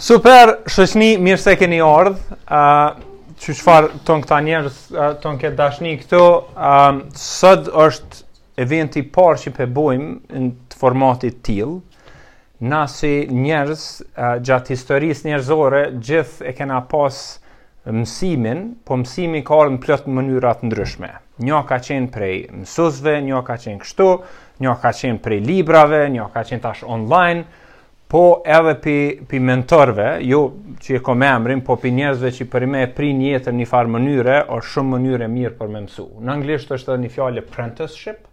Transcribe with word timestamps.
Super, 0.00 0.48
shëshni, 0.72 1.18
mirë 1.20 1.36
se 1.42 1.52
keni 1.60 1.76
ardhë, 1.84 2.36
që 3.36 3.52
qëfar 3.52 3.88
tonë 4.08 4.22
këta 4.24 4.38
njerës, 4.46 4.78
tonë 5.20 5.40
këtë 5.42 5.58
dashni 5.58 5.90
këto, 6.00 6.20
sëdë 7.20 7.74
është 7.82 8.22
eventi 8.64 9.02
parë 9.16 9.42
që 9.44 9.52
përbojmë 9.60 10.16
në 10.46 10.52
të 10.72 10.80
formatit 10.80 11.36
tilë, 11.50 11.76
na 12.72 12.80
si 12.94 13.12
njerës, 13.44 13.84
gjatë 14.48 14.72
historisë 14.72 15.28
njerëzore, 15.28 15.82
gjithë 16.00 16.48
e 16.48 16.54
kena 16.62 16.80
pas 16.94 17.20
mësimin, 17.92 18.64
po 18.88 18.96
mësimi 19.04 19.44
ka 19.44 19.60
orë 19.62 19.76
në 19.76 19.82
plëtë 19.84 20.08
në 20.08 20.16
mënyrat 20.22 20.64
ndryshme. 20.64 21.12
Njo 21.44 21.60
ka 21.68 21.76
qenë 21.84 22.08
prej 22.16 22.34
mësuzve, 22.64 23.18
njo 23.28 23.44
ka 23.50 23.60
qenë 23.66 23.82
kështu, 23.84 24.08
njo 24.64 24.78
ka 24.80 24.96
qenë 24.96 25.20
prej 25.28 25.44
librave, 25.44 26.06
njo 26.16 26.30
ka 26.32 26.48
qenë 26.48 26.64
tash 26.64 26.86
online, 26.88 27.42
njo 27.44 27.44
ka 27.44 27.48
qenë 27.48 27.59
po 28.10 28.42
edhe 28.58 28.74
pi, 28.82 28.96
pi 29.28 29.38
mentorve, 29.38 30.16
jo 30.26 30.40
që 30.82 30.96
e 30.98 31.02
kom 31.04 31.22
emrin, 31.22 31.60
po 31.62 31.76
pi 31.78 31.92
njerëzve 31.94 32.32
që 32.34 32.42
i 32.42 32.48
përime 32.50 32.80
e 32.82 32.88
pri 32.96 33.12
njetër 33.14 33.54
një 33.54 33.66
farë 33.70 33.92
mënyre, 33.94 34.36
o 34.50 34.58
shumë 34.66 34.90
mënyre 34.96 35.28
mirë 35.30 35.54
për 35.60 35.70
me 35.70 35.84
mësu. 35.84 36.06
Në 36.18 36.32
anglisht 36.34 36.72
është 36.74 36.90
edhe 36.96 37.04
një 37.04 37.10
fjallë 37.14 37.44
apprenticeship, 37.44 38.24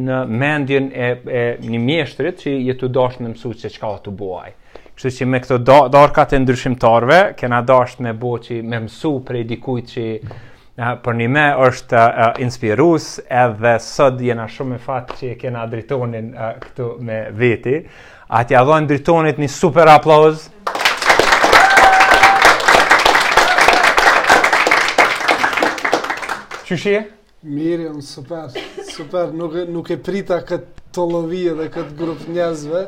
në 0.10 0.20
mendjen 0.44 0.92
e, 0.94 1.10
e 1.34 1.46
një 1.64 1.80
mjeshtrit, 1.88 2.44
që 2.44 2.58
jetu 2.68 2.92
dosh 3.00 3.22
në 3.24 3.32
mësu 3.32 3.54
që 3.64 3.72
qka 3.78 3.94
të 4.06 4.16
buaj. 4.20 4.52
Kështë 5.00 5.16
që 5.22 5.30
me 5.32 5.40
këto 5.40 5.62
darkat 5.96 6.36
e 6.36 6.44
ndryshimtarve, 6.44 7.24
kena 7.40 7.64
dosh 7.64 7.96
me 8.04 8.12
bo 8.14 8.36
që 8.44 8.60
me 8.68 8.84
mësu 8.90 9.16
prej 9.30 9.48
dikuj 9.56 9.82
që 9.94 10.08
për 11.04 11.18
një 11.20 11.28
me 11.34 11.46
është 11.66 12.00
uh, 12.00 12.30
inspirus 12.44 13.08
edhe 13.36 13.74
sot 13.84 14.22
jena 14.24 14.46
shumë 14.50 14.78
e 14.78 14.82
fatë 14.86 15.18
që 15.20 15.30
e 15.34 15.38
kena 15.42 15.66
dritonin 15.68 16.30
uh, 16.36 16.52
këtu 16.64 16.88
me 17.04 17.18
veti. 17.36 17.74
A 18.32 18.44
ti 18.48 18.56
adhojnë 18.56 18.88
dritonit 18.94 19.42
një 19.42 19.50
super 19.52 19.92
aplauz. 19.98 20.48
Që 26.70 26.78
shi? 26.78 26.96
Mirë, 27.42 27.88
unë 27.96 28.04
super, 28.04 28.50
super, 28.94 29.32
nuk, 29.34 29.56
nuk 29.72 29.88
e 29.92 29.96
prita 30.04 30.42
këtë 30.48 30.90
të 30.96 31.04
lovijë 31.14 31.56
dhe 31.60 31.68
këtë 31.72 31.96
grupë 32.02 32.34
njëzve, 32.36 32.80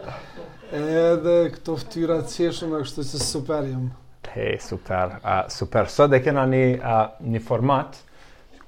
edhe 0.80 1.36
këto 1.56 1.76
ftyra 1.84 2.18
të 2.26 2.36
qeshën, 2.36 2.74
a 2.76 2.84
kështu 2.84 3.06
që 3.14 3.22
super 3.24 3.64
jëmë. 3.68 3.92
He, 4.34 4.58
super. 4.60 5.20
Uh, 5.26 5.44
super. 5.50 5.84
Sot 5.92 6.10
dhe 6.14 6.20
kena 6.24 6.46
një, 6.48 6.62
uh, 6.80 7.04
një 7.36 7.42
format 7.44 7.98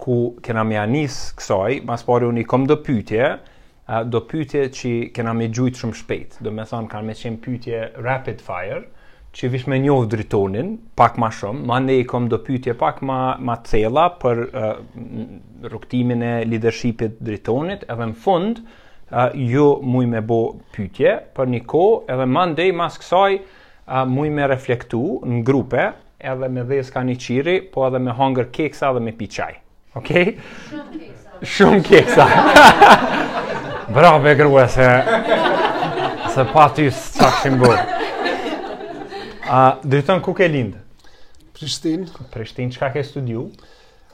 ku 0.03 0.15
kena 0.43 0.63
me 0.67 0.75
anis 0.81 1.15
kësaj, 1.39 1.77
mas 1.87 2.03
pari 2.03 2.27
unë 2.27 2.43
i 2.43 2.47
kom 2.51 2.65
do 2.67 2.75
pytje, 2.83 3.29
uh, 3.87 4.01
do 4.15 4.19
pytje 4.27 4.65
që 4.79 4.91
kena 5.15 5.31
me 5.39 5.47
gjujtë 5.55 5.83
shumë 5.83 5.99
shpejt. 6.01 6.35
Do 6.47 6.51
me 6.57 6.65
thonë, 6.67 6.89
kanë 6.91 7.07
me 7.11 7.15
qenë 7.21 7.39
pytje 7.45 7.85
rapid 8.09 8.43
fire, 8.47 8.81
që 9.33 9.49
vish 9.53 9.65
me 9.71 9.79
njohë 9.85 10.11
dritonin, 10.17 10.73
pak 10.99 11.15
ma 11.23 11.31
shumë, 11.33 11.63
ma 11.71 11.79
ne 11.85 11.97
i 12.03 12.03
kom 12.11 12.27
do 12.29 12.37
pytje 12.49 12.75
pak 12.83 12.99
ma, 13.09 13.21
ma 13.39 13.55
cela 13.65 14.09
për 14.21 14.43
uh, 14.49 14.75
rukëtimin 15.71 16.21
e 16.21 16.35
leadershipit 16.51 17.17
dritonit, 17.31 17.89
edhe 17.97 18.13
në 18.13 18.23
fund, 18.27 18.65
Uh, 19.13 19.29
jo 19.45 19.63
muj 19.93 20.07
me 20.09 20.21
bo 20.25 20.35
pytje, 20.73 21.09
për 21.37 21.49
një 21.51 21.57
ko, 21.69 21.81
edhe 22.09 22.25
mandej 22.33 22.71
mas 22.79 22.95
kësaj, 22.97 23.35
uh, 23.87 23.93
muj 24.07 24.29
me 24.33 24.47
reflektu 24.47 25.01
në 25.25 25.41
grupe, 25.47 25.87
edhe 26.23 26.49
me 26.49 26.63
dhe 26.67 26.81
s'ka 26.87 27.03
një 27.03 27.17
qiri, 27.19 27.55
po 27.73 27.85
edhe 27.87 27.99
me 27.99 28.13
hunger 28.15 28.47
keksa 28.55 28.93
dhe 28.95 29.01
me 29.03 29.11
pi 29.17 29.27
qaj. 29.35 29.57
Ok? 29.99 30.09
Shumë 30.69 30.99
keksa. 30.99 31.31
Shumë 31.55 31.81
keksa. 31.89 32.93
Bravo 33.95 34.59
e 34.59 34.67
se... 34.67 35.03
se 36.33 36.45
pa 36.53 36.69
ty 36.75 36.87
së 36.89 37.27
të 37.43 37.49
bërë. 37.61 37.83
A, 39.49 39.77
uh, 39.79 40.21
ku 40.23 40.33
ke 40.33 40.47
lindë? 40.49 40.79
Prishtin. 41.53 42.07
Prishtin, 42.31 42.71
qka 42.73 42.89
ke 42.95 43.03
studiu? 43.05 43.49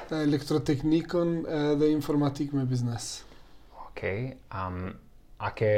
Elektroteknikën 0.09 1.33
dhe 1.77 1.87
informatikë 1.93 2.57
me 2.57 2.65
biznes. 2.65 3.21
Ok, 3.85 4.01
um, 4.57 4.89
a 5.37 5.51
ke, 5.53 5.71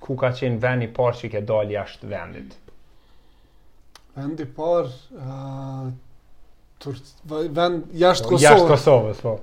ku 0.00 0.14
ka 0.16 0.30
qenë 0.30 0.60
veni 0.62 0.88
parë 0.94 1.16
që 1.24 1.30
ke 1.34 1.40
dalë 1.50 1.74
jashtë 1.74 2.08
vendit? 2.12 2.54
Vendi 4.20 4.44
par, 4.56 4.84
uh, 5.16 5.86
tur, 6.80 6.94
vend, 7.50 7.84
jashtë 8.02 8.26
po, 8.28 8.36
Kosovës. 8.68 9.16
Jashtë 9.16 9.22
po. 9.24 9.34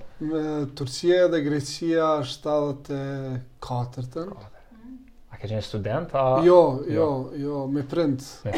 Turqia 0.80 1.28
dhe 1.32 1.40
Grecia, 1.46 2.06
74-ën. 2.36 4.30
A 5.32 5.34
ke 5.42 5.46
qenë 5.52 5.64
student? 5.66 6.10
A... 6.18 6.20
Jo, 6.46 6.60
jo, 6.84 6.84
jo, 6.92 7.30
jo 7.44 7.64
me 7.72 7.82
print. 7.90 8.22
Me 8.46 8.52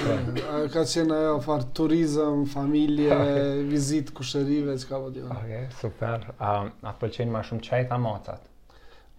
ka 0.73 0.81
qenë 0.85 1.15
ajo 1.19 1.37
farë 1.45 1.67
turizm, 1.79 2.37
familje, 2.51 3.11
okay. 3.15 3.63
vizit, 3.71 4.07
kusherive, 4.15 4.73
që 4.79 4.85
ka 4.91 4.97
po 4.99 5.07
t'jo. 5.15 5.27
Ok, 5.37 5.51
super. 5.79 6.17
Um, 6.37 6.65
a 6.83 6.85
të 6.91 6.97
pëllë 7.03 7.15
qenë 7.19 7.31
ma 7.35 7.41
shumë 7.47 7.63
qajt 7.67 7.89
a 7.95 7.97
macat? 8.03 8.43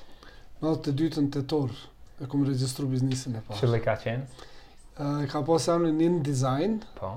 Në 0.62 0.75
të 0.85 1.00
dytën 1.00 1.31
të 1.33 1.41
torë 1.50 1.88
e 2.24 2.28
kom 2.28 2.44
registru 2.46 2.88
biznisin 2.92 3.36
e 3.38 3.42
pas. 3.48 3.58
Qëllë 3.59 3.80
ka 3.84 3.96
qenë? 4.02 4.46
Uh, 4.92 5.24
ka 5.32 5.42
pas 5.48 5.68
e 5.74 5.78
në 5.86 5.94
in 6.06 6.20
design. 6.24 6.78
Po. 6.98 7.16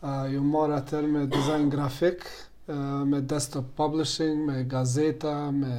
Uh, 0.00 0.28
ju 0.32 0.42
marë 0.46 0.78
atër 0.80 1.08
me 1.10 1.24
design 1.28 1.68
grafik, 1.72 2.22
uh, 2.70 2.74
me 3.10 3.20
desktop 3.20 3.72
publishing, 3.76 4.44
me 4.48 4.62
gazeta, 4.70 5.38
me 5.50 5.74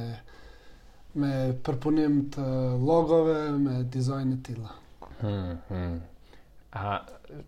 me 1.14 1.30
përpunim 1.60 2.14
të 2.32 2.42
logove, 2.80 3.40
me 3.60 3.82
design 3.92 4.30
e 4.32 4.38
tila. 4.46 4.70
Hmm, 5.20 5.58
hmm. 5.68 5.98
A, 6.80 6.94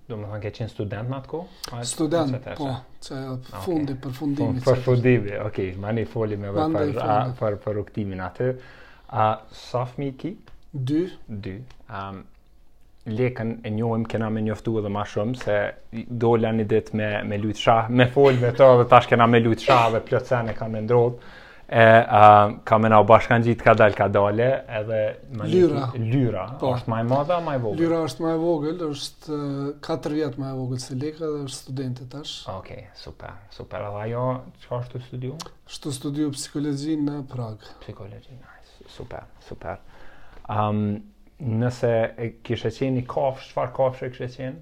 do 0.08 0.19
më 0.20 0.26
thënë, 0.26 0.40
ke 0.43 0.50
qenë 0.58 0.73
student 0.75 1.08
në 1.11 1.17
atë 1.23 1.31
ko? 1.31 1.40
Student, 1.88 2.37
po, 2.58 2.69
që 3.06 3.20
ah, 3.23 3.55
fundi, 3.64 3.94
okay. 3.94 4.00
përfundimi. 4.05 4.61
Fund, 4.67 4.67
përfundimi, 4.69 5.31
okej, 5.46 5.46
okay, 5.46 5.70
ma 5.81 5.94
një 5.96 6.05
foli 6.12 6.37
me 6.43 6.52
vërë 6.52 6.84
për, 6.99 7.32
për, 7.40 7.56
për 7.64 7.81
uktimin 7.87 8.20
atë. 8.26 8.50
A, 9.25 9.31
sa 9.62 9.87
fmi 9.94 10.11
ki? 10.20 10.34
Dy. 10.75 11.11
Dy. 11.26 11.61
Um, 11.88 12.25
lekën 13.06 13.59
e 13.62 13.71
njojmë 13.75 14.09
kena 14.11 14.31
me 14.32 14.41
njoftu 14.43 14.79
edhe 14.81 14.91
ma 14.91 15.05
shumë, 15.06 15.37
se 15.38 16.03
dola 16.25 16.50
një 16.56 16.65
ditë 16.73 16.97
me, 16.99 17.11
me 17.29 17.37
lujtë 17.38 17.75
me 17.94 18.06
folë 18.15 18.41
me 18.41 18.50
to, 18.59 18.69
dhe 18.81 18.87
tash 18.91 19.06
kena 19.11 19.26
me 19.31 19.43
lujtë 19.44 19.67
shah 19.69 19.85
dhe 19.94 20.00
plëcen 20.09 20.49
e 20.50 20.55
kam 20.59 20.73
me 20.75 20.81
ndrodhë. 20.87 21.31
E 21.75 21.82
uh, 21.82 22.55
kam 22.69 22.82
me 22.85 22.91
nga 22.93 22.99
u 23.00 23.06
bashkan 23.09 23.43
gjitë 23.44 23.65
ka 23.69 23.73
dalë 23.81 23.97
ka 24.00 24.06
dale 24.12 24.49
edhe 24.81 24.99
më 25.38 25.47
Lyra 25.53 25.85
një, 25.94 26.00
Lyra, 26.12 26.43
po. 26.61 26.75
është 26.76 26.93
ma 26.93 26.99
e 27.00 27.06
madha 27.12 27.38
ma 27.47 27.55
e 27.56 27.61
vogël? 27.62 27.79
Lyra 27.81 28.00
është 28.09 28.25
maj 28.26 28.35
e 28.37 28.41
vogël, 28.43 28.82
është 28.88 29.38
4 29.88 30.12
vjetë 30.19 30.43
maj 30.43 30.50
e 30.53 30.59
vogël 30.59 30.82
se 30.85 30.99
leka 31.06 31.25
dhe 31.31 31.41
është 31.47 31.56
studentit 31.56 32.11
tash 32.12 32.35
Okej, 32.53 32.85
super, 33.00 33.32
super, 33.56 33.87
edhe 33.88 34.05
ajo, 34.11 34.26
që 34.67 34.71
është 34.82 34.93
të 34.99 35.03
studiu? 35.09 35.41
Shtu 35.79 35.94
studiu 36.03 36.35
psikologi 36.37 36.99
në 37.00 37.17
Prag 37.32 37.65
Psikologi, 37.81 38.37
nice, 38.44 38.79
super, 38.99 39.25
super 39.49 39.81
Um, 40.49 40.81
nëse 41.41 41.91
e 42.20 42.29
kishe 42.44 42.69
qenë 42.73 42.93
një 42.99 43.05
kafsh, 43.08 43.49
qëfar 43.50 43.70
kafsh 43.76 44.02
e 44.06 44.11
kishe 44.12 44.29
qenë? 44.35 44.56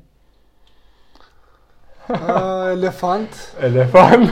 Uh, 2.13 2.73
elefant. 2.75 3.35
Elefant. 3.69 4.31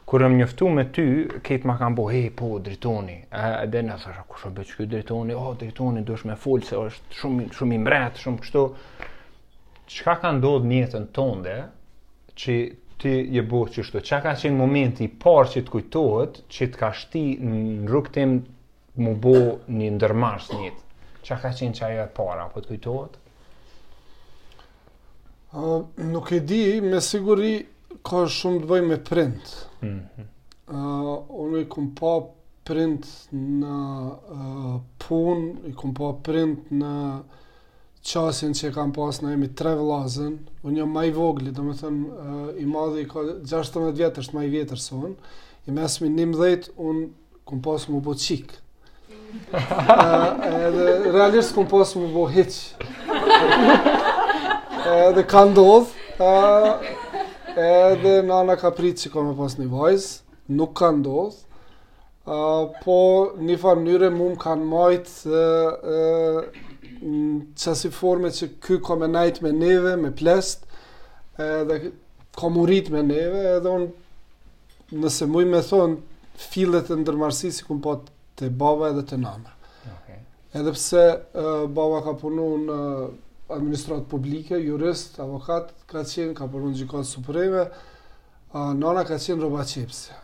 kur 0.08 0.24
jem 0.24 0.36
njoftu 0.38 0.68
me 0.72 0.84
ty, 0.94 1.04
kejtë 1.44 1.68
ma 1.68 1.74
kam 1.80 1.96
bo, 1.98 2.06
hej, 2.12 2.28
po, 2.38 2.50
dritoni, 2.68 3.16
edhe 3.36 3.82
në 3.88 3.96
thërë, 4.04 4.24
kur 4.30 4.40
shumë 4.44 4.56
bëqë 4.60 4.76
kjo 4.78 4.86
dritoni, 4.94 5.36
o, 5.36 5.42
oh, 5.48 5.56
dritoni, 5.60 6.04
dush 6.08 6.24
me 6.30 6.36
full, 6.46 6.62
se 6.64 6.78
është 6.86 7.18
shumë, 7.22 7.48
shumë 7.58 7.80
i 7.80 8.24
shumë 8.24 8.44
kështu, 8.44 8.64
qëka 9.94 10.14
ka 10.22 10.32
ndodhë 10.38 10.70
njetën 10.72 11.08
tënde, 11.18 11.58
që 12.40 12.56
ti 13.02 13.12
je 13.36 13.42
bo 13.46 13.64
që 13.74 13.84
shtu, 13.88 14.04
qa 14.08 14.22
ka 14.24 14.32
qenë 14.40 14.56
momenti 14.62 15.08
parë 15.26 15.52
që 15.56 15.66
të 15.66 15.74
kujtohet, 15.76 16.40
që 16.54 16.70
të 16.72 16.78
ka 16.84 16.92
shti 17.02 17.26
në 17.50 17.88
rukëtim 17.92 18.36
mu 19.02 19.14
bo 19.24 19.36
një 19.80 19.92
ndërmarsë 19.98 20.60
njetë, 20.62 20.82
që 21.28 21.36
ka 21.44 21.50
qenë 21.56 21.76
që 21.76 21.86
ajo 21.90 22.02
e 22.06 22.12
para, 22.16 22.46
po 22.52 22.62
të 22.64 22.72
kujtojët? 22.72 23.18
Uh, 25.58 25.84
nuk 26.12 26.30
e 26.36 26.40
di, 26.44 26.62
me 26.84 27.00
siguri, 27.04 27.54
ka 28.04 28.22
shumë 28.32 28.62
të 28.64 28.70
bëj 28.72 28.82
me 28.88 28.98
print. 29.10 29.54
Mm 29.80 29.94
-hmm. 29.94 30.30
uh, 30.74 31.16
unë 31.44 31.62
i 31.62 31.68
kom 31.74 31.90
pa 31.96 32.14
print 32.68 33.06
në 33.62 33.76
uh, 34.36 34.80
pun, 35.00 35.46
i 35.68 35.72
kom 35.78 35.94
pa 35.96 36.10
print 36.26 36.68
në 36.76 36.92
qasin 38.08 38.52
që 38.56 38.72
kam 38.76 38.92
pas 38.96 39.22
në 39.22 39.32
emi 39.36 39.48
trevelazën, 39.60 40.34
unë 40.64 40.74
një 40.78 40.86
maj 40.88 41.08
vogli, 41.16 41.52
do 41.52 41.64
me 41.66 41.74
thëmë, 41.80 42.06
uh, 42.08 42.60
i 42.62 42.66
madhi 42.66 43.04
i 43.04 43.08
ka 43.08 43.24
16 43.34 43.92
vjetër, 44.00 44.24
është 44.24 44.36
maj 44.36 44.46
vjetër 44.54 44.78
së 44.86 45.00
unë, 45.06 45.34
i 45.68 45.76
mesmi 45.76 46.08
11, 46.08 46.70
unë 46.76 47.08
kom 47.48 47.62
pas 47.64 47.88
më 47.88 48.00
bëqikë, 48.06 48.56
edhe 50.42 50.84
realisht 51.12 51.52
kom 51.56 51.66
pas 51.68 51.90
më 52.00 52.06
bo 52.14 52.24
hiq. 52.32 52.54
edhe 55.06 55.22
ka 55.32 55.42
ëh, 56.18 56.70
edhe 57.66 58.14
nana 58.28 58.56
ka 58.60 58.70
pritë 58.74 59.02
që 59.04 59.12
kom 59.12 59.34
pas 59.38 59.58
një 59.60 59.68
vajzë, 59.74 60.10
nuk 60.60 60.72
ka 60.80 60.90
ndodh, 61.00 61.44
Uh, 62.28 62.68
po 62.84 62.94
një 63.40 63.54
farë 63.56 63.82
njëre 63.86 64.08
mu 64.12 64.26
më 64.34 64.34
kanë 64.42 64.66
majtë 64.68 65.30
uh, 65.32 65.94
uh, 65.94 66.98
që 67.62 67.72
si 67.80 67.88
forme 67.94 68.28
që 68.36 68.48
ky 68.66 68.76
ka 68.84 68.96
me 69.00 69.06
najtë 69.08 69.46
me 69.46 69.52
neve, 69.56 69.94
me 69.96 70.10
plest, 70.12 70.66
edhe 71.40 71.78
ka 72.36 72.50
më 72.52 72.66
me 72.98 73.02
neve, 73.08 73.46
edhe 73.54 73.72
unë 73.78 75.00
nëse 75.00 75.30
muj 75.32 75.46
me 75.54 75.62
thonë 75.70 75.96
fillet 76.52 76.92
e 76.92 77.00
ndërmarsi 77.00 77.48
si 77.48 77.64
kumë 77.64 77.82
patë 77.88 78.12
të 78.38 78.50
baba 78.54 78.92
edhe 78.92 79.02
të 79.10 79.18
nana. 79.18 79.54
Okay. 79.90 80.20
Edhe 80.60 80.74
pse 80.74 81.02
uh, 81.08 81.64
baba 81.74 81.98
ka 82.06 82.14
punu 82.20 82.50
në 82.66 82.78
administrat 83.56 84.06
publike, 84.10 84.58
jurist, 84.60 85.18
avokat 85.24 85.72
ka 85.88 86.02
qenë, 86.06 86.36
ka 86.36 86.48
punu 86.52 86.70
në 86.72 86.82
gjikonë 86.82 87.08
supreme, 87.08 87.66
uh, 87.66 88.70
nana 88.78 89.04
ka 89.08 89.18
qenë 89.18 89.40
roba 89.42 89.64
qepsi. 89.68 90.16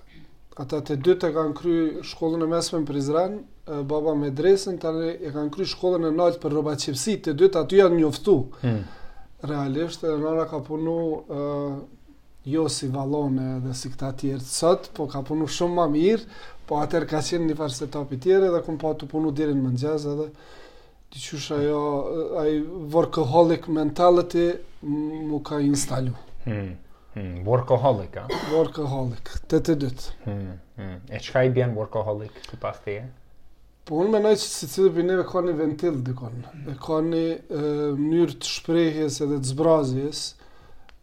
Ata 0.63 0.79
të 0.87 1.01
dy 1.03 1.17
të 1.19 1.33
kanë 1.35 1.55
kry 1.59 1.77
shkollën 2.07 2.45
e 2.45 2.47
mesme 2.53 2.81
në 2.81 2.87
Prizren, 2.87 3.39
uh, 3.67 3.81
baba 3.91 4.15
me 4.15 4.31
dresin, 4.31 4.79
tani 4.83 5.11
e 5.17 5.33
kanë 5.35 5.51
kry 5.57 5.67
shkollën 5.67 6.11
e 6.11 6.15
nalt 6.15 6.39
për 6.43 6.55
roba 6.61 6.77
qepsi, 6.79 7.19
të 7.25 7.35
dy 7.41 7.51
të 7.51 7.65
aty 7.65 7.81
janë 7.83 7.99
njoftu. 8.05 8.39
Hmm. 8.63 8.85
Realisht, 9.45 10.07
nana 10.09 10.47
ka 10.49 10.63
punu 10.65 10.95
uh, 11.03 11.49
jo 12.47 12.67
si 12.69 12.89
valone 12.93 13.61
dhe 13.65 13.73
si 13.75 13.89
këta 13.91 14.13
tjerë 14.21 14.45
sot, 14.45 14.91
po 14.97 15.07
ka 15.09 15.23
punu 15.25 15.47
shumë 15.49 15.75
ma 15.79 15.87
mirë, 15.91 16.25
po 16.69 16.79
atër 16.83 17.07
ka 17.09 17.21
qenë 17.25 17.47
një 17.51 17.57
farës 17.57 17.81
etapi 17.87 18.19
tjere 18.21 18.51
dhe 18.53 18.61
kun 18.67 18.79
po 18.81 18.93
të 18.95 19.09
punu 19.09 19.33
dirin 19.33 19.61
më 19.65 19.73
edhe 19.95 20.29
të 21.15 21.21
qysh 21.25 21.49
ajo, 21.57 21.83
ajo 22.43 22.81
workaholic 22.97 23.69
mentality 23.69 24.47
mu 25.31 25.41
ka 25.41 25.61
instalu. 25.63 26.13
Hmm, 26.45 26.75
hmm. 27.15 27.45
Workaholic, 27.47 28.17
a? 28.19 28.25
Workaholic, 28.53 29.31
të 29.51 29.61
të 29.67 29.77
dytë. 29.85 30.09
Hmm, 30.27 30.51
hmm. 30.77 30.97
E 31.11 31.21
qka 31.23 31.47
i 31.49 31.53
bjen 31.55 31.77
workaholic 31.81 32.43
të 32.51 32.61
pas 32.61 32.81
të 32.85 33.01
Po 33.85 33.99
unë 34.01 34.15
menoj 34.17 34.33
që 34.41 34.47
si 34.49 34.67
cilë 34.73 34.91
për 34.97 35.05
neve 35.05 35.25
ka 35.29 35.41
një 35.45 35.55
ventil 35.59 35.97
dikon, 36.07 36.37
e 36.73 36.77
ka 36.81 37.03
një 37.05 37.25
mënyrë 37.99 38.37
të 38.41 38.49
shprejhjes 38.49 39.19
edhe 39.27 39.37
të 39.43 39.51
zbrazjes, 39.51 40.23
hmm 40.31 40.44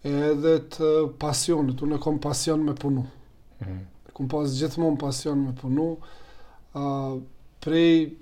edhe 0.03 0.55
të 0.73 0.87
pasionit. 1.21 1.81
Unë 1.83 1.97
kom 2.01 2.17
pasion 2.23 2.63
me 2.65 2.73
punu. 2.75 3.03
Mm 3.61 3.65
-hmm. 3.65 3.79
Kom 4.13 4.27
pas 4.29 4.49
gjithmonë 4.59 4.99
pasion 4.99 5.39
me 5.45 5.53
punu. 5.61 5.97
Uh, 6.73 7.21
prej 7.59 8.17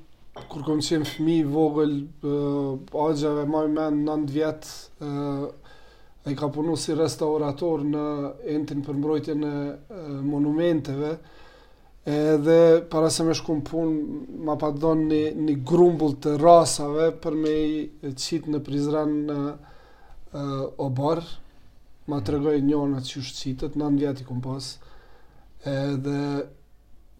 kur 0.49 0.63
kom 0.63 0.79
qenë 0.79 1.05
fëmi 1.05 1.37
i 1.39 1.43
vogël, 1.45 1.93
uh, 2.23 2.79
agjave 3.09 3.45
maj 3.45 3.67
me 3.67 3.89
9 4.03 4.27
vjetë, 4.31 4.67
uh, 5.01 5.49
e 6.25 6.35
ka 6.35 6.47
punu 6.47 6.75
si 6.77 6.95
restaurator 6.95 7.79
në 7.79 8.05
entin 8.45 8.83
për 8.85 8.93
mbrojtje 8.93 9.35
në 9.35 9.51
monumenteve, 10.23 11.17
edhe 12.05 12.85
para 12.89 13.09
se 13.09 13.23
me 13.23 13.33
shkum 13.35 13.61
pun, 13.63 13.99
ma 14.45 14.55
pa 14.57 14.71
donë 14.71 15.03
një, 15.09 15.33
një 15.35 15.63
grumbull 15.65 16.13
të 16.21 16.37
rasave 16.37 17.11
për 17.23 17.35
me 17.35 17.49
i 17.53 17.89
qitë 18.03 18.47
në 18.49 18.59
Prizren 18.59 19.27
në 19.27 19.37
uh, 19.53 20.73
Obarë, 20.77 21.25
ma 22.09 22.17
të 22.25 22.33
regoj 22.37 22.59
njona 22.65 23.03
që 23.05 23.21
është 23.21 23.43
qitët, 23.43 23.75
në 23.79 23.89
në 23.95 24.01
vjeti 24.03 24.25
këm 24.29 24.39
pas, 24.45 24.69
edhe 25.69 26.21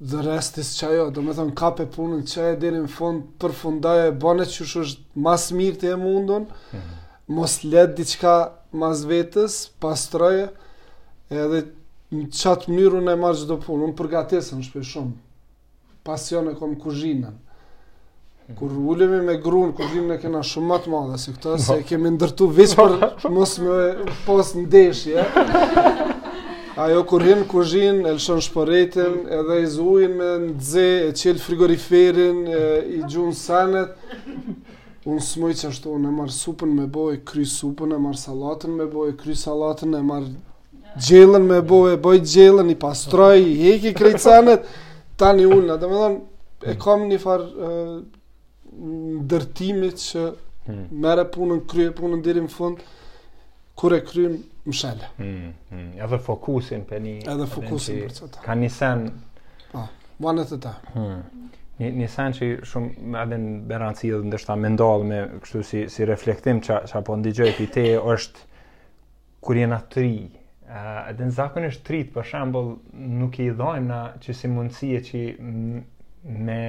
dhe 0.10 0.22
restis 0.24 0.69
që 0.79 0.86
ajo, 0.88 1.05
do 1.15 1.19
me 1.25 1.34
thonë 1.36 1.58
kape 1.60 1.84
punën 1.93 2.22
që 2.31 2.43
ajo 2.46 2.58
dhe 2.62 2.69
në 2.77 2.86
fond 2.93 3.24
për 3.41 3.51
fundaj 3.62 4.05
e 4.08 4.13
bane 4.25 4.46
që 4.48 4.67
është 4.67 5.19
mas 5.27 5.50
mirë 5.60 5.79
të 5.81 5.89
e 5.93 5.98
mundon, 6.00 6.46
mm. 6.72 6.93
mos 7.36 7.58
letë 7.67 7.98
diqka 7.98 8.31
mas 8.81 9.01
vetës, 9.10 9.58
pas 9.84 10.05
troje, 10.13 10.46
edhe 11.36 11.60
në 12.15 12.29
qatë 12.34 12.72
mënyrë 12.72 13.01
unë 13.01 13.13
e 13.17 13.22
marë 13.25 13.41
gjithë 13.41 13.51
do 13.51 13.60
punë, 13.65 13.89
unë 13.89 13.98
përgatesën 14.00 14.63
shpe 14.69 14.86
shumë, 14.93 15.13
pasion 16.08 16.48
e 16.50 16.55
kom 16.62 16.77
kuzhinën, 16.81 17.36
Mhm. 18.50 18.56
kur 18.60 18.72
ulemi 18.77 19.22
me 19.22 19.38
grun, 19.38 19.72
kur 19.74 19.86
vim 19.94 20.08
ne 20.08 20.18
kena 20.20 20.41
shumë 20.44 20.68
më 20.68 20.77
të 20.84 20.89
madhe 20.94 21.18
se 21.22 21.32
këtë, 21.36 21.58
se 21.65 21.82
kemi 21.89 22.10
ndërtu 22.15 22.48
veç 22.58 22.74
për 22.77 23.32
mos 23.34 23.58
me 23.62 24.08
pas 24.27 24.53
ndeshje. 24.56 25.25
Ajo 26.79 27.03
kur 27.03 27.22
hin 27.25 27.41
kuzhin, 27.51 28.06
e 28.08 28.12
lëshon 28.15 28.39
shpëretin, 28.39 29.15
edhe 29.38 29.58
i 29.65 29.68
zuin 29.68 30.13
me 30.15 30.29
nxe, 30.46 30.88
e 31.10 31.15
qel 31.20 31.39
frigoriferin, 31.44 32.46
e, 32.48 32.62
i 33.00 33.00
gjun 33.03 33.34
sanet. 33.36 33.89
Unë 35.03 35.24
smoj 35.25 35.51
që 35.60 35.68
ashtu, 35.74 35.91
unë 35.98 36.08
e 36.08 36.13
marë 36.22 36.32
supën 36.38 36.72
me 36.77 36.86
boj, 36.94 37.18
kry 37.27 37.44
supën, 37.51 37.91
e 37.96 38.00
marë 38.00 38.22
salatën 38.22 38.77
me 38.79 38.88
boj, 38.94 39.12
kry 39.20 39.36
salatën, 39.36 39.91
e 40.00 40.06
marë 40.08 41.03
gjelën 41.03 41.50
me 41.51 41.60
boj, 41.68 41.98
e 41.98 42.01
boj 42.06 42.22
gjelën, 42.24 42.72
i 42.72 42.77
pastroj, 42.79 43.44
i 43.44 43.58
heki 43.60 43.91
krejtësanet. 44.00 44.72
Tani 45.20 45.50
unë, 45.51 45.65
në 45.74 45.77
të 45.84 45.91
me 45.91 46.08
e 46.74 46.77
kam 46.79 47.03
një 47.12 47.20
farë 47.20 47.75
ndërtimit 48.80 50.00
që 50.02 50.22
hmm. 50.70 50.84
merë 51.04 51.26
punën, 51.36 51.64
krye 51.72 51.92
punën 51.98 52.24
në 52.26 52.44
fund, 52.54 52.82
kur 53.80 53.94
e 53.96 54.02
krye 54.06 54.32
më 54.66 54.76
shale. 54.76 55.10
Hmm, 55.18 55.52
hmm. 55.72 55.90
Edhe 56.06 56.20
fokusin 56.26 56.86
për 56.90 57.02
një... 57.04 57.14
Edhe 57.34 57.48
fokusin 57.54 58.02
për 58.06 58.16
që 58.18 58.30
ta. 58.34 58.42
Ka 58.46 58.56
një 58.60 58.70
sen... 58.76 59.06
Pa, 59.72 59.86
po, 59.86 59.86
vanët 60.26 60.52
të 60.52 60.58
ta. 60.66 60.74
Hmm. 60.94 61.46
Një, 61.80 61.92
një 62.02 62.08
sen 62.12 62.36
që 62.38 62.50
shumë 62.68 63.20
edhe 63.24 63.38
në 63.46 63.54
beranci 63.72 64.12
edhe 64.12 64.28
ndështë 64.34 64.50
ta 64.52 64.58
me 64.60 64.72
ndalë 64.76 65.08
me 65.12 65.22
kështu 65.46 65.62
si, 65.70 65.86
si 65.94 66.08
reflektim 66.10 66.60
që, 66.66 66.82
që 66.92 67.00
apo 67.00 67.16
ndigjoj 67.22 67.54
për 67.60 67.72
te 67.78 67.86
është 68.16 68.46
kur 69.48 69.60
jena 69.62 69.80
tri. 69.96 70.12
Uh, 70.70 71.10
edhe 71.14 71.30
në 71.30 71.34
zakon 71.34 71.66
është 71.72 71.86
tri, 71.88 72.02
për 72.14 72.28
shambull, 72.30 72.68
nuk 73.24 73.40
i 73.42 73.48
dhojmë 73.58 73.88
na 73.90 74.02
që 74.22 74.36
si 74.42 74.52
mundësie 74.56 75.00
që 75.12 75.24
me 76.52 76.62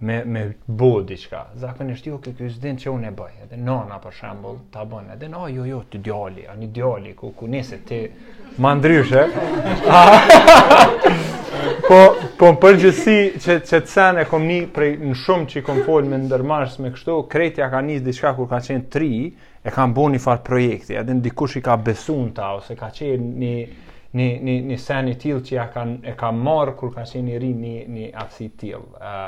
me 0.00 0.24
me 0.24 0.52
bo 0.66 1.00
diçka. 1.06 1.46
Zakonisht 1.56 2.04
jo 2.06 2.18
që 2.20 2.34
ky 2.36 2.50
zdin 2.52 2.76
që 2.78 2.90
e 3.08 3.12
bëj. 3.16 3.30
Edhe 3.44 3.56
nona 3.56 3.96
për 4.00 4.12
shembull 4.12 4.58
ta 4.72 4.84
bën. 4.84 5.06
Edhe 5.14 5.28
no 5.32 5.46
jo 5.48 5.64
jo 5.64 5.78
ti 5.90 5.98
djali, 5.98 6.44
ani 6.48 6.66
djali 6.68 7.14
ku 7.16 7.30
ku 7.32 7.46
nese 7.46 7.78
ti 7.88 8.08
ma 8.58 8.74
ndryshe. 8.74 9.24
po 11.88 11.98
po 12.38 12.52
për 12.60 12.76
gjësi 12.82 13.16
që 13.40 13.56
që 13.64 13.80
të 13.86 13.88
sen 13.88 14.18
e 14.20 14.26
kom 14.28 14.44
ni 14.44 14.66
prej 14.66 14.90
në 15.00 15.16
shumë 15.22 15.48
që 15.48 15.58
i 15.58 15.64
kom 15.70 15.80
fol 15.88 16.04
me 16.04 16.18
ndërmarrës 16.26 16.76
me 16.84 16.92
kështu, 16.92 17.16
kretja 17.32 17.70
ka 17.72 17.80
nis 17.80 18.04
diçka 18.04 18.34
kur 18.36 18.50
ka 18.52 18.60
qenë 18.66 18.90
3 18.92 19.24
e 19.64 19.72
kanë 19.78 19.96
bën 19.96 20.12
një 20.16 20.20
farë 20.26 20.44
projekti, 20.44 20.98
edhe 21.00 21.14
në 21.16 21.24
dikush 21.24 21.56
i 21.56 21.62
ka 21.64 21.76
besun 21.78 22.32
ta, 22.36 22.50
ose 22.58 22.76
ka 22.76 22.90
qenë 22.92 23.32
një, 23.42 23.54
një, 24.12 24.28
një, 24.48 24.58
një 24.70 24.78
sen 24.78 25.08
i 25.08 25.16
tilë 25.22 25.42
që 25.48 25.56
ja 25.56 25.66
kanë 25.72 25.98
e 26.12 26.16
ka 26.20 26.30
marr 26.32 26.74
kur 26.76 26.92
ka 26.98 27.06
qenë 27.08 27.34
i 27.34 27.40
ri 27.40 27.52
një, 27.64 27.76
një 27.96 28.10
aftësi 28.22 28.50
tilë. 28.60 28.88
Uh, 29.00 29.26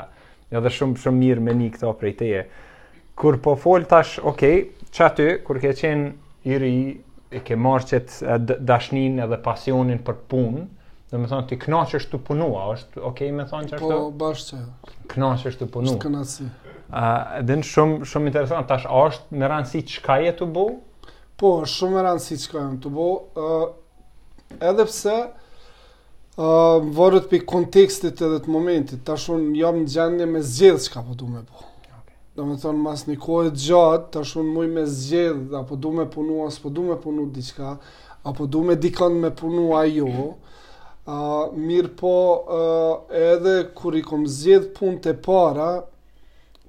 edhe 0.57 0.71
shumë 0.73 0.97
shumë 1.03 1.19
mirë 1.23 1.43
me 1.45 1.55
nik 1.59 1.75
këto 1.77 1.91
prej 1.99 2.15
teje. 2.21 2.41
Kur 3.19 3.37
po 3.43 3.53
fol 3.59 3.85
tash, 3.91 4.17
okay, 4.25 4.63
ça 4.95 5.09
ty, 5.15 5.29
kur 5.45 5.59
ke 5.61 5.73
qenë 5.77 6.09
i 6.53 6.59
ri, 6.61 6.73
e 7.35 7.41
ke 7.45 7.57
marrë 7.59 7.99
dashnin 8.69 9.19
edhe 9.25 9.39
pasionin 9.45 9.99
për 10.07 10.17
punë, 10.31 10.63
dhe 11.09 11.19
me 11.19 11.29
thonë 11.29 11.49
ti 11.49 11.57
kënaqesh 11.63 12.07
të 12.11 12.21
punua, 12.27 12.67
është 12.77 13.03
okay 13.09 13.31
me 13.33 13.45
thonë 13.49 13.73
çfarë? 13.73 13.89
Po 13.89 14.09
bash 14.23 14.47
çfarë? 14.49 14.65
Jo. 14.65 14.97
Kënaqesh 15.13 15.59
të 15.59 15.69
punu. 15.73 15.93
Shtë 15.93 16.05
kënaqësi. 16.07 16.49
A 16.99 17.41
dhe 17.45 17.57
në 17.59 17.67
shumë 17.69 18.07
shumë 18.09 18.31
interesant 18.31 18.69
tash 18.69 18.87
është 19.01 19.41
me 19.41 19.49
rëndësi 19.51 19.83
çka 19.97 20.17
je 20.23 20.35
të 20.39 20.49
bëu? 20.57 20.69
Po, 21.39 21.53
shumë 21.69 21.97
me 21.99 22.05
rëndësi 22.07 22.39
çka 22.45 22.61
jam 22.65 22.79
të 22.83 22.93
bëu. 22.97 23.11
ë 23.45 23.59
Edhe 24.65 24.81
pse, 24.89 25.13
Uh, 26.39 26.77
Vërët 26.95 27.25
për 27.27 27.41
kontekstit 27.51 28.21
edhe 28.23 28.37
të 28.45 28.51
momentit, 28.53 29.01
ta 29.03 29.17
shumë 29.19 29.57
jam 29.59 29.75
në 29.81 29.89
gjendje 29.91 30.27
me 30.31 30.39
zgjedhë 30.47 30.83
që 30.85 30.91
ka 30.93 31.01
po 31.07 31.15
du 31.19 31.27
me 31.27 31.41
po. 31.49 31.65
Okay. 31.97 32.13
Do 32.37 32.45
me 32.47 32.55
thonë, 32.61 32.79
mas 32.85 33.01
një 33.09 33.15
kohë 33.25 33.49
e 33.49 33.51
gjatë, 33.65 34.07
ta 34.13 34.21
shumë 34.29 34.53
muj 34.55 34.69
me 34.77 34.85
zgjedhë, 34.87 35.43
apo 35.59 35.75
du 35.83 35.91
me 35.99 36.05
punu, 36.15 36.37
aspo 36.45 36.71
du 36.71 36.85
me 36.87 36.95
punu 37.03 37.25
diqka, 37.35 37.73
apo 38.31 38.47
du 38.55 38.61
me 38.69 38.77
dikën 38.79 39.19
me 39.25 39.33
punu 39.41 39.67
a 39.75 39.83
jo, 39.91 40.07
uh, 40.31 41.45
mirë 41.59 41.91
po 41.99 42.15
uh, 42.39 42.87
edhe 43.35 43.57
kur 43.75 43.99
i 43.99 44.05
kom 44.07 44.23
zgjedhë 44.39 44.71
pun 44.79 44.95
të 45.03 45.17
para, 45.27 45.67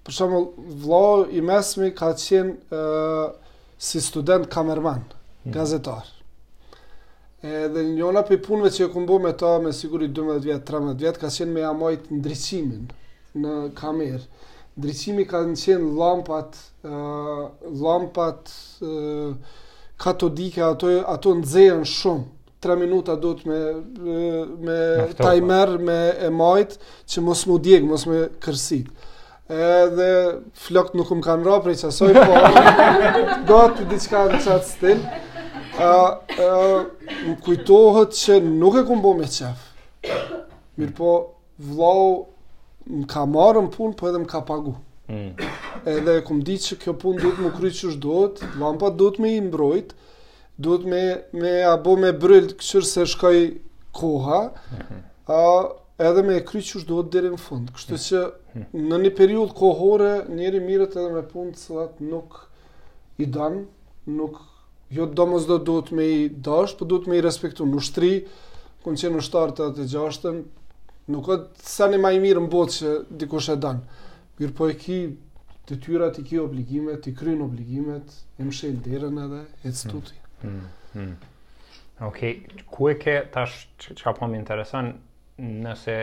për 0.02 0.18
shumë 0.22 0.42
vlo 0.82 1.04
i 1.38 1.46
mesmi 1.52 1.94
ka 1.94 2.10
qenë 2.24 2.58
uh, 2.74 3.26
si 3.78 4.02
student 4.10 4.50
kamerman, 4.50 5.06
hmm. 5.12 5.54
gazetar. 5.60 6.16
Edhe 7.40 7.82
një 7.94 8.02
ona 8.04 8.20
për 8.28 8.40
punëve 8.44 8.68
që 8.76 8.82
e 8.84 8.88
këmë 8.92 9.06
bo 9.08 9.16
me 9.24 9.30
ta 9.40 9.54
me 9.64 9.70
siguri 9.72 10.10
12 10.12 10.42
vjetë, 10.44 10.64
13 10.68 10.98
vjetë, 11.00 11.20
ka 11.22 11.28
qenë 11.32 11.54
me 11.54 11.62
amajt 11.64 12.10
ndrycimin 12.12 12.82
në 13.40 13.54
kamerë. 13.78 14.20
Ndrycimi 14.76 15.24
ka 15.30 15.40
në 15.48 15.54
qenë 15.62 15.88
lampat, 15.96 16.58
uh, 16.84 17.46
lampat 17.80 18.52
uh, 18.84 19.62
katodike, 20.04 20.60
ato, 20.66 20.92
ato 21.14 21.32
në 21.40 21.82
shumë. 21.94 22.26
3 22.60 22.74
minuta 22.76 23.14
do 23.16 23.30
të 23.32 23.48
me, 23.48 23.58
me 24.68 24.78
timer, 25.16 25.70
me 25.80 25.98
e 26.20 26.28
majtë, 26.28 26.76
që 27.08 27.22
mos 27.24 27.46
më 27.48 27.54
djekë, 27.66 27.86
mos 27.88 28.04
më 28.04 28.18
kërësitë. 28.44 29.06
Edhe 29.50 30.10
flokët 30.66 30.92
nuk 30.98 31.08
më 31.16 31.24
kanë 31.24 31.48
rapë, 31.48 31.70
rejtë 31.72 31.88
asoj, 31.88 32.12
po 32.20 33.40
gëtë 33.48 33.76
të 33.80 33.86
diqka 33.94 34.26
në 34.34 34.42
qatë 34.44 34.68
stilë 34.74 35.22
më 35.76 37.36
kujtohet 37.44 38.12
që 38.18 38.40
nuk 38.42 38.74
e 38.76 38.82
kumë 38.88 39.02
bo 39.02 39.12
me 39.18 39.26
qef. 39.26 39.66
Mirë 40.78 40.92
po, 40.96 41.12
vlau 41.58 42.26
më 42.90 43.06
ka 43.12 43.24
marë 43.28 43.62
në 43.66 43.72
punë, 43.74 43.94
po 43.98 44.08
edhe 44.08 44.18
më 44.22 44.28
ka 44.32 44.40
pagu. 44.48 44.74
Mm. 45.08 45.32
Edhe 45.86 46.16
e 46.18 46.22
kumë 46.26 46.44
ditë 46.46 46.64
që 46.66 46.76
kjo 46.82 46.94
punë 47.02 47.20
duhet 47.22 47.40
më 47.42 47.52
kryqë 47.58 47.76
që 47.82 47.92
shdo 47.96 48.18
të, 48.34 48.52
duhet 48.98 49.18
me 49.22 49.34
i 49.36 49.40
mbrojt, 49.44 49.94
duhet 50.58 50.84
me, 50.90 51.02
me 51.42 51.54
a 51.70 51.74
bo 51.82 51.96
me 51.98 52.12
bryllë 52.12 52.56
kësër 52.60 52.84
se 52.94 53.06
shkoj 53.12 53.40
koha, 53.92 54.42
mm 54.52 54.78
-hmm. 55.26 55.78
edhe 55.98 56.22
me 56.26 56.36
e 56.38 56.44
kryqë 56.44 56.68
që 56.72 56.82
shdo 56.84 57.02
në 57.02 57.36
fundë. 57.46 57.72
Kështu 57.76 57.96
që 58.06 58.24
në 58.74 58.96
një 59.04 59.10
periud 59.18 59.52
kohore, 59.54 60.12
njeri 60.28 60.60
mirët 60.60 60.96
edhe 60.96 61.12
me 61.14 61.22
punë 61.22 61.52
cëllat 61.54 62.00
nuk 62.00 62.46
i 63.18 63.26
danë, 63.26 63.64
nuk 64.06 64.40
jo 64.90 65.06
do 65.06 65.26
mos 65.26 65.46
do 65.46 65.58
duhet 65.58 65.90
me 65.94 66.04
i 66.06 66.28
dash, 66.30 66.74
po 66.78 66.84
duhet 66.84 67.06
me 67.06 67.16
i 67.18 67.22
respektu. 67.24 67.66
Në 67.68 67.82
shtri, 67.86 68.10
kënë 68.84 69.02
qenë 69.02 69.18
në 69.20 69.24
shtarë 69.26 69.54
të 69.58 69.66
atë 69.70 69.86
gjashtën, 69.92 70.38
nuk 71.14 71.28
e 71.30 71.36
sa 71.66 71.86
një 71.90 72.00
maj 72.02 72.14
mirë 72.22 72.42
në 72.44 72.50
botë 72.52 72.74
që 72.76 72.94
dikush 73.22 73.52
e 73.54 73.58
danë. 73.64 73.98
Mirë 74.40 74.56
po 74.58 74.68
e 74.72 74.76
ki 74.80 74.98
të 75.68 75.76
tyra 75.84 76.08
të 76.16 76.24
ki 76.30 76.40
obligimet, 76.42 77.02
të 77.04 77.12
krynë 77.20 77.46
obligimet, 77.46 78.16
e 78.40 78.46
më 78.46 78.54
shenë 78.58 78.82
derën 78.88 79.20
edhe, 79.26 79.42
e 79.62 79.68
të 79.70 79.76
stuti. 79.84 80.18
Hmm. 80.42 80.62
Hmm. 80.94 80.96
Hmm. 80.96 81.86
Ok, 82.08 82.22
ku 82.72 82.88
e 82.90 82.94
ke 82.98 83.18
tash 83.34 83.60
që 83.86 84.14
po 84.18 84.26
më 84.32 84.40
interesan, 84.40 84.94
nëse 85.38 86.00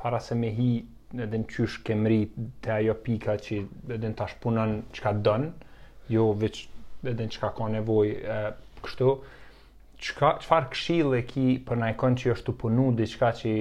para 0.00 0.20
se 0.22 0.36
me 0.38 0.48
hi 0.54 0.70
edhe 1.16 1.40
në 1.44 1.44
qysh 1.50 1.76
mri 1.98 2.22
të 2.64 2.72
ajo 2.80 2.94
pika 3.04 3.34
që 3.42 3.60
edhe 3.98 4.08
në 4.12 4.16
tash 4.20 4.38
punan 4.44 4.76
që 4.96 5.04
ka 5.06 5.12
dënë, 5.26 5.50
jo 6.14 6.28
veç 6.38 6.66
edhe 7.06 7.26
në 7.28 7.34
qëka 7.34 7.48
ka 7.58 7.66
nevoj 7.72 8.08
e, 8.08 8.40
kështu, 8.84 9.12
qëfar 10.18 10.68
qfar 10.72 11.14
e 11.18 11.22
ki 11.28 11.44
për 11.68 11.76
na 11.80 11.90
e 11.90 11.94
që 12.00 12.32
është 12.34 12.50
të 12.50 12.56
punu 12.60 12.88
dhe 12.98 13.06
qëka 13.12 13.30
që 13.42 13.54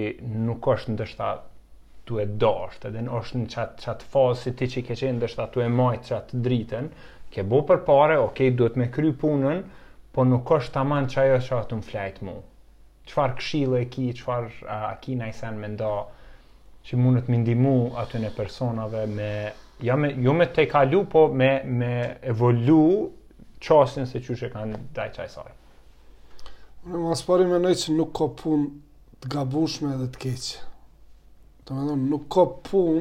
nuk 0.47 0.67
është 0.73 0.91
në 0.93 0.97
dështa 1.03 1.29
të 2.07 2.19
e 2.21 2.25
dosht, 2.39 2.85
edhe 2.87 3.01
në 3.03 3.13
është 3.19 3.37
në 3.37 3.47
qatë 3.53 4.09
fazë 4.13 4.43
si 4.43 4.51
ti 4.59 4.67
që 4.73 4.81
ke 4.89 4.95
qenë 5.01 5.19
dështa 5.25 5.45
të 5.51 5.63
e 5.65 5.69
majtë 5.77 6.11
qatë 6.13 6.41
dritën, 6.45 6.89
ke 7.33 7.43
bo 7.43 7.61
për 7.67 7.81
pare, 7.89 8.17
okej, 8.17 8.51
okay, 8.51 8.55
duhet 8.57 8.77
me 8.79 8.87
kry 8.95 9.11
punën, 9.19 9.63
po 10.15 10.23
nuk 10.25 10.51
është 10.55 10.73
të 10.73 10.79
aman 10.85 11.07
që 11.11 11.25
ajo 11.25 11.39
që 11.49 11.57
atë 11.59 11.75
më 11.81 11.87
flajtë 11.89 12.25
mu. 12.29 12.37
Qëfar 13.07 13.35
këshill 13.39 13.75
e 13.77 13.85
ki, 13.91 14.05
qëfar 14.17 14.47
a 14.77 14.79
ki 15.01 15.15
na 15.19 15.27
i 15.29 15.33
sen 15.35 15.57
me 15.59 15.67
nda 15.73 15.91
që 16.87 16.97
mundët 17.01 17.27
me 17.31 17.37
ndimu 17.41 17.73
atyne 18.03 18.29
në 18.31 18.35
personave 18.37 19.05
me 19.17 19.31
Ja 19.85 19.93
me, 19.93 20.07
jo 20.25 20.33
me 20.33 20.47
te 20.55 20.63
kalu, 20.65 21.03
po 21.05 21.27
me, 21.37 21.49
me 21.61 21.89
evolu 22.25 22.85
qasjen 23.63 24.07
se 24.07 24.21
që 24.21 24.37
që 24.39 24.49
kanë 24.53 24.79
daj 24.95 25.07
qaj 25.15 25.27
saj. 25.31 25.49
Në 26.87 26.99
më 27.01 27.13
nëspari 27.13 27.47
me 27.49 27.59
nëjë 27.63 27.79
që 27.83 27.95
nuk 27.97 28.13
ka 28.17 28.27
pun 28.41 28.67
të 29.21 29.31
gabushme 29.33 29.93
edhe 29.95 30.09
të 30.13 30.21
keqë. 30.23 30.59
Të 31.65 31.75
me 31.75 31.87
dhëmë, 31.89 32.09
nuk 32.11 32.27
ka 32.31 32.45
pun 32.69 32.99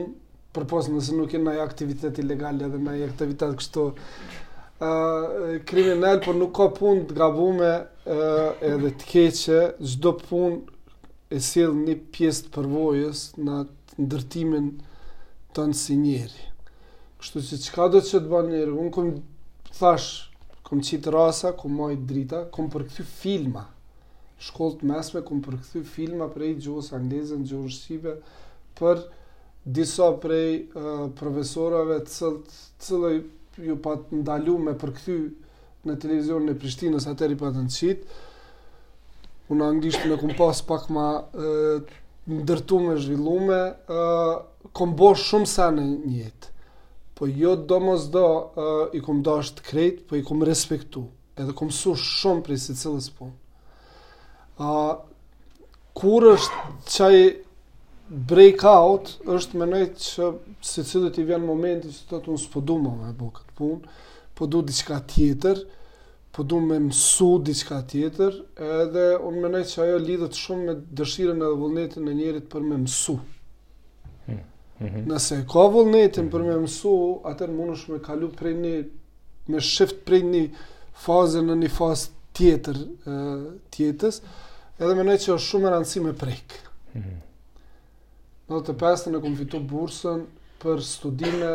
për 0.56 0.64
posë 0.70 0.94
nëse 0.94 1.14
nuk 1.18 1.34
e 1.36 1.42
nëjë 1.44 1.62
aktivitet 1.62 2.18
ilegale 2.22 2.66
edhe 2.66 2.80
nëjë 2.82 3.08
aktivitet 3.10 3.52
kështu 3.60 3.84
uh, 3.86 5.60
kriminal, 5.68 6.22
por 6.24 6.36
nuk 6.40 6.54
ka 6.56 6.70
pun 6.78 7.04
të 7.10 7.18
gabume 7.20 7.70
uh, 7.84 8.56
edhe 8.70 8.94
të 8.96 9.10
keqë, 9.12 9.60
zdo 9.94 10.14
pun 10.24 10.56
e 11.36 11.40
sill 11.42 11.76
një 11.84 11.98
pjesë 12.14 12.46
të 12.48 12.54
përvojës 12.56 13.22
në 13.44 13.60
ndërtimin 14.06 14.70
të 15.54 15.68
nësi 15.70 16.00
njeri. 16.00 16.50
Kështu 17.20 17.44
që 17.48 17.60
qka 17.76 17.90
do 17.94 18.00
të 18.02 18.10
që 18.10 18.24
të 18.24 18.32
banë 18.34 18.52
njeri, 18.56 18.74
unë 18.82 18.94
këmë 18.96 19.78
thash 19.78 20.10
kom 20.66 20.80
qit 20.82 21.06
rasa, 21.12 21.52
kom 21.58 21.76
majt 21.78 22.02
drita, 22.10 22.42
kom 22.52 22.66
përkëthy 22.72 23.04
filma. 23.06 23.62
Shkollët 24.42 24.82
mesme, 24.86 25.22
kom 25.26 25.38
përkëthy 25.44 25.84
filma 25.86 26.26
prej 26.32 26.56
gjohës 26.66 26.90
anglezën, 26.96 27.44
gjuhës 27.46 27.78
shqipe, 27.84 28.16
për 28.76 29.04
disa 29.78 30.10
prej 30.22 30.48
uh, 30.74 31.06
profesorave 31.18 32.00
cëllë, 32.10 32.60
cëllë 32.86 33.12
ju 33.70 33.76
pa 33.86 33.94
të 34.02 34.18
ndalu 34.24 34.56
me 34.66 34.74
përkëthy 34.82 35.16
në 35.86 35.96
televizionën 36.02 36.50
e 36.50 36.58
Prishtinës, 36.58 37.06
atër 37.12 37.36
i 37.36 37.38
pa 37.38 37.52
të 37.54 37.62
në 37.62 37.74
qitë. 37.76 38.18
Unë 39.54 39.70
anglisht 39.70 40.02
me 40.10 40.18
kom 40.18 40.34
pas 40.38 40.60
pak 40.66 40.90
ma 40.90 41.06
uh, 41.22 41.94
ndërtu 42.42 42.82
me 42.88 42.98
zhvillume, 42.98 43.62
uh, 43.86 44.70
kom 44.74 44.98
bo 44.98 45.14
shumë 45.14 45.50
sa 45.54 45.70
në 45.78 45.86
njëtë 46.10 46.50
po 47.18 47.26
jo 47.26 47.56
do 47.56 47.80
mos 47.80 48.08
do 48.10 48.26
uh, 48.36 48.64
i 48.96 49.00
kum 49.04 49.22
dash 49.24 49.54
të 49.56 49.62
krejt, 49.64 50.00
po 50.08 50.18
i 50.18 50.22
kum 50.24 50.42
respektu, 50.44 51.06
edhe 51.40 51.54
kum 51.56 51.70
su 51.72 51.94
shumë 51.96 52.42
prej 52.44 52.58
si 52.60 52.74
cilës 52.76 53.06
punë. 53.16 53.32
Uh, 54.60 54.82
kur 55.96 56.26
është 56.34 56.66
qaj 56.92 57.22
breakout, 58.32 59.14
është 59.32 59.60
menoj 59.62 59.86
që 60.02 60.28
si 60.62 60.84
cilë 60.90 61.14
i 61.16 61.24
vjen 61.32 61.46
momenti 61.48 61.88
që 61.96 62.02
të 62.12 62.20
të 62.26 62.34
unë 62.36 62.50
po 62.52 62.62
du 62.68 62.76
më 62.84 62.92
me 63.00 63.14
bo 63.18 63.30
këtë 63.38 63.70
po 64.36 64.48
du 64.52 64.60
diçka 64.68 65.00
tjetër, 65.14 65.62
po 66.36 66.44
du 66.44 66.60
me 66.60 66.76
mësu 66.90 67.30
diçka 67.48 67.80
tjetër, 67.94 68.36
edhe 68.82 69.06
unë 69.24 69.46
menoj 69.46 69.64
që 69.72 69.80
ajo 69.86 70.02
lidhët 70.04 70.36
shumë 70.42 70.68
me 70.68 70.76
dëshiren 71.00 71.40
edhe 71.40 71.56
vullnetin 71.64 72.12
e 72.12 72.18
njerit 72.20 72.52
për 72.52 72.68
me 72.68 72.76
mësu. 72.84 73.16
Mm 73.22 73.35
-hmm. 74.78 75.06
Nëse 75.08 75.40
ka 75.50 75.62
vullnetin 75.72 76.30
për 76.32 76.44
me 76.46 76.56
mësu, 76.66 76.94
atër 77.30 77.52
mund 77.58 77.74
është 77.76 77.92
me 77.94 78.00
kalu 78.08 78.28
prej 78.38 78.54
një, 78.60 78.74
me 79.52 79.60
shift 79.62 80.02
prej 80.08 80.22
një 80.26 80.42
fazë 81.06 81.42
në 81.46 81.54
një 81.62 81.70
fazë 81.78 82.12
tjetër 82.36 82.80
tjetës, 83.72 84.18
edhe 84.78 84.96
me 84.98 85.04
nëjë 85.08 85.22
që 85.24 85.32
është 85.36 85.48
shumë 85.48 85.68
e 85.70 85.74
rëndësi 85.74 86.02
me 86.04 86.12
prejkë. 86.22 86.58
Mhm. 86.96 87.02
Në 87.04 87.08
mm 87.08 87.18
-hmm. 88.48 88.60
dhe 88.60 88.66
të 88.72 88.76
pesën 88.82 89.16
e 89.18 89.20
kom 89.24 89.36
fitu 89.36 89.58
bursën 89.70 90.24
për 90.60 90.76
studime 90.80 91.50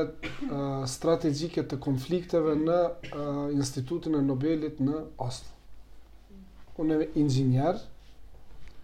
strategjike 0.87 1.63
të 1.67 1.79
konflikteve 1.79 2.55
në 2.55 2.79
uh, 2.89 3.53
Institutin 3.53 4.15
e 4.15 4.21
Nobelit 4.21 4.77
në 4.79 4.93
Oslo. 5.17 5.49
Unë 6.77 6.97
e 7.03 7.07
inxinjer, 7.19 7.75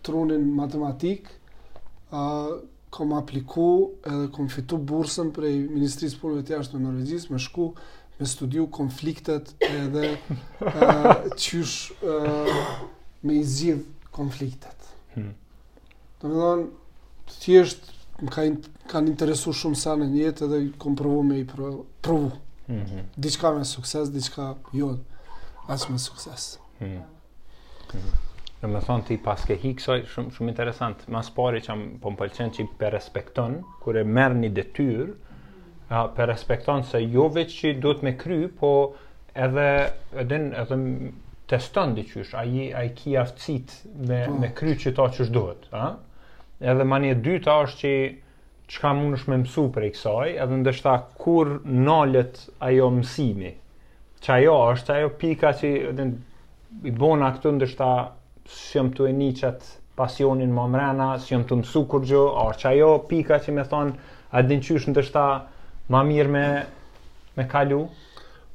trunin 0.04 0.44
matematikë, 0.56 1.30
kom 2.90 3.14
apliku 3.14 3.90
edhe 4.06 4.28
kom 4.34 4.50
fitu 4.50 4.78
bursën 4.80 5.32
prej 5.36 5.54
Ministrisë 5.70 6.20
Punëve 6.22 6.44
të 6.48 6.54
jashtë 6.56 6.76
të 6.78 6.82
Norvegjisë 6.86 7.34
me 7.34 7.40
shku 7.42 7.72
me 8.20 8.26
studiu 8.30 8.66
konfliktet 8.74 9.52
edhe 9.68 10.14
uh, 10.16 10.78
qysh 11.44 11.92
uh, 12.00 12.88
me 13.24 13.36
i 13.38 13.44
zgjidh 13.46 13.84
konfliktet. 14.16 14.88
Hmm. 15.14 15.34
Do 16.22 16.32
të 16.32 16.40
thonë 16.40 17.36
thjesht 17.44 17.92
më 18.24 18.34
ka 18.34 18.46
in 18.48 18.56
kanë 18.90 19.12
interesu 19.12 19.54
shumë 19.54 19.78
sa 19.78 19.94
në 20.00 20.08
jetë 20.16 20.48
edhe 20.48 20.62
kom 20.82 20.96
provu 20.98 21.22
me 21.28 21.42
i 21.44 21.46
provu. 21.52 21.86
provu. 22.02 22.32
Mhm. 22.68 23.06
diçka 23.18 23.52
me 23.56 23.64
sukses, 23.66 24.10
diçka 24.12 24.56
jo, 24.74 24.98
as 25.68 25.90
me 25.90 26.00
sukses. 26.00 26.58
Hmm. 26.80 27.00
Hmm. 27.94 28.27
Në 28.58 28.72
më 28.74 28.80
thonë 28.88 29.04
ti 29.06 29.16
paske 29.22 29.56
kësoj, 29.62 30.00
shumë 30.10 30.32
shumë 30.36 30.50
interesant. 30.50 31.04
Mas 31.14 31.28
pari 31.34 31.60
që 31.62 31.74
po 32.02 32.10
më 32.10 32.16
më 32.16 32.22
pëllqenë 32.22 32.56
që 32.56 32.64
i 32.64 32.70
përrespekton, 32.80 33.58
kur 33.84 34.00
e 34.00 34.04
merë 34.18 34.40
një 34.40 34.50
detyr, 34.56 35.12
përrespekton 36.18 36.82
se 36.90 37.02
jo 37.04 37.28
veç 37.36 37.54
që 37.60 37.70
i 37.70 37.76
do 37.84 37.94
të 38.00 38.08
me 38.08 38.16
kry, 38.18 38.40
po 38.62 38.72
edhe, 39.46 39.68
edhe, 40.24 40.40
edhe 40.64 40.80
teston 41.54 41.94
dhe 42.00 42.08
qysh, 42.10 42.34
a 42.40 42.44
i 42.50 42.90
ki 42.98 43.14
aftësit 43.22 43.76
me, 44.10 44.24
oh. 44.26 44.40
me 44.42 44.50
kry 44.58 44.74
që 44.82 44.96
ta 44.98 45.06
që 45.14 45.30
shdo 45.30 45.46
Ha? 45.76 45.94
Edhe 46.74 46.90
ma 46.90 46.98
një 47.04 47.14
dyta 47.30 47.60
është 47.62 47.82
që 47.86 47.94
që 48.68 48.82
ka 48.84 48.92
mund 48.98 49.16
është 49.20 49.32
me 49.36 49.42
mësu 49.46 49.68
për 49.76 49.86
i 49.86 49.94
kësaj, 49.94 50.30
edhe 50.44 50.56
ndështë 50.64 50.84
ta 50.90 50.96
kur 51.22 51.54
nalët 51.86 52.42
ajo 52.72 52.90
mësimi. 52.98 53.54
Që 54.26 54.34
ajo 54.42 54.58
është, 54.74 54.96
ajo 54.98 55.14
pika 55.22 55.54
që... 55.62 55.76
Edhe, 55.94 56.10
i 56.86 56.92
bona 56.94 57.30
këtu 57.32 57.54
ndështë 57.56 57.78
ta 57.80 57.90
shëm 58.54 58.92
të 58.98 59.08
e 59.10 59.14
një 59.16 59.30
qëtë 59.40 59.74
pasionin 60.00 60.52
më 60.54 60.66
mrena, 60.74 61.08
shëm 61.26 61.44
të 61.50 61.58
mësu 61.62 61.82
kur 61.92 62.04
gjo, 62.06 62.24
a 62.42 62.46
që 62.54 62.68
ajo 62.72 62.90
pika 63.10 63.40
që 63.44 63.56
me 63.56 63.64
thonë, 63.68 63.96
a 64.38 64.42
din 64.46 64.62
qysh 64.62 64.88
në 64.92 65.04
shta 65.08 65.24
ma 65.94 66.02
mirë 66.06 66.30
me, 66.34 66.46
me 67.38 67.48
kalu? 67.50 67.82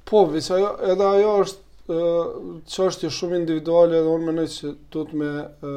Po, 0.08 0.24
vis, 0.30 0.50
ajo, 0.54 0.74
edhe 0.92 1.08
ajo 1.08 1.34
është 1.42 1.60
që 2.72 2.84
është 2.86 3.08
shumë 3.12 3.40
individuale 3.40 3.98
edhe 4.00 4.08
unë 4.16 4.26
mënej 4.30 4.48
që 4.56 4.68
tut 4.94 5.12
me 5.18 5.30
e, 5.58 5.70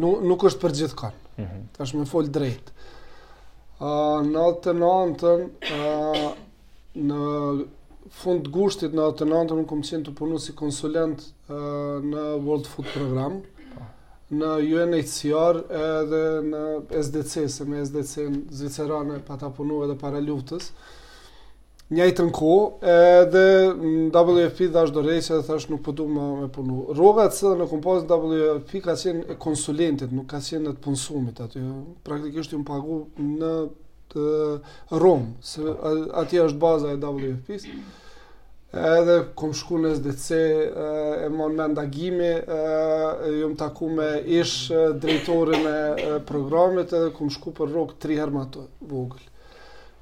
nuk, 0.00 0.22
nuk 0.24 0.46
është 0.48 0.62
për 0.64 0.74
gjithë 0.80 0.96
kanë, 1.02 1.20
mm 1.36 1.44
-hmm. 1.44 1.66
është 1.86 2.00
me 2.00 2.06
folë 2.14 2.32
drejtë. 2.38 2.70
në 4.32 4.38
altë 4.40 4.72
të 4.72 5.32
në 5.36 6.30
në 7.04 7.20
fund 8.12 8.48
gushtit 8.52 8.92
në 8.94 9.04
atë 9.12 9.26
nëntën 9.30 9.60
unë 9.62 9.82
qenë 9.88 10.06
të 10.08 10.12
punu 10.18 10.38
si 10.40 10.52
konsulent 10.56 11.22
uh, 11.48 12.02
në 12.04 12.24
World 12.44 12.68
Food 12.68 12.90
Program, 12.94 13.38
në 14.34 14.50
UNHCR 14.74 15.62
edhe 15.84 16.26
në 16.48 16.62
SDC, 16.98 17.46
se 17.52 17.66
me 17.68 17.80
SDC 17.84 18.26
në 18.30 18.42
Zvicerane 18.58 19.20
pa 19.26 19.36
ta 19.38 19.50
punu 19.54 19.82
edhe 19.84 19.96
para 20.00 20.20
luftës, 20.24 20.72
në 21.94 22.06
ko, 22.34 22.54
edhe 22.88 23.42
në 23.78 24.08
WFP 24.16 24.70
dhe 24.72 24.80
ashtë 24.82 24.94
do 24.96 25.02
rejtë 25.04 25.34
edhe 25.36 25.44
thashtë 25.50 25.70
nuk 25.74 25.82
përdu 25.84 26.06
po 26.08 26.14
më 26.16 26.24
me 26.38 26.48
punu. 26.52 26.78
Rogat 26.96 27.36
së 27.36 27.50
dhe 27.52 27.58
në 27.60 27.66
kompozit 27.70 28.10
WFP 28.10 28.80
ka 28.86 28.94
qenë 29.00 29.26
e 29.36 29.36
konsulentit, 29.44 30.14
nuk 30.16 30.26
ka 30.32 30.40
qenë 30.42 30.72
e 30.72 30.72
të 30.78 30.82
punësumit 30.86 31.42
aty. 31.44 31.62
Praktikisht 32.08 32.54
ju 32.56 32.62
më 32.62 32.66
pagu 32.72 32.98
në 33.20 33.52
është 34.16 34.60
Rom, 35.02 35.22
se 35.42 35.62
aty 36.16 36.40
është 36.46 36.58
baza 36.60 36.88
e 36.92 36.96
WFP-s. 36.96 37.66
Edhe 38.74 39.16
kom 39.38 39.52
shku 39.54 39.76
në 39.78 39.90
SDC, 39.96 40.38
e 41.24 41.28
mon 41.30 41.54
me 41.54 41.66
ndagimi, 41.70 42.30
ju 43.38 43.48
më 43.52 43.58
taku 43.58 43.88
me 43.94 44.08
ish 44.34 44.66
drejtori 45.00 45.60
e 46.08 46.16
programit 46.26 46.92
edhe 46.92 47.12
kom 47.14 47.30
shku 47.30 47.52
për 47.54 47.70
rok 47.76 47.94
tri 48.02 48.18
herma 48.18 48.48
të 48.50 48.66
vogël. 48.90 49.22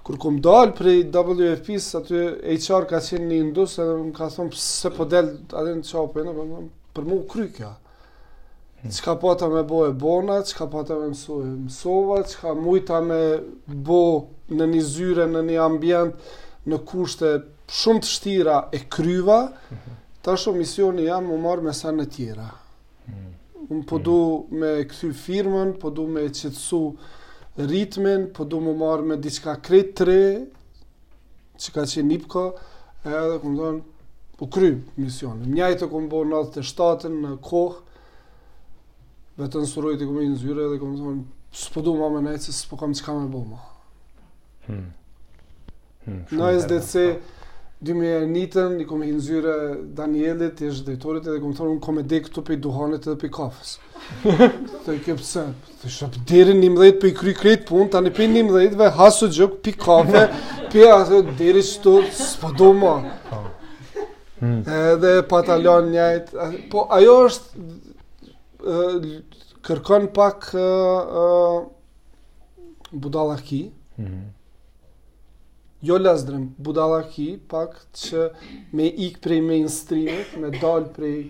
Kër 0.02 0.16
kom 0.18 0.40
dalë 0.42 0.72
prej 0.74 1.04
WFP-së, 1.14 2.00
aty 2.00 2.56
HR 2.56 2.88
ka 2.90 3.02
qenë 3.04 3.28
një 3.34 3.44
ndusë 3.50 3.84
edhe 3.84 3.98
më 4.08 4.16
ka 4.16 4.30
thonë 4.34 4.56
se 4.58 4.90
po 4.96 5.04
delë 5.04 5.36
atin 5.52 5.82
në 5.82 5.86
qapë, 5.90 6.24
po, 6.24 6.34
po, 6.38 6.48
po, 6.56 6.64
për 6.96 7.10
mu 7.12 7.20
kry 7.30 7.50
kja. 7.54 7.74
Që 8.82 9.02
ka 9.06 9.12
po 9.22 9.30
të 9.38 9.46
me 9.52 9.60
bo 9.70 9.84
e 9.86 9.92
bona, 9.94 10.40
që 10.42 10.56
ka 10.58 10.66
po 10.70 10.80
të 10.82 10.94
me 10.98 11.10
mëso 11.12 11.34
e 11.46 11.50
mësova, 11.68 12.16
që 12.30 12.38
ka 12.40 12.54
mujta 12.58 12.96
me 13.06 13.18
bo 13.86 13.98
në 14.58 14.66
një 14.72 14.80
zyre, 14.88 15.26
në 15.30 15.42
një 15.50 15.60
ambient, 15.66 16.24
në 16.66 16.78
kushte 16.90 17.30
shumë 17.76 18.02
të 18.04 18.10
shtira 18.14 18.56
e 18.74 18.80
kryva, 18.96 19.36
ta 20.26 20.34
shumë 20.34 20.62
misioni 20.64 21.06
janë 21.06 21.28
më 21.30 21.38
marrë 21.44 21.66
me 21.68 21.74
sa 21.78 21.92
në 21.94 22.08
tjera. 22.16 22.48
Unë 23.70 23.84
po 23.88 24.00
du 24.08 24.16
me 24.58 24.72
këthy 24.90 25.12
firmën, 25.20 25.70
po 25.82 25.94
du 26.00 26.08
me 26.16 26.26
qëtësu 26.28 26.82
ritmin, 27.70 28.26
po 28.34 28.42
du 28.50 28.58
më 28.66 28.74
marrë 28.82 29.06
me 29.12 29.20
diçka 29.22 29.54
kretë 29.62 29.94
të 30.00 30.08
re, 30.10 30.20
që 31.54 31.78
ka 31.78 31.86
qenë 31.94 32.18
një 32.18 32.34
edhe 33.06 33.38
këmë 33.44 33.56
dojnë, 33.62 33.80
u 34.42 34.46
krymë 34.50 34.98
misioni. 35.06 35.46
Njajtë 35.54 35.86
këmë 35.94 36.08
bo 36.16 36.26
në 36.26 36.42
97-ën 36.50 37.16
në 37.22 37.32
kohë, 37.46 37.80
vetën 39.40 39.66
surojt 39.68 40.02
i 40.02 40.08
këmë 40.08 40.24
i 40.26 40.30
në 40.32 40.40
zyre 40.42 40.66
dhe 40.72 40.80
këmë 40.82 40.98
të 40.98 41.04
thonë 41.04 41.60
së 41.62 41.70
po 41.72 41.82
du 41.84 41.94
më 41.96 42.06
amë 42.08 42.22
nejtë 42.26 42.54
së 42.56 42.66
po 42.68 42.78
kam 42.80 42.92
që 42.96 43.04
hmm. 43.08 43.30
hmm, 44.66 44.88
kam 46.06 46.18
e 46.18 46.26
bo 46.28 46.32
më. 46.32 46.32
Në 46.36 46.50
e 46.50 46.58
SDC 46.64 47.30
2001 47.88 48.82
i 48.82 48.86
këmë 48.90 49.08
i 49.08 49.12
në 49.16 49.22
zyre 49.26 49.54
Danielit 49.98 50.60
i 50.62 50.68
është 50.70 50.86
dhejtorit 50.90 51.24
dhe 51.26 51.38
këmë 51.42 51.54
të 51.56 51.60
thonë 51.60 51.72
unë 51.74 51.84
këmë 51.86 52.02
e 52.04 52.08
dekë 52.12 52.28
këtu 52.30 52.44
pëj 52.50 52.60
duhanit 52.68 53.08
edhe 53.08 53.16
pëj 53.24 53.32
kafës. 53.38 53.72
Të 54.86 54.96
i 54.98 55.00
këpë 55.08 55.24
se, 55.32 55.44
të 55.80 55.88
i 55.88 55.92
shëpë 55.96 56.20
diri 56.30 56.54
një 56.60 56.70
mdhejt 56.76 56.96
pëj 57.02 57.12
kry 57.20 57.34
krejt 57.42 57.64
punë, 57.68 57.88
të 57.92 57.98
anë 58.00 58.10
i 58.10 58.14
pëj 58.20 58.26
një 58.36 58.42
mdhejt 58.48 58.76
vaj 58.80 58.90
hasë 59.00 59.28
gjëk 59.36 59.54
pëj 59.66 59.76
kafë 59.84 60.22
pëj 60.74 60.88
atë 60.92 61.22
diri 61.40 61.62
që 61.68 61.82
të 61.84 61.92
së 62.18 62.42
po 62.44 62.52
du 62.60 62.70
hmm. 62.74 62.84
më. 62.84 63.48
Edhe 64.42 65.10
pa 65.30 65.38
ta 65.46 65.56
po 66.72 66.84
ajo 66.98 67.18
është 67.28 67.66
kërkon 69.66 70.08
pak 70.14 70.50
ë 70.54 71.64
budallaki. 73.02 73.62
Mhm. 73.98 74.20
Jo 75.82 75.96
lasdrem 75.98 76.44
budalaki 76.62 77.40
pak 77.50 77.72
që 77.98 78.28
me 78.76 78.84
ik 78.86 79.16
prej 79.24 79.40
mainstreamit, 79.42 80.36
me 80.38 80.50
dal 80.60 80.84
prej 80.94 81.24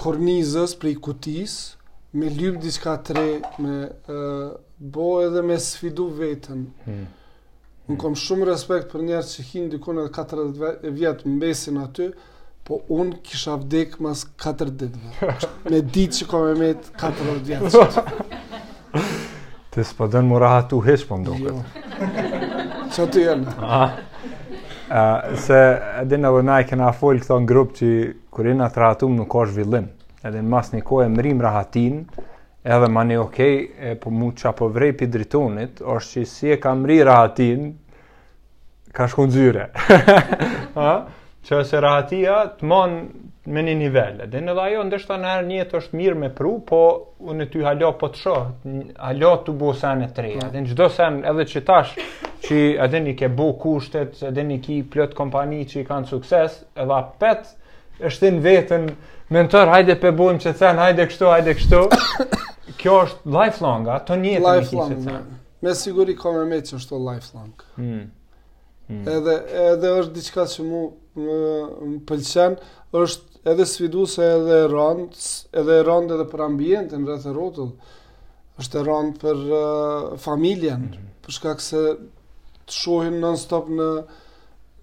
kornizës, 0.00 0.72
prej 0.80 0.94
kutis, 1.04 1.56
me 2.16 2.30
lyp 2.32 2.56
diçka 2.62 2.94
të 3.04 3.26
me 3.60 3.74
ë 4.08 4.56
bo 4.94 5.08
edhe 5.26 5.42
me 5.44 5.58
sfidu 5.60 6.08
veten. 6.16 6.64
Mhm. 6.86 7.04
Unë 7.88 7.98
kom 8.00 8.14
shumë 8.16 8.48
respekt 8.52 8.88
për 8.92 9.02
njerë 9.10 9.30
që 9.34 9.44
hinë 9.50 9.70
dikone 9.74 10.06
40 10.12 10.88
vjetë 10.92 11.28
mbesin 11.34 11.76
aty, 11.82 12.08
po 12.68 12.76
unë 12.92 13.16
kisha 13.24 13.54
vdek 13.62 13.94
mas 14.04 14.26
4 14.42 14.72
ditëve. 14.80 15.30
Me 15.72 15.78
ditë 15.80 16.18
që 16.18 16.26
kom 16.28 16.48
e 16.50 16.56
met 16.58 16.90
4 17.00 17.36
vjetë. 17.46 17.84
Të 19.72 19.84
s'po 19.88 20.08
dënë 20.12 20.28
mura 20.28 20.50
hatu 20.52 20.82
hish 20.84 21.06
po 21.08 21.16
mdo 21.20 21.38
këtë. 21.38 21.86
Që 22.96 23.08
të 23.14 23.24
jënë? 23.24 23.56
se 25.44 25.56
edhe 26.02 26.16
në 26.20 26.28
vëna 26.34 26.54
e 26.62 26.68
kena 26.68 26.86
folë 26.96 27.20
këto 27.24 27.36
në 27.42 27.48
grupë 27.50 27.76
që 27.80 27.88
kur 28.36 28.46
i 28.48 28.54
në 28.56 28.68
të 28.74 28.80
rahatumë 28.82 29.18
nuk 29.22 29.34
është 29.42 29.58
villim. 29.62 29.88
Edhe 30.24 30.38
në 30.40 30.52
mas 30.56 30.70
një 30.74 30.80
kohë 30.90 31.04
e 31.08 31.16
mërim 31.16 31.42
rahatin, 31.44 31.98
edhe 32.76 32.88
ma 32.94 33.04
një 33.08 33.18
okej, 33.22 33.56
okay, 33.66 33.92
po 34.00 34.12
mu 34.12 34.30
që 34.32 34.48
apo 34.54 34.68
vrej 34.72 34.94
për 35.00 35.10
dritonit, 35.16 35.80
është 35.84 36.14
që 36.24 36.30
si 36.36 36.52
e 36.52 36.56
ka 36.62 36.72
mëri 36.80 36.96
rahatin, 37.08 37.68
ka 38.96 39.08
shkun 39.12 39.32
zyre. 39.36 39.68
Ha? 40.80 40.94
që 41.46 41.62
se 41.64 41.80
rahatia 41.80 42.38
të 42.58 42.68
mon 42.68 42.96
me 43.48 43.62
një 43.64 43.74
nivele. 43.80 44.26
Dhe 44.28 44.40
në 44.44 44.54
dhe 44.56 44.62
ajo, 44.66 44.82
ndështë 44.88 45.16
në 45.16 45.24
nërë 45.24 45.46
njëtë 45.50 45.78
është 45.80 45.96
mirë 46.00 46.18
me 46.22 46.30
pru, 46.36 46.56
po 46.68 46.80
unë 47.32 47.46
ty 47.52 47.62
halo 47.64 47.92
po 48.00 48.10
të 48.12 48.22
shohë, 48.22 48.74
halo 49.00 49.30
të 49.46 49.54
bu 49.60 49.72
sen 49.80 50.02
e 50.04 50.08
treja. 50.16 50.42
Po. 50.42 50.50
Dhe 50.52 50.64
në 50.66 50.72
gjdo 50.72 50.88
sen 50.96 51.20
edhe 51.32 51.46
që 51.52 51.62
tash, 51.70 51.94
që 52.44 52.58
edhe 52.88 53.00
një 53.06 53.14
ke 53.22 53.30
bu 53.38 53.46
kushtet, 53.62 54.20
edhe 54.28 54.44
një 54.50 54.58
ki 54.66 54.80
plët 54.92 55.16
kompani 55.16 55.62
që 55.70 55.80
i 55.82 55.86
kanë 55.88 56.10
sukses, 56.12 56.60
edhe 56.76 56.98
apet 56.98 57.54
është 58.04 58.26
të 58.26 58.34
në 58.36 58.44
vetën, 58.48 58.84
mentor, 59.34 59.72
hajde 59.72 59.96
pe 60.04 60.12
bujmë 60.20 60.44
që 60.44 60.52
cen, 60.60 60.78
hajde 60.84 61.08
kështu, 61.10 61.32
hajde 61.32 61.56
kështu. 61.60 61.82
Kjo 62.78 63.00
është 63.06 63.32
lifelong, 63.34 63.88
ato 63.94 64.14
njëtë 64.20 64.44
një 64.44 64.68
ki 64.68 64.76
që 64.92 65.00
cen. 65.08 65.22
Me 65.64 65.72
siguri 65.74 66.12
ka 66.14 66.30
me 66.36 66.44
me 66.46 66.60
që 66.62 66.76
është 66.78 67.00
lifelong. 67.08 67.56
Hmm. 67.80 68.06
Hmm. 68.88 69.00
Edhe, 69.08 69.32
edhe 69.74 69.88
është 70.02 70.14
diçka 70.14 70.44
që 70.48 70.64
mu 70.64 70.82
më 71.18 71.98
pëlqen 72.08 72.56
është 72.98 73.50
edhe 73.52 73.66
sfiduese 73.68 74.24
edhe 74.36 74.58
e 74.66 74.66
edhe 75.62 75.78
e 75.78 75.86
edhe 75.86 76.26
për 76.32 76.44
ambientin 76.46 77.06
rreth 77.08 77.28
e 77.30 77.34
rrotull. 77.34 77.72
Është 78.58 78.80
e 78.80 79.00
për 79.22 79.42
uh, 79.54 80.14
familjen, 80.18 80.88
mhm. 80.92 81.10
për 81.22 81.34
shkak 81.36 81.60
se 81.62 81.82
të 82.68 82.74
shohim 82.80 83.20
non 83.22 83.38
stop 83.38 83.68
në 83.70 83.90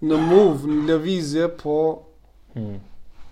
në 0.06 0.16
move, 0.28 0.68
në 0.76 0.82
lëvizje, 0.90 1.44
po 1.62 1.74
mm. 2.52 2.80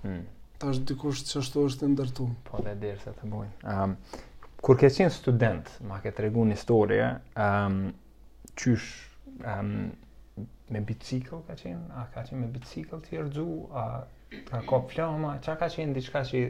mm. 0.09 0.21
është 0.64 0.87
dikush 0.95 1.21
që 1.29 1.43
ashtu 1.43 1.64
është 1.69 1.83
të 1.85 1.88
ndërtu. 1.95 2.29
Po 2.49 2.62
dhe 2.64 2.73
dirë 2.81 2.97
se 3.03 3.12
të 3.19 3.29
bojnë. 3.29 3.51
Um, 3.69 3.75
ehm, 3.75 4.23
kur 4.64 4.79
ke 4.81 4.88
qenë 4.95 5.12
student, 5.12 5.69
ma 5.90 5.99
ke 6.01 6.12
të 6.17 6.25
regu 6.25 6.47
një 6.49 6.57
historie, 6.57 7.11
um, 7.37 7.81
qysh 8.59 8.87
um, 9.45 9.75
me 10.72 10.81
bicikl 10.85 11.35
ka 11.46 11.55
qenë, 11.59 11.83
a 12.00 12.05
ka 12.12 12.22
qenë 12.24 12.40
me 12.44 12.48
bicikl 12.53 13.03
të 13.05 13.18
jërgju, 13.18 13.46
a 13.81 13.85
ka 14.48 14.62
ka 14.70 14.81
flama, 14.92 15.35
qa 15.44 15.59
ka 15.61 15.68
qenë 15.74 15.94
diçka 15.98 16.22
që 16.31 16.40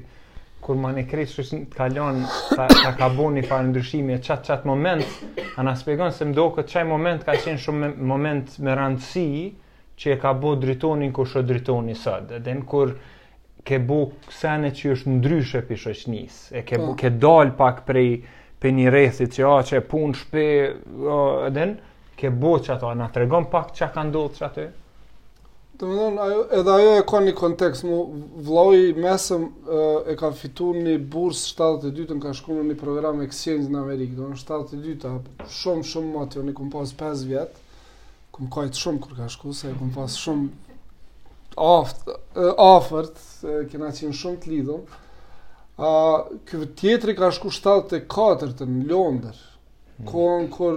kur 0.65 0.79
ma 0.81 0.93
ne 0.97 1.03
krejtë 1.11 1.43
që 1.43 1.59
të 1.71 1.77
kalon, 1.77 2.21
ta 2.55 2.95
ka 2.97 3.09
bo 3.13 3.27
një 3.35 3.43
farë 3.49 3.67
ndryshimi 3.73 4.15
e 4.15 4.21
qatë 4.25 4.49
qatë 4.53 4.71
moment, 4.71 5.03
a 5.59 5.63
na 5.67 5.75
se 5.79 6.25
mdo 6.25 6.35
duket 6.47 6.71
qaj 6.73 6.87
moment 6.89 7.25
ka 7.27 7.35
qenë 7.45 7.61
shumë 7.67 7.81
me, 7.83 7.91
moment 8.15 8.55
me 8.59 8.77
rëndësi 8.79 9.27
që 9.99 10.15
e 10.15 10.17
ka 10.23 10.33
bo 10.35 10.55
dritonin 10.57 11.13
kur 11.15 11.29
shë 11.29 11.43
dritoni 11.47 11.95
sëtë, 11.99 12.39
edhe 12.39 12.55
në 12.61 12.65
kur 12.71 12.95
ke 13.65 13.79
bo 13.79 13.99
kësene 14.29 14.71
që 14.77 14.95
është 14.95 15.13
ndryshe 15.19 15.61
për 15.69 15.79
shëqnis, 15.85 16.39
e 16.59 16.63
ke, 16.69 16.79
po. 16.81 16.95
ke 17.01 17.11
dal 17.11 17.53
pak 17.59 17.83
prej 17.89 18.11
për 18.61 18.73
një 18.79 18.93
rethit 18.93 19.35
që 19.37 19.45
a 19.51 19.57
që 19.69 19.79
e 19.83 19.87
pun 19.91 20.15
shpe, 20.17 20.49
edhe 21.51 21.67
në, 21.73 21.75
ke 22.17 22.31
bo 22.31 22.57
që 22.63 22.75
ato, 22.77 22.91
na 22.95 23.09
të 23.11 23.25
regon 23.25 23.49
pak 23.53 23.73
që 23.77 23.89
ka 23.95 24.05
ndodhë 24.09 24.39
që 24.39 24.47
atë? 24.49 24.65
Dhe 25.81 25.89
më 25.91 25.99
nënë, 26.15 26.43
edhe 26.61 26.73
ajo 26.75 26.91
e 27.01 27.03
ka 27.11 27.19
një 27.25 27.33
kontekst, 27.39 27.83
mu 27.89 27.97
vloj 28.47 28.77
mesëm 28.99 29.47
e 30.11 30.15
ka 30.21 30.29
fitu 30.39 30.69
një 30.79 30.99
burs 31.11 31.41
72-të, 31.51 32.15
në 32.15 32.23
ka 32.23 32.35
shku 32.39 32.55
në 32.61 32.67
një 32.69 32.77
program 32.81 33.23
exchange 33.25 33.67
në 33.73 33.81
Amerikë, 33.83 34.19
do 34.21 34.29
në 34.31 34.39
72 34.41 34.97
ta 35.03 35.17
shumë, 35.51 35.87
shumë 35.91 36.13
matë, 36.15 36.39
jo 36.39 36.47
një 36.47 36.55
kom 36.61 36.71
pas 36.75 36.93
5 37.03 37.25
vjetë, 37.33 37.65
kom 38.35 38.49
kajtë 38.55 38.85
shumë 38.85 39.03
kur 39.09 39.17
ka 39.19 39.29
shku, 39.35 39.55
se 39.65 39.73
kom 39.81 39.91
pas 39.97 40.15
shumë 40.21 40.51
oft, 41.65 42.07
ofërt, 42.71 43.19
kena 43.73 43.91
qenë 43.95 44.19
shumë 44.23 44.43
të 44.47 44.53
lidhëm, 44.55 44.87
a 45.75 45.91
uh, 46.31 47.15
ka 47.19 47.29
shku 47.35 47.51
74 47.51 48.63
në 48.63 48.85
Londër. 48.93 49.39
Mm. 49.95 50.05
Kon 50.07 50.45
kor 50.55 50.77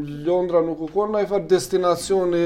Londra 0.00 0.60
nuk 0.64 0.80
u 0.80 0.86
konë 0.88 1.12
në 1.28 1.38
destinacioni 1.48 2.44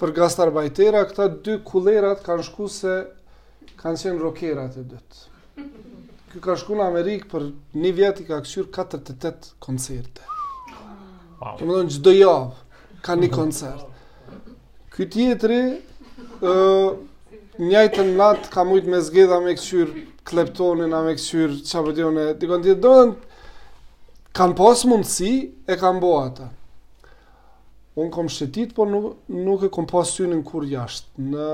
për 0.00 0.12
gastarbajtera, 0.16 1.02
këta 1.10 1.26
dy 1.44 1.58
kullerat 1.68 2.22
kanë 2.24 2.46
shku 2.46 2.68
se 2.72 2.94
kanë 3.82 4.00
qenë 4.02 4.22
rokerat 4.22 4.78
e 4.80 4.84
dytë. 4.88 5.66
Kjo 6.32 6.40
ka 6.46 6.56
shku 6.56 6.78
në 6.78 6.86
Amerikë 6.86 7.28
për 7.34 7.44
një 7.76 7.90
vjetë 7.98 8.24
i 8.24 8.26
ka 8.30 8.38
këshyrë 8.46 8.70
48 8.78 9.52
koncerte. 9.66 10.24
Wow. 11.42 11.58
Të 11.58 11.68
më 11.68 11.74
dojnë 11.76 11.92
gjdo 11.98 12.14
javë, 12.16 12.80
ka 13.04 13.18
një 13.20 13.30
koncert. 13.34 13.84
Kjo 14.96 15.08
tjetëri, 15.12 15.60
ë 16.40 17.60
njëjtën 17.68 18.14
natë 18.16 18.52
ka 18.54 18.64
mujtë 18.70 18.94
me 18.94 19.02
zgedha 19.10 19.42
me 19.44 19.52
këshyrë 19.60 20.06
kleptonin, 20.30 20.96
a 20.96 21.04
me 21.04 21.12
këshyrë 21.20 21.60
qabërdionë 21.68 22.26
e 22.32 22.38
dikon 22.40 22.64
tjetë. 22.64 22.96
kanë 24.32 24.54
pas 24.56 24.84
mundësi 24.88 25.30
e 25.68 25.74
kanë 25.76 26.00
bo 26.00 26.14
ata. 26.22 26.46
Un 27.94 28.08
kom 28.08 28.28
shëtit, 28.32 28.72
por 28.74 28.88
nuk, 28.88 29.08
nuk 29.28 29.62
e 29.66 29.68
kom 29.72 29.84
pas 29.88 30.08
synën 30.16 30.40
kur 30.48 30.64
jashtë. 30.64 31.10
Në 31.28 31.48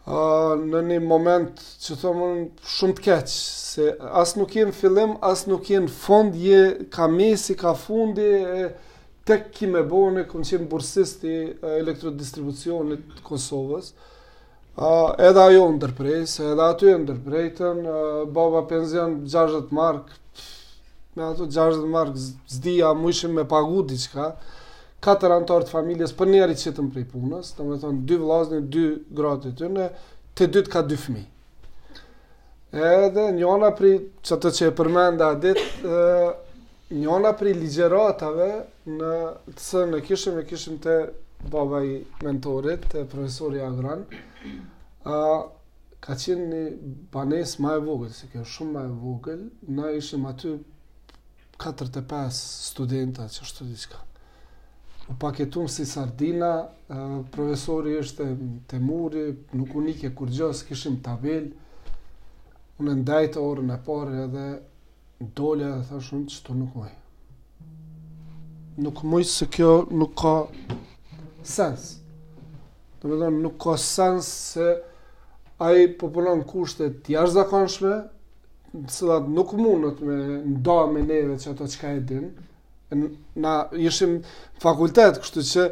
ë 0.06 0.62
në 0.70 0.84
një 0.92 1.00
moment 1.02 1.58
që 1.82 1.96
thomën 2.04 2.42
shumë 2.76 2.94
të 3.00 3.04
keqë, 3.08 3.34
se 3.34 3.88
as 4.22 4.36
nuk 4.38 4.54
jenë 4.54 4.70
fillim, 4.78 5.16
as 5.26 5.42
nuk 5.50 5.66
jenë 5.72 5.90
fond, 5.90 6.38
je 6.38 6.62
ka 6.94 7.08
mesi, 7.16 7.58
ka 7.58 7.74
fundi, 7.74 8.28
e, 8.60 8.70
tek 9.26 9.50
ki 9.56 9.66
me 9.74 9.82
bone, 9.82 10.22
kom 10.30 10.46
qenë 10.46 10.70
bursist 10.70 11.26
i 11.26 11.34
elektrodistribucionit 11.82 13.18
Kosovës, 13.26 13.90
Uh, 14.76 14.84
edhe 15.24 15.40
ajo 15.40 15.60
ndërprej, 15.72 16.26
se 16.28 16.42
edhe 16.52 16.60
aty 16.60 16.90
e 16.92 16.96
ndërprejten, 17.00 17.78
uh, 17.88 18.00
baba 18.28 18.60
penzion 18.68 19.14
60 19.24 19.70
mark, 19.72 20.10
me 21.16 21.24
ato 21.24 21.46
60 21.46 21.86
mark 21.88 22.18
zdia, 22.52 22.90
mu 22.92 23.08
ishim 23.08 23.32
me 23.38 23.46
pagu 23.48 23.80
diqka, 23.88 24.26
4 25.06 25.32
antarë 25.38 25.70
të 25.70 25.74
familjes, 25.78 26.12
për 26.18 26.28
njeri 26.34 26.58
që 26.64 26.74
të 26.76 26.84
prej 26.92 27.06
punës, 27.14 27.54
të 27.56 27.66
me 27.70 27.78
thonë, 27.86 28.04
2 28.12 28.20
vlazni, 28.26 28.60
2 28.76 28.84
gratë 29.16 29.54
të 29.54 29.62
të 29.62 29.70
në, 29.78 29.86
të 30.36 30.50
dytë 30.58 30.72
ka 30.76 30.84
2 30.92 31.00
fmi. 31.06 31.24
Edhe 32.92 33.24
njona 33.40 33.72
pri, 33.80 33.94
që 34.28 34.38
të 34.44 34.54
që 34.60 34.68
e 34.68 34.76
përmenda 34.84 35.30
dit, 35.46 35.62
uh, 35.88 36.28
njona 37.00 37.32
pri 37.40 37.56
ligjeratave, 37.62 38.50
në 39.00 39.14
të 39.56 39.60
sënë 39.70 39.94
në 39.96 40.04
kishëm, 40.10 40.40
e 40.44 40.48
kishëm 40.52 40.76
të 40.84 41.00
baba 41.54 41.80
i 41.88 41.96
mentorit, 42.28 42.84
të 42.92 43.06
profesori 43.12 43.62
Agran, 43.70 44.04
uh, 44.46 45.46
ka 46.04 46.14
qenë 46.18 46.46
një 46.50 46.62
banes 47.14 47.56
ma 47.62 47.74
e 47.78 47.82
vogël, 47.86 48.12
se 48.14 48.28
kjo 48.32 48.44
shumë 48.46 48.72
ma 48.76 48.84
e 48.88 48.92
vogël, 49.02 49.46
na 49.74 49.90
ishim 49.98 50.26
aty 50.28 50.56
45 51.62 52.42
studenta 52.68 53.28
që 53.32 53.46
të 53.58 53.68
diqka. 53.70 54.02
U 55.12 55.14
paketum 55.22 55.68
si 55.70 55.84
sardina, 55.86 56.50
uh, 56.90 57.20
profesori 57.34 57.94
është 58.00 58.26
të 58.70 58.80
muri, 58.82 59.26
nuk 59.54 59.74
unike 59.80 60.10
kur 60.18 60.32
gjës, 60.38 60.64
kishim 60.68 60.98
tabel, 61.06 61.50
unë 62.82 62.96
ndajtë 63.02 63.40
orën 63.40 63.72
e 63.72 63.76
parë 63.86 64.16
edhe 64.26 64.46
dolja 65.38 65.70
dhe 65.78 65.84
thashtë 65.90 66.18
unë 66.18 66.32
që 66.34 66.40
të 66.46 66.60
nuk 66.62 66.76
mëjë 66.82 67.02
nuk 68.84 68.98
mëjë 69.08 69.28
se 69.32 69.46
kjo 69.54 69.68
nuk 69.96 70.10
ka 70.20 70.32
sens. 71.48 71.86
Do 73.02 73.12
thonë 73.20 73.40
nuk 73.42 73.56
ka 73.60 73.74
sens 73.80 74.28
se 74.54 74.68
ai 75.60 75.86
popullon 76.00 76.42
kushte 76.48 76.88
të 77.04 77.14
jashtëzakonshme, 77.16 77.96
se 78.92 79.08
atë 79.16 79.32
nuk 79.34 79.52
mundot 79.56 80.00
me 80.04 80.16
nda 80.54 80.78
me 80.92 81.02
neve 81.04 81.36
çato 81.40 81.68
çka 81.68 81.90
e 81.96 82.00
din. 82.10 82.30
Na 83.34 83.54
ishim 83.88 84.20
fakultet, 84.62 85.18
kështu 85.22 85.42
që 85.50 85.64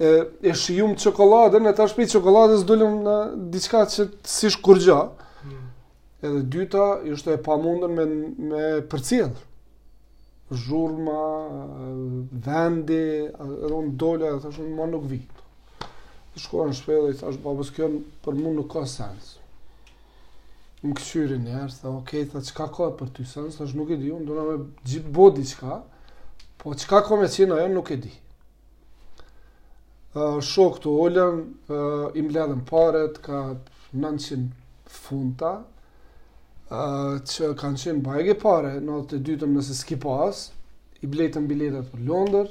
e 0.00 0.10
e 0.48 0.52
shijum 0.56 0.94
çokoladën, 1.02 1.64
e 1.68 1.72
shpi 1.92 2.04
çokoladës 2.14 2.62
dolëm 2.68 2.94
në 3.04 3.16
diçka 3.52 3.82
që 3.92 4.06
si 4.24 4.48
shkurgja. 4.54 5.00
Hmm. 5.42 5.68
Edhe 6.24 6.42
dyta, 6.54 6.86
ishte 7.12 7.32
e 7.36 7.42
pamundur 7.44 7.90
me 7.92 8.04
me 8.50 8.64
përcjell. 8.92 9.34
Zhurma, 10.50 11.22
vendi, 12.46 13.02
rondola, 13.72 14.32
thashë 14.42 14.64
më 14.78 14.88
nuk 14.94 15.04
vit 15.12 15.39
i 16.36 16.40
shkuar 16.40 16.68
në 16.70 16.74
shpejë 16.78 17.00
dhe 17.04 17.12
i 17.14 17.20
thash, 17.20 17.38
babës, 17.42 17.70
kjo 17.74 17.86
për 18.24 18.36
mund 18.38 18.60
nuk 18.60 18.68
ka 18.74 18.84
sens. 18.90 19.30
Më 20.84 20.94
këshyri 20.98 21.38
njerë, 21.42 21.74
thë, 21.80 21.90
okej, 21.98 22.22
okay, 22.26 22.28
thë, 22.32 22.52
qka 22.56 22.66
ka 22.76 22.88
për 23.00 23.10
ty 23.16 23.26
sens, 23.28 23.58
thë, 23.58 23.68
nuk 23.78 23.90
e 23.92 23.98
di, 24.02 24.12
unë 24.18 24.28
duna 24.30 24.44
me 24.50 24.56
gjithë 24.88 25.14
bodi 25.16 25.44
qka, 25.50 25.80
po 26.62 26.76
qka 26.84 27.02
ka 27.08 27.18
me 27.20 27.28
qina, 27.34 27.58
e 27.64 27.66
nuk 27.72 27.90
e 27.90 27.98
di. 28.04 28.12
Uh, 30.10 30.38
shok 30.42 30.80
të 30.82 30.94
ullën, 31.04 31.36
uh, 31.70 32.06
im 32.18 32.32
ledhen 32.34 32.64
paret, 32.66 33.20
ka 33.24 33.42
900 33.90 34.48
funta, 35.02 35.52
uh, 36.70 37.20
që 37.34 37.52
kanë 37.60 37.84
qenë 37.84 38.04
bajge 38.06 38.38
pare, 38.42 38.72
në 38.82 39.02
të 39.12 39.20
dytëm 39.28 39.54
nëse 39.58 39.76
s'ki 39.84 40.00
pas, 40.02 40.42
i 41.04 41.10
bletën 41.14 41.46
biletet 41.48 41.86
për 41.94 42.04
Londër, 42.10 42.50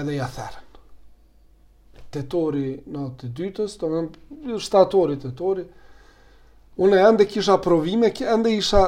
edhe 0.00 0.16
ja 0.16 0.30
therën 0.36 0.68
tetori 2.14 2.80
në 2.90 3.06
të 3.20 3.30
dytës, 3.38 3.76
të 3.80 3.90
nëmë 3.92 4.52
jo, 4.52 4.58
shtatori 4.64 5.16
tetori, 5.22 5.64
unë 6.80 6.98
e 6.98 7.02
ende 7.08 7.26
kisha 7.30 7.58
provime, 7.62 8.10
ende 8.34 8.52
isha 8.58 8.82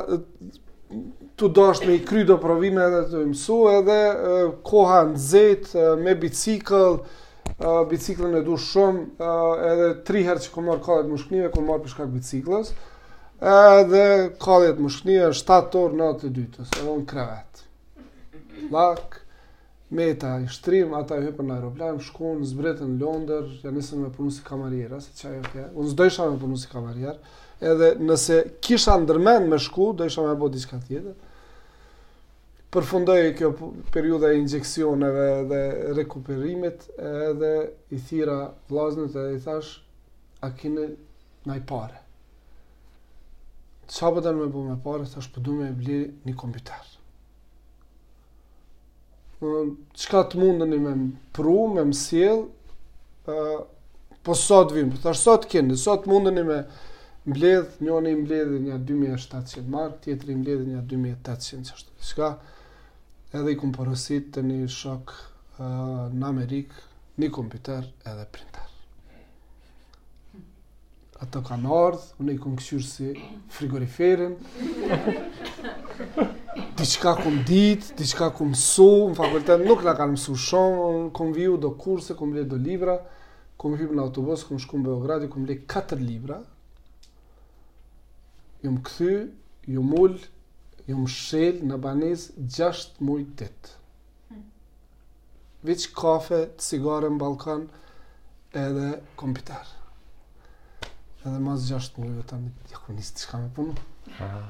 të 1.40 1.50
dasht 1.56 1.86
me 1.88 1.96
i 1.98 2.02
kry 2.06 2.24
do 2.28 2.36
provime 2.42 2.82
edhe 2.88 3.02
të 3.12 3.22
imsu, 3.28 3.58
edhe 3.78 3.98
koha 4.68 4.98
në 5.12 5.22
zetë, 5.28 5.86
me 6.02 6.16
bicikl, 6.20 6.98
biciklën 7.92 8.40
e 8.40 8.44
du 8.46 8.58
shumë, 8.66 9.06
edhe 9.72 9.90
tri 10.08 10.24
herë 10.26 10.44
që 10.46 10.52
këmë 10.56 10.70
marrë 10.72 10.86
kallet 10.86 11.12
mëshkënive, 11.12 11.52
këmë 11.54 11.70
marrë 11.70 11.94
shkak 11.94 12.12
biciklës, 12.16 12.74
edhe 13.54 14.12
kallet 14.42 14.82
mëshkënive, 14.82 15.32
7 15.44 15.82
orë 15.86 16.02
në 16.02 16.12
të 16.22 16.32
dytës, 16.40 16.70
edhe 16.80 16.92
unë 16.98 17.10
krevet. 17.14 17.66
La, 18.72 18.86
meta 19.92 20.38
i 20.40 20.48
shtrim, 20.48 20.94
ata 20.96 21.18
i 21.20 21.26
hypen 21.26 21.48
në 21.50 21.56
aeroplan, 21.58 21.98
shkon, 22.02 22.40
zbretën 22.48 22.94
në 22.94 23.00
Londër, 23.02 23.48
ja 23.64 23.72
nisën 23.74 24.00
me 24.06 24.10
punu 24.14 24.32
si 24.32 24.42
kamarjera, 24.46 25.00
si 25.04 25.12
qaj 25.20 25.66
unë 25.68 25.88
zdo 25.92 26.06
isha 26.08 26.24
me 26.30 26.38
punu 26.40 26.56
si 26.58 26.70
kamarjera, 26.72 27.12
edhe 27.72 27.90
nëse 28.00 28.38
kisha 28.64 28.94
ndërmen 29.02 29.50
me 29.52 29.58
shku, 29.62 29.90
do 29.98 30.08
isha 30.08 30.24
me 30.24 30.32
bo 30.40 30.48
diçka 30.54 30.80
tjetër, 30.86 31.14
përfundoj 32.72 33.18
kjo 33.38 33.50
periudha 33.92 34.30
e 34.32 34.38
injekcioneve 34.40 35.26
dhe 35.50 35.60
rekuperimit, 35.98 36.88
edhe 37.28 37.52
i 37.92 38.00
thira 38.08 38.38
vllaznit 38.70 39.12
edhe 39.20 39.36
i 39.36 39.42
thash, 39.44 39.74
a 40.40 40.48
kine 40.56 40.88
naj 41.48 41.60
pare. 41.68 42.00
Qa 43.92 44.08
pëtën 44.16 44.38
po 44.38 44.40
me 44.40 44.50
bu 44.56 44.64
me 44.72 44.78
pare, 44.80 45.04
thash 45.14 45.28
përdu 45.36 45.52
po 45.52 45.60
me 45.60 45.68
bli 45.82 46.00
një 46.24 46.38
kompjuterë 46.44 46.98
qka 49.42 50.20
të 50.30 50.38
mundën 50.40 50.74
i 50.76 50.80
me 50.80 50.92
më 50.96 51.10
pru, 51.36 51.54
me 51.74 51.82
më 51.90 51.96
siel, 51.98 52.44
uh, 53.30 53.60
po 54.22 54.36
sot 54.38 54.70
vim, 54.74 54.92
po 54.94 55.00
thash 55.02 55.22
sot 55.26 55.46
keni, 55.50 55.74
sot 55.78 56.06
mundën 56.10 56.38
i 56.42 56.46
me 56.46 56.58
mbledh, 57.26 57.80
njone 57.82 58.12
i 58.14 58.18
mbledh 58.20 58.54
një 58.68 58.78
2700 58.86 59.66
mark, 59.72 59.98
tjetëri 60.04 60.34
i 60.36 60.40
mbledh 60.42 60.62
një 60.72 60.82
2800, 60.90 61.68
që 61.68 62.06
është, 62.06 62.32
edhe 63.40 63.52
i 63.52 63.58
kumë 63.60 63.76
porosit 63.80 64.30
të 64.34 64.44
një 64.46 64.60
shok 64.76 65.14
uh, 65.14 65.64
në 66.14 66.26
Amerikë, 66.30 66.84
një 67.22 67.32
kompjuter 67.34 67.88
edhe 68.08 68.28
printer. 68.34 68.68
Ato 71.22 71.38
kanë 71.46 71.74
ardhë, 71.74 72.06
unë 72.22 72.32
i 72.34 72.38
kumë 72.42 72.60
këshurë 72.60 72.86
si 72.86 73.10
frigoriferin, 73.54 74.38
Ti 76.52 76.84
ku 77.22 77.28
më 77.32 77.42
ditë, 77.48 77.96
ti 77.96 78.04
ku 78.36 78.44
më 78.44 78.58
su, 78.72 78.88
në 79.10 79.16
fakultet 79.16 79.62
nuk 79.64 79.80
nga 79.84 79.94
kanë 79.96 80.12
mësu 80.14 80.34
shumë, 80.36 81.08
ku 81.16 81.20
më 81.26 81.32
viju 81.38 81.54
do 81.64 81.70
kurse, 81.80 82.12
ku 82.16 82.26
më 82.28 82.34
le 82.36 82.44
do 82.50 82.58
libra, 82.60 82.96
ku 83.56 83.64
më 83.72 83.78
hypë 83.80 83.96
në 83.96 84.02
autobus, 84.04 84.44
ku 84.44 84.50
më 84.56 84.62
shku 84.64 84.76
në 84.80 84.84
Beogradi, 84.88 85.28
ku 85.32 85.36
më 85.40 85.48
le 85.48 85.56
4 85.72 85.96
libra, 86.04 86.38
ju 88.60 88.66
jo 88.66 88.70
më 88.76 88.82
këthy, 88.88 89.14
ju 89.68 89.76
jo 89.78 89.82
më 89.88 89.96
ju 90.02 90.18
jo 90.90 90.96
më 91.00 91.10
shëllë 91.16 91.68
në 91.70 91.78
banes 91.86 92.26
6 92.56 92.82
mujë 93.08 93.26
8. 93.36 93.70
Vecë 95.68 95.92
kafe, 95.96 96.42
cigare 96.66 97.08
në 97.08 97.20
Balkan, 97.22 97.62
edhe 98.64 98.90
kompitarë. 99.22 99.80
Edhe 101.22 101.40
mas 101.48 101.64
6 101.72 101.88
mujëve 101.96 102.26
ta 102.28 102.36
ja 102.74 102.82
ku 102.84 102.92
njështë 102.98 103.18
të 103.22 103.26
shka 103.26 103.40
me 103.46 103.50
punu. 103.56 103.78
Aha. 104.18 104.40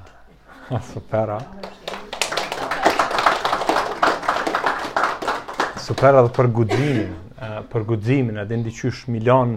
Supera. 0.80 1.37
Ah, 1.37 2.68
Supera 5.85 6.18
ah. 6.18 6.26
dhe 6.26 6.32
për 6.37 6.48
gudzimin, 6.58 7.12
për 7.72 7.85
gudzimin, 7.90 8.38
edhe 8.44 8.56
në 8.58 8.64
diqysh 8.70 9.02
milion, 9.12 9.56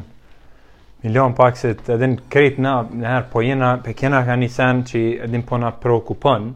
milion 1.05 1.35
pak 1.37 1.57
se 1.59 1.73
të 1.77 1.95
edhe 1.95 2.09
në 2.13 2.19
kretë 2.33 2.61
na, 2.65 2.73
nëherë, 2.91 3.27
po 3.31 3.41
jena, 3.45 3.73
pe 3.85 3.93
kena 3.93 4.23
ka 4.27 4.35
një 4.41 4.49
sen 4.57 4.83
që 4.89 5.03
edhe 5.27 5.37
në 5.37 5.47
po 5.51 5.59
na 5.61 5.71
preokupën, 5.83 6.49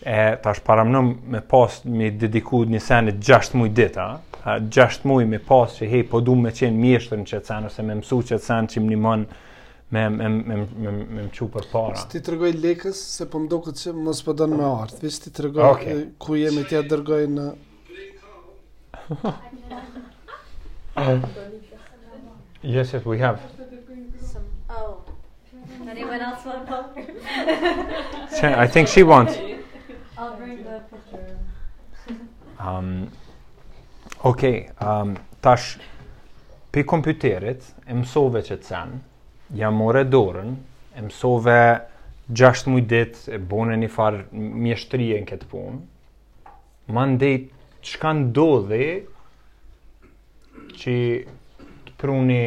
e 0.00 0.20
tash 0.40 0.62
paramnëm 0.64 1.08
me 1.34 1.40
pas 1.52 1.80
me 1.84 2.08
dediku 2.16 2.62
një 2.72 2.80
senit 2.80 3.16
gjasht 3.20 3.52
muj 3.58 3.68
dita 3.76 4.06
gjasht 4.72 5.02
muj 5.04 5.26
me 5.28 5.36
pas 5.44 5.74
që 5.76 5.84
hej 5.90 6.02
po 6.08 6.22
du 6.24 6.32
me 6.40 6.48
qenë 6.56 6.72
mjeshtër 6.80 7.18
në 7.20 7.26
qëtë 7.28 7.48
sen 7.50 7.66
ose 7.68 7.82
me 7.84 7.96
mësu 7.98 8.16
qëtë 8.30 8.44
sen 8.46 8.68
që 8.72 8.80
më 8.80 8.90
një 8.94 8.98
mënë, 9.06 9.34
me 9.92 10.08
me 10.08 10.28
me 10.28 10.56
me 10.56 10.90
me 10.90 11.22
më 11.22 11.30
çupër 11.34 11.64
para. 11.72 12.02
Ti 12.10 12.20
tregoj 12.22 12.52
lekës 12.54 12.98
se 13.18 13.24
po 13.26 13.38
më 13.42 13.48
duket 13.50 13.78
se 13.78 13.90
mos 13.92 14.20
po 14.22 14.32
don 14.32 14.52
me 14.56 14.62
art. 14.64 15.00
Vesh 15.02 15.18
ti 15.24 15.32
tregoj 15.34 15.66
okay. 15.68 16.04
ku 16.18 16.36
jemi 16.38 16.62
ti 16.70 16.78
dërgoj 16.92 17.26
në 17.34 17.46
Yes, 22.62 22.92
yes, 22.92 23.04
we 23.06 23.18
have. 23.18 23.40
Oh. 24.68 25.02
Anyone 25.90 26.20
else 26.20 26.44
want 26.44 26.68
to 26.68 28.60
I 28.62 28.66
think 28.68 28.86
she 28.86 29.02
wants. 29.02 29.32
I'll 30.16 30.36
bring 30.36 30.62
the 30.62 30.82
picture. 30.90 32.20
um, 32.60 33.08
okay, 34.24 34.68
um, 34.80 35.16
tash, 35.42 35.78
pe 36.70 36.84
kompjuterit, 36.84 37.64
e 37.88 37.96
mësove 37.96 38.44
që 38.50 38.60
të 38.60 38.68
sen, 38.70 39.00
jam 39.54 39.74
more 39.76 40.04
dorën, 40.04 40.52
e 40.96 41.02
mësove 41.06 41.54
6 42.30 42.68
mujtë 42.70 42.90
ditë 43.08 43.32
e 43.36 43.40
bone 43.52 43.76
një 43.80 43.88
farë 43.90 44.24
mjeshtërije 44.64 45.20
në 45.22 45.28
këtë 45.30 45.48
punë, 45.50 45.80
ma 46.94 47.04
ndetë 47.10 47.86
që 47.88 48.00
ka 48.02 48.12
ndodhe 48.20 48.82
që 50.82 50.94
të 51.88 51.96
pruni 52.02 52.42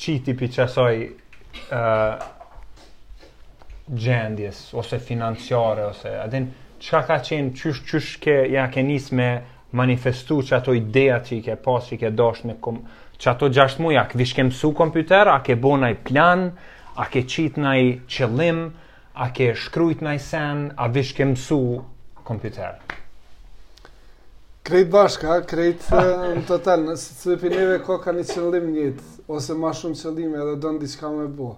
qiti 0.00 0.34
për 0.40 0.50
qësaj 0.56 0.94
uh, 1.06 2.28
gjendjes, 3.92 4.62
ose 4.80 5.00
financiare, 5.04 5.86
ose... 5.92 6.12
Adin, 6.26 6.48
qka 6.80 7.00
ka 7.08 7.18
qenë, 7.28 7.52
qysh, 7.60 7.80
qysh, 7.90 8.12
ke, 8.24 8.36
ja 8.52 8.68
ke 8.72 8.84
njësë 8.86 9.16
me 9.18 9.30
manifestu 9.76 10.40
që 10.48 10.56
ato 10.58 10.74
ideja 10.74 11.20
që 11.26 11.34
i 11.38 11.42
ke 11.46 11.56
pas, 11.64 11.84
që 11.88 11.96
i 11.96 12.00
ke 12.04 12.12
dosh 12.16 12.44
në, 12.48 12.56
kom, 12.64 12.80
që 13.20 13.30
ato 13.34 13.48
6 13.52 13.80
muja, 13.84 14.06
a 14.06 14.08
ke 14.08 14.16
vishke 14.16 14.44
mësu 14.48 14.70
kompjuter, 14.78 15.28
a 15.28 15.38
ke 15.44 15.54
bo 15.60 15.74
nëj 15.76 15.98
plan, 16.08 16.46
a 16.96 17.04
ke 17.12 17.22
qit 17.28 17.58
nëj 17.60 17.82
qëllim, 18.08 18.60
a 19.20 19.26
ke 19.36 19.50
shkrujt 19.60 20.00
nëj 20.04 20.16
sen, 20.30 20.62
a 20.80 20.88
vishke 20.94 21.26
mësu 21.28 21.58
kompjuter? 22.24 22.78
Krejt 24.64 24.88
bashka, 24.92 25.36
krejt 25.50 25.84
eh, 25.96 26.08
në 26.38 26.46
total, 26.48 26.86
nëse 26.90 27.16
të 27.20 27.36
pineve 27.44 27.76
ko 27.84 27.98
ka 28.04 28.14
një 28.16 28.24
qëllim 28.30 28.70
njët, 28.76 29.02
ose 29.28 29.56
ma 29.58 29.74
shumë 29.76 29.98
qëllime 30.00 30.40
edhe 30.44 30.54
do 30.64 30.72
në 30.76 30.80
diska 30.86 31.10
me 31.12 31.26
bo. 31.36 31.52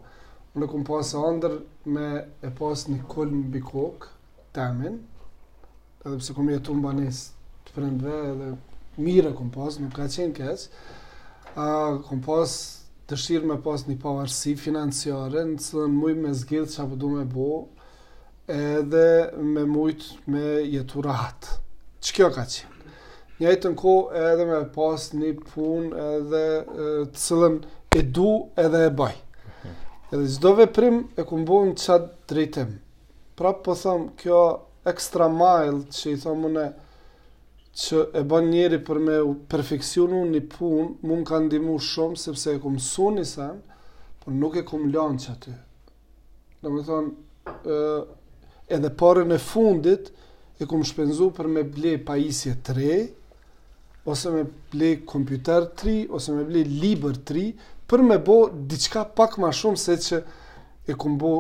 Në 0.59 0.67
këmë 0.69 0.87
pasë 0.89 1.23
andër 1.31 1.55
me 1.95 2.09
e 2.45 2.51
pasë 2.59 2.91
një 2.97 3.07
kolë 3.13 3.37
në 3.39 3.45
bikok, 3.55 4.09
temin, 4.57 4.99
edhe 6.03 6.17
pëse 6.19 6.35
këmë 6.37 6.59
jetu 6.59 6.75
në 6.77 6.83
banis 6.89 7.23
të 7.69 7.77
prendve, 7.77 8.17
edhe 8.35 8.51
mire 9.01 9.31
këmë 9.33 9.55
pasë, 9.55 9.85
nuk 9.87 9.95
ka 9.97 10.09
qenë 10.13 10.35
kësë, 10.41 10.67
a 11.59 11.99
kom 12.09 12.21
pas 12.25 12.53
dëshirë 13.11 13.45
me 13.49 13.57
pas 13.63 13.83
një 13.89 13.97
pavarësi 14.01 14.55
financiare, 14.61 15.43
në 15.55 15.59
cilën 15.61 15.95
mujt 15.99 16.21
me 16.23 16.31
zgjith 16.39 16.71
që 16.73 16.83
apë 16.85 16.93
po 16.95 16.99
du 17.03 17.11
me 17.13 17.25
bo, 17.29 17.49
edhe 18.49 19.33
me 19.45 19.65
mujt 19.69 20.07
me 20.31 20.45
jetu 20.65 21.03
rahat. 21.05 21.51
Që 22.03 22.17
kjo 22.17 22.29
ka 22.35 22.45
qimë? 22.49 22.95
Njëjtën 23.43 23.75
ko 23.81 23.93
edhe 24.17 24.47
me 24.47 24.63
pas 24.75 25.09
një 25.17 25.33
pun 25.51 25.93
edhe 25.99 26.43
të 26.71 27.21
cilën 27.21 27.59
e 27.99 28.05
du 28.15 28.31
edhe 28.61 28.85
e 28.87 28.95
baj. 29.03 29.13
Edhe 30.13 30.25
zdo 30.29 30.55
veprim 30.59 31.03
e 31.19 31.25
ku 31.27 31.39
mbojnë 31.41 31.77
qatë 31.81 32.31
drejtim. 32.31 32.73
Pra 33.37 33.53
po 33.65 33.75
thëmë 33.77 34.13
kjo 34.21 34.41
ekstra 34.91 35.29
mile 35.33 35.85
që 35.91 36.15
i 36.15 36.21
thëmë 36.23 36.43
mëne 36.47 36.67
që 37.73 38.01
e 38.13 38.23
ban 38.29 38.51
njeri 38.53 38.79
për 38.85 38.99
me 39.01 39.15
perfekcionu 39.49 40.25
një 40.29 40.41
pun, 40.53 40.91
mu 41.07 41.17
më 41.21 41.25
kanë 41.31 41.53
dimu 41.55 41.79
shumë, 41.81 42.19
sepse 42.21 42.53
e 42.57 42.61
kumë 42.61 42.83
su 42.85 43.07
një 43.15 43.25
sen, 43.29 43.63
por 44.23 44.35
nuk 44.37 44.59
e 44.61 44.65
kumë 44.69 44.91
lanë 44.93 45.23
që 45.25 45.33
aty. 45.33 45.55
Në 46.63 46.73
me 46.75 46.83
thonë, 46.89 47.73
edhe 48.77 48.91
pare 49.01 49.25
në 49.27 49.41
fundit, 49.41 50.13
e 50.63 50.69
kumë 50.69 50.87
shpenzu 50.93 51.31
për 51.35 51.49
me 51.51 51.65
ble 51.75 51.97
pajisje 52.07 52.59
3, 52.69 53.01
ose 54.13 54.33
me 54.35 54.45
ble 54.71 54.93
kompjuter 55.09 55.71
3, 55.81 55.97
ose 56.15 56.37
me 56.37 56.45
ble 56.47 56.63
liber 56.69 57.17
3, 57.33 57.47
për 57.91 58.05
me 58.07 58.21
bo 58.25 58.37
diçka 58.73 59.07
pak 59.17 59.41
ma 59.43 59.49
shumë 59.53 59.81
se 59.81 59.97
që 60.07 60.21
e 60.85 60.95
kumë 60.99 61.19
bo 61.25 61.35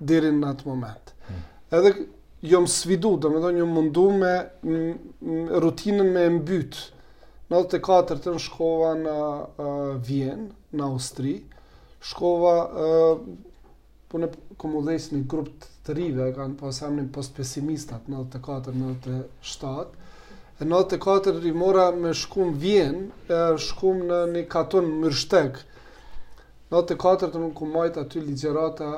dherin 0.00 0.42
në 0.42 0.52
atë 0.52 0.68
moment. 0.68 1.12
Hmm. 1.26 1.42
Edhe 1.78 1.94
Jo 2.42 2.62
më 2.64 2.70
svidu, 2.72 3.16
do 3.20 3.28
jo 3.28 3.34
më 3.36 3.40
do 3.40 3.48
një 3.52 3.64
mundu 3.68 4.04
me 4.16 4.34
rutinën 5.60 6.06
me 6.12 6.22
mbyt. 6.40 6.76
Në 7.50 7.58
dhe 7.58 7.68
të 7.74 7.80
katër 7.84 8.16
të 8.24 8.32
në 8.32 8.40
shkova 8.46 8.92
në 9.00 9.16
Vienë, 10.08 10.46
në 10.72 10.86
Austri, 10.86 11.34
shkova 12.10 12.54
punë 14.10 14.30
e 14.30 14.56
komu 14.56 14.80
dhejës 14.86 15.10
një 15.12 15.20
grup 15.28 15.66
të 15.84 15.96
rive, 16.00 16.30
e 16.30 16.34
kanë 16.38 16.56
pas 16.62 16.80
post 17.18 17.34
pesimistat, 17.36 18.08
në 18.08 18.22
dhe 18.22 18.30
të 18.32 18.40
katër, 18.48 18.78
në 18.80 18.92
dhe 18.94 18.98
të 19.08 19.18
shtatë, 19.52 19.92
E 20.60 20.64
në 20.68 20.78
të 20.90 20.96
katër 21.00 21.38
i 21.48 21.54
mora 21.56 21.86
me 21.96 22.10
shkum 22.12 22.50
Vienë, 22.60 23.06
e 23.32 23.38
shkum 23.64 24.02
në 24.10 24.18
një 24.34 24.42
katon 24.52 24.90
mërshtek. 25.06 25.56
Në 26.74 26.82
të 26.86 26.96
katër 27.00 27.32
të 27.32 27.40
nuk 27.40 27.54
ku 27.56 27.64
majtë 27.70 28.02
aty 28.04 28.20
ligjerata 28.26 28.90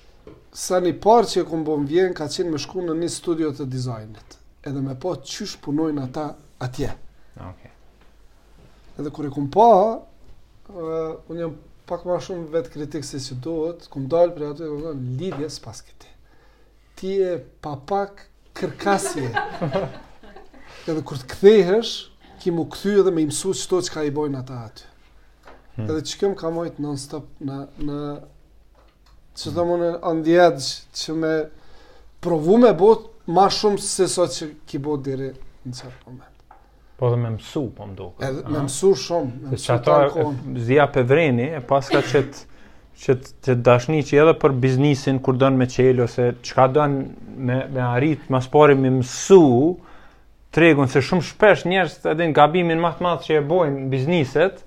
Sa 0.57 0.79
një 0.81 0.93
parë 1.05 1.29
që 1.33 1.41
e 1.43 1.47
këmë 1.51 1.65
bëmë 1.67 1.89
vjen, 1.91 2.13
ka 2.17 2.27
qenë 2.31 2.53
me 2.55 2.59
shku 2.63 2.85
në 2.87 2.95
një 3.01 3.09
studio 3.13 3.51
të 3.59 3.67
dizajnit. 3.73 4.37
Edhe 4.65 4.81
me 4.81 4.95
po 5.03 5.13
qysh 5.27 5.57
punojnë 5.65 6.01
ata 6.07 6.25
atje. 6.65 6.93
Okay. 7.35 7.73
Edhe 9.03 9.11
kër 9.19 9.29
e 9.29 9.33
këmë 9.35 9.51
pa, 9.57 9.67
uh, 9.99 11.03
unë 11.29 11.43
jam 11.43 11.57
pak 11.91 12.07
ma 12.09 12.17
shumë 12.25 12.47
vetë 12.55 12.73
kritikë 12.73 13.09
se 13.09 13.19
si 13.21 13.37
dohet, 13.45 13.85
këmë 13.93 14.09
dalë 14.15 14.35
për 14.39 14.47
e 14.47 14.49
ato 14.53 14.65
e 14.65 14.71
këmë 14.73 14.85
dalë, 14.87 15.19
lidhje 15.21 15.51
s'pas 15.57 15.67
pas 15.83 15.85
këti. 15.91 16.15
Ti 16.97 17.15
e 17.27 17.35
papak 17.67 18.23
kërkasje. 18.57 19.27
edhe 20.89 21.03
kur 21.05 21.21
të 21.21 21.33
këthejhësh, 21.35 21.95
ki 22.45 22.53
mu 22.53 22.67
këthy 22.73 22.99
edhe 23.01 23.13
me 23.17 23.23
imësu 23.25 23.55
qëto 23.57 23.79
që 23.87 23.93
ka 23.95 24.03
i 24.07 24.11
bojnë 24.13 24.39
ata 24.43 24.57
aty. 24.67 24.87
Hmm. 25.79 25.87
Edhe 25.89 26.03
që 26.11 26.19
këmë 26.21 26.35
ka 26.41 26.51
mojtë 26.53 26.83
non 26.85 26.99
stop 27.01 27.29
në, 27.41 27.57
në 27.89 27.99
që 29.41 29.53
të 29.57 29.65
më 29.71 29.79
në 29.83 29.89
andjegjë 30.11 30.67
që 31.03 31.17
me 31.25 31.33
provu 32.27 32.59
me 32.61 32.73
bot 32.83 33.07
ma 33.37 33.47
shumë 33.57 33.81
se 33.81 34.07
sot 34.13 34.37
që 34.37 34.51
ki 34.69 34.83
bot 34.89 35.01
diri 35.07 35.31
në 35.33 35.79
qërë 35.79 35.97
moment. 36.05 36.59
Po 37.01 37.09
dhe 37.15 37.19
me 37.25 37.33
mësu, 37.39 37.65
po 37.79 37.89
më 37.89 37.97
duke. 38.01 38.29
Edhe 38.29 38.45
me 38.53 38.67
mësu 38.67 38.93
shumë, 39.07 39.39
me 39.47 39.55
mësu 39.57 39.79
të 39.89 39.97
konë. 40.13 40.59
Zia 40.69 40.85
Pevreni, 40.99 41.49
e 41.57 41.65
paska 41.69 42.05
që 42.11 42.25
të 42.33 42.51
që 43.05 43.15
të 43.45 43.55
dashni 43.67 44.05
që 44.07 44.21
edhe 44.23 44.33
për 44.39 44.53
biznisin 44.63 45.17
kur 45.25 45.35
dënë 45.41 45.59
me 45.59 45.67
qelë 45.67 46.05
ose 46.05 46.29
qka 46.47 46.69
dënë 46.77 47.01
me, 47.49 47.57
me 47.75 47.81
arrit 47.83 48.29
mas 48.31 48.47
pari 48.53 48.77
me 48.79 48.93
mësu, 49.01 49.39
tregun 50.55 50.87
se 50.93 51.01
shumë 51.03 51.25
shpesh 51.33 51.65
njerëz 51.67 51.95
e 52.11 52.15
din 52.19 52.35
gabimin 52.37 52.79
më 52.83 52.93
të 53.01 53.05
madh 53.07 53.25
që 53.27 53.35
e 53.41 53.43
bojnë 53.49 53.87
bizniset, 53.93 54.61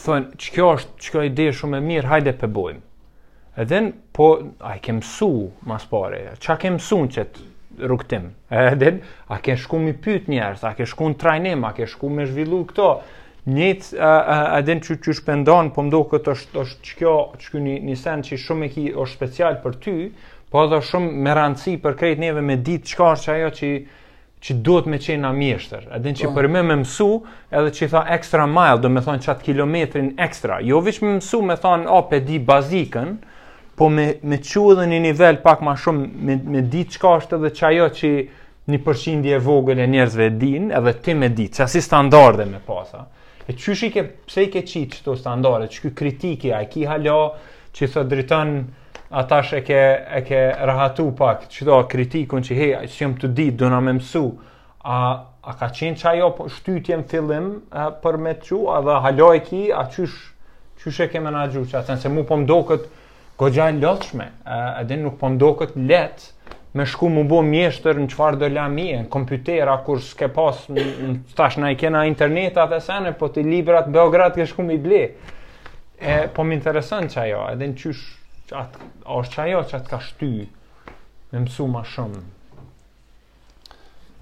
thonë, 0.00 0.30
"Ç'kjo 0.40 0.70
është, 0.78 0.94
ç'kjo 1.04 1.24
ide 1.28 1.48
shumë 1.58 1.78
e 1.78 1.84
mirë, 1.90 2.08
hajde 2.12 2.32
pe 2.40 2.48
bojmë." 2.48 2.84
Edhe 3.62 3.80
po 4.16 4.28
ai 4.64 4.78
ke 4.80 4.92
mësu 4.92 5.32
mas 5.68 5.84
pare. 5.92 6.22
Ç'a 6.40 6.54
ke 6.58 6.70
mësu 6.72 6.98
që 7.16 7.24
rrugtim? 7.84 8.30
Edhe 8.50 8.90
a 9.28 9.36
ke 9.44 9.56
shku 9.60 9.78
mi 9.84 9.92
pyet 9.92 10.26
njerëz, 10.32 10.64
a 10.64 10.72
ke 10.72 10.86
shku 10.88 11.08
në 11.10 11.18
trajnim, 11.22 11.64
a 11.68 11.72
ke 11.76 11.86
shku 11.86 12.08
me 12.08 12.24
zhvillu 12.30 12.62
këto? 12.72 12.88
Njët, 13.52 13.92
edhe 14.58 14.74
në, 14.74 14.80
që 14.86 14.96
që 15.04 15.12
shpendon, 15.18 15.70
po 15.74 15.82
mdo 15.84 16.00
këtë 16.08 16.30
është, 16.32 16.60
është 16.64 16.86
që 16.86 16.96
kjo, 17.00 17.14
që 17.42 17.46
kjo 17.50 17.58
një, 17.66 17.76
një 17.90 17.96
sen 18.00 18.22
që 18.24 18.36
shumë 18.38 18.64
e 18.64 18.68
ki 18.72 18.86
është 18.94 19.12
special 19.18 19.60
për 19.64 19.76
ty, 19.82 19.98
po 20.50 20.64
edhe 20.64 20.80
shumë 20.88 21.12
me 21.26 21.34
rëndësi 21.36 21.76
për 21.84 21.94
krejt 22.00 22.18
neve 22.24 22.40
me 22.40 22.56
ditë 22.56 22.88
qka 22.94 23.10
është 23.16 23.24
që 23.28 23.32
ajo 23.36 23.50
që 23.60 23.70
që 24.42 24.56
duhet 24.66 24.88
me 24.90 24.98
qenë 24.98 25.28
amjeshtër, 25.28 25.84
edhe 25.94 26.10
në 26.12 26.16
që 26.18 26.28
po. 26.28 26.34
për 26.36 26.48
me 26.50 26.62
me 26.66 26.74
mësu, 26.80 27.08
edhe 27.58 27.70
që 27.76 27.84
i 27.86 27.90
tha 27.92 28.00
extra 28.16 28.46
mile, 28.50 28.80
do 28.82 28.90
me 28.90 29.02
thonë 29.04 29.22
qatë 29.26 29.46
kilometrin 29.46 30.08
extra, 30.20 30.56
jo 30.66 30.80
vish 30.82 31.02
me 31.04 31.14
mësu 31.20 31.42
me 31.46 31.54
thonë, 31.62 31.86
o, 31.94 32.00
pe 32.10 32.18
di 32.26 32.40
bazikën, 32.50 33.12
po 33.78 33.88
me, 33.88 34.08
me 34.26 34.40
që 34.50 34.64
edhe 34.74 34.88
një 34.90 34.98
nivel 35.06 35.38
pak 35.46 35.62
ma 35.64 35.76
shumë, 35.78 36.08
me, 36.28 36.38
me 36.56 36.64
di 36.74 36.82
qka 36.90 37.14
është 37.20 37.38
edhe 37.38 37.52
që 37.60 37.66
ajo 37.70 37.86
që 38.00 38.12
një 38.74 38.82
përshindje 38.86 39.38
vogël 39.46 39.80
e 39.86 39.88
njerëzve 39.94 40.28
din, 40.42 40.68
edhe 40.74 40.96
ti 41.06 41.14
me 41.22 41.30
di, 41.34 41.46
që 41.50 41.66
asi 41.68 41.80
standarde 41.84 42.48
me 42.50 42.58
pasa. 42.66 43.06
E 43.46 43.54
që 43.58 43.78
i 43.88 43.92
ke, 43.94 44.04
pse 44.26 44.44
i 44.48 44.50
ke 44.54 44.60
qitë 44.66 44.98
qëto 44.98 45.16
standarde, 45.18 45.70
që 45.72 45.86
kë 45.86 45.94
kritiki, 46.02 46.52
a 46.54 46.62
i 46.62 46.68
ki 46.70 46.84
halo, 46.90 47.22
që 47.74 47.86
i 47.88 47.92
thë 47.94 48.04
dritën, 48.10 48.52
atash 49.12 49.52
e 49.56 49.60
ke, 49.62 49.98
e 50.16 50.20
ke 50.24 50.40
rahatu 50.60 51.10
pak, 51.16 51.44
që 51.52 51.66
do 51.68 51.78
kritikun 51.90 52.42
që 52.44 52.56
hej, 52.56 52.72
që 52.88 53.00
jëmë 53.02 53.18
të 53.20 53.28
ditë, 53.36 53.56
do 53.60 53.68
na 53.72 53.80
me 53.84 53.92
mësu, 53.98 54.22
a, 54.88 55.00
a 55.44 55.56
ka 55.60 55.68
qenë 55.76 56.00
që 56.00 56.06
ajo 56.14 56.30
po 56.38 56.46
shtytje 56.52 56.96
në 57.02 57.08
fillim 57.10 57.50
për 58.04 58.16
me 58.24 58.32
të 58.40 58.60
a 58.72 58.78
dhe 58.86 58.96
halo 59.06 59.28
e 59.36 59.42
ki, 59.44 59.62
a 59.76 59.84
qysh, 59.96 60.16
qysh 60.80 61.02
e 61.04 61.08
ke 61.12 61.20
me 61.22 61.30
në 61.34 61.44
se 62.04 62.08
mu 62.14 62.24
po 62.30 62.36
mdo 62.40 62.60
këtë 62.70 63.04
gogja 63.42 63.68
e 63.68 64.28
edhe 64.80 64.96
nuk 65.02 65.18
po 65.20 65.28
mdo 65.34 65.52
këtë 65.60 65.84
letë, 65.92 66.24
me 66.74 66.86
shku 66.88 67.08
mu 67.12 67.26
bo 67.28 67.42
mjeshtër 67.44 67.98
në 68.00 68.08
qfar 68.14 68.36
do 68.40 68.48
la 68.48 68.64
mije, 68.72 69.02
në 69.02 69.08
kompjutera, 69.12 69.76
kur 69.84 70.00
s'ke 70.00 70.28
pas, 70.32 70.64
në 70.72 71.16
tash 71.36 71.58
në 71.60 71.74
i 71.74 71.76
kena 71.76 72.06
internetat 72.08 72.72
e 72.72 72.80
sene, 72.80 73.12
po 73.12 73.28
të 73.28 73.44
librat, 73.44 73.92
Beograd, 73.92 74.32
ke 74.38 74.46
shku 74.48 74.64
mi 74.64 74.78
ble. 74.80 75.02
E, 76.00 76.18
po 76.34 76.46
më 76.48 76.60
që 76.62 77.20
ajo, 77.26 77.42
edhe 77.52 77.66
në 77.66 77.76
qysh, 77.82 78.04
çat 78.50 78.74
është 79.04 79.34
që 79.34 79.44
ajo 79.46 79.60
që 79.70 79.76
atë 79.78 79.90
ka 79.92 79.98
shty, 80.08 80.30
me 81.32 81.42
mësu 81.46 81.66
ma 81.70 81.82
shumë. 81.86 82.22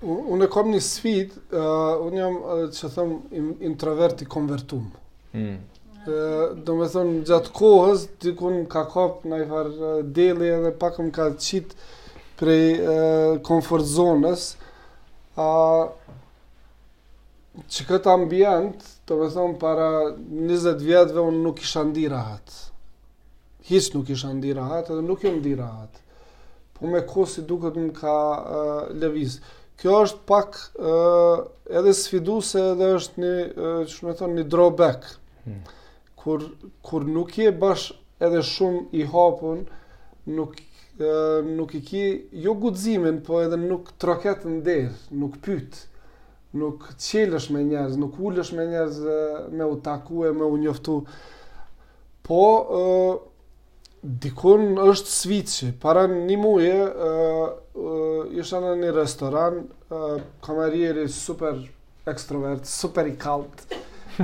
Unë 0.05 0.47
e 0.49 0.63
një 0.73 0.81
sfit, 0.81 1.35
uh, 1.53 2.01
unë 2.07 2.21
jam 2.23 2.37
uh, 2.41 2.63
që 2.73 2.91
thëmë 2.95 3.45
introvert 3.69 4.23
i 4.25 4.29
konvertum. 4.37 4.87
Mm. 5.37 5.59
Uh, 6.01 6.57
do 6.65 6.77
me 6.79 6.89
thëmë 6.89 7.25
gjatë 7.29 7.53
kohës, 7.59 8.07
dikun 8.25 8.63
ka 8.73 8.87
kop 8.89 9.27
në 9.29 9.43
i 9.45 9.49
uh, 9.49 10.05
deli 10.17 10.49
edhe 10.57 10.73
pakëm 10.81 11.11
ka 11.13 11.29
qitë 11.35 11.77
prej 12.41 12.65
uh, 12.81 13.51
zones 13.51 13.93
zonës. 13.95 14.47
Uh, 15.37 15.91
që 17.69 17.85
këtë 17.91 18.09
ambient, 18.13 18.89
do 19.09 19.21
me 19.21 19.53
para 19.61 19.91
20 20.17 20.81
vjetëve 20.87 21.21
unë 21.29 21.45
nuk 21.45 21.61
isha 21.61 21.85
ndira 21.85 22.25
hatë 22.33 22.70
his 23.71 23.89
nuk 23.95 24.11
isha 24.11 24.33
ndira 24.35 24.65
atë 24.81 24.95
edhe 24.97 25.05
nuk 25.07 25.23
jo 25.25 25.31
ndira 25.39 25.69
atë. 25.85 26.05
Po 26.75 26.91
me 26.91 27.03
kosi 27.07 27.39
si 27.41 27.45
duket 27.47 27.77
më 27.79 27.93
ka 27.97 28.19
uh, 28.91 29.57
Kjo 29.81 29.95
është 30.05 30.19
pak 30.29 30.57
uh, 30.77 31.47
edhe 31.73 31.93
sfidu 31.97 32.35
se 32.45 32.61
edhe 32.75 32.89
është 32.99 33.23
një, 33.23 33.31
uh, 33.57 33.79
shumë 33.89 34.13
thonë, 34.19 34.35
një 34.37 34.43
drawback. 34.53 35.07
Hmm. 35.47 35.63
Kur, 36.21 36.43
kur 36.85 37.07
nuk 37.09 37.33
je 37.41 37.47
bash 37.57 37.87
edhe 38.21 38.43
shumë 38.45 38.83
i 39.01 39.07
hapun, 39.09 39.63
nuk, 40.37 40.59
uh, 41.01 41.41
nuk 41.49 41.73
i 41.79 41.81
ki 41.89 42.05
jo 42.45 42.53
gudzimin, 42.61 43.23
po 43.25 43.41
edhe 43.47 43.57
nuk 43.63 43.95
troket 44.05 44.45
në 44.45 44.59
derë, 44.67 44.93
nuk 45.17 45.41
pytë, 45.49 45.87
nuk 46.61 46.85
qelësh 47.01 47.49
me 47.57 47.65
njerëz, 47.71 47.97
nuk 48.03 48.21
ullësh 48.21 48.53
me 48.59 48.69
njerëz 48.75 49.01
me 49.57 49.65
u 49.73 49.81
taku 49.89 50.27
e 50.29 50.35
me 50.37 50.45
u 50.45 50.61
njoftu. 50.61 51.01
Po, 52.29 52.45
uh, 52.83 53.30
Dikon 54.03 54.63
është 54.89 55.11
Svici, 55.13 55.67
para 55.77 56.07
një 56.09 56.37
muje, 56.41 56.77
e, 56.81 57.51
isha 58.41 58.57
në 58.65 58.71
një 58.81 58.95
restoran, 58.97 59.59
e, 59.69 60.09
kamarieri 60.47 61.05
super 61.13 61.59
ekstrovert, 62.09 62.65
super 62.65 63.11
i 63.11 63.13
kalt, 63.21 63.61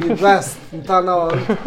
i 0.01 0.17
vest, 0.23 0.57
në 0.73 0.81
ta 0.89 1.03
në 1.05 1.19
orë, 1.27 1.59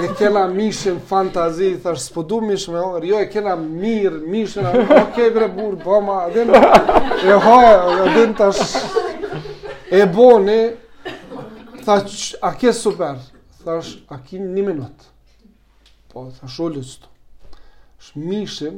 e 0.00 0.10
kena 0.16 0.46
mishin 0.56 0.96
fantazi, 1.12 1.74
i 1.74 1.96
spodumish 2.00 2.64
s'po 2.64 2.72
du 2.72 2.80
me 2.80 2.88
orë, 2.96 3.06
jo 3.12 3.20
e 3.20 3.28
kena 3.34 3.52
mirë, 3.60 4.22
mishin, 4.24 4.64
okej 4.64 5.04
okay, 5.04 5.30
bre 5.36 5.50
burë, 5.52 5.82
boma, 5.84 6.22
adin, 6.30 6.48
e 6.48 7.40
hoja, 7.44 8.50
e 10.00 10.06
boni, 10.16 10.58
thash, 11.84 12.36
a 12.40 12.54
ke 12.56 12.72
super, 12.72 13.18
thash, 13.64 13.98
a 14.08 14.16
ki 14.24 14.40
një 14.40 14.66
minutë, 14.72 15.12
po, 16.08 16.30
thash, 16.38 16.56
ullës 16.68 16.96
të, 17.02 17.12
fëmijën 18.08 18.76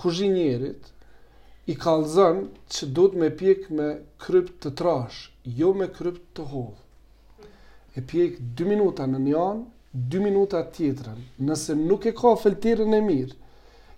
kuzhinierit 0.00 0.84
i 1.68 1.74
kallzon 1.84 2.44
që 2.72 2.88
duhet 2.98 3.16
me 3.22 3.28
pjek 3.40 3.66
me 3.78 3.88
kryp 4.22 4.52
të 4.62 4.72
trash, 4.80 5.18
jo 5.60 5.72
me 5.78 5.88
kryp 5.96 6.20
të 6.36 6.46
hovë. 6.52 7.48
E 7.98 8.04
pjek 8.08 8.38
2 8.60 8.68
minuta 8.70 9.06
në 9.10 9.20
një 9.26 9.36
anë, 9.42 9.64
2 10.14 10.22
minuta 10.22 10.60
tjetërën. 10.74 11.18
Nëse 11.48 11.74
nuk 11.80 12.06
e 12.06 12.12
ka 12.18 12.34
filterin 12.42 12.94
e 12.94 13.00
mirë, 13.04 13.34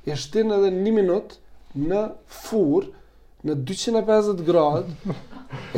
e 0.09 0.17
shtin 0.17 0.55
edhe 0.57 0.71
1 0.73 0.95
minutë 0.97 1.39
në 1.91 2.03
furr 2.41 2.89
në 3.47 3.55
250 3.69 4.41
gradë. 4.47 4.97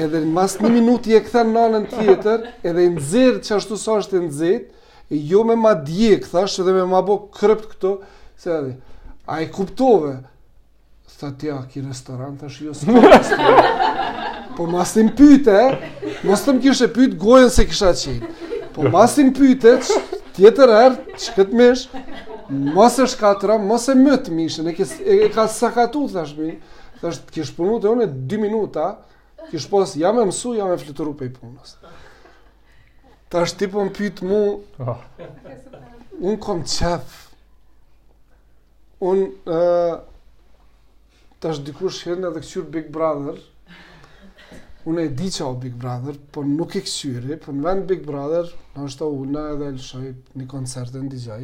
Edhe 0.04 0.20
në 0.24 0.28
mas 0.36 0.56
1 0.60 0.68
minut 0.74 1.06
i 1.08 1.14
e 1.16 1.20
këthe 1.26 1.42
në 1.48 1.52
nanën 1.56 1.84
tjetër, 1.92 2.42
edhe 2.68 2.82
i 2.84 2.88
nëzirë 2.94 3.38
që 3.46 3.52
ashtu 3.56 3.78
sa 3.80 3.94
është 4.02 4.18
i 4.20 4.24
nëzirë, 4.26 4.88
jo 5.32 5.40
me 5.48 5.56
ma 5.60 5.72
dje 5.86 6.16
edhe 6.42 6.74
me 6.76 6.82
ma 6.90 7.00
bo 7.06 7.16
kryp 7.38 7.62
këto, 7.74 7.92
se 8.36 8.50
edhe, 8.50 8.76
a 9.26 9.40
i 9.40 9.48
kuptove? 9.48 10.16
Tha 11.20 11.30
ti, 11.38 11.46
a 11.52 11.60
ki 11.70 11.84
restorant, 11.86 12.40
është 12.42 12.64
jo 12.64 12.72
së 12.74 13.46
Po 14.56 14.64
mas 14.68 14.90
të 14.94 15.04
më 15.06 15.12
pyte, 15.16 15.58
mos 16.28 16.42
të 16.44 16.54
më 16.56 16.62
kishe 16.64 16.88
pyte 16.92 17.16
gojen 17.20 17.50
se 17.50 17.62
kisha 17.68 17.92
qenë. 17.94 18.32
Po 18.74 18.88
mas 18.90 19.14
të 19.14 19.28
më 19.30 19.34
pyte, 19.38 19.74
tjetër 20.36 20.72
erë, 20.78 20.98
që 21.20 21.36
këtë 21.36 21.58
mishë, 21.60 22.02
mos 22.74 22.98
e 22.98 23.06
shkatra, 23.12 23.54
mos 23.62 23.86
e 23.88 23.94
mëtë 24.02 24.34
mishën, 24.36 24.68
e, 24.68 24.74
e, 24.82 25.18
e 25.26 25.30
ka 25.32 25.46
sakatu, 25.48 26.04
thashmi, 26.12 26.56
thashtë, 27.04 27.30
kishë 27.36 27.56
punu 27.56 27.78
të 27.80 27.94
une, 27.94 28.10
dy 28.28 28.40
minuta, 28.42 28.90
kishë 29.52 29.70
posë, 29.72 30.02
jam 30.04 30.18
e 30.20 30.26
mësu, 30.28 30.52
jam 30.58 30.74
e 30.74 30.78
flituru 30.82 31.14
për 31.22 31.30
i 31.30 31.32
punës. 31.38 31.76
Thashtë, 33.32 33.62
ti 33.62 33.70
po 33.72 33.86
më 33.86 33.94
pyte 34.00 34.26
mu, 34.28 34.42
oh. 34.84 35.00
unë 36.20 36.36
kom 36.42 36.60
qefë, 36.68 37.21
Un 39.02 39.18
ë 39.50 39.56
uh, 39.56 39.96
tash 41.42 41.58
dikush 41.66 42.04
hend 42.06 42.26
edhe 42.28 42.42
kthyr 42.44 42.68
Big 42.70 42.92
Brother. 42.94 43.40
Un 44.86 45.00
e 45.02 45.08
di 45.12 45.30
çao 45.30 45.56
Big 45.58 45.74
Brother, 45.78 46.16
po 46.34 46.42
nuk 46.46 46.74
e 46.78 46.82
kthyr, 46.84 47.24
po 47.42 47.50
në 47.54 47.62
vend 47.66 47.84
Big 47.90 48.00
Brother, 48.06 48.48
në 48.76 48.86
është 48.88 49.04
shoh 49.04 49.18
unë 49.24 49.42
edhe 49.56 49.68
të 49.76 49.84
shoh 49.88 50.06
në 50.38 50.46
koncertën 50.50 51.10
DJ 51.10 51.38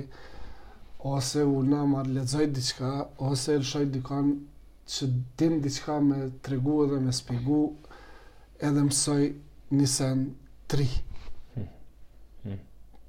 ose 1.09 1.45
unë 1.47 1.83
më 1.87 2.01
lexoj 2.17 2.49
diçka 2.51 2.89
ose 3.31 3.55
të 3.63 3.83
dikon 3.95 4.33
që 4.93 5.07
din 5.39 5.61
diçka 5.63 6.01
me 6.03 6.19
tregu 6.43 6.81
edhe 6.85 6.99
me 7.03 7.13
spigu 7.15 7.59
edhe 8.67 8.83
mësoj 8.89 9.21
sen 9.93 10.25
tri 10.67 10.89
hmm. 10.89 11.69
Hmm. 12.43 12.59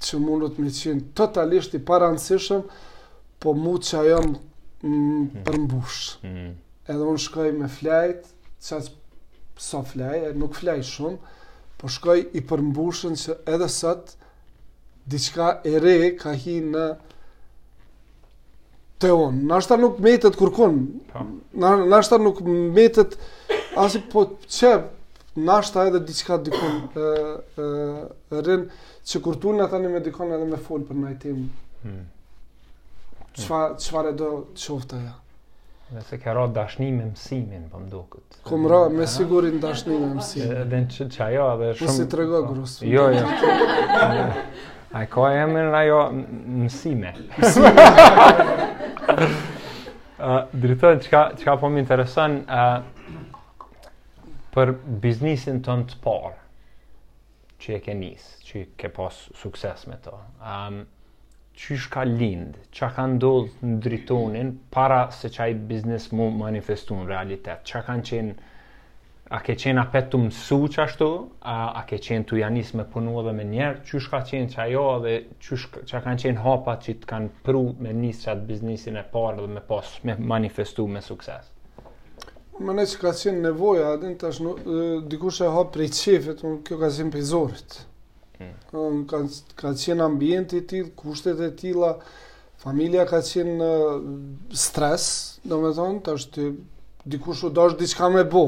që 0.06 0.20
mundot 0.22 0.62
me 0.62 0.70
qenë 0.70 1.10
totalisht 1.18 1.74
i 1.74 1.82
paransishëm 1.89 2.62
po 3.40 3.54
mu 3.56 3.78
që 3.80 4.00
ajo 4.00 4.16
jam 4.16 4.32
përmbush. 5.46 6.20
Mm 6.24 6.34
hmm. 6.34 6.34
hmm. 6.40 6.56
Edhe 6.90 7.06
unë 7.06 7.22
shkoj 7.22 7.50
me 7.54 7.68
flajt, 7.70 8.24
që 8.66 8.72
aqë 8.80 9.60
sa 9.62 9.82
flajt, 9.86 10.40
nuk 10.42 10.56
flajt 10.58 10.88
shumë, 10.90 11.20
po 11.78 11.92
shkoj 11.94 12.16
i 12.34 12.42
përmbushën 12.50 13.14
që 13.22 13.36
edhe 13.54 13.68
sët, 13.70 14.16
diçka 15.14 15.52
e 15.70 15.76
re 15.84 15.94
ka 16.18 16.34
hi 16.34 16.56
në 16.72 16.88
të 19.04 19.12
onë. 19.14 19.38
Në 19.52 19.78
nuk 19.84 20.02
metet 20.02 20.40
kërkon, 20.40 20.80
po. 21.14 21.28
në 21.54 22.22
nuk 22.26 22.42
metet, 22.80 23.14
asë 23.86 24.02
po 24.10 24.26
që, 24.50 24.74
në 25.46 25.62
edhe 25.86 26.02
diçka 26.10 26.40
dikon 26.48 26.74
e, 26.74 27.06
e, 27.06 27.66
e 28.34 28.42
rinë, 28.50 28.82
që 29.12 29.22
kur 29.28 29.38
tunë 29.46 29.62
në 29.62 29.70
tani 29.76 29.94
me 29.94 30.02
dikon 30.10 30.34
edhe 30.34 30.50
me 30.50 30.58
folë 30.66 30.88
për 30.90 31.06
në 31.06 31.38
Mm 31.80 32.06
çfarë 33.38 33.75
çfarë 33.84 34.11
do 34.19 34.30
të 34.55 34.59
shofte 34.63 34.95
Nëse 34.99 35.15
Dhe 35.95 36.01
se 36.05 36.17
ke 36.21 36.30
rrot 36.34 36.51
dashni 36.53 36.91
me 36.93 37.03
mësimin, 37.07 37.63
po 37.71 37.77
më 37.82 37.88
duket. 37.89 38.36
Kum 38.45 38.61
me 38.93 39.05
sigurin 39.09 39.55
dashni 39.61 39.95
me 39.97 40.07
mësimin. 40.19 40.51
Edhe 40.63 40.77
në 40.84 40.88
që 40.95 40.99
edhe 41.25 41.69
shumë... 41.80 41.80
Po 41.82 41.86
si 41.95 42.03
të 42.11 42.15
rego 42.19 42.39
grus. 42.45 42.71
Jo, 42.91 42.91
jo. 43.13 43.25
A 44.93 44.95
ko 45.09 45.21
e 45.30 45.32
emën 45.47 45.67
në 45.73 45.77
ajo 45.80 45.97
mësime. 46.65 47.11
çka 51.07 51.21
qka 51.41 51.53
po 51.63 51.67
më 51.73 51.77
interesën, 51.82 52.34
për 54.53 54.67
biznisin 55.07 55.57
ton 55.65 55.82
të 55.89 55.95
parë, 56.05 56.38
që 57.65 57.71
e 57.80 57.82
ke 57.88 57.93
njësë, 57.97 58.32
që 58.45 58.55
ke 58.77 58.88
pas 58.99 59.15
sukses 59.41 59.82
me 59.89 59.97
to. 60.05 60.13
Um, 60.39 60.75
qysh 61.60 61.89
ka 61.91 62.03
lind, 62.07 62.55
që 62.78 62.88
ka 62.95 63.03
ndodhë 63.14 63.68
në 63.68 63.80
dritonin 63.84 64.51
para 64.74 64.99
se 65.16 65.30
qaj 65.36 65.49
biznes 65.70 66.05
mu 66.16 66.30
manifestu 66.36 66.95
në 67.01 67.07
realitet, 67.12 67.68
ka 67.72 67.82
kanë 67.89 68.07
qenë 68.12 68.38
A 69.38 69.43
ke 69.45 69.53
qenë 69.62 69.78
apet 69.84 70.07
të 70.10 70.18
mësu 70.24 70.55
qashtu, 70.74 71.07
a, 71.45 71.55
a 71.80 71.82
ke 71.89 71.99
qenë 72.01 72.26
të 72.32 72.39
janis 72.39 72.72
me 72.74 72.82
punu 72.95 73.12
dhe 73.28 73.34
me 73.38 73.43
njerë, 73.45 73.84
qysh 73.86 74.07
ka 74.10 74.24
qenë 74.26 74.49
që 74.55 74.62
ajo 74.64 74.86
dhe 75.03 75.12
qysh 75.47 75.68
ka 75.91 76.01
kanë 76.05 76.24
qenë 76.24 76.41
hapat 76.41 76.88
që 76.88 76.95
të 77.03 77.10
kanë 77.12 77.30
pru 77.45 77.62
me 77.86 77.91
njës 77.93 78.24
qatë 78.26 78.47
biznesin 78.49 78.97
e 78.97 79.03
parë 79.14 79.43
dhe 79.43 79.51
me 79.53 79.62
pas, 79.70 79.91
me 80.01 80.16
manifestu 80.34 80.88
me 80.89 81.03
sukses? 81.12 81.53
Më 82.57 82.74
ne 82.80 82.88
që 82.89 83.03
ka 83.03 83.14
qenë 83.22 83.43
nevoja, 83.45 83.93
adin 83.99 84.18
tash 84.24 84.41
në, 84.41 84.55
dikush 85.14 85.43
e 85.45 85.51
hapë 85.60 85.76
prej 85.78 85.93
qefet, 86.01 86.41
kjo 86.66 86.82
ka 86.82 86.89
qenë 86.97 87.14
prej 87.20 87.28
zorit. 87.36 87.80
Hmm. 88.40 89.04
Ka, 89.10 89.20
ka 89.60 89.72
qenë 89.84 90.04
ambient 90.06 90.54
i 90.56 90.62
tillë, 90.68 90.94
kushtet 90.98 91.42
e 91.44 91.50
tilla, 91.60 91.94
familja 92.62 93.04
ka 93.10 93.20
qenë 93.26 93.66
uh, 93.66 94.04
stres, 94.60 95.08
do 95.44 95.60
me 95.64 95.74
thonë, 95.78 96.04
të 96.06 96.16
është 96.20 96.46
dikush 97.14 97.44
u 97.48 97.52
dash 97.60 97.76
diçka 97.80 98.08
me 98.14 98.24
bo. 98.32 98.44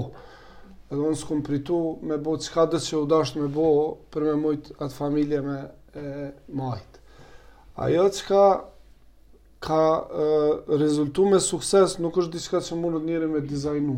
Edhe 0.92 1.02
unë 1.10 1.20
s'kom 1.22 1.44
pritu 1.48 1.80
me 2.10 2.18
bo 2.20 2.38
çka 2.44 2.66
dhe 2.74 2.80
që 2.84 2.96
u 3.00 3.04
dosh 3.08 3.36
me 3.40 3.48
bo 3.56 3.68
për 4.12 4.26
me 4.30 4.34
mujtë 4.44 4.76
atë 4.84 4.92
familje 4.96 5.38
me 5.46 5.60
e, 5.96 6.26
majtë. 6.52 7.00
Ajo 7.86 8.08
qka 8.18 8.42
ka 9.64 9.80
e, 10.22 10.28
rezultu 10.82 11.24
me 11.32 11.40
sukses 11.46 11.94
nuk 12.04 12.18
është 12.20 12.36
diçka 12.36 12.60
që 12.66 12.76
të 12.82 12.92
njëri 13.08 13.30
me 13.32 13.40
dizajnu. 13.48 13.96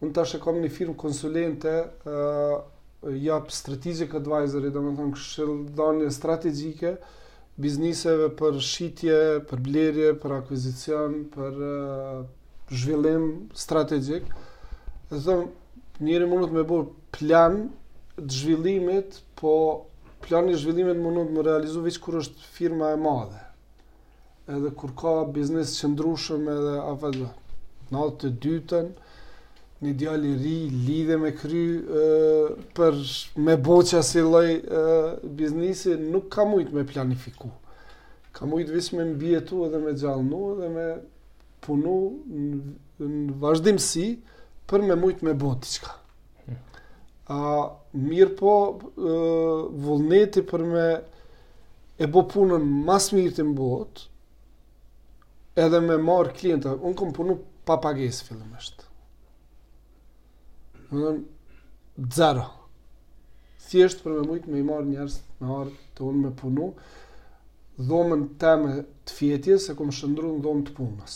Unë 0.00 0.14
tash 0.16 0.38
e 0.40 0.40
kam 0.40 0.56
një 0.64 0.72
firmë 0.78 0.96
konsulente 1.04 1.76
e, 1.76 2.16
jap 3.08 3.50
strategic 3.50 4.14
advisory, 4.14 4.68
do 4.72 4.82
më 4.84 4.92
thonë 4.98 5.14
këshildanje 5.16 6.10
strategjike 6.12 6.90
bizniseve 7.60 8.26
për 8.40 8.58
shitje, 8.60 9.20
për 9.48 9.62
blerje, 9.68 10.10
për 10.20 10.34
akvizicion, 10.36 11.14
për 11.32 11.56
uh, 11.66 12.22
zhvillim 12.82 13.24
strategjik. 13.62 14.28
Dhe 15.10 15.20
thëmë, 15.26 15.48
njëri 16.06 16.28
mundët 16.30 16.54
me 16.58 16.64
bërë 16.68 16.88
plan 17.16 17.58
të 18.20 18.30
zhvillimit, 18.38 19.18
po 19.40 19.54
plan 20.26 20.48
të 20.52 20.60
zhvillimit 20.60 21.00
mundët 21.00 21.32
me 21.38 21.44
realizu 21.48 21.84
vëqë 21.84 22.02
kur 22.04 22.20
është 22.20 22.52
firma 22.58 22.92
e 22.94 23.00
madhe. 23.06 23.40
Edhe 24.50 24.72
kur 24.76 24.92
ka 24.98 25.20
biznes 25.36 25.72
qëndrushëm 25.80 26.48
edhe 26.52 26.76
afet 26.92 27.20
dhe. 27.20 27.30
të 28.18 28.28
dytën, 28.44 28.88
një 29.82 29.92
djali 29.96 30.30
i 30.30 30.36
ri 30.38 30.54
lidhe 30.86 31.16
me 31.16 31.30
kry 31.36 31.60
uh, 31.80 32.58
për 32.76 32.98
me 33.46 33.54
boqa 33.64 34.02
si 34.04 34.20
loj 34.20 34.50
uh, 34.58 35.06
biznisi, 35.38 35.94
nuk 35.96 36.26
ka 36.34 36.44
mujt 36.44 36.72
me 36.76 36.82
planifiku. 36.86 37.48
Ka 38.36 38.46
mujt 38.46 38.68
vis 38.70 38.90
me 38.92 39.06
mbjetu 39.14 39.62
edhe 39.66 39.80
me 39.80 39.94
gjallnu 39.96 40.42
edhe 40.56 40.68
me 40.74 40.86
punu 41.64 41.94
në 42.98 43.38
vazhdimësi 43.42 44.04
për 44.70 44.84
me 44.86 44.96
mujt 45.00 45.24
me 45.26 45.34
boti 45.34 45.80
qka. 45.80 45.96
A, 47.30 47.40
mirë 47.94 48.32
po, 48.40 48.52
vullneti 49.84 50.42
për 50.50 50.64
me 50.66 50.86
e 52.02 52.08
bo 52.10 52.24
punën 52.32 52.64
mas 52.88 53.10
mirë 53.14 53.36
të 53.36 53.46
mbot, 53.52 54.04
edhe 55.54 55.80
me 55.86 55.98
marr 56.10 56.32
klienta. 56.40 56.74
Unë 56.80 56.98
kam 57.02 57.12
punu 57.20 57.38
pa 57.66 57.78
pagesë 57.86 58.30
fillimisht. 58.32 58.76
është. 58.82 58.89
Hmm. 60.90 61.20
Zero. 62.14 62.46
është 63.70 64.02
për 64.04 64.12
me 64.16 64.22
mujtë 64.28 64.50
me 64.52 64.58
i 64.60 64.64
marë 64.68 64.86
njerës 64.88 65.16
në 65.40 65.46
harë 65.48 65.74
të 65.98 66.02
unë 66.06 66.22
me 66.24 66.30
punu, 66.38 66.64
dhomën 67.90 68.24
teme 68.44 68.72
të 69.10 69.14
fjetjes 69.18 69.66
e 69.70 69.76
kom 69.80 69.92
shëndru 69.98 70.32
në 70.34 70.40
dhomë 70.46 70.64
të 70.70 70.74
punës. 70.78 71.14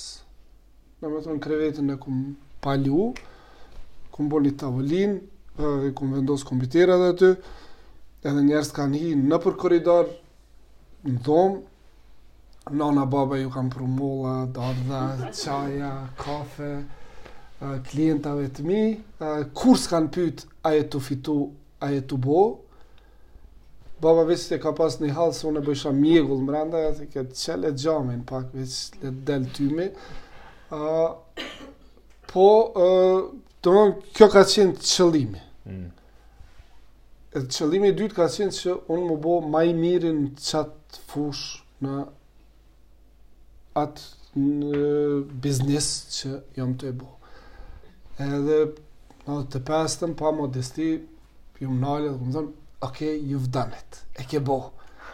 Në 1.03 1.11
me 1.15 1.23
thonë 1.27 1.43
krevetin 1.47 1.91
e 1.91 1.97
kom 2.05 2.21
palju, 2.67 3.09
kom 4.15 4.31
boli 4.35 4.53
tavolin, 4.63 5.17
e 5.67 5.91
kom 5.99 6.15
vendos 6.19 6.47
kompiterat 6.53 7.03
dhe 7.03 7.11
ty, 7.23 7.33
edhe 8.31 8.47
njerës 8.47 8.71
kanë 8.79 9.01
hi 9.03 9.11
në 9.25 9.43
për 9.47 9.59
koridor, 9.65 10.07
në 11.09 11.19
dhomë, 11.27 11.63
nana 12.83 13.09
baba 13.17 13.43
ju 13.43 13.51
kanë 13.59 13.75
prumolla, 13.75 14.37
dardha, 14.61 15.03
qaja, 15.43 15.93
kafe, 16.23 16.73
klientave 17.61 18.49
të 18.53 18.65
mi, 18.67 18.81
kur 19.57 19.79
s'kan 19.79 20.09
pyt 20.13 20.45
a 20.67 20.75
e 20.77 20.83
të 20.91 21.01
fitu, 21.03 21.39
a 21.81 21.91
e 21.97 22.01
të 22.03 22.19
bo, 22.21 22.41
baba 24.03 24.25
vështë 24.29 24.57
e 24.57 24.61
ka 24.63 24.73
pas 24.77 24.99
një 25.01 25.13
halë, 25.17 25.33
së 25.37 25.47
unë 25.49 25.63
e 25.63 25.67
bëjshë 25.69 25.89
a 25.89 25.93
mjegull 25.97 26.43
më 26.45 26.53
randa, 26.55 26.83
e 26.91 26.93
të 26.99 27.07
këtë 27.15 27.57
e 27.69 27.73
gjamin, 27.81 28.25
pak 28.29 28.51
vështë 28.55 29.03
le 29.03 29.11
të 29.11 29.23
delë 29.29 29.53
të 29.55 29.89
po, 32.35 32.49
të 33.63 33.75
mënë, 33.77 33.95
kjo 34.19 34.27
ka 34.35 34.43
qenë 34.51 34.75
qëllimi, 34.83 35.45
mm. 35.71 35.89
qëllimi 37.55 37.93
dytë 37.95 38.17
ka 38.21 38.27
qenë 38.35 38.57
që 38.59 38.75
unë 38.93 39.07
më 39.13 39.19
bo 39.23 39.37
maj 39.55 39.69
i 39.71 39.75
mirin 39.79 40.25
qatë 40.37 41.05
fush 41.13 41.61
në 41.87 42.01
atë 43.79 44.13
në 44.37 45.27
biznes 45.43 45.93
që 46.19 46.37
jam 46.59 46.75
të 46.79 46.91
e 46.91 46.97
bo 46.99 47.14
edhe 48.21 48.59
në 49.25 49.39
të 49.51 49.61
pestëm 49.67 50.13
pa 50.19 50.31
modesti 50.37 50.89
ju 51.61 51.71
më 51.71 51.81
nalë 51.85 52.09
dhe 52.13 52.17
më 52.27 52.35
thonë 52.35 52.53
ok, 52.85 52.99
ju 53.31 53.39
vdanit, 53.47 54.03
e 54.15 54.23
ke 54.29 54.41
bo 54.45 54.59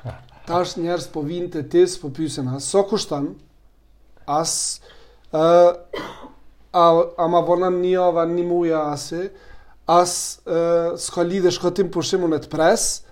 tash 0.49 0.77
njerës 0.83 1.07
po 1.15 1.23
vinë 1.25 1.51
të 1.55 1.63
tis 1.73 1.95
po 2.03 2.11
pysin 2.17 2.49
asë, 2.51 2.65
so 2.67 2.83
kushtan 2.91 3.31
asë 4.29 4.89
a, 5.33 6.81
a 6.81 7.25
ma 7.31 7.41
vonan 7.47 7.79
një 7.81 7.95
ava 8.09 8.25
një 8.29 8.47
muja 8.49 8.83
asë 8.95 9.23
asë 9.91 10.59
s'ka 11.03 11.25
lidhe 11.27 11.51
shkotim 11.55 11.89
përshimun 11.95 12.37
e 12.37 12.43
të 12.45 12.53
presë 12.53 13.07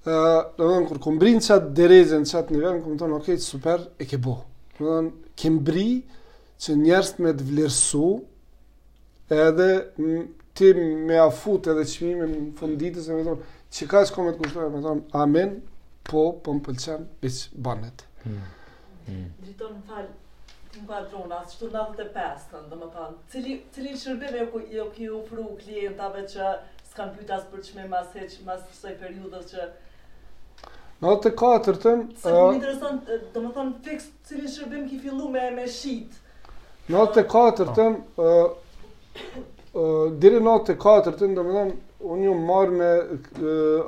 Uh, 0.00 0.40
dhe 0.56 0.66
kur 0.88 0.96
kom 0.96 1.18
brin 1.20 1.42
qatë 1.44 1.74
derezen 1.76 2.22
qatë 2.24 2.54
nivel, 2.54 2.78
kom 2.80 2.94
tonë, 2.96 3.18
okej, 3.18 3.34
okay, 3.36 3.44
super, 3.44 3.82
e 4.00 4.06
ke 4.08 4.16
bo. 4.24 4.38
Dhe 4.78 4.86
dhe 4.88 5.10
kem 5.36 5.58
bri 5.60 5.98
që 6.64 6.78
njerës 6.80 7.10
me 7.20 7.34
të 7.36 7.44
vlerësu, 7.50 8.06
edhe 9.30 9.84
ti 10.54 10.74
me 10.74 11.18
afut 11.18 11.68
edhe 11.72 11.84
qmime 11.92 12.26
më 12.30 12.40
funditës 12.60 13.06
e 13.10 13.16
me 13.16 13.24
thonë, 13.26 13.44
që 13.76 13.86
ka 13.92 14.02
që 14.08 14.14
komet 14.16 14.38
kushtoj, 14.40 14.70
me 14.74 14.80
thonë, 14.84 15.04
amen, 15.22 15.54
po, 16.10 16.24
po 16.42 16.54
më 16.56 16.64
pëlqen, 16.66 17.04
që 17.22 17.66
banet. 17.66 18.04
Mm. 18.24 19.28
më 19.42 19.76
falë, 19.86 20.08
ti 20.72 20.82
më 20.82 20.88
parë 20.90 21.06
drona, 21.12 21.38
që 21.50 21.60
të 21.62 21.70
natët 21.74 22.00
e 22.08 22.80
më 22.80 22.88
thonë, 22.96 23.14
cili, 23.32 23.58
cili 23.76 23.94
shërbim 24.02 24.40
e 24.40 24.64
jo 24.76 24.88
ki 24.96 25.10
u 25.14 25.22
fru 25.28 25.46
klientave 25.62 26.24
që 26.32 26.50
s'kan 26.90 27.14
pyta 27.16 27.38
së 27.44 27.52
për 27.52 27.62
qmime 27.68 27.86
mas 27.92 28.10
heq, 28.18 28.40
mas 28.50 28.66
kësoj 28.72 28.96
periudës 29.04 29.54
që 29.54 29.70
Në 31.00 31.08
atë 31.14 31.30
katërtën... 31.40 32.00
Se 32.20 32.28
më 32.32 32.56
interesant, 32.58 33.06
do 33.32 33.40
më 33.40 33.50
thonë, 33.56 33.70
fix 33.86 34.10
cilin 34.28 34.50
shërbim 34.52 34.82
ki 34.90 34.98
fillu 35.00 35.30
me 35.32 35.46
me 35.54 35.62
shqit. 35.72 36.18
Në 36.92 36.98
atë 37.06 37.22
katërtën, 37.32 37.94
uh, 38.20 38.50
Diri 40.22 40.40
në 40.42 40.52
të 40.66 40.74
katër 40.82 41.16
të 41.20 41.28
ndë 41.32 41.42
unë 42.00 42.24
ju 42.26 42.34
marrë 42.50 42.74
me 42.76 42.90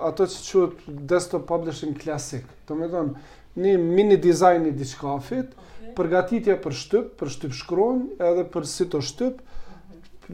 ato 0.09 0.27
që 0.31 0.43
qëtë 0.47 0.95
desktop 1.13 1.47
publishing 1.51 1.97
klasik. 2.03 2.45
Të 2.69 2.77
me 2.81 2.89
një 2.89 3.75
mini 3.85 4.17
design 4.25 4.67
i 4.69 4.73
diçkafit, 4.83 5.51
përgatitja 5.99 6.57
për 6.65 6.77
shtyp, 6.83 7.09
për 7.21 7.33
shtyp 7.37 7.57
shkron, 7.61 8.05
edhe 8.31 8.45
për 8.55 8.69
sito 8.75 9.01
shtyp, 9.09 9.43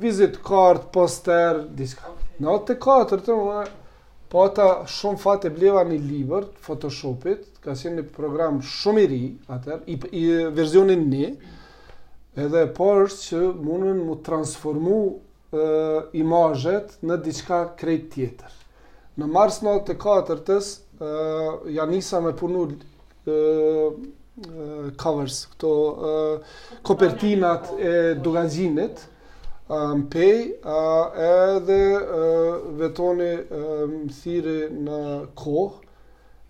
vizit 0.05 0.39
kart, 0.47 0.89
poster, 0.97 1.63
diçka. 1.81 2.13
Në 2.45 2.59
të 2.69 2.79
katër 2.85 3.25
të 3.29 3.39
më 3.41 3.59
po 4.33 4.43
ata 4.45 4.69
shumë 4.95 5.19
fat 5.23 5.47
e 5.49 5.51
bleva 5.59 5.81
një 5.89 5.97
liver 6.05 6.45
të 6.53 6.65
photoshopit, 6.69 7.47
ka 7.65 7.75
si 7.81 7.91
një 7.95 8.03
program 8.19 8.61
shumë 8.77 9.05
i 9.07 9.07
ri, 9.15 9.23
atër, 9.57 9.83
i 10.19 10.25
verzionin 10.61 11.07
një, 11.15 11.31
mhm 11.33 11.58
edhe 12.39 12.61
e 12.65 12.69
po 12.71 12.87
parë 12.93 13.07
është 13.09 13.25
që 13.29 13.41
mundën 13.69 13.99
mu 14.07 14.15
transformu 14.27 14.99
e, 15.51 16.23
në 17.09 17.17
diçka 17.25 17.59
krejt 17.81 18.05
tjetër. 18.15 18.53
Në 19.19 19.27
mars 19.35 19.57
94 19.65 19.99
katërtës, 20.03 20.67
ja 21.75 21.87
nisa 21.91 22.21
me 22.23 22.31
punu 22.39 22.69
e, 22.69 23.91
covers, 25.03 25.41
këto 25.57 25.73
e, 26.11 26.13
kopertinat 26.87 27.73
e 27.83 27.95
dugazinit, 28.23 29.03
mpej 29.69 30.11
pej, 30.15 30.81
edhe 31.27 31.81
e, 31.99 32.33
vetoni 32.79 33.33
më 33.51 34.09
thiri 34.21 34.59
në 34.77 35.03
kohë, 35.39 35.87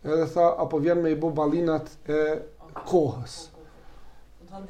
edhe 0.05 0.29
tha, 0.37 0.53
apo 0.67 0.81
vjen 0.85 1.01
me 1.07 1.17
i 1.17 1.21
bo 1.25 1.33
balinat 1.41 1.95
e 2.19 2.43
kohës. 2.85 3.41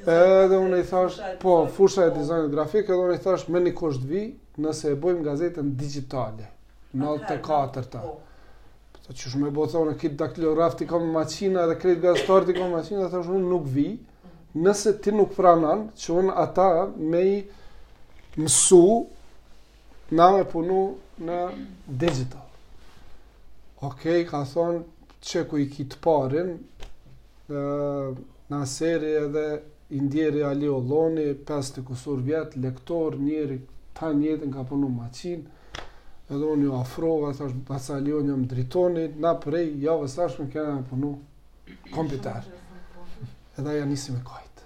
Edhe 0.09 0.57
unë 0.59 0.79
i 0.83 0.87
thash, 0.89 1.19
po, 1.43 1.53
fusha 1.75 2.09
e 2.09 2.15
dizajnit 2.15 2.51
grafik, 2.53 2.89
edhe 2.91 2.99
unë 3.07 3.19
i 3.19 3.23
thash, 3.23 3.45
me 3.55 3.61
një 3.63 3.73
kusht 3.79 4.03
vi, 4.09 4.23
nëse 4.65 4.91
e 4.95 4.99
bojmë 5.05 5.23
gazetën 5.27 5.69
digitale, 5.81 6.49
në 6.99 7.13
të 7.29 7.37
katërta. 7.47 8.03
Përta 8.03 8.03
po. 8.05 8.17
që 8.99 9.13
po, 9.13 9.15
qëshme 9.23 9.47
e 9.49 9.53
bo 9.55 9.67
unë 9.83 9.95
kitë 10.01 10.19
daktilo 10.23 10.55
rafti 10.59 10.89
kom 10.91 11.07
në 11.07 11.13
maqina, 11.15 11.63
edhe 11.69 11.79
kretë 11.83 12.03
gazetar 12.03 12.47
ti 12.49 12.57
kom 12.59 12.75
maqina, 12.75 13.07
dhe 13.07 13.13
thash, 13.15 13.29
unë 13.39 13.51
nuk 13.53 13.69
vi, 13.77 13.87
mhm. 13.95 14.65
nëse 14.67 14.97
ti 15.05 15.15
nuk 15.15 15.33
pranan, 15.39 15.87
që 16.03 16.17
unë 16.23 16.37
ata 16.47 16.69
me 17.15 17.21
i 17.33 17.37
mësu, 18.43 18.85
na 20.19 20.31
me 20.35 20.45
punu 20.49 20.81
në 21.29 21.39
digital. 22.01 22.45
Okej, 23.87 24.23
okay, 24.25 24.27
ka 24.31 24.43
thonë, 24.53 24.83
që 25.29 25.45
ku 25.51 25.59
i 25.63 25.69
kitë 25.71 26.03
parin, 26.05 26.51
e, 27.47 27.61
Naseri 28.51 29.07
edhe 29.25 29.63
Indjeri 29.91 30.45
Ali 30.47 30.69
Olloni, 30.71 31.25
5 31.49 31.69
të 31.77 31.83
kusur 31.89 32.21
vjetë, 32.25 32.63
lektor, 32.65 33.17
njeri, 33.21 33.59
ta 33.99 34.09
njetën 34.17 34.55
ka 34.55 34.63
përnu 34.71 34.89
maqinë, 34.89 35.45
edhe 36.33 36.49
unë 36.55 36.65
ju 36.65 36.77
afrova, 36.79 37.33
thash, 37.37 37.53
basa 37.69 37.99
Ali 38.01 38.15
Olloni 38.17 38.33
jam 38.33 38.47
dritoni, 38.53 39.05
na 39.27 39.35
përrej, 39.43 39.69
javë 39.85 40.09
e 40.29 40.49
kena 40.55 40.79
me 40.79 40.83
punu 40.95 41.11
kompitar. 41.93 42.49
Edhe 43.59 43.77
ja 43.77 43.85
nisi 43.93 44.17
me 44.17 44.23
kajtë. 44.31 44.63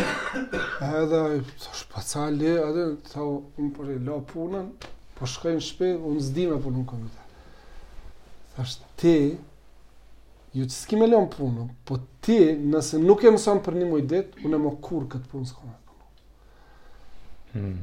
edhe, 0.00 1.22
thash, 1.66 1.86
basa 1.92 2.24
Ali, 2.32 2.54
edhe, 2.56 2.88
tha, 3.12 3.20
unë 3.28 3.72
për 3.76 3.92
po 3.94 4.00
la 4.10 4.18
punën, 4.34 4.72
po 5.20 5.28
shkojnë 5.36 5.66
shpe, 5.70 5.92
unë 6.12 6.24
zdi 6.30 6.48
me 6.54 6.60
punu 6.70 6.86
kompitar. 6.88 7.32
Thash, 8.56 8.80
ti, 8.96 9.16
ju 10.52 10.66
të 10.68 10.74
s'ki 10.76 10.96
me 11.00 11.06
leon 11.08 11.30
punën, 11.32 11.70
po 11.88 11.96
ti, 12.24 12.36
nëse 12.72 12.98
nuk 13.00 13.24
e 13.24 13.30
mëson 13.32 13.62
për 13.64 13.78
një 13.80 13.86
mujtë 13.88 14.10
ditë, 14.10 14.42
unë 14.44 14.58
e 14.58 14.62
më 14.64 14.72
kur 14.84 15.06
këtë 15.14 15.30
punë 15.32 15.48
s'ko 15.48 15.70
me 15.70 15.78
punë. 15.88 16.10
Hmm. 17.54 17.80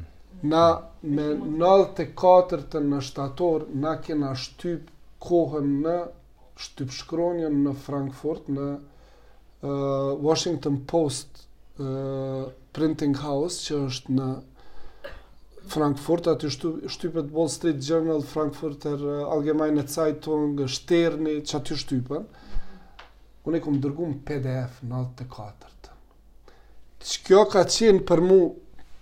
Na, 0.51 0.61
me 1.01 1.25
94 1.41 2.69
të 2.73 2.81
në 2.85 3.01
shtator, 3.09 3.65
na 3.81 3.95
kena 4.05 4.35
shtyp 4.37 4.91
kohën 5.25 5.71
në 5.85 5.97
shtyp 6.59 6.93
në 7.55 7.73
Frankfurt, 7.85 8.47
në 8.53 8.67
uh, 8.75 10.19
Washington 10.29 10.81
Post 10.87 11.47
uh, 11.79 12.51
Printing 12.75 13.15
House, 13.25 13.65
që 13.65 13.81
është 13.89 14.13
në 14.19 14.29
Frankfurt, 15.69 16.27
aty 16.31 16.49
shtypet 16.49 17.33
Wall 17.35 17.49
Street 17.53 17.81
Journal, 17.85 18.21
Frankfurter 18.25 19.01
Allgemeine 19.25 19.83
Zeitung, 19.91 20.53
Shterni, 20.71 21.39
që 21.45 21.57
aty 21.59 21.75
shtypen, 21.77 22.23
mm 22.29 22.48
unë 23.49 23.59
e 23.59 23.63
kom 23.65 23.79
dërgu 23.81 24.05
në 24.11 24.17
PDF 24.29 24.77
94-të. 24.85 25.93
Kjo 27.25 27.43
ka 27.49 27.63
qenë 27.71 28.03
për 28.09 28.23
mu, 28.25 28.37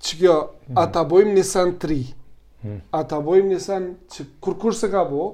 që 0.05 0.19
kjo, 0.21 0.35
ata 0.79 1.03
bojmë 1.09 1.33
një 1.37 1.43
sen 1.49 1.75
3, 1.81 1.97
hmm. 2.63 2.77
A 2.95 3.01
ata 3.03 3.19
bojmë 3.25 3.51
një 3.55 3.61
sen 3.63 3.83
që 4.13 4.23
kur 4.43 4.55
kur 4.61 4.75
se 4.77 4.89
ka 4.93 5.03
bo, 5.09 5.31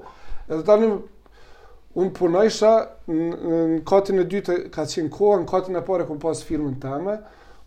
edhe 0.48 0.64
tani 0.68 0.90
unë 0.94 2.14
punajsha 2.18 2.72
në, 3.08 3.28
në 3.74 3.80
katin 3.88 4.20
e 4.22 4.26
dytë 4.34 4.58
ka 4.76 4.84
qenë 4.92 5.12
koha, 5.14 5.38
në 5.42 5.48
katin 5.50 5.80
e 5.80 5.84
pare 5.88 6.06
kom 6.10 6.20
pas 6.24 6.40
filmin 6.48 6.76
teme, 6.84 7.16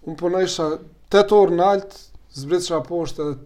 unë 0.09 0.19
punajsha 0.23 0.67
8 1.13 1.37
orë 1.41 1.59
në 1.59 1.67
altë, 1.75 2.01
zbritë 2.41 2.67
shra 2.71 2.83
poshtë 2.89 3.27
edhe 3.27 3.37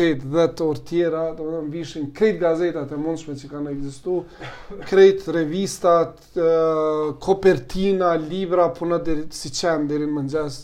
dhe 0.00 0.16
vet 0.32 0.60
orë 0.64 0.82
tjera, 0.88 1.24
do 1.36 1.44
të 1.44 1.56
thonë 1.56 1.72
vishin 1.74 2.06
krejt 2.16 2.38
gazetat 2.40 2.92
e 2.92 2.98
mundshme 3.00 3.34
që 3.40 3.48
kanë 3.50 3.72
ekzistuar, 3.76 4.52
krejt 4.88 5.26
revistat, 5.36 6.22
kopertina, 7.26 8.14
libra 8.30 8.70
puna 8.76 8.98
deri 9.04 9.26
si 9.36 9.52
çan 9.54 9.86
deri 9.90 10.06
në 10.08 10.14
mëngjes. 10.16 10.60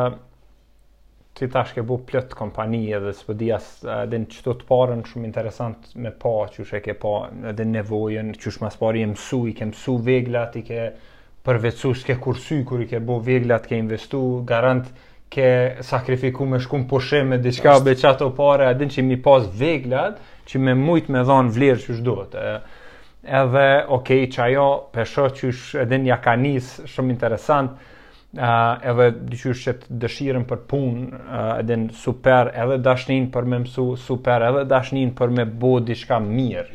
ti 1.35 1.49
tash 1.51 1.75
ke 1.75 1.83
bu 1.83 1.99
plët 2.09 2.31
kompani 2.39 2.81
edhe 3.01 3.11
së 3.19 3.27
përdi 3.27 3.51
as 3.57 3.67
edhe 3.83 4.23
në 4.23 4.31
qëto 4.31 4.55
të 4.61 4.69
parën 4.71 5.03
shumë 5.11 5.27
interesant 5.29 5.91
me 6.07 6.15
pa 6.23 6.33
që 6.55 6.65
e 6.79 6.83
ke 6.87 6.95
pa 7.03 7.13
edhe 7.51 7.67
nevojën 7.75 8.31
që 8.39 8.53
është 8.55 8.65
mas 8.65 8.79
pari 8.81 9.03
e 9.05 9.11
mësu, 9.13 9.43
i 9.51 9.57
ke 9.61 9.67
mësu 9.73 9.99
veglat, 10.07 10.55
i 10.63 10.65
ke 10.71 10.81
përvecu 11.49 11.93
s'ke 11.97 12.15
kursy, 12.21 12.59
kër 12.67 12.83
i 12.85 12.89
ke 12.93 12.99
bo 13.03 13.19
veglat, 13.25 13.65
ke 13.69 13.77
investu, 13.79 14.21
garant 14.47 14.89
ke 15.33 15.49
sakrifiku 15.85 16.45
me 16.49 16.59
shkum 16.61 16.87
poshe 16.89 17.23
me 17.27 17.37
diçka 17.41 17.77
o 17.79 17.83
beqat 17.85 18.23
pare, 18.37 18.67
adin 18.73 18.89
që 18.93 19.03
mi 19.05 19.17
pas 19.21 19.45
veglat, 19.61 20.19
që 20.49 20.61
me 20.65 20.73
mujt 20.77 21.09
me 21.13 21.21
dhanë 21.25 21.53
vlerë 21.55 21.79
që 21.85 21.97
shdojt. 21.99 22.35
Edhe, 22.39 23.63
okej, 23.85 23.93
okay, 24.23 24.27
që 24.33 24.41
ajo, 24.47 24.67
pesho 24.95 25.27
që 25.37 25.51
edin 25.85 26.05
ja 26.07 26.17
ka 26.23 26.33
njës 26.39 26.69
shumë 26.89 27.13
interesant, 27.13 27.73
uh, 27.75 28.89
edhe 28.89 29.09
dyqysh 29.31 29.63
që 29.67 29.73
të 29.83 29.99
dëshirën 30.01 30.45
për 30.49 30.61
pun, 30.71 31.01
uh, 31.19 31.59
edhe 31.59 31.77
super, 31.99 32.49
edhe 32.55 32.79
dashnin 32.89 33.27
për 33.33 33.49
me 33.53 33.61
mësu 33.65 33.89
super, 34.07 34.45
edhe 34.49 34.63
dashnin 34.71 35.13
për 35.19 35.35
me 35.37 35.45
bo 35.45 35.75
diçka 35.81 36.21
mirë. 36.25 36.69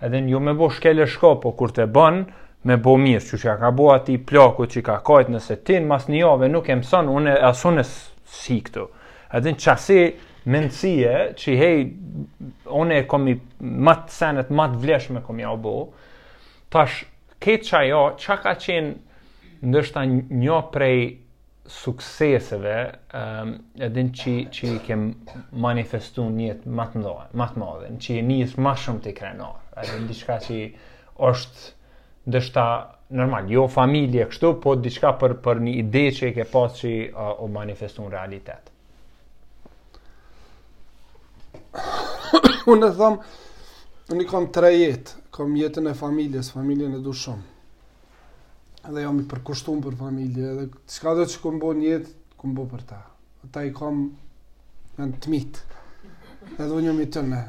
Edhe 0.00 0.22
jo 0.32 0.40
me 0.42 0.56
bo 0.56 0.70
shkele 0.72 1.06
shko, 1.06 1.36
po 1.42 1.52
kur 1.60 1.76
të 1.76 1.86
bën 1.94 2.22
me 2.68 2.76
bo 2.80 2.92
mirë, 3.00 3.22
që 3.24 3.38
që 3.40 3.52
ka 3.60 3.70
bo 3.76 3.86
ati 3.94 4.18
plakut, 4.30 4.68
që 4.74 4.82
ka 4.86 4.98
kajt 5.06 5.30
nëse 5.34 5.56
ti 5.66 5.78
në 5.80 5.88
mas 5.88 6.08
një 6.12 6.48
nuk 6.52 6.68
e 6.68 6.74
mësën, 6.82 7.08
unë 7.08 7.36
e 7.38 7.44
asun 7.50 7.80
e 7.80 7.84
si 7.86 8.58
këtu. 8.66 8.88
Edhe 9.34 9.54
në 9.54 9.60
qasi 9.64 9.96
mendësie 10.44 11.14
që 11.40 11.54
hej, 11.62 11.78
unë 12.82 12.98
e 13.02 13.06
komi 13.08 13.38
matë 13.88 14.12
senet, 14.16 14.50
matë 14.60 14.82
vleshme 14.84 15.22
komi 15.24 15.46
au 15.48 15.56
bo, 15.56 15.74
tash, 16.72 17.04
këtë 17.40 17.66
që 17.70 17.78
ajo, 17.84 18.02
që 18.20 18.36
ka 18.44 18.52
qenë 18.60 18.92
ndështë 19.70 20.04
një 20.44 20.60
prej 20.72 21.00
sukseseve 21.80 22.76
um, 23.14 23.52
edhe 23.78 24.02
në 24.10 24.14
që, 24.20 24.36
i 24.68 24.76
kem 24.84 25.08
manifestu 25.60 26.24
njët 26.34 26.64
matë 26.80 27.00
mdojë, 27.00 27.26
në 27.36 27.98
që 28.04 28.16
i 28.16 28.22
njës 28.30 28.56
ma 28.66 28.74
shumë 28.84 29.04
të 29.08 29.16
krenor, 29.20 29.56
edhe 29.80 29.96
në 30.02 30.08
diçka 30.12 30.36
që 30.48 30.60
është 31.28 31.78
ndështëta 32.28 32.64
normal, 33.16 33.48
jo 33.50 33.64
familje 33.72 34.26
kështu, 34.30 34.50
po 34.62 34.74
diçka 34.76 35.14
për, 35.20 35.38
për 35.44 35.62
një 35.64 35.72
ide 35.82 36.02
që 36.16 36.28
i 36.30 36.34
ke 36.36 36.44
pas 36.50 36.76
që 36.76 36.90
uh, 37.08 37.30
o 37.40 37.48
manifestu 37.52 38.04
në 38.04 38.12
realitet. 38.12 38.68
Unë 42.70 42.90
e 42.92 42.96
thëmë, 43.00 43.30
unë 44.12 44.24
i 44.24 44.28
kam 44.30 44.48
tre 44.54 44.72
jetë, 44.74 45.16
kam 45.34 45.56
jetën 45.56 45.88
e 45.90 45.96
familjes, 45.96 46.52
familjen 46.52 46.98
e 46.98 47.00
du 47.04 47.14
shumë. 47.16 47.48
Edhe 48.90 49.02
jam 49.04 49.18
i 49.20 49.26
përkushtumë 49.28 49.84
për 49.88 49.96
familje, 50.00 50.52
edhe 50.54 50.68
qëka 50.78 51.16
dhe 51.18 51.26
që 51.32 51.40
kom 51.42 51.58
bo 51.62 51.72
një 51.76 51.88
jetë, 51.94 52.14
kom 52.40 52.54
bo 52.56 52.68
për 52.68 52.84
ta. 52.92 53.00
Ta 53.52 53.64
i 53.64 53.72
kam 53.76 54.04
në 55.00 55.08
të 55.24 55.32
mitë, 55.32 55.82
edhe 56.58 56.68
unë 56.76 56.92
jam 56.92 57.00
i 57.06 57.10
në, 57.32 57.42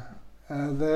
Edhe 0.52 0.88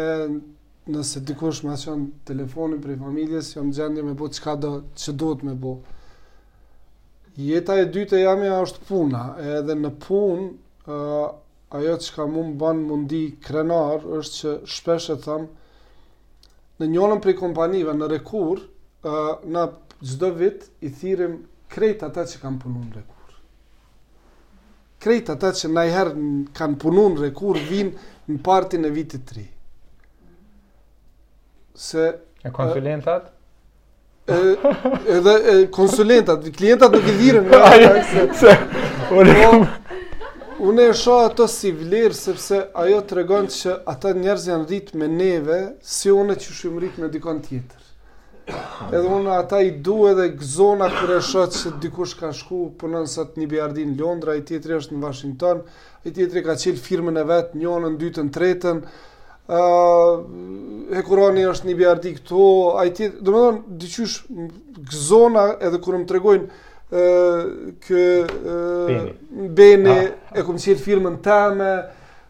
nëse 0.93 1.20
dikush 1.26 1.64
më 1.66 1.74
qënë 1.82 2.05
telefonin 2.28 2.80
për 2.82 2.93
i 2.95 3.01
familjes, 3.01 3.53
jam 3.57 3.72
gjendje 3.74 4.05
me 4.07 4.12
bo 4.18 4.28
ka 4.43 4.55
do, 4.62 4.70
që 4.95 5.14
do 5.18 5.30
të 5.41 5.49
me 5.49 5.55
bo. 5.59 5.72
Jeta 7.37 7.74
e 7.82 7.89
dytë 7.93 8.20
jamja 8.20 8.61
është 8.66 8.84
puna, 8.89 9.24
edhe 9.57 9.74
në 9.76 9.91
pun, 10.07 10.47
ajo 11.78 11.97
që 12.05 12.14
ka 12.14 12.26
mund 12.30 12.55
ban 12.61 12.78
mundi 12.87 13.24
krenar, 13.45 14.07
është 14.20 14.37
që 14.37 14.53
shpesh 14.76 15.09
e 15.11 15.16
thamë, 15.26 15.51
në 16.80 16.89
njënën 16.95 17.22
për 17.24 17.34
i 17.34 17.37
kompanive, 17.43 17.95
në 17.97 18.09
rekur, 18.14 18.62
në 19.57 19.66
gjdo 20.11 20.30
vit, 20.39 20.68
i 20.87 20.91
thirim 21.01 21.37
krejt 21.72 22.07
ata 22.07 22.24
që 22.30 22.41
kam 22.45 22.61
punu 22.62 22.84
në 22.87 22.93
rekur. 23.01 23.12
Krejt 25.03 25.34
ata 25.34 25.51
që 25.59 25.74
najherë 25.74 26.28
kanë 26.57 26.80
punu 26.82 27.11
në 27.14 27.24
rekur, 27.26 27.59
vinë 27.72 28.11
në 28.32 28.41
partin 28.49 28.87
e 28.89 28.95
vitit 28.97 29.28
3 29.34 29.45
se 31.77 32.18
e 32.45 32.51
konsulentat 32.53 33.33
edhe 35.09 35.33
e, 35.62 35.70
konsulentat, 35.70 36.51
klientat 36.59 36.93
nuk 36.97 37.07
i 37.11 37.14
virën 37.20 37.45
në 37.47 37.53
jo, 37.53 37.77
ajo 37.77 38.31
se 38.41 38.55
unë 39.20 39.37
po, 39.37 39.59
unë 40.70 40.87
e 40.91 40.95
shoh 40.99 41.20
ato 41.29 41.47
si 41.51 41.70
vlerë 41.77 42.16
sepse 42.16 42.62
ajo 42.83 43.01
tregon 43.11 43.47
se 43.53 43.74
ata 43.87 44.14
njerëz 44.18 44.47
janë 44.51 44.64
rrit 44.66 44.95
me 44.99 45.09
neve 45.12 45.59
si 45.87 46.11
unë 46.11 46.37
që 46.43 46.55
shumë 46.59 46.81
rrit 46.83 46.99
me 47.03 47.11
dikon 47.12 47.39
tjetër. 47.45 47.83
Edhe 48.89 49.07
unë 49.14 49.35
ata 49.41 49.61
i 49.66 49.72
du 49.85 49.97
edhe 50.11 50.27
gëzona 50.41 50.89
kur 50.97 51.16
e 51.16 51.20
shoh 51.31 51.51
se 51.55 51.72
dikush 51.83 52.16
ka 52.18 52.33
shku 52.35 52.70
punon 52.81 53.07
sa 53.11 53.29
në 53.37 53.47
Biardin 53.53 53.95
Londra, 54.01 54.35
ai 54.35 54.43
tjetri 54.49 54.74
është 54.81 54.95
në 54.97 55.05
Washington, 55.07 55.62
ai 56.03 56.12
tjetri 56.18 56.43
ka 56.47 56.55
çel 56.59 56.79
firmën 56.89 57.20
e 57.22 57.27
vet, 57.31 57.53
njëon 57.59 57.89
në 57.93 57.99
dytën, 58.03 58.33
tretën 58.35 58.83
uh, 59.49 60.22
e 60.94 61.03
kurani 61.07 61.44
është 61.51 61.68
një 61.70 61.74
bjardi 61.80 62.12
këto, 62.18 62.42
a 62.78 62.84
i 62.88 62.92
tjetë, 62.94 63.22
më 63.24 63.42
dhe 63.42 63.53
diqysh 63.82 64.16
gëzona 64.92 65.47
edhe 65.66 65.80
kërë 65.82 66.01
më 66.03 66.09
tregojnë 66.12 66.47
uh, 66.47 67.53
kë 67.86 68.07
uh, 68.55 69.12
bene, 69.59 69.97
e 70.34 70.47
këmë 70.47 70.64
qëtë 70.66 70.86
firmën 70.88 71.20
teme, 71.26 71.72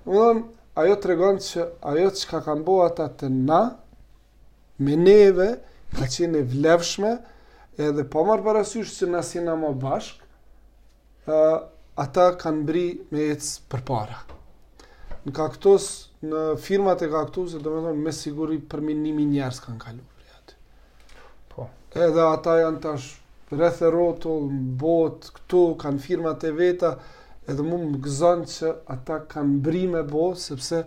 Do 0.07 0.13
më 0.15 0.35
dhe 0.39 0.43
ajo 0.79 0.95
të 1.03 1.09
regonë 1.11 1.43
që 1.43 1.65
ajo 1.91 2.11
që 2.15 2.27
ka 2.31 2.39
kanë 2.47 2.63
bo 2.63 2.75
ata 2.85 3.09
të 3.19 3.27
na, 3.33 3.59
me 4.79 4.95
neve, 5.01 5.49
ka 5.97 6.07
qene 6.13 6.45
e 6.45 6.47
vlevshme, 6.47 7.11
edhe 7.75 8.05
po 8.13 8.23
marë 8.29 8.45
parasysh 8.45 8.93
që 9.01 9.09
nësë 9.11 9.41
jena 9.41 9.57
më 9.59 9.73
bashkë, 9.83 11.41
ata 11.99 12.27
kanë 12.39 12.63
bri 12.69 12.85
me 13.11 13.27
jetës 13.33 13.51
për 13.67 13.83
para. 13.89 14.21
Në 15.27 15.35
kaktosë, 15.35 16.06
në 16.25 16.41
firmat 16.63 17.03
e 17.05 17.11
kaktusit, 17.13 17.61
do 17.63 17.73
me 17.77 17.83
thonë, 17.85 17.99
me 18.09 18.13
siguri 18.15 18.57
përminimi 18.61 19.13
minimi 19.13 19.37
njerës 19.37 19.59
kanë 19.67 19.83
kalu. 19.83 20.07
Po. 21.53 21.67
Edhe 21.97 22.25
ata 22.25 22.59
janë 22.63 22.81
tash 22.85 23.11
rreth 23.53 23.83
e 23.85 23.91
rotull, 23.93 24.47
në 24.49 24.77
bot, 24.81 25.29
këtu, 25.37 25.65
kanë 25.83 26.03
firmat 26.07 26.47
e 26.49 26.53
veta, 26.57 26.95
edhe 27.49 27.63
mu 27.65 27.79
më 27.85 28.01
gëzon 28.07 28.43
që 28.51 28.73
ata 28.97 29.19
kanë 29.31 29.61
bri 29.67 29.85
me 29.93 30.03
bo, 30.09 30.31
sepse 30.41 30.83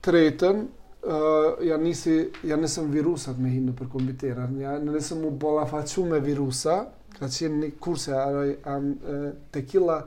93-ën, 0.06 0.58
uh, 0.62 1.64
janë 1.66 1.82
nisi, 1.82 2.16
ja 2.46 2.54
nisëm 2.60 2.92
virusat 2.94 3.40
me 3.42 3.50
hinë 3.50 3.72
për 3.80 3.88
kompiterën, 3.90 4.52
janë 4.62 4.92
nisëm 4.94 5.24
u 5.26 5.32
bolafacu 5.42 6.04
me 6.06 6.20
virusa, 6.22 6.76
ka 7.16 7.26
qenë 7.34 7.64
një 7.64 7.70
kurse, 7.82 8.14
e 8.14 8.52
an, 8.76 8.86
tequila 9.56 9.98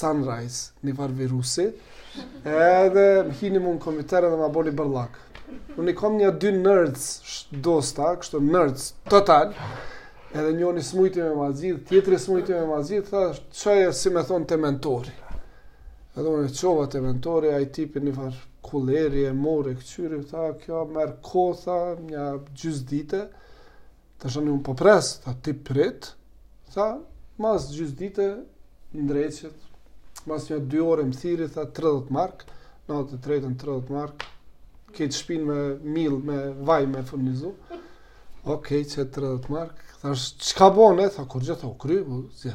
sunrise, 0.00 0.72
një 0.86 0.96
farë 0.98 1.18
virusi, 1.20 1.68
edhe 2.42 3.06
më 3.28 3.38
hinë 3.38 3.62
më 3.68 3.76
në 3.78 4.06
dhe 4.12 4.34
më 4.34 4.44
aboni 4.50 4.74
bërlak. 4.82 5.20
Unë 5.78 5.94
i 5.94 5.94
kom 5.98 6.18
një 6.18 6.32
dy 6.42 6.56
nërdës 6.58 7.06
dosta, 7.68 8.16
kështu 8.18 8.42
nerds, 8.50 8.90
total, 9.14 9.54
edhe 10.34 10.50
njëni 10.58 10.82
smujti 10.90 11.22
me 11.22 11.34
mazit, 11.44 11.86
tjetëri 11.92 12.18
smujti 12.26 12.58
me 12.58 12.66
mazit, 12.74 13.14
thë 13.14 13.52
që 13.60 13.78
e 13.86 13.92
si 13.94 14.10
me 14.10 14.26
thonë 14.32 14.50
të 14.50 14.58
mentori. 14.66 15.18
Edhe 16.12 16.28
unë 16.28 16.48
e 16.50 16.52
qova 16.56 16.82
të 16.92 16.98
eventore, 17.00 17.50
a 17.56 17.60
i 17.64 17.68
tipi 17.76 18.00
një 18.04 18.12
farë 18.14 18.40
kulleri 18.68 19.22
e 19.24 19.30
morë 19.36 19.70
e 19.72 19.76
këqyri, 19.78 20.18
tha, 20.30 20.42
kjo 20.62 20.80
merë 20.96 21.14
kohë, 21.24 21.76
një 22.08 22.24
gjys 22.62 22.82
dite, 22.90 23.20
të 24.20 24.32
shënë 24.34 24.48
një 24.50 24.56
më 24.58 24.64
popres, 24.66 25.06
tha, 25.24 25.32
ti 25.46 25.54
prit, 25.70 26.10
tha, 26.74 26.88
mas 27.40 27.70
gjys 27.72 27.94
dite, 28.02 28.26
në 28.92 29.04
drejqët, 29.08 29.64
mas 30.28 30.50
një 30.50 30.58
dy 30.74 30.82
ore 30.84 31.06
më 31.08 31.16
thiri, 31.22 31.46
tha, 31.54 31.64
30 31.80 32.12
mark, 32.18 32.44
në 32.90 32.98
atë 32.98 33.12
të 33.14 33.20
tretën 33.28 33.54
30 33.64 33.94
mark, 33.96 34.26
këtë 34.92 35.18
shpin 35.22 35.46
me 35.48 35.58
mil, 35.96 36.18
me 36.28 36.42
vaj, 36.70 36.84
me 36.92 37.06
furnizu, 37.08 37.54
okej, 38.44 38.82
okay, 38.82 38.90
që 38.92 39.00
e 39.06 39.06
30 39.16 39.48
mark, 39.56 39.80
tha, 40.04 40.12
që 40.12 40.60
ka 40.60 40.68
bone, 40.76 41.08
tha, 41.16 41.24
kur 41.32 41.48
gjitha, 41.48 41.72
u 41.72 41.78
kry, 41.86 42.02
bu, 42.04 42.26
okej, 42.44 42.52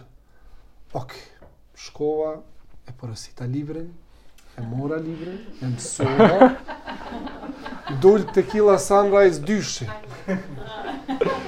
okay. 1.02 1.26
shkova, 1.88 2.38
e 2.90 2.92
porosita 2.94 3.46
librin, 3.46 3.90
e 4.58 4.62
mora 4.62 4.98
librin, 4.98 5.40
e 5.62 5.66
mësora, 5.70 6.40
dollë 8.02 8.32
të 8.34 8.44
kila 8.52 8.78
sunrise 8.82 9.44
dyshe. 9.46 9.88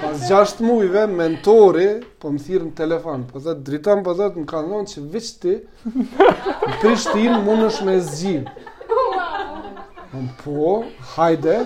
Pas 0.02 0.22
gjasht 0.30 0.62
mujve, 0.64 1.06
mentori, 1.12 1.88
po 2.20 2.32
më 2.34 2.44
thirë 2.46 2.68
në 2.70 2.74
telefon, 2.78 3.24
po 3.30 3.40
dhe 3.44 3.56
dritan, 3.68 4.04
po 4.06 4.14
dhe 4.20 4.30
më 4.38 4.46
ka 4.50 4.62
nënë 4.68 4.92
që 4.94 5.04
vëqë 5.16 5.34
ti, 5.44 5.56
në 5.88 6.78
prishtin, 6.84 7.36
më 7.48 7.58
në 7.64 7.70
me 7.88 7.96
zgjim. 8.10 8.50
Po, 10.12 10.22
po, 10.44 10.72
hajde, 11.14 11.58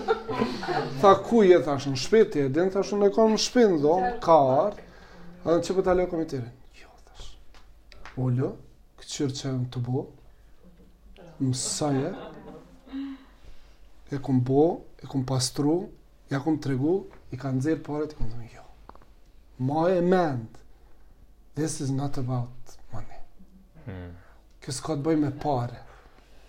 tha 1.02 1.14
ku 1.30 1.44
je, 1.48 1.62
tha 1.66 1.78
shumë 1.80 2.02
shpeti, 2.02 2.46
e 2.48 2.54
din, 2.54 2.70
tha 2.74 2.84
në 3.04 3.14
konë 3.18 3.40
më 3.40 3.80
do, 3.86 3.98
ka 4.26 4.40
arë, 4.66 4.88
dhe 5.46 5.58
në 5.58 5.66
që 5.68 5.78
pëtale 5.80 6.06
po 6.06 6.12
o 6.12 6.16
komitire. 6.18 6.50
Jo, 6.82 6.90
tha 7.08 7.24
shumë. 7.24 8.14
Ollo, 8.28 8.52
qërë 9.14 9.38
që 9.38 9.50
e 9.50 9.58
më 9.58 9.68
të 9.74 9.82
bo 9.88 10.04
Më 11.44 11.54
saje 11.60 12.12
E 14.14 14.20
kom 14.26 14.42
bo 14.46 14.66
E 15.02 15.06
kom 15.10 15.26
pastru 15.28 15.76
Ja 16.32 16.40
kom 16.42 16.58
tregu, 16.64 17.04
I 17.34 17.38
ka 17.38 17.52
zirë 17.62 17.84
përët 17.86 18.16
I 18.16 18.20
kom 18.20 18.32
të 18.32 18.50
jo 18.56 18.64
Ma 19.68 19.86
e 19.94 20.00
mend 20.02 20.60
This 21.54 21.82
is 21.86 21.92
not 21.94 22.18
about 22.18 22.78
money 22.94 23.20
hmm. 23.86 24.12
Kjo 24.64 24.74
s'ka 24.80 24.96
të 24.98 25.06
bëj 25.06 25.20
me 25.26 25.32
pare 25.44 25.84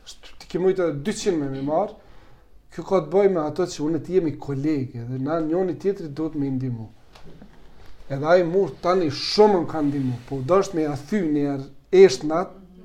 Ti 0.07 0.49
ke 0.49 0.61
mujtë 0.63 0.89
edhe 0.91 1.05
200 1.13 1.37
me 1.41 1.51
me 1.53 1.65
marë 1.67 2.01
Kjo 2.75 2.85
ka 2.89 3.03
të 3.05 3.13
bëj 3.13 3.29
me 3.35 3.45
ato 3.45 3.67
që 3.75 3.83
unë 3.89 4.01
të 4.07 4.17
jemi 4.17 4.35
kolegje 4.47 5.05
Dhe 5.11 5.21
na 5.29 5.41
njën 5.45 5.75
i 5.75 5.81
tjetëri 5.85 6.15
do 6.21 6.31
të 6.33 6.41
me 6.41 6.49
indimu 6.55 6.89
Edhe 8.13 8.27
ajë 8.35 8.49
murë 8.51 8.79
tani 8.85 9.07
shumë 9.17 9.63
në 9.63 9.69
kanë 9.71 9.89
ndimu, 9.93 10.17
Po 10.29 10.41
dështë 10.51 10.77
me 10.77 10.83
jathy 10.87 11.21
njerë 11.25 11.69
është 12.03 12.29
në 12.31 12.39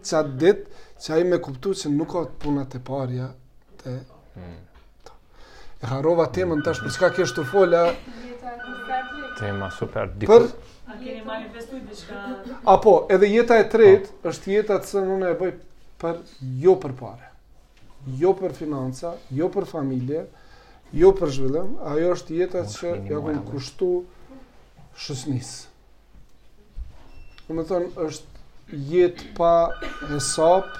qatë 0.05 0.33
ditë 0.39 0.85
që 1.01 1.13
aji 1.15 1.27
me 1.29 1.39
kuptu 1.41 1.73
që 1.81 1.91
nuk 1.93 2.11
ka 2.13 2.23
të 2.27 2.37
punat 2.43 2.75
e 2.75 2.81
parja 2.89 3.29
të... 3.81 3.95
E 5.79 5.87
harova 5.87 6.25
temën 6.35 6.59
tash, 6.63 6.81
për 6.83 6.91
çka 6.93 7.07
ke 7.15 7.25
shtu 7.29 7.45
fola? 7.47 7.85
Tema 9.39 9.69
super 9.71 10.09
dikur. 10.19 10.49
Për... 10.49 10.49
Apo, 12.67 12.93
edhe 13.15 13.29
jeta 13.31 13.59
e 13.61 13.65
tretë 13.71 14.27
është 14.27 14.51
jeta 14.57 14.79
që 14.83 15.03
unë 15.15 15.29
e 15.31 15.37
bëj 15.39 15.51
për 16.01 16.19
jo 16.65 16.73
për 16.83 16.95
pare. 16.99 17.29
Jo 18.19 18.33
për 18.35 18.55
financa, 18.57 19.13
jo 19.31 19.47
për 19.55 19.67
familje, 19.71 20.25
jo 20.99 21.13
për 21.15 21.31
zhvillim, 21.37 21.71
ajo 21.93 22.11
është 22.17 22.37
jeta 22.41 22.65
që 22.75 22.93
ja 23.07 23.15
kam 23.23 23.39
kushtu 23.53 23.89
shësnis. 24.99 25.53
Do 27.47 27.63
të 27.63 27.81
është 28.09 28.38
jetë 28.71 29.31
pa 29.37 29.51
hesap, 30.09 30.75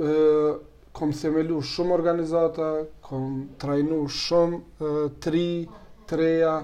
e, 0.00 0.54
kom 0.96 1.12
themelu 1.12 1.58
shumë 1.64 1.96
organizata, 1.96 2.68
kom 3.04 3.48
trajnu 3.60 4.00
shumë 4.08 4.60
e, 4.86 4.92
tri, 5.24 5.46
treja, 6.08 6.58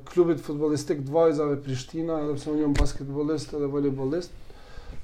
klubit 0.10 0.40
futbolistik 0.46 1.04
dvajzave 1.08 1.60
Prishtina, 1.64 2.16
edhe 2.24 2.34
përse 2.38 2.50
unë 2.52 2.64
jam 2.64 2.74
basketbolist 2.80 3.52
edhe 3.58 3.68
volejbolist, 3.72 4.32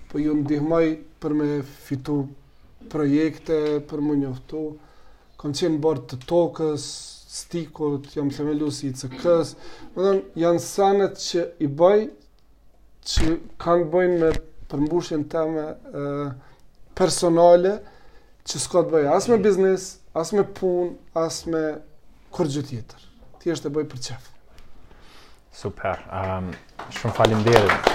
po 0.09 0.22
ju 0.22 0.34
ndihmaj 0.39 0.88
për 1.26 1.34
me 1.34 1.45
fitu 1.88 2.19
projekte, 2.91 3.57
për 3.89 4.01
më 4.05 4.17
njoftu. 4.21 4.61
Kam 5.41 5.55
qenë 5.57 5.80
bërë 5.84 6.03
të 6.13 6.19
tokës, 6.30 6.86
stikot, 7.36 8.11
jam 8.15 8.30
të 8.32 8.45
melu 8.47 8.69
si 8.71 8.91
i 8.93 8.95
cëkës. 8.95 9.55
Më 9.95 10.05
dhe 10.05 10.43
janë 10.45 10.61
sanët 10.67 11.17
që 11.26 11.45
i 11.65 11.71
bëj, 11.82 12.05
që 13.09 13.34
kanë 13.65 13.88
të 13.88 13.91
bëjnë 13.97 14.19
me 14.21 14.30
përmbushin 14.71 15.26
të 15.34 15.43
me 15.53 15.65
e, 15.73 16.05
personale, 16.97 17.73
që 18.45 18.61
s'ka 18.67 18.86
të 18.86 18.93
bëjnë 18.95 19.11
asë 19.17 19.34
me 19.36 19.41
biznes, 19.45 19.89
asë 20.21 20.39
me 20.41 20.45
pun, 20.61 20.93
asë 21.26 21.49
me 21.53 21.65
kur 22.36 22.49
gjithë 22.53 22.78
jetër. 22.82 23.09
Ti 23.41 23.55
është 23.57 23.71
e 23.73 23.78
bëjnë 23.82 23.93
për 23.95 24.05
qefë. 24.09 24.34
Super. 25.57 26.05
Um, 26.19 26.53
shumë 26.97 27.15
falim 27.17 27.45
derit. 27.49 27.93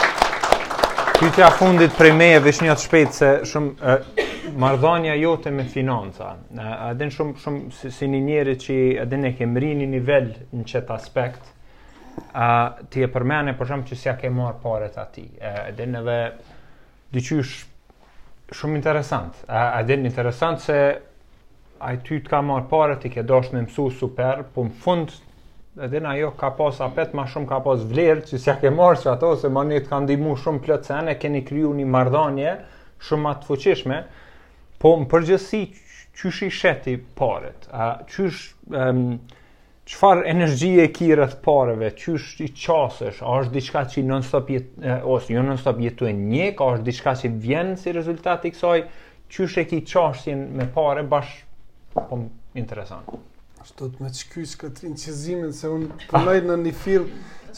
Pyetja 1.20 1.50
fundit 1.52 1.90
prej 1.98 2.12
meje 2.16 2.38
vesh 2.40 2.62
një 2.64 2.74
shpejt 2.80 3.10
se 3.12 3.26
shumë 3.50 3.94
mardhanja 4.62 5.12
jote 5.20 5.50
me 5.52 5.66
financa. 5.68 6.30
Uh, 6.54 6.62
a 6.84 6.86
den 6.96 7.12
shumë 7.12 7.34
shumë 7.42 7.64
si, 7.76 7.90
si 7.92 8.08
një 8.08 8.20
njerëz 8.24 8.62
që 8.62 8.76
a 9.02 9.04
den 9.10 9.26
e 9.28 9.34
kem 9.36 9.52
rini 9.60 9.84
nivel 9.92 10.30
në 10.56 10.64
çet 10.72 10.88
aspekt. 10.94 11.50
A 12.32 12.46
ti 12.88 13.04
e 13.04 13.10
përmendë 13.12 13.52
për 13.58 13.68
shumë 13.68 13.86
që 13.90 13.98
s'ja 14.00 14.14
ke 14.22 14.30
marr 14.32 14.56
parat 14.64 14.96
aty. 15.04 15.26
Uh, 15.34 15.60
a 15.66 15.68
den 15.76 16.00
edhe 16.00 16.16
dyqysh 17.18 17.52
shumë 18.56 18.80
interesant. 18.80 19.44
Uh, 19.44 19.60
a 19.60 19.84
den 19.92 20.08
interesant 20.08 20.64
se 20.64 20.80
ai 21.84 21.98
ty 22.00 22.22
të 22.24 22.32
ka 22.32 22.40
marr 22.48 22.64
parat 22.72 23.04
ti 23.04 23.12
ke 23.12 23.26
dashur 23.28 23.58
më 23.58 23.66
mësu 23.68 23.90
super, 24.00 24.46
po 24.56 24.64
më 24.70 24.78
fund 24.86 25.20
edhe 25.78 26.00
na 26.02 26.14
jo 26.16 26.30
ka 26.36 26.50
pas 26.58 26.80
apet 26.82 27.12
ma 27.14 27.22
më 27.24 27.32
shumë 27.32 27.48
ka 27.50 27.58
pas 27.62 27.82
vlerë 27.92 28.26
se 28.28 28.38
sa 28.42 28.56
ke 28.60 28.70
marrë 28.74 29.02
që 29.04 29.10
ato 29.14 29.28
se 29.38 29.50
mani 29.54 29.76
të 29.80 29.90
kanë 29.90 30.06
ndihmuar 30.08 30.40
shumë 30.44 30.62
plot 30.66 30.88
se 30.90 31.14
keni 31.22 31.42
kryu 31.46 31.70
një 31.80 31.84
marrëdhënie 31.94 32.54
shumë 33.08 33.24
më 33.28 33.34
fuqishme 33.48 33.98
po 34.82 34.94
më 35.02 35.06
përgjithësi 35.12 35.60
çysh 36.20 36.40
i 36.48 36.50
sheti 36.58 36.96
parët 37.20 37.68
a 37.70 37.88
çysh 38.14 38.40
çfarë 39.92 40.26
energji 40.34 40.72
e 40.82 40.88
ki 40.98 41.12
rreth 41.14 41.38
parëve 41.46 41.92
çysh 42.02 42.42
i 42.48 42.50
qasesh 42.64 43.22
a 43.22 43.38
është 43.42 43.54
diçka 43.60 43.84
që 43.94 44.04
non 44.10 44.26
stop 44.26 44.50
jet, 44.50 44.66
ose 45.14 45.30
jo 45.36 45.46
non 45.46 45.58
stop 45.62 45.78
jetu 45.86 46.10
e 46.10 46.14
një 46.18 46.50
ka 46.58 46.72
është 46.74 46.88
diçka 46.90 47.14
që 47.22 47.32
vjen 47.46 47.74
si 47.78 47.94
rezultati 47.94 48.50
i 48.50 48.56
kësaj 48.56 48.84
çysh 49.30 49.58
e 49.62 49.68
ki 49.70 49.82
qasjen 49.94 50.46
me 50.58 50.66
parë 50.74 51.06
bash 51.14 51.34
po 51.94 52.24
interesant 52.58 53.20
Ashtu 53.60 53.90
të 53.92 54.00
me 54.02 54.08
të 54.08 54.16
shkyqë 54.22 54.54
këtë 54.62 54.86
rinë 54.86 55.14
se 55.52 55.68
unë 55.68 55.86
të 56.10 56.14
në 56.46 56.54
një 56.62 56.70
film 56.82 57.08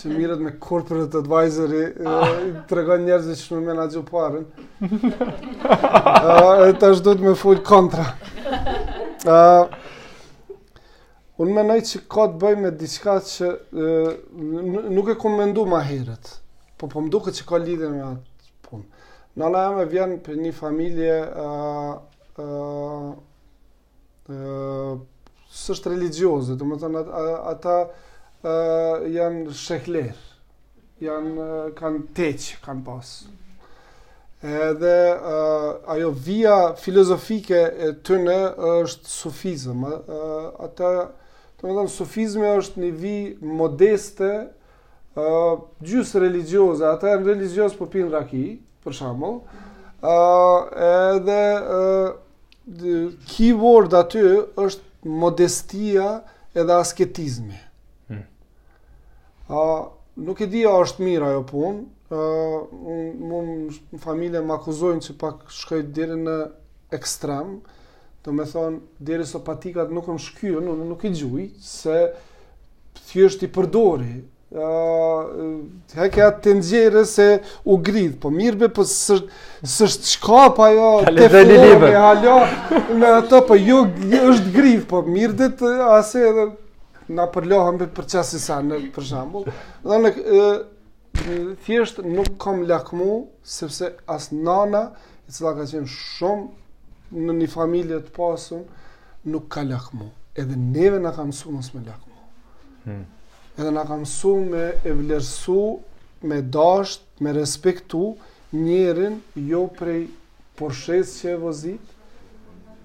që 0.01 0.05
mirët 0.11 0.41
me 0.43 0.51
corporate 0.67 1.17
advisory 1.21 1.83
të 1.95 2.71
regon 2.79 3.03
njerëzit 3.07 3.39
që 3.43 3.51
në 3.55 3.61
menë 3.69 3.81
a 3.83 3.85
gjopë 3.93 4.11
parën. 4.11 4.47
E 4.83 4.85
të 6.81 6.91
ashtu 6.91 7.11
të 7.13 7.23
me 7.29 7.35
fujtë 7.45 7.65
kontra. 7.69 8.07
Unë 11.43 11.53
menaj 11.61 11.79
që 11.93 11.97
ka 12.17 12.25
të 12.33 12.37
bëj 12.43 12.55
me 12.65 12.71
diçka 12.83 13.15
që 13.29 13.47
nuk 14.99 15.07
e 15.15 15.21
kom 15.23 15.33
mendu 15.39 15.63
ma 15.71 15.81
herët, 15.87 16.25
po 16.83 16.85
po 16.91 16.99
më 17.05 17.11
duke 17.15 17.31
që 17.39 17.43
ka 17.53 17.57
lidhe 17.63 17.89
me 17.95 18.03
atë 18.09 18.27
punë. 18.67 18.87
Në 19.39 19.45
la 19.55 19.63
e 19.87 19.89
për 20.27 20.37
një 20.49 20.55
familje 20.59 21.17
s'është 25.61 25.91
religioze, 25.93 26.55
do 26.57 26.67
të 26.67 26.81
thonë 26.83 27.05
ata 27.53 27.77
janë 29.17 29.55
shehler, 29.65 30.17
janë 31.05 31.49
kanë 31.79 32.03
teç, 32.17 32.53
kanë 32.65 32.85
pas. 32.87 33.11
Edhe 34.43 34.97
ajo 35.95 36.11
via 36.27 36.57
filozofike 36.83 37.61
e 37.63 37.93
në 38.25 38.39
është 38.89 39.13
sufizëm. 39.13 39.85
Ata, 40.67 40.91
do 41.61 41.69
më 41.69 41.77
thonë 41.79 41.95
sufizmi 41.99 42.49
është 42.57 42.83
një 42.83 42.89
vi 43.05 43.13
modeste 43.63 44.31
uh, 44.43 45.61
gjus 45.87 46.11
religjioze, 46.19 46.83
ata 46.89 47.13
janë 47.13 47.29
religjioz 47.35 47.77
për 47.77 47.79
po 47.85 47.91
pin 47.93 48.11
raki, 48.11 48.45
për 48.83 48.97
shembull. 48.99 49.37
uh, 50.03 50.69
edhe 50.83 51.39
uh, 51.77 53.03
keyword 53.37 53.93
aty 53.95 54.19
është 54.65 54.83
modestia 55.05 56.23
edhe 56.55 56.73
asketizmi. 56.73 57.55
Hmm. 58.09 58.27
A, 59.49 59.91
nuk 60.17 60.39
e 60.41 60.47
dija 60.51 60.73
është 60.85 61.03
mirë 61.05 61.27
ajo 61.33 61.45
punë, 61.51 61.85
unë 62.13 63.29
më 63.31 63.55
në 63.95 64.01
familje 64.03 64.43
më 64.45 64.55
akuzojnë 64.59 65.05
që 65.07 65.15
pak 65.23 65.47
shkojt 65.63 65.93
dirin 65.97 66.25
në 66.29 66.39
ekstrem, 66.99 67.61
Do 68.23 68.31
me 68.31 68.45
thonë, 68.47 68.77
dirin 69.03 69.27
së 69.27 69.41
patikat 69.43 69.91
nuk 69.91 70.07
më 70.07 70.23
shkyrë, 70.23 70.61
nuk 70.87 71.01
i 71.09 71.11
gjuj, 71.11 71.47
se 71.59 71.95
thjesht 73.09 73.43
i 73.43 73.49
përdori 73.51 74.21
uh, 74.57 75.29
heke 75.97 76.23
atë 76.27 76.43
të 76.45 76.55
nxjerës 76.59 77.13
se 77.17 77.27
u 77.73 77.77
gridhë, 77.87 78.17
po 78.21 78.31
mirë 78.33 78.61
be, 78.65 78.69
po 78.77 78.85
sështë 78.87 80.11
shka 80.13 80.43
ajo 80.69 80.75
jo, 80.77 80.91
të 81.07 81.29
flore, 81.35 81.93
halo, 81.97 82.35
me 83.01 83.13
ato, 83.21 83.43
po 83.49 83.57
ju 83.57 83.81
është 84.27 84.55
gridhë, 84.57 84.85
po 84.91 85.01
mirë 85.07 85.39
dhe 85.43 85.51
të 85.63 85.73
ase 85.97 86.25
edhe 86.31 86.47
na 87.13 87.27
përlohëm 87.35 87.81
për 87.97 88.09
qasë 88.15 88.39
i 88.39 88.43
sa 88.45 88.61
në 88.65 88.81
përshambull. 88.95 89.49
Dhe 89.87 90.03
në 90.03 90.13
thjeshtë 91.65 92.05
nuk 92.09 92.33
kam 92.41 92.63
lakmu, 92.69 93.17
sepse 93.45 93.91
as 94.11 94.31
nana, 94.33 94.91
i 95.29 95.33
cila 95.33 95.57
ka 95.57 95.67
qenë 95.71 95.89
shumë 95.93 97.25
në 97.25 97.39
një 97.41 97.51
familje 97.53 98.01
të 98.07 98.15
pasun, 98.17 98.63
nuk 99.29 99.49
ka 99.53 99.65
lakmu. 99.69 100.09
Edhe 100.41 100.57
neve 100.57 101.01
nga 101.05 101.11
kam 101.13 101.33
sunës 101.37 101.73
me 101.77 101.83
lakmu. 101.85 102.11
Hmm 102.87 103.03
edhe 103.59 103.71
na 103.71 103.85
ka 103.87 104.05
su 104.05 104.35
me 104.45 104.73
e 104.85 104.93
vlerësu 104.97 105.79
me 106.23 106.41
dasht, 106.43 107.03
me 107.21 107.33
respektu 107.33 108.17
njerin 108.53 109.19
jo 109.35 109.67
prej 109.79 110.07
porshes 110.57 111.19
që 111.21 111.33
e 111.35 111.39
vozit, 111.41 111.91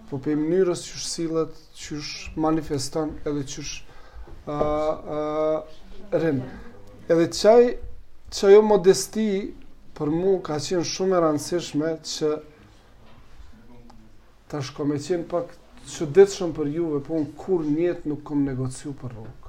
po 0.10 0.18
për 0.24 0.36
mënyrës 0.40 0.84
që 0.88 0.94
është 1.00 1.12
silët, 1.14 1.54
që 1.80 2.02
manifestan 2.46 3.10
edhe 3.28 3.42
që 3.54 3.64
shë 3.70 4.00
uh, 4.48 5.64
uh, 5.64 5.68
Edhe 7.08 7.26
qaj, 7.32 7.64
qaj 8.36 8.52
jo 8.54 8.62
modesti 8.68 9.26
për 9.96 10.12
mu 10.12 10.38
ka 10.44 10.58
qenë 10.64 10.88
shumë 10.88 11.16
e 11.16 11.20
rëndësishme 11.24 11.92
që 12.12 12.32
tashko 14.52 14.88
me 14.90 15.00
qenë 15.04 15.28
pak 15.32 15.52
që 15.96 16.08
ditë 16.16 16.36
shumë 16.36 16.56
për 16.60 16.72
juve, 16.80 17.04
po 17.08 17.20
unë 17.22 17.36
kur 17.40 17.64
njetë 17.68 18.12
nuk 18.12 18.24
kom 18.28 18.44
negociu 18.48 18.96
për 19.00 19.16
rukë 19.20 19.47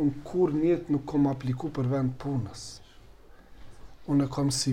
unë 0.00 0.20
kur 0.24 0.52
njëtë 0.56 0.92
nuk 0.94 1.04
kom 1.10 1.26
apliku 1.30 1.68
për 1.76 1.88
vend 1.92 2.14
punës. 2.22 2.60
Unë 4.10 4.26
e 4.28 4.32
kom 4.32 4.48
si 4.54 4.72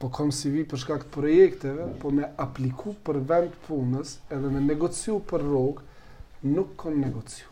po 0.00 0.08
kom 0.16 0.30
si 0.32 0.48
vi 0.52 0.62
për 0.64 0.80
shkakt 0.82 1.10
projekteve, 1.12 1.86
po 2.00 2.10
me 2.16 2.26
apliku 2.42 2.94
për 3.06 3.18
vend 3.28 3.56
punës 3.66 4.16
edhe 4.32 4.50
me 4.54 4.60
negociu 4.64 5.18
për 5.30 5.44
rogë, 5.52 5.82
nuk 6.50 6.70
kom 6.80 6.98
negociu. 7.02 7.46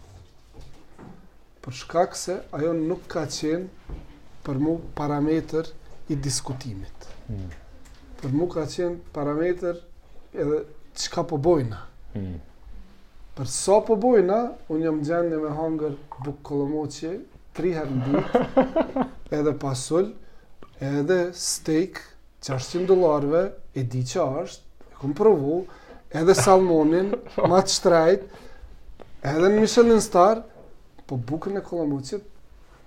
Për 1.64 1.76
shkak 1.82 2.16
se 2.16 2.38
ajo 2.56 2.72
nuk 2.78 3.04
ka 3.12 3.26
qenë 3.28 3.98
për 4.46 4.62
mu 4.64 4.78
parametër 4.96 5.68
i 6.08 6.16
diskutimit. 6.24 7.10
Hmm. 7.28 7.50
Për 8.22 8.32
mu 8.34 8.48
ka 8.50 8.64
qenë 8.74 9.12
parametër 9.14 9.84
edhe 10.34 10.64
qka 11.04 11.26
po 11.30 11.36
bojna. 11.38 11.84
Hmm. 12.14 12.40
Për 13.38 13.46
sa 13.46 13.58
so 13.70 13.74
po 13.86 13.94
bojna, 14.02 14.36
unë 14.66 14.82
jam 14.82 14.96
gjenë 15.06 15.36
me 15.38 15.50
hangër 15.54 15.92
bukë 16.26 16.40
kolomoqje, 16.48 17.10
tri 17.54 17.70
herë 17.70 17.98
në 17.98 18.22
ditë, 18.24 19.04
edhe 19.38 19.52
pasull, 19.62 20.08
edhe 20.82 21.18
steak, 21.38 22.00
600 22.42 22.88
dolarve, 22.90 23.42
e 23.78 23.84
di 23.92 24.00
që 24.10 24.24
është, 24.40 24.74
e 24.90 24.98
kom 24.98 25.12
provu, 25.20 25.58
edhe 26.18 26.34
salmonin, 26.34 27.12
ma 27.52 27.60
të 27.62 27.76
shtrajt, 27.76 28.26
edhe 29.22 29.46
në 29.52 29.60
Michelin 29.62 30.02
Star, 30.02 30.42
po 31.06 31.14
bukën 31.30 31.60
e 31.60 31.64
kolomoqje, 31.70 32.18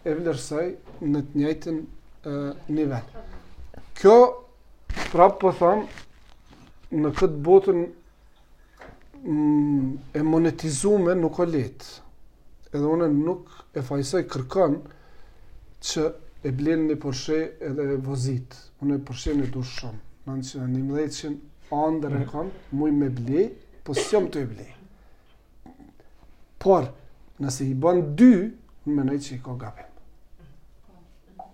e 0.03 0.17
vlerësaj 0.19 0.67
në 1.13 1.23
të 1.31 1.45
njëjtën 1.45 1.79
nivel. 2.75 3.23
Kjo, 4.01 4.17
prapë 5.13 5.39
po 5.45 5.55
thamë, 5.63 6.03
në 7.05 7.15
këtë 7.21 7.43
botën 7.47 7.87
e 10.13 10.21
monetizume 10.23 11.13
nuk 11.15 11.37
o 11.39 11.45
letë. 11.45 11.89
Edhe 12.73 12.87
une 12.89 13.09
nuk 13.13 13.49
e 13.77 13.83
fajsoj 13.85 14.23
kërkon 14.31 14.77
që 15.85 16.05
e 16.47 16.53
blenë 16.57 16.87
një 16.89 16.97
përshe 17.03 17.37
edhe 17.69 17.97
vozitë. 18.05 18.57
Une 18.81 18.97
përshe 19.05 19.35
një 19.37 19.49
dushë 19.53 19.77
shumë. 19.81 20.01
Në 20.25 20.33
në 20.37 20.41
që 20.47 20.59
në 20.61 20.71
një 20.73 20.85
mdhejtë 20.87 21.19
që 21.19 21.31
andër 21.81 22.15
e 22.17 22.21
mhm. 22.21 22.31
kanë, 22.31 22.65
muj 22.77 22.91
me 22.97 23.09
ble, 23.13 23.45
po 23.85 23.93
së 23.97 24.23
të 24.33 24.41
e 24.45 24.49
ble. 24.55 24.67
Por, 26.61 26.89
nëse 27.41 27.65
i 27.69 27.73
banë 27.73 28.03
dy, 28.17 28.33
në 28.87 28.97
menaj 28.97 29.19
që 29.27 29.31
i 29.35 29.39
ka 29.45 29.55
gabim. 29.61 31.47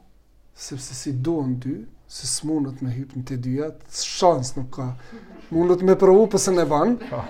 Sepse 0.57 0.95
si 0.97 1.11
duon 1.21 1.53
dy, 1.61 1.75
se 2.09 2.25
smunët 2.31 2.79
me 2.81 2.91
hypën 2.95 3.23
të 3.27 3.37
dyja, 3.43 3.67
shansë 3.93 4.57
nuk 4.61 4.71
ka 4.77 4.89
mundet 5.51 5.81
me 5.85 5.95
provu 5.99 6.27
pëse 6.33 6.51
në 6.53 6.63
vanë, 6.69 7.09
po. 7.11 7.21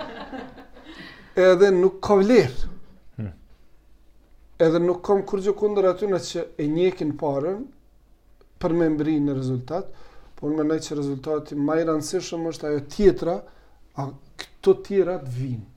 edhe 1.41 1.69
nuk 1.75 1.99
ka 2.03 2.15
vlerë. 2.19 2.69
Hmm. 3.19 3.33
Edhe 4.63 4.81
nuk 4.81 5.03
kam 5.05 5.21
kur 5.29 5.43
gjë 5.45 5.53
kunder 5.59 5.91
aty 5.91 6.09
në 6.09 6.21
që 6.25 6.45
e 6.63 6.67
njekin 6.71 7.11
parën 7.19 7.61
për 8.61 8.73
me 8.73 8.87
mbri 8.95 9.17
në 9.21 9.35
rezultat, 9.37 9.89
por 10.37 10.53
me 10.55 10.65
nëjë 10.65 10.85
që 10.87 10.97
rezultati 10.99 11.57
maj 11.59 11.79
rëndësishëm 11.83 12.47
është 12.51 12.69
ajo 12.71 12.83
tjetra, 12.93 13.37
a 13.97 14.07
këto 14.37 14.73
tjera 14.85 15.19
të 15.25 15.33
vinë. 15.37 15.67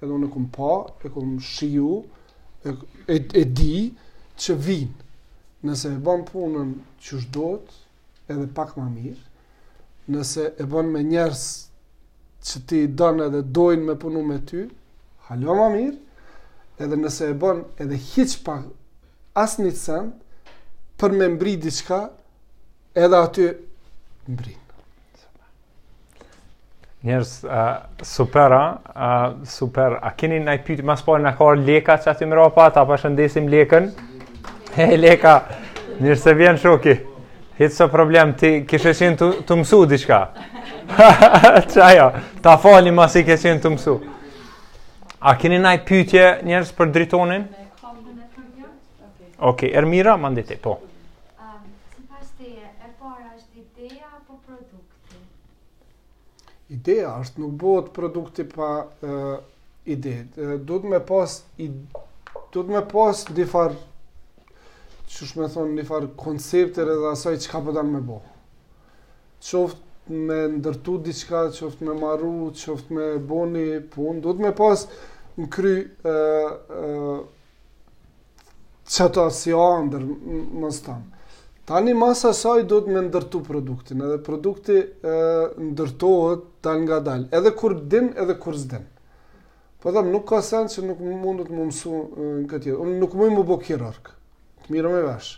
Edhe 0.00 0.12
unë 0.12 0.28
e 0.28 0.32
kom 0.34 0.48
pa, 0.52 0.72
e 1.06 1.12
kom 1.14 1.36
shiju, 1.40 1.92
e, 2.68 2.72
e, 3.12 3.16
e 3.40 3.44
di 3.44 3.92
që 4.36 4.56
vinë. 4.64 5.02
Nëse 5.66 5.94
e 5.96 6.02
banë 6.04 6.26
punën 6.28 6.74
që 7.04 7.20
shdojtë, 7.24 7.78
edhe 8.32 8.44
pak 8.56 8.76
ma 8.76 8.88
mirë, 8.92 9.22
nëse 10.12 10.52
e 10.60 10.66
bën 10.70 10.90
me 10.92 11.00
njerëz 11.02 11.42
që 12.46 12.60
ti 12.70 12.82
i 12.86 12.90
don 12.98 13.18
edhe 13.24 13.40
dojnë 13.58 13.86
me 13.88 13.94
punu 13.98 14.22
me 14.22 14.38
ty, 14.50 14.66
halo 15.30 15.56
më 15.60 15.66
mirë. 15.74 15.96
Edhe 16.84 16.98
nëse 17.00 17.30
e 17.32 17.36
bën 17.42 17.64
edhe 17.82 17.98
hiç 18.12 18.36
pa 18.46 18.58
asnjë 19.40 19.72
sen 19.80 20.12
për 21.00 21.14
me 21.16 21.30
mbri 21.34 21.56
diçka, 21.62 22.02
edhe 22.94 23.18
aty 23.24 23.48
mbrin. 24.28 24.62
Njerëz 27.06 27.32
uh, 27.46 27.74
super, 28.02 28.54
uh, 28.56 29.26
super. 29.46 29.98
A 30.02 30.10
keni 30.18 30.40
i 30.40 30.58
pyetje 30.64 30.82
mas 30.88 31.04
pojnë, 31.06 31.26
në 31.28 31.34
kohër 31.38 31.60
leka 31.62 31.98
aty 32.02 32.26
më 32.26 32.38
rapa, 32.38 32.70
ta 32.74 32.86
pa 32.88 32.96
shëndesim 32.98 33.50
lekën. 33.52 33.90
Hey 34.74 34.96
leka. 34.98 35.36
Mirë 36.00 36.16
se 36.20 36.32
vjen 36.36 36.58
shoki. 36.60 36.92
Uh, 36.98 37.12
Hitë 37.56 37.72
së 37.72 37.86
problem, 37.88 38.34
ti 38.36 38.48
kështë 38.68 39.14
të, 39.16 39.26
të 39.48 39.56
mësu 39.56 39.78
diqka. 39.88 40.16
Qa 41.72 41.86
jo, 41.96 42.08
ta 42.44 42.56
fali 42.60 42.90
mas 42.92 43.14
i 43.16 43.22
kështë 43.24 43.54
të 43.64 43.70
mësu. 43.76 43.94
A 45.24 45.32
keni 45.40 45.56
najtë 45.64 45.86
pytje 45.88 46.24
njërës 46.50 46.72
për 46.78 46.92
dritonin? 46.98 47.46
Ok, 49.40 49.40
okay 49.52 49.72
Ermira, 49.80 50.18
më 50.20 50.34
ndete, 50.34 50.58
po. 50.66 50.74
Ideja 56.76 57.10
është 57.22 57.40
nuk 57.44 57.52
bëhet 57.62 57.88
produkti 57.94 58.44
pa 58.50 58.68
uh, 58.84 59.36
ide. 59.86 60.12
Uh, 60.36 60.56
do 60.66 60.80
të 60.82 60.90
më 60.96 61.02
pas 61.08 61.40
i 61.62 61.72
Duhet 62.56 62.70
me 62.70 62.78
më 62.78 62.86
pas 62.88 63.18
di 63.36 63.44
që 65.10 65.26
shme 65.30 65.46
thonë 65.54 65.74
një 65.78 65.84
farë 65.86 66.08
konceptër 66.18 66.90
edhe 66.94 67.10
asaj 67.12 67.36
që 67.44 67.50
ka 67.52 67.60
për 67.66 67.76
po 67.78 67.82
me 67.88 68.00
bo. 68.08 68.16
Qoftë 69.38 70.20
me 70.26 70.38
ndërtu 70.58 70.94
diqka, 71.06 71.42
qoftë 71.56 71.86
me 71.86 71.94
marru, 72.00 72.32
qoftë 72.58 72.96
me 72.96 73.06
bo 73.28 73.44
një 73.50 73.66
punë, 73.82 73.82
po 73.92 74.14
do 74.26 74.34
të 74.38 74.46
me 74.46 74.52
pas 74.58 74.86
në 75.36 75.46
kry 75.52 75.74
uh, 75.86 77.22
uh, 77.22 77.28
që 78.86 79.08
ndër 79.12 79.22
asë 79.26 79.52
jo 79.52 79.62
më 80.64 80.72
stanë. 80.74 82.02
asaj 82.32 82.60
do 82.70 82.80
të 82.82 82.96
me 82.96 83.04
ndërtu 83.06 83.42
produktin, 83.46 84.02
edhe 84.06 84.18
produkti 84.26 84.80
ndërtohet 85.70 86.44
dal 86.66 86.78
nga 86.82 87.00
dal, 87.10 87.28
edhe 87.30 87.50
kur 87.58 87.74
din, 87.78 88.10
edhe 88.16 88.34
kur 88.42 88.54
zden. 88.56 88.86
Po 89.82 89.92
dhamë, 89.92 90.10
nuk 90.10 90.26
ka 90.32 90.40
sen 90.42 90.66
që 90.72 90.82
nuk 90.88 90.98
mundu 91.04 91.44
të 91.46 91.52
më 91.52 91.64
mësu 91.68 91.96
në 92.42 92.46
këtjetë, 92.50 92.88
nuk 92.98 93.14
mundu 93.14 93.38
më 93.42 93.46
bo 93.46 93.58
kirarkë 93.62 94.15
të 94.66 94.74
mirë 94.74 94.90
me 94.90 95.00
vesh. 95.06 95.32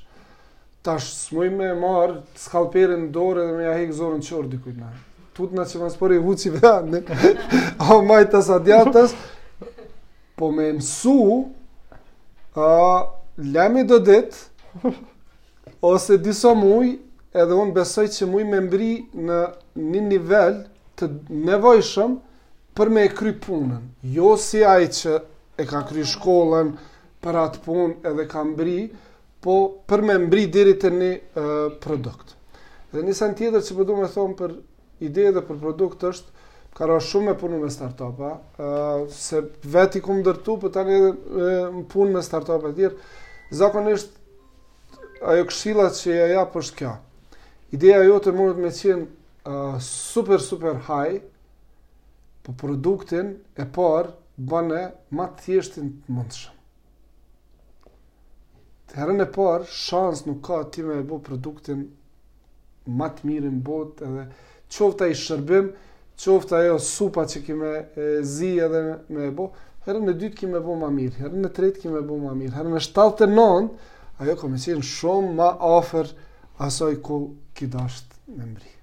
Tash 0.86 1.08
smoj 1.26 1.48
me 1.52 1.72
marr 1.76 2.20
skalperin 2.38 3.10
dorë 3.12 3.46
dhe 3.48 3.56
me 3.58 3.66
ja 3.68 3.74
hek 3.76 3.92
zorën 3.92 4.22
çor 4.24 4.46
dikujt 4.50 4.78
na. 4.80 4.92
Tut 5.36 5.52
që 5.54 5.66
çmas 5.70 5.96
por 5.98 6.10
i 6.12 6.18
huçi 6.18 6.50
vetë. 6.50 7.02
o 7.92 8.02
majta 8.02 8.42
sa 8.42 8.58
djatës, 8.58 9.12
Po 10.38 10.52
me 10.52 10.72
mësu 10.72 11.46
a 12.54 13.10
do 13.88 13.98
dit 13.98 14.50
ose 15.82 16.18
disa 16.18 16.54
muj 16.54 16.86
edhe 17.34 17.54
un 17.54 17.72
besoj 17.74 18.06
që 18.08 18.26
muj 18.26 18.44
me 18.44 18.60
mbri 18.60 19.06
në 19.14 19.38
një 19.78 20.00
nivel 20.08 20.64
të 20.96 21.04
nevojshëm 21.30 22.16
për 22.74 22.88
me 22.88 23.00
e 23.04 23.08
kry 23.08 23.32
punën. 23.34 23.82
Jo 24.02 24.36
si 24.36 24.64
ai 24.64 24.86
që 24.86 25.22
e 25.58 25.64
ka 25.66 25.82
kry 25.88 26.04
shkollën 26.06 26.72
për 27.22 27.34
atë 27.34 27.58
punë 27.64 27.94
edhe 28.06 28.28
ka 28.30 28.44
mbri, 28.44 28.92
po 29.44 29.54
për 29.88 30.02
me 30.02 30.16
mbri 30.18 30.46
diri 30.52 30.72
të 30.82 30.90
një 30.94 31.10
uh, 31.10 31.54
produkt. 31.82 32.32
Dhe 32.92 33.02
një 33.04 33.14
sen 33.14 33.34
tjetër 33.38 33.62
që 33.62 33.76
përdu 33.78 33.94
po 33.94 34.02
me 34.02 34.10
thonë 34.12 34.36
për 34.38 34.54
ideje 35.06 35.34
dhe 35.36 35.42
për 35.48 35.60
produkt 35.62 36.04
është, 36.10 36.32
ka 36.76 36.86
ra 36.86 36.96
shumë 37.02 37.32
me 37.32 37.34
punu 37.38 37.60
me 37.62 37.70
startupa, 37.74 38.32
uh, 38.62 39.04
se 39.14 39.42
veti 39.74 40.02
ku 40.04 40.16
më 40.18 40.24
dërtu, 40.28 40.56
për 40.62 40.68
po 40.68 40.72
tani 40.74 40.96
edhe 40.96 41.80
punë 41.92 42.12
më 42.12 42.16
me 42.20 42.26
startupa 42.26 42.60
upa 42.62 42.72
e 42.74 42.78
tjerë, 42.78 43.18
zakonisht 43.60 44.16
ajo 45.32 45.46
këshilat 45.50 45.96
që 45.98 46.12
ja 46.18 46.26
ja 46.36 46.44
për 46.50 46.66
shkja. 46.72 46.96
Ideja 47.74 48.02
jo 48.06 48.18
të 48.24 48.32
mundët 48.32 48.62
me 48.62 48.70
qenë 48.72 49.08
uh, 49.52 49.78
super, 49.84 50.42
super 50.42 50.80
high, 50.88 51.22
po 52.46 52.54
produktin 52.58 53.36
e 53.60 53.66
parë 53.68 54.14
bëne 54.50 54.86
ma 55.18 55.26
thjeshtin 55.42 55.98
të 55.98 56.14
mundëshëm. 56.16 56.57
Të 58.88 58.96
herën 58.98 59.20
e 59.22 59.28
parë, 59.36 59.64
shansë 59.78 60.26
nuk 60.30 60.38
ka 60.48 60.58
ti 60.72 60.82
me 60.84 60.94
e 61.02 61.04
bo 61.08 61.18
produktin 61.24 61.80
ma 62.98 63.08
të 63.18 63.26
mirë 63.28 63.50
në 63.52 63.58
botë 63.66 64.06
edhe 64.08 64.22
qofta 64.76 65.08
i 65.12 65.16
shërbim, 65.22 65.66
qofta 66.22 66.62
ajo 66.62 66.78
supa 66.84 67.26
që 67.32 67.42
ki 67.48 67.56
me 67.60 67.72
e, 67.76 68.06
zi 68.30 68.48
edhe 68.64 68.80
me 69.12 69.26
e 69.28 69.34
bo, 69.40 69.50
herën 69.86 70.08
e 70.12 70.16
dytë 70.22 70.38
ki 70.40 70.48
me 70.54 70.62
bo 70.64 70.78
ma 70.84 70.88
mirë, 70.94 71.18
herën 71.20 71.48
e 71.50 71.52
tretë 71.58 71.84
ki 71.84 71.92
me 71.96 72.00
bo 72.08 72.16
ma 72.22 72.32
mirë, 72.38 72.54
herën 72.60 72.78
e 72.80 72.82
shtalë 72.88 73.14
të 73.20 73.28
nonë, 73.34 73.68
ajo 74.24 74.36
ka 74.40 74.50
me 74.54 74.62
qenë 74.64 74.88
shumë 74.94 75.36
ma 75.42 75.50
afer 75.74 76.08
asoj 76.68 76.96
ku 77.08 77.18
ki 77.56 77.68
dashtë 77.76 78.36
me 78.38 78.50
mbri. 78.54 78.74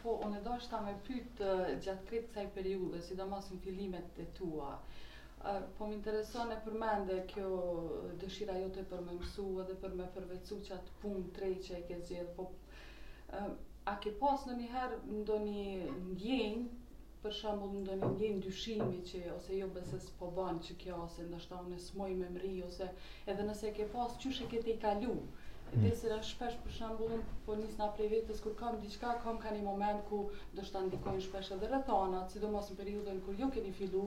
Po, 0.00 0.14
unë 0.24 0.38
e 0.40 0.42
do 0.44 0.54
është 0.56 0.70
ta 0.72 0.78
me 0.84 0.92
pytë 1.06 1.50
gjatë 1.84 2.06
kretë 2.08 2.34
saj 2.34 2.46
periude, 2.54 2.98
si 3.04 3.14
do 3.18 3.26
mos 3.28 3.50
në 3.52 3.58
filimet 3.62 4.16
e 4.22 4.24
tua, 4.38 4.70
Po 5.78 5.86
më 5.88 5.94
intereson 5.96 6.52
e 6.52 6.56
përmende 6.66 7.14
kjo 7.28 7.50
dëshira 8.22 8.56
jote 8.60 8.82
për 8.92 9.04
me 9.06 9.14
mësu 9.18 9.44
edhe 9.62 9.76
për 9.84 9.94
me 10.00 10.08
përvecu 10.16 10.58
që 10.66 10.72
atë 10.74 10.96
punë 11.04 11.22
të 11.38 11.46
që 11.66 11.78
e 11.78 11.78
ke 11.90 11.96
zhjetë. 12.08 12.34
Po, 12.40 12.44
a 13.32 13.94
ke 14.04 14.12
pas 14.24 14.44
në 14.50 14.56
njëherë 14.58 14.98
ndo 15.22 15.38
një 15.46 15.62
ndjenjë, 16.10 16.66
për 17.22 17.36
shambull 17.38 17.72
ndo 17.84 17.96
një 18.02 18.10
ndjenjë 18.18 18.42
dyshimi 18.48 18.98
që 19.12 19.22
ose 19.36 19.56
jo 19.62 19.70
beses 19.78 20.10
po 20.20 20.28
banë 20.40 20.60
që 20.68 20.76
kjo 20.84 21.00
ose 21.06 21.24
ndashta 21.30 21.62
unë 21.64 21.78
e 21.78 21.80
smoj 21.86 22.10
me 22.20 22.28
mri 22.36 22.52
ose 22.68 22.90
edhe 23.34 23.48
nëse 23.48 23.72
ke 23.78 23.88
pas 23.96 24.20
që 24.24 24.34
shë 24.40 24.50
kete 24.52 24.72
i 24.74 24.76
kalu? 24.84 25.16
Dhe 25.72 25.94
se 26.02 26.10
rrë 26.12 26.28
shpesh 26.34 26.60
për 26.66 26.76
shambull 26.82 27.24
po 27.48 27.56
njës 27.62 27.78
nga 27.80 27.88
prej 27.96 28.10
vetës 28.12 28.44
kur 28.44 28.58
kam 28.60 28.76
diqka, 28.84 29.16
kam 29.24 29.40
ka 29.46 29.56
një 29.56 29.64
moment 29.70 30.06
ku 30.12 30.20
ndështë 30.52 30.76
të 30.78 30.84
ndikojnë 30.92 31.26
shpesh 31.30 31.50
edhe 31.56 31.72
rëthonat, 31.74 32.32
sidomos 32.36 32.72
në 32.74 32.80
periudën 32.82 33.20
kur 33.28 33.44
jo 33.44 33.50
keni 33.56 33.76
fillu, 33.82 34.06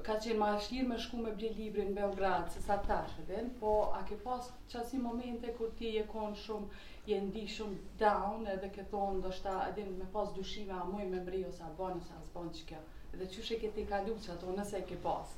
ka 0.00 0.16
qenë 0.22 0.38
ma 0.40 0.52
është 0.56 0.84
me 0.88 0.96
shku 1.00 1.18
me 1.24 1.32
bje 1.36 1.50
libri 1.56 1.84
në 1.88 1.94
Beograd, 1.98 2.48
se 2.54 2.62
sa 2.64 2.76
tash 2.86 3.12
edhe, 3.24 3.42
po 3.60 3.72
a 3.92 4.00
ke 4.08 4.16
pas 4.24 4.48
qasi 4.72 4.98
momente 5.02 5.52
kur 5.58 5.72
ti 5.78 5.90
e 6.00 6.06
konë 6.12 6.38
shumë, 6.44 6.80
je 7.06 7.18
ndi 7.26 7.44
shumë 7.50 7.98
down, 8.00 8.46
edhe 8.54 8.70
ke 8.76 8.84
thonë, 8.92 9.20
do 9.26 9.32
shta 9.34 9.56
edhe 9.68 9.84
me 9.90 10.06
pas 10.14 10.30
dushime, 10.36 10.72
a 10.78 10.84
muj 10.88 11.04
me 11.12 11.20
mri, 11.26 11.44
ose 11.48 11.64
a 11.66 11.70
banë, 11.78 12.00
ose 12.00 12.18
a 12.20 12.24
së 12.30 12.48
që 12.60 12.66
kjo, 12.70 12.80
edhe 13.16 13.28
që 13.34 13.46
shë 13.50 13.60
ke 13.64 13.72
te 13.76 13.86
kalu 13.90 14.16
që 14.24 14.32
ato, 14.36 14.56
nëse 14.56 14.80
e 14.80 14.86
ke 14.92 14.98
pas? 15.04 15.36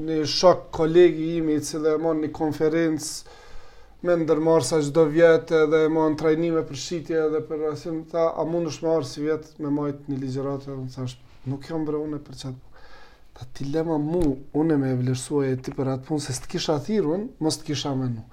një 0.05 0.19
shok 0.35 0.69
kolegi 0.81 1.33
i 1.41 1.59
cilë 1.71 1.97
e 1.97 2.05
mon 2.05 2.21
një 2.27 2.33
konferencë 2.43 3.39
me 4.07 4.19
ndërmarë 4.27 4.69
sa 4.85 5.09
vjetë 5.17 5.63
edhe 5.65 5.85
e 5.87 5.91
mon 5.97 6.21
trajnime 6.21 6.67
për 6.69 6.83
shitje 6.85 7.21
edhe 7.25 7.41
për 7.49 7.65
rasim 7.65 8.03
ta, 8.13 8.29
a 8.37 8.45
mund 8.47 8.69
është 8.75 8.85
me 8.93 9.01
si 9.09 9.25
vjetë 9.25 9.57
me 9.65 9.73
majtë 9.81 10.07
një 10.13 10.21
ligjeratë 10.27 10.75
edhe 10.77 11.09
nuk 11.49 11.65
jam 11.71 11.85
bre 11.89 11.97
për 12.13 12.43
qatë 12.45 12.68
A 13.41 13.45
ti 13.55 13.65
lema 13.73 13.99
mu, 14.03 14.23
unë 14.59 14.77
me 14.83 14.91
e 14.93 14.97
vlerësua 14.99 15.45
e 15.53 15.57
ti 15.63 15.71
për 15.75 15.93
atë 15.95 16.07
punë, 16.09 16.23
se 16.25 16.35
s'të 16.35 16.51
kisha 16.55 16.75
thirën, 16.83 17.29
mos 17.45 17.59
të 17.61 17.69
kisha 17.71 17.93
menu. 17.99 18.25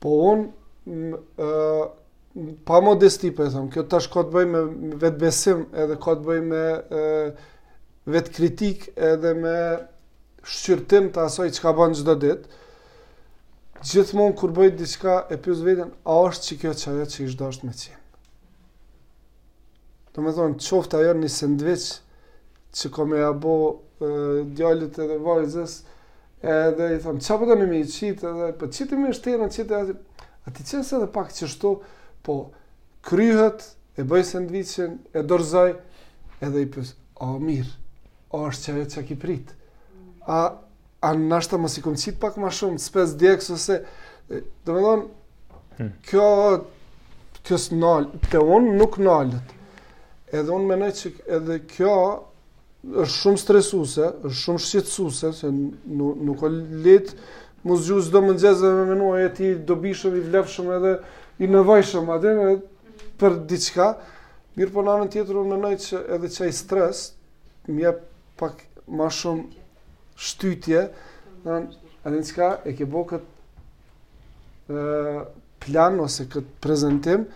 Po 0.00 0.12
unë, 0.30 1.48
pa 2.68 2.78
modesti 2.84 3.30
për 3.32 3.36
po 3.42 3.48
e 3.48 3.52
thëmë, 3.54 3.70
kjo 3.74 3.84
tash 3.92 4.08
ka 4.14 4.22
të 4.24 4.34
bëj 4.36 4.46
me 4.54 4.62
vetë 5.04 5.20
besim, 5.20 5.66
edhe 5.84 5.98
ka 6.00 6.14
të 6.16 6.26
bëj 6.30 6.40
me 6.48 6.62
vetë 8.14 8.32
kritik, 8.38 8.86
edhe 9.10 9.34
me 9.42 9.56
shqyrtim 10.54 11.10
të 11.12 11.26
asoj 11.26 11.50
që 11.52 11.64
ka 11.66 11.74
banë 11.82 12.00
gjithë 12.00 12.16
ditë, 12.24 12.62
Gjithmonë 13.78 14.34
kur 14.34 14.50
bëjt 14.50 14.72
diçka 14.80 15.12
e 15.30 15.36
pjus 15.38 15.60
veten, 15.62 15.92
a 16.02 16.14
është 16.26 16.46
që 16.48 16.56
kjo 16.58 16.70
qaja 16.80 17.04
që 17.12 17.18
ishtë 17.28 17.38
dashtë 17.44 17.68
me 17.68 17.74
qenë. 17.78 17.98
Do 20.16 20.24
me 20.24 20.32
thonë, 20.34 20.56
qofte 20.66 20.98
ajo 20.98 21.12
një 21.20 21.28
sendveç 21.30 21.84
që 22.80 22.90
ka 22.96 23.06
me 23.06 23.20
abo 23.22 23.52
djallit 24.44 24.98
edhe 24.98 25.18
vajzës, 25.22 25.80
edhe 26.42 26.92
i 26.94 27.00
thamë, 27.02 27.22
qa 27.24 27.36
përdo 27.38 27.56
po 27.56 27.60
në 27.60 27.66
me 27.70 27.80
i 27.82 27.88
qitë, 27.88 28.28
edhe 28.30 28.50
për 28.60 28.70
qitë 28.76 28.98
me 29.00 29.12
shtenë, 29.16 29.48
qitë 29.56 29.78
edhe, 29.82 29.98
qesë 30.54 30.96
edhe 31.00 31.08
pak 31.14 31.32
qështu, 31.34 31.74
po 32.26 32.36
kryhet, 33.08 33.64
e 33.98 34.04
bëj 34.06 34.24
sandvicin, 34.30 34.98
e 35.18 35.22
dorzoj 35.26 35.72
edhe 36.46 36.62
i 36.62 36.68
pyes 36.70 36.92
o 37.18 37.32
mirë, 37.42 37.70
o 38.30 38.44
është 38.46 38.68
çaj 38.78 38.84
çka 38.94 39.02
që 39.08 39.16
prit 39.18 39.48
a, 40.30 40.38
a 41.02 41.10
nashta 41.18 41.58
më 41.58 41.70
i 41.80 41.82
kom 41.82 41.96
qitë 41.98 42.20
pak 42.22 42.36
ma 42.38 42.50
shumë, 42.54 42.78
spec 42.78 43.16
djekës 43.18 43.50
ose, 43.56 43.80
do 44.28 44.42
të 44.66 44.82
donë, 44.84 45.06
hmm. 45.80 45.90
kjo, 46.10 46.28
kjo 47.48 47.58
së 47.58 47.78
nalë, 47.80 48.12
un 48.38 48.60
unë 48.60 48.74
nuk 48.78 48.98
nalët, 49.02 49.54
edhe 50.28 50.54
unë 50.54 50.68
menoj 50.70 50.90
që 51.00 51.12
edhe 51.38 51.58
kjo, 51.72 51.96
është 52.86 53.14
shumë 53.18 53.40
stresuese, 53.42 54.08
është 54.22 54.38
shumë 54.44 54.62
shqetësuese 54.64 55.30
se 55.34 55.48
nuk 55.52 56.20
nuk 56.22 56.42
le 56.46 56.94
të 57.02 57.16
mos 57.66 57.86
ju 57.88 57.96
më 58.14 58.20
mëngjes 58.22 58.60
dhe 58.60 58.70
më 58.90 58.96
nuaj 59.00 59.24
e 59.26 59.32
ti 59.34 59.48
do 59.66 59.74
bishëm 59.82 60.14
i 60.16 60.20
vlefshëm 60.28 60.70
edhe 60.76 60.92
i 61.42 61.46
nevojshëm 61.50 62.06
atë 62.10 62.58
për 63.20 63.34
diçka. 63.50 63.88
Mirë 64.56 64.70
po 64.74 64.82
në 64.82 64.94
anën 64.94 65.10
tjetër 65.12 65.38
unë 65.40 65.52
mendoj 65.56 65.74
se 65.78 66.04
edhe 66.14 66.28
çaj 66.36 66.52
stres 66.54 67.02
më 67.68 67.82
jep 67.82 67.98
pak 68.38 68.62
më 68.86 69.10
shumë 69.10 69.42
shtytje. 70.16 70.84
Do 71.42 71.50
të 71.50 71.74
thonë, 72.04 72.18
diçka 72.22 72.48
e 72.66 72.72
ke 72.78 72.86
bo 72.90 73.02
këtë 73.10 73.28
ë 74.68 75.26
plan 75.66 75.98
ose 76.04 76.28
këtë 76.30 76.58
prezantim, 76.62 77.26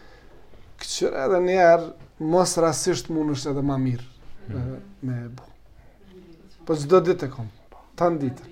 që 0.82 1.10
edhe 1.26 1.42
njerë 1.44 1.92
mos 2.22 2.40
rasisht 2.40 2.58
rastësisht 2.64 3.10
mundosh 3.10 3.46
edhe 3.50 3.60
më 3.62 3.76
mirë. 3.82 4.06
Mm 4.06 4.54
-hmm 4.54 4.80
me 5.02 5.24
e 5.24 5.28
bu. 5.38 5.42
Po 6.66 6.74
zdo 6.74 7.00
dit 7.06 7.22
e 7.22 7.28
kom, 7.34 7.48
ta 7.98 8.06
në 8.12 8.18
ditë. 8.22 8.44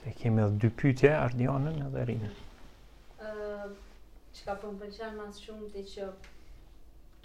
Se 0.00 0.12
kemi 0.20 0.40
edhe 0.42 0.56
dy 0.64 0.70
pytje, 0.82 1.10
Ardionën 1.24 1.76
edhe 1.86 2.04
Rinën. 2.10 2.32
Uh, 3.20 3.74
që 4.36 4.46
ka 4.48 4.54
përmë 4.62 4.78
po 4.80 4.86
përqenë 4.86 5.14
mas 5.18 5.40
shumë 5.44 5.68
të 5.74 5.82
që 5.92 6.08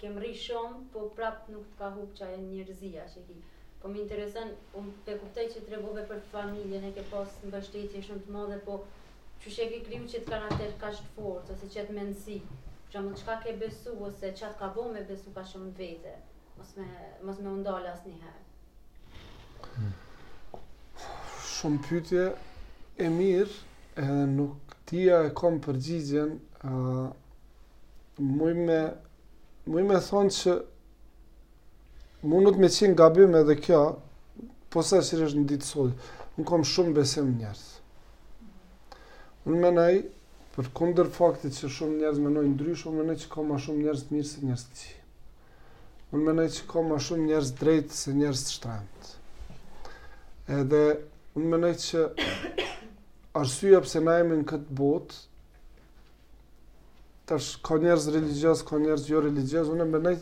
kem 0.02 0.18
rri 0.20 0.34
shumë, 0.42 0.82
po 0.94 1.06
prapë 1.16 1.54
nuk 1.54 1.66
të 1.72 1.80
ka 1.80 1.88
hukë 1.96 2.20
që 2.20 2.28
ajen 2.28 2.44
njërzia 2.52 3.06
që 3.14 3.24
ti. 3.30 3.38
Po 3.82 3.90
më 3.94 4.04
interesën, 4.04 4.52
unë 4.82 4.94
pe 5.06 5.16
kuptej 5.22 5.46
që 5.56 5.64
trebove 5.70 6.04
për 6.12 6.22
familjen 6.34 6.86
e 6.86 6.92
ke 6.98 7.04
pas 7.14 7.34
në 7.44 7.54
bështetje 7.56 8.04
shumë 8.10 8.24
të 8.28 8.36
modhe, 8.36 8.60
po 8.68 8.76
që 9.42 9.54
shë 9.56 9.66
e 9.66 9.70
ke 9.74 9.80
kriju 9.88 10.08
që 10.14 10.22
të 10.26 10.34
kanë 10.34 10.50
atër 10.52 10.76
ka 10.84 10.92
shtë 10.98 11.12
forë, 11.16 11.56
ose 11.56 11.72
që 11.74 11.86
të 11.88 11.98
mendësi, 12.00 12.38
që 12.92 13.00
amë 13.02 13.16
qka 13.22 13.38
ke 13.46 13.56
besu, 13.64 13.94
ose 14.10 14.32
që 14.38 14.50
atë 14.50 14.60
ka 14.62 14.70
bo 14.76 14.86
me 14.94 15.06
besu 15.12 15.32
ka 15.40 15.46
shumë 15.52 15.74
vete 15.82 16.16
mos 16.58 16.76
me 16.76 16.86
mos 17.24 17.38
me 17.38 17.48
undal 17.56 17.86
asnjëherë. 17.92 18.40
Hmm. 19.76 19.92
Shumë 21.54 21.82
pyetje 21.86 22.22
e 22.98 23.06
mirë, 23.14 23.54
edhe 24.02 24.26
nuk 24.36 24.74
tia 24.88 25.20
e 25.28 25.32
kam 25.38 25.60
përgjigjen, 25.64 26.32
ë 26.66 26.72
uh, 26.74 27.06
më 28.38 28.50
më 28.66 28.80
më 29.92 30.00
thonë 30.08 30.34
që 30.40 30.56
mundot 32.32 32.58
me 32.58 32.70
qenë 32.76 32.98
gabim 32.98 33.36
edhe 33.38 33.58
kjo, 33.62 33.82
po 34.72 34.82
sa 34.82 35.02
si 35.04 35.14
është 35.20 35.38
në 35.44 35.48
ditë 35.54 35.68
sotë, 35.70 36.12
unë 36.38 36.48
kam 36.50 36.64
shumë 36.74 36.96
besim 36.98 37.30
njerës. 37.38 37.66
Unë 39.48 39.62
menaj, 39.62 39.92
për 40.56 40.72
kunder 40.76 41.06
faktit 41.14 41.54
që 41.60 41.70
shumë 41.78 41.98
njerës 42.02 42.18
menoj 42.26 42.46
ndrysh, 42.56 42.86
unë 42.90 43.04
menaj 43.04 43.20
që 43.24 43.30
ka 43.34 43.44
ma 43.46 43.60
shumë 43.62 43.84
njerës 43.84 44.08
të 44.08 44.16
mirë 44.16 44.30
se 44.32 44.38
njerës 44.44 44.66
të 44.70 44.76
qi 44.82 44.94
unë 46.14 46.24
menoj 46.24 46.46
që 46.56 46.62
ka 46.70 46.82
më 46.88 46.98
shumë 47.04 47.24
njerëz 47.28 47.50
drejtë 47.60 47.96
se 48.00 48.14
njerëz 48.16 48.42
të 48.46 48.52
shtremtë. 48.56 49.14
Edhe 50.60 50.84
unë 51.38 51.50
menoj 51.54 51.72
që 51.84 52.04
arsyja 53.40 53.82
pëse 53.84 54.00
na 54.06 54.14
jemi 54.18 54.38
në 54.40 54.46
këtë 54.52 54.76
botë, 54.80 55.18
tash 57.28 57.50
ka 57.66 57.76
njerëz 57.82 58.06
religjës, 58.14 58.64
ka 58.68 58.80
njerëz 58.80 59.10
jo 59.12 59.20
religjës, 59.26 59.68
unë 59.74 59.88
menoj 59.92 60.14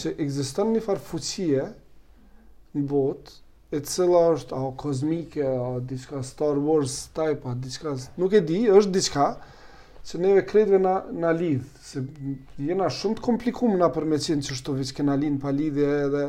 që 0.00 0.16
egziston 0.26 0.74
një 0.74 0.82
farë 0.88 1.06
fuqie 1.12 1.68
në 2.80 2.84
botë, 2.90 3.36
e 3.70 3.78
cila 3.86 4.24
është 4.34 4.56
a 4.58 4.66
kozmike, 4.82 5.46
a 5.46 5.68
diçka 5.90 6.24
Star 6.26 6.58
Wars 6.66 6.96
type, 7.14 7.46
a 7.50 7.54
diçka, 7.54 7.94
nuk 8.18 8.34
e 8.34 8.40
di, 8.50 8.64
është 8.66 8.92
diçka, 8.96 9.26
që 10.06 10.18
neve 10.20 10.42
kredve 10.48 10.78
na, 10.80 10.92
na 11.12 11.32
lidh, 11.34 11.64
se 11.84 12.02
jena 12.58 12.88
shumë 12.92 13.18
të 13.18 13.24
komplikum 13.24 13.74
na 13.78 13.88
për 13.92 14.06
me 14.08 14.18
qenë 14.22 14.44
që 14.46 14.56
shto 14.60 14.76
kena 14.96 15.16
lidh 15.20 15.38
pa 15.42 15.50
lidhje 15.52 15.88
edhe, 16.06 16.24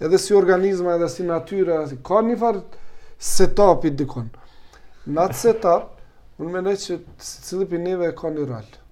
edhe 0.00 0.18
si 0.22 0.34
organizma 0.36 0.94
edhe 0.98 1.08
si 1.10 1.24
natyra, 1.26 1.80
ka 2.06 2.22
një 2.28 2.38
farë 2.42 2.62
setup 3.18 3.86
dikon. 3.98 4.28
Në 5.06 5.22
atë 5.24 5.38
setup, 5.42 5.90
unë 6.42 6.52
me 6.68 6.76
që 6.76 6.76
si 6.76 6.98
cilip 7.48 7.70
neve 7.78 8.12
ka 8.18 8.30
një 8.36 8.46
rallë. 8.50 8.82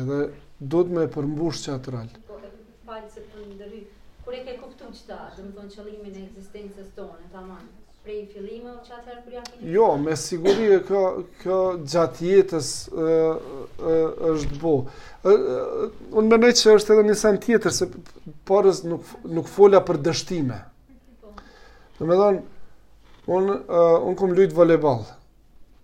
Edhe 0.00 0.18
do 0.60 0.82
të 0.86 0.96
me 0.96 1.06
përmbush 1.10 1.62
që 1.64 1.74
atë 1.78 1.94
rallë. 1.94 2.22
Po, 2.28 2.38
e 2.46 2.50
falë 2.86 3.10
se 3.14 3.24
për 3.32 3.46
ndërri, 3.54 3.82
kur 4.24 4.34
e 4.38 4.42
ke 4.46 4.58
kuptu 4.60 4.90
që 4.94 5.06
ta, 5.08 5.20
dhe 5.36 5.46
më 5.48 5.54
tonë 5.58 5.74
qëllimin 5.76 6.16
e 6.22 6.26
existencës 6.28 6.90
tonë, 6.98 7.26
ta 7.32 7.42
manë, 7.48 7.68
prej 8.04 8.20
fillimit 8.30 8.86
që 8.86 8.94
atë 8.96 9.14
kur 9.24 9.34
janë 9.34 9.50
fillimit. 9.50 9.72
Jo, 9.74 9.86
me 10.00 10.14
siguri 10.16 10.68
kjo 10.88 11.02
kjo 11.42 11.58
gjatë 11.90 12.28
jetës 12.30 12.70
ë 12.96 13.16
është 14.30 14.58
bu. 14.62 14.74
Unë 15.28 16.26
më 16.32 16.40
nëse 16.46 16.74
është 16.78 16.94
edhe 16.96 17.06
një 17.10 17.16
sen 17.20 17.40
tjetër 17.44 17.76
se 17.80 17.88
porës 18.48 18.82
nuk 18.88 19.12
nuk 19.40 19.50
fola 19.52 19.82
për 19.90 20.00
dështime. 20.08 20.58
Domethënë 22.00 22.40
un 23.36 23.52
uh, 23.56 23.96
un 24.06 24.16
kom 24.16 24.32
luajt 24.36 24.56
voleboll. 24.56 25.02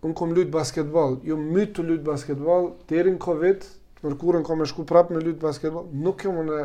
Un 0.06 0.16
kom 0.16 0.32
luajt 0.36 0.54
basketboll. 0.54 1.18
Ju 1.24 1.34
jo, 1.34 1.40
më 1.42 1.68
të 1.76 1.84
luajt 1.90 2.06
basketboll 2.08 2.70
deri 2.90 3.12
në 3.16 3.20
Covid, 3.26 3.68
kur 4.00 4.16
kurën 4.20 4.44
kam 4.46 4.64
shku 4.68 4.86
prapë 4.88 5.12
me 5.16 5.22
luajt 5.24 5.42
basketboll, 5.42 5.88
nuk 5.92 6.24
jam 6.24 6.40
unë 6.44 6.64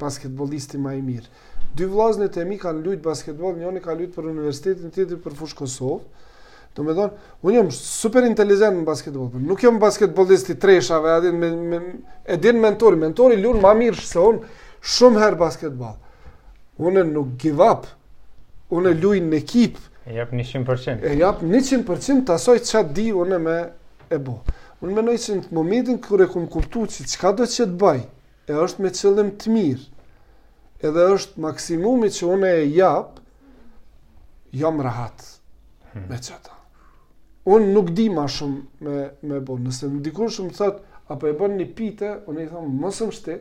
basketbollisti 0.00 0.76
më 0.82 0.96
i 0.98 1.02
mirë. 1.06 1.30
Dy 1.74 1.86
vllaznet 1.90 2.36
e 2.38 2.44
mi 2.46 2.54
kanë 2.60 2.84
luajt 2.84 3.00
basketboll, 3.02 3.56
njëri 3.58 3.80
ka 3.82 3.96
luajt 3.98 4.12
për 4.14 4.28
universitetin, 4.30 4.92
tjetri 4.94 5.16
për 5.24 5.34
fushë 5.34 5.56
Kosovë. 5.58 6.26
Domethënë, 6.74 7.24
unë 7.46 7.56
jam 7.56 7.70
super 7.74 8.26
inteligjent 8.28 8.76
në 8.78 8.84
basketbol, 8.86 9.26
po 9.30 9.40
nuk 9.42 9.62
jam 9.62 9.80
basketbollist 9.82 10.52
i 10.54 10.54
treshave, 10.62 11.10
a 11.16 11.22
din 11.24 11.38
me, 11.42 11.48
me 11.72 11.80
e 12.30 12.36
din 12.42 12.60
mentor, 12.62 12.94
mentori 12.98 13.38
lund 13.42 13.58
më 13.62 13.72
mirë 13.80 14.06
se 14.06 14.22
unë 14.26 14.48
shumë 14.94 15.22
herë 15.22 15.40
basketboll. 15.42 15.96
Unë 16.78 17.04
nuk 17.10 17.34
give 17.42 17.66
up. 17.66 17.88
Unë 18.74 18.92
luaj 19.02 19.20
në 19.26 19.40
ekip. 19.42 19.80
E 20.06 20.14
jap 20.20 20.34
100%. 20.34 21.02
E 21.10 21.16
jap 21.18 21.42
100% 21.46 22.22
të 22.28 22.36
asoj 22.36 22.60
që 22.70 22.84
di 22.96 23.08
unë 23.24 23.38
me 23.46 23.56
e 24.14 24.18
bo. 24.22 24.36
Unë 24.84 24.94
me 25.06 25.18
që 25.26 25.40
në 25.40 25.50
momentin 25.58 25.98
kërë 26.06 26.26
e 26.28 26.32
kumë 26.36 26.52
kuptu 26.54 26.86
që 26.94 27.06
që 27.12 27.20
ka 27.22 27.34
do 27.38 27.46
që 27.50 27.66
të 27.70 27.76
baj, 27.82 28.00
e 28.50 28.62
është 28.66 28.84
me 28.86 28.90
qëllim 28.94 29.30
të 29.42 29.54
mirë, 29.56 29.84
edhe 30.88 31.04
është 31.16 31.40
maksimumi 31.44 32.10
që 32.12 32.26
unë 32.34 32.50
e 32.60 32.64
jap, 32.76 33.20
jam 34.54 34.80
rahat 34.84 35.24
hmm. 35.92 36.06
me 36.10 36.18
qëta. 36.22 36.52
Unë 37.54 37.72
nuk 37.74 37.90
di 37.96 38.06
më 38.12 38.24
shumë 38.38 38.84
me 38.84 39.06
me 39.30 39.40
bon. 39.44 39.64
Nëse 39.66 39.90
në 39.92 40.00
dikur 40.06 40.30
shumë 40.32 40.54
thot 40.56 40.78
apo 41.12 41.28
e 41.28 41.34
bën 41.36 41.58
një 41.58 41.66
pite, 41.76 42.10
unë 42.30 42.44
i 42.44 42.48
them 42.52 42.70
mos 42.80 43.00
më 43.04 43.38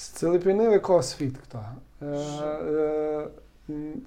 Së 0.00 0.14
cili 0.20 0.40
për 0.40 0.56
neve 0.62 0.78
ka 0.86 0.96
sfit 1.04 1.36
këta. 1.36 1.66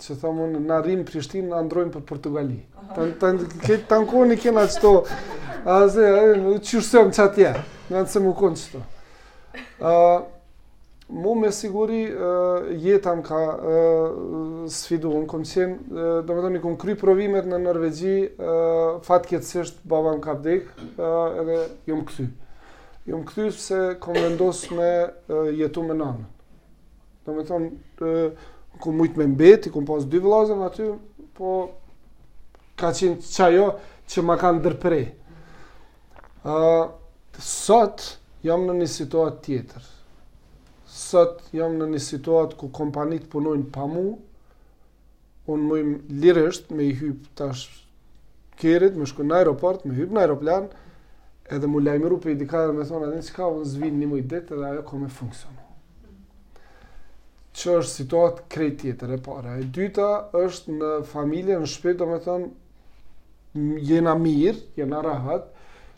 Që 0.03 0.19
thamë 0.23 0.47
unë, 0.47 0.63
në 0.65 0.81
rrimë 0.85 1.05
Prishtinë, 1.11 1.51
në 1.51 1.61
ndrojmë 1.69 1.93
për 1.99 2.07
Portugali. 2.09 2.61
Të 3.21 3.33
në 3.37 4.05
kohë 4.09 4.29
një 4.31 4.39
kena 4.47 4.65
qëto, 4.73 4.95
a 5.75 5.83
zë, 5.93 6.09
qërësëm 6.65 7.13
që 7.19 7.25
atje, 7.29 7.53
në 7.93 7.99
në 7.99 8.05
të 8.07 8.15
se 8.15 8.23
më 8.25 8.33
konë 8.41 8.63
qëto. 8.63 10.31
Mu 11.09 11.35
me 11.35 11.51
siguri 11.51 12.11
jetan 12.71 13.21
ka 13.23 13.39
sfidu, 14.71 15.09
unë 15.11 15.27
kom 15.27 15.43
qenë, 15.47 15.97
do 16.25 16.35
me 16.35 16.41
tonë 16.45 16.59
i 16.59 16.61
kom 16.63 16.77
kry 16.79 16.95
provimer 16.99 17.45
në 17.47 17.59
Norvegji, 17.59 18.13
fatë 19.07 19.33
kjecështë 19.33 19.89
baba 19.91 20.13
më 20.15 20.23
ka 20.23 20.35
vdekë, 20.39 20.87
edhe 21.41 21.57
jom 21.89 22.01
më 22.03 22.07
këthy. 22.11 22.27
Ju 23.03 23.17
këthy 23.29 23.47
se 23.59 23.79
kom 23.99 24.15
vendosë 24.15 24.77
me 24.77 24.91
jetu 25.57 25.83
me 25.83 25.97
nanë. 25.99 26.23
Do 27.27 27.35
me 27.35 27.43
tonë, 27.49 28.35
kom 28.83 28.95
mujtë 29.01 29.19
me 29.19 29.27
mbeti, 29.33 29.73
kom 29.75 29.83
pasë 29.87 30.07
dy 30.13 30.21
vlazëm 30.23 30.61
aty, 30.69 30.87
po 31.35 31.55
ka 32.79 32.93
qenë 32.95 33.19
qajo 33.35 33.67
që 34.13 34.23
ma 34.29 34.39
kanë 34.39 34.63
dërprej. 34.69 35.03
Sot 37.43 38.07
jam 38.47 38.63
në 38.69 38.77
një 38.79 38.89
situatë 38.95 39.43
tjetër 39.49 39.91
sot 41.13 41.41
jam 41.55 41.75
në 41.79 41.89
një 41.93 41.99
situatë 42.09 42.57
ku 42.59 42.69
kompanit 42.79 43.29
punojnë 43.35 43.71
pa 43.77 43.87
mua. 43.97 44.15
unë 45.51 45.65
më 45.69 45.79
lirësht 46.23 46.69
me 46.71 46.85
i 46.87 46.93
hypë 46.95 47.31
tash 47.35 47.63
kërit, 48.61 48.93
më 48.95 49.07
shku 49.11 49.25
në 49.27 49.33
aeroport, 49.41 49.81
me 49.83 49.91
hypë 49.97 50.15
në 50.15 50.21
aeroplan, 50.21 50.69
edhe 51.51 51.67
më 51.67 51.81
lajmëru 51.83 52.19
për 52.23 52.31
i 52.31 52.35
dhe 52.39 52.61
me 52.77 52.85
thonë, 52.87 53.07
adhe 53.09 53.17
në 53.17 53.25
qka 53.27 53.49
unë 53.57 53.67
zvinë 53.73 53.97
një 53.99 54.07
mëjtë 54.13 54.31
ditë 54.31 54.55
edhe 54.55 54.69
ajo 54.69 54.85
ka 54.87 55.01
më 55.01 55.09
funksionu. 55.17 55.65
Që 57.59 57.75
është 57.81 57.93
situatë 57.97 58.45
krejt 58.55 58.79
tjetër 58.85 59.11
e 59.17 59.19
para. 59.25 59.57
E 59.59 59.67
dyta 59.75 60.07
është 60.45 60.77
në 60.79 60.91
familje, 61.11 61.59
në 61.59 61.67
shtëpi, 61.73 61.97
do 61.99 62.07
me 62.13 62.21
thonë, 62.29 62.47
jena 63.91 64.15
mirë, 64.23 64.63
jena 64.79 65.03
rahat, 65.09 65.51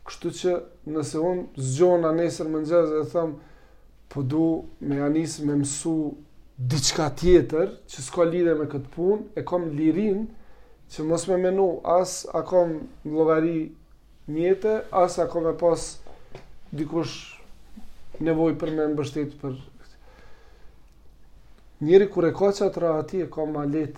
kështu 0.10 0.34
që 0.40 0.56
nëse 0.96 1.22
unë 1.30 1.46
zgjona 1.70 2.16
nesër 2.18 2.50
më 2.50 2.66
nxezë 2.66 2.98
dhe 2.98 3.06
po 4.16 4.22
du 4.24 4.64
me 4.80 5.02
anis 5.04 5.40
me 5.44 5.56
mësu 5.60 5.98
diçka 6.72 7.10
tjetër 7.20 7.72
që 7.92 8.02
s'ka 8.06 8.24
lidhe 8.30 8.54
me 8.56 8.66
këtë 8.72 8.90
pun, 8.94 9.24
e 9.36 9.44
kom 9.44 9.66
lirin 9.76 10.22
që 10.96 11.04
mos 11.04 11.26
me 11.28 11.36
menu 11.44 11.66
as 11.84 12.14
a 12.32 12.42
kom 12.48 12.72
logari 13.04 13.58
njete, 14.32 14.76
as 15.04 15.18
a 15.20 15.26
kom 15.34 15.46
e 15.52 15.54
pas 15.60 15.84
dikush 16.72 18.22
nevoj 18.24 18.54
për 18.64 18.76
me 18.80 18.90
mbështet 18.96 19.38
për 19.44 19.58
Njeri 21.84 22.06
kër 22.08 22.26
e 22.30 22.30
ka 22.32 22.50
që 22.56 22.70
ra 22.82 22.90
ati 23.02 23.18
e 23.22 23.26
ka 23.28 23.44
ma 23.52 23.66
let 23.68 23.98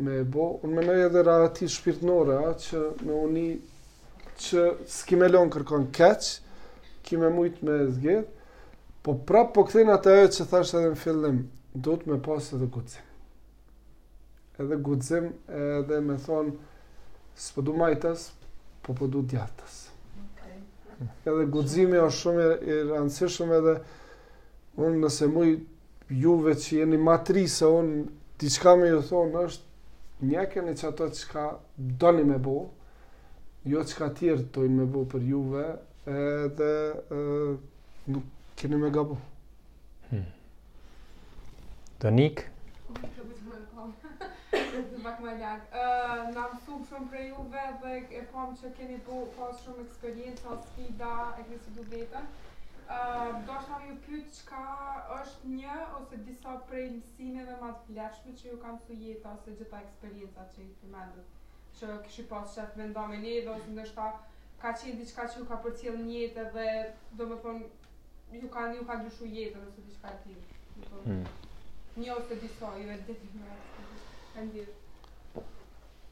me 0.00 0.14
e 0.16 0.22
bo, 0.24 0.46
unë 0.64 0.78
menoj 0.78 0.94
edhe 1.10 1.22
ra 1.26 1.34
ati 1.44 1.68
shpirtnore, 1.68 2.38
a, 2.48 2.54
që 2.56 2.80
me 3.04 3.18
uni, 3.26 3.44
që 4.40 4.62
s'ki 4.94 5.18
me 5.20 5.28
lonë 5.28 5.52
kërkon 5.58 5.84
keq, 5.98 6.30
ki 7.04 7.20
me 7.20 7.28
mujtë 7.36 7.68
me 7.68 7.76
zgjet, 7.92 8.32
Po 9.06 9.14
prapë 9.22 9.52
po 9.54 9.62
këthin 9.68 9.90
atë 9.94 10.12
e 10.24 10.28
që 10.34 10.44
thash 10.50 10.72
edhe 10.74 10.88
në 10.92 10.96
fillim, 10.98 11.36
do 11.86 11.92
të 12.00 12.08
me 12.10 12.16
pas 12.26 12.48
edhe 12.56 12.66
gudzim. 12.74 13.04
Edhe 14.64 14.78
gudzim 14.82 15.28
edhe 15.54 16.00
me 16.02 16.16
thonë, 16.24 16.54
së 17.38 17.54
po 17.68 17.74
majtës, 17.84 18.24
po 18.82 18.96
po 18.98 19.06
du 19.12 19.20
djatës. 19.30 19.76
Okay. 20.24 20.56
Edhe 21.22 21.44
gudzimi 21.54 22.00
është 22.02 22.18
shumë 22.18 22.48
i 22.74 22.80
rëndësishëm 22.90 23.54
edhe 23.60 23.76
unë 24.82 24.98
nëse 25.04 25.30
muj 25.36 25.52
juve 26.26 26.56
që 26.66 26.80
jeni 26.80 26.98
matrisa 26.98 27.60
se 27.60 27.70
unë 27.78 28.02
diçka 28.42 28.74
me 28.80 28.90
ju 28.90 28.98
thonë 29.06 29.46
është 29.46 30.32
njekën 30.32 30.66
në 30.66 30.74
që 30.82 30.90
ato 30.90 31.12
që 31.14 31.28
ka 31.30 31.46
doni 32.02 32.26
me 32.32 32.42
bo, 32.48 32.58
jo 33.70 33.86
që 33.86 34.00
ka 34.02 34.10
tjerë 34.18 34.50
dojnë 34.58 34.80
me 34.82 34.90
bo 34.98 35.06
për 35.14 35.30
juve 35.34 35.68
edhe 36.14 36.72
e, 37.20 37.22
nuk 38.10 38.32
Keni 38.56 38.76
me 38.76 38.88
gabu. 38.90 39.16
Hmm. 40.10 40.24
Donik? 42.00 42.46
pak 45.06 45.18
më 45.22 45.32
lart. 45.38 45.66
Ë, 45.70 45.82
uh, 45.82 46.22
na 46.34 46.46
shumë 46.64 47.08
prej 47.12 47.26
juve 47.28 47.66
dhe 47.82 47.92
e 48.16 48.22
kam 48.32 48.54
që 48.58 48.70
keni 48.78 48.96
pas 49.36 49.60
shumë 49.62 49.84
eksperiencë, 49.84 50.56
sfida, 50.70 51.12
e 51.38 51.44
keni 51.44 51.58
Ë, 51.58 51.70
uh, 52.94 53.46
do 53.46 53.58
ju 53.84 53.94
pyet 54.06 54.32
çka 54.38 54.64
është 55.20 55.52
një 55.52 55.76
ose 56.00 56.18
disa 56.28 56.54
prej 56.70 56.88
mësimeve 56.96 57.56
më 57.62 57.70
të 57.80 57.92
vlefshme 57.92 58.34
që 58.40 58.50
ju 58.52 58.58
kanë 58.64 58.82
thënë 58.88 59.06
jeta 59.10 59.32
ose 59.36 59.54
gjitha 59.58 59.80
eksperiencat 59.88 60.52
që 60.56 60.60
i 60.64 60.70
përmendët. 60.80 61.26
Që 61.76 62.22
pas 64.58 64.82
diçka 64.82 65.26
që 65.32 65.38
ju 65.42 65.46
ka 65.50 65.56
përcjell 65.66 66.00
në 66.00 66.12
jetë 66.22 66.46
dhe 66.54 66.68
ju 68.32 68.48
ka 68.50 68.66
ju 68.74 68.84
ka 68.84 68.94
dyshu 69.04 69.24
jetën 69.28 69.60
ose 69.62 69.82
diçka 69.86 70.10
të 70.10 70.18
tillë. 70.24 71.02
Hm. 71.04 71.26
Një 72.00 72.14
ose 72.16 72.38
di 72.42 72.48
sa 72.58 72.72
ju 72.76 72.88
e 72.90 72.98
dëgjoj. 73.06 74.66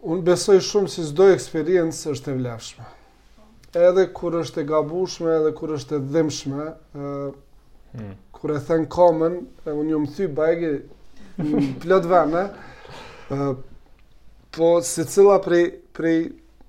Unë 0.04 0.24
besoj 0.26 0.60
shumë 0.60 0.92
se 0.92 1.04
çdo 1.10 1.26
eksperiencë 1.32 2.12
është 2.14 2.30
e 2.30 2.36
vlefshme. 2.40 2.86
Edhe 3.74 4.04
kur 4.18 4.36
është 4.42 4.60
e 4.62 4.66
gabushme, 4.68 5.32
edhe 5.40 5.52
kur 5.58 5.72
është 5.76 5.94
e 5.98 6.04
dhëmshme, 6.12 6.66
ë 6.94 7.08
hmm. 7.98 8.12
kur 8.36 8.52
e 8.54 8.60
thën 8.68 8.84
komën, 8.94 9.40
unë 9.74 9.90
ju 9.90 10.02
më 10.04 10.12
thy 10.16 10.28
bajë 10.38 10.70
plot 11.82 12.06
vëmë. 12.14 12.44
ë 13.34 13.54
po 14.54 14.68
se 14.86 15.02
cila 15.10 15.40
prej 15.42 15.64
prej 15.98 16.20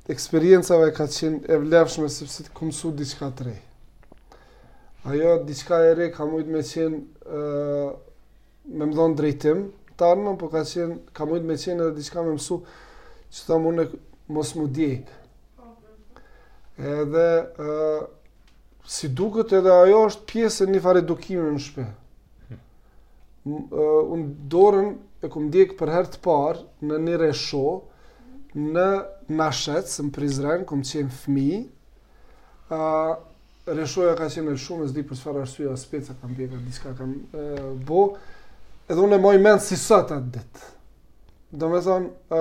eksperiencave 0.10 0.90
ka 0.94 1.06
qenë 1.16 1.44
e 1.50 1.56
vlefshme 1.62 2.08
sepse 2.14 2.46
të 2.46 2.54
kumësu 2.58 2.92
diçka 2.98 3.30
të 3.38 3.44
rejë. 3.48 3.64
Ajo, 5.06 5.46
diçka 5.48 5.78
e 5.86 5.94
re 5.94 6.06
ka 6.10 6.26
mujtë 6.26 6.50
me 6.50 6.62
qenë 6.66 6.98
uh, 7.30 7.90
me 8.74 8.86
mdhonë 8.90 9.18
drejtim 9.20 9.60
të 10.00 10.06
armën, 10.16 10.38
po 10.42 10.48
ka 10.50 10.64
qen, 10.66 10.96
ka 11.14 11.28
mujtë 11.30 11.46
me 11.46 11.58
qenë 11.62 11.76
edhe 11.86 11.98
diçka 12.00 12.24
me 12.26 12.34
mësu 12.34 12.58
që 13.30 13.44
ta 13.46 13.60
mune 13.62 13.86
mos 14.34 14.54
mu 14.58 14.66
djejtë. 14.66 15.20
Edhe, 16.90 17.26
uh, 17.62 18.56
si 18.82 19.12
duket 19.20 19.54
edhe 19.60 19.76
ajo 19.84 20.00
është 20.10 20.26
pjesë 20.34 20.66
e 20.66 20.74
një 20.74 20.82
farë 20.88 21.04
edukimin 21.06 21.54
në 21.60 21.64
shpe. 21.68 21.86
Uh, 23.46 23.54
unë 23.78 24.26
dorën 24.56 24.90
e 25.22 25.30
kom 25.30 25.46
më 25.46 25.54
djekë 25.54 25.78
për 25.84 25.94
herë 26.00 26.14
të 26.18 26.24
parë 26.26 26.66
në 26.90 27.00
një 27.06 27.20
resho, 27.28 27.68
në 28.58 28.90
nashetës, 29.38 30.02
në 30.08 30.12
prizrenë, 30.18 30.66
ku 30.70 30.82
qenë 30.90 31.20
fmi, 31.22 31.50
Reshoja 33.66 34.12
ka 34.14 34.28
qenë 34.30 34.52
në 34.54 34.58
shumë, 34.62 34.88
zdi 34.92 35.02
për 35.10 35.18
sfarë 35.18 35.40
arsua, 35.42 35.72
speca 35.84 36.14
kam 36.22 36.36
bjeka, 36.38 36.58
diska 36.68 36.92
kam 36.98 37.14
bo, 37.88 38.02
edhe 38.86 39.02
unë 39.02 39.18
më 39.24 39.32
i 39.40 39.40
menë 39.42 39.62
si 39.66 39.78
sot 39.82 40.12
atë 40.14 40.30
ditë. 40.36 40.68
Do 41.64 41.70
me 41.72 41.80
thonë, 41.82 42.38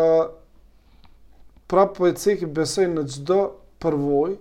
prapë 1.73 1.97
po 1.97 2.11
e 2.11 2.13
cekë 2.21 2.51
besoj 2.61 2.85
në 2.93 3.07
gjdo 3.17 3.39
përvoj, 3.81 4.35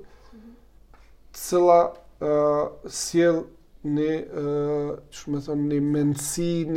cila 1.39 1.79
ë 2.19 2.43
sjell 2.99 3.39
një, 3.93 4.11
e, 4.11 4.83
shumë 5.19 5.39
e 5.39 5.45
thonë, 5.47 5.65
një 5.71 5.81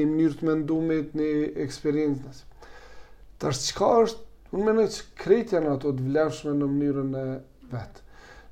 mënyrë 0.05 0.39
të 0.41 0.49
mendumit, 0.51 1.13
një 1.19 1.33
eksperiencë 1.67 2.39
Tash 3.43 3.59
çka 3.67 3.77
qka 3.77 3.93
është, 4.07 4.25
unë 4.55 4.65
menoj 4.71 4.87
që 4.95 5.05
kretja 5.23 5.61
në 5.61 5.75
ato 5.77 5.93
të 5.99 6.07
vlerëshme 6.11 6.55
në 6.63 6.75
mënyrën 6.81 7.13
e 7.23 7.27
vetë. 7.75 8.06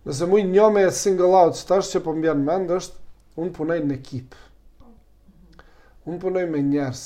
Nëse 0.04 0.26
mund 0.28 0.52
një 0.52 0.64
me 0.72 0.80
single 0.92 1.32
out 1.38 1.56
stash 1.56 1.94
që 1.94 2.00
po 2.04 2.12
më 2.12 2.26
bjanë 2.26 2.42
mend 2.44 2.72
është, 2.76 2.98
unë 3.40 3.52
punoj 3.56 3.76
në 3.88 3.94
ekip. 3.96 4.34
Unë 6.04 6.18
punoj 6.20 6.42
me 6.54 6.60
njerës. 6.66 7.04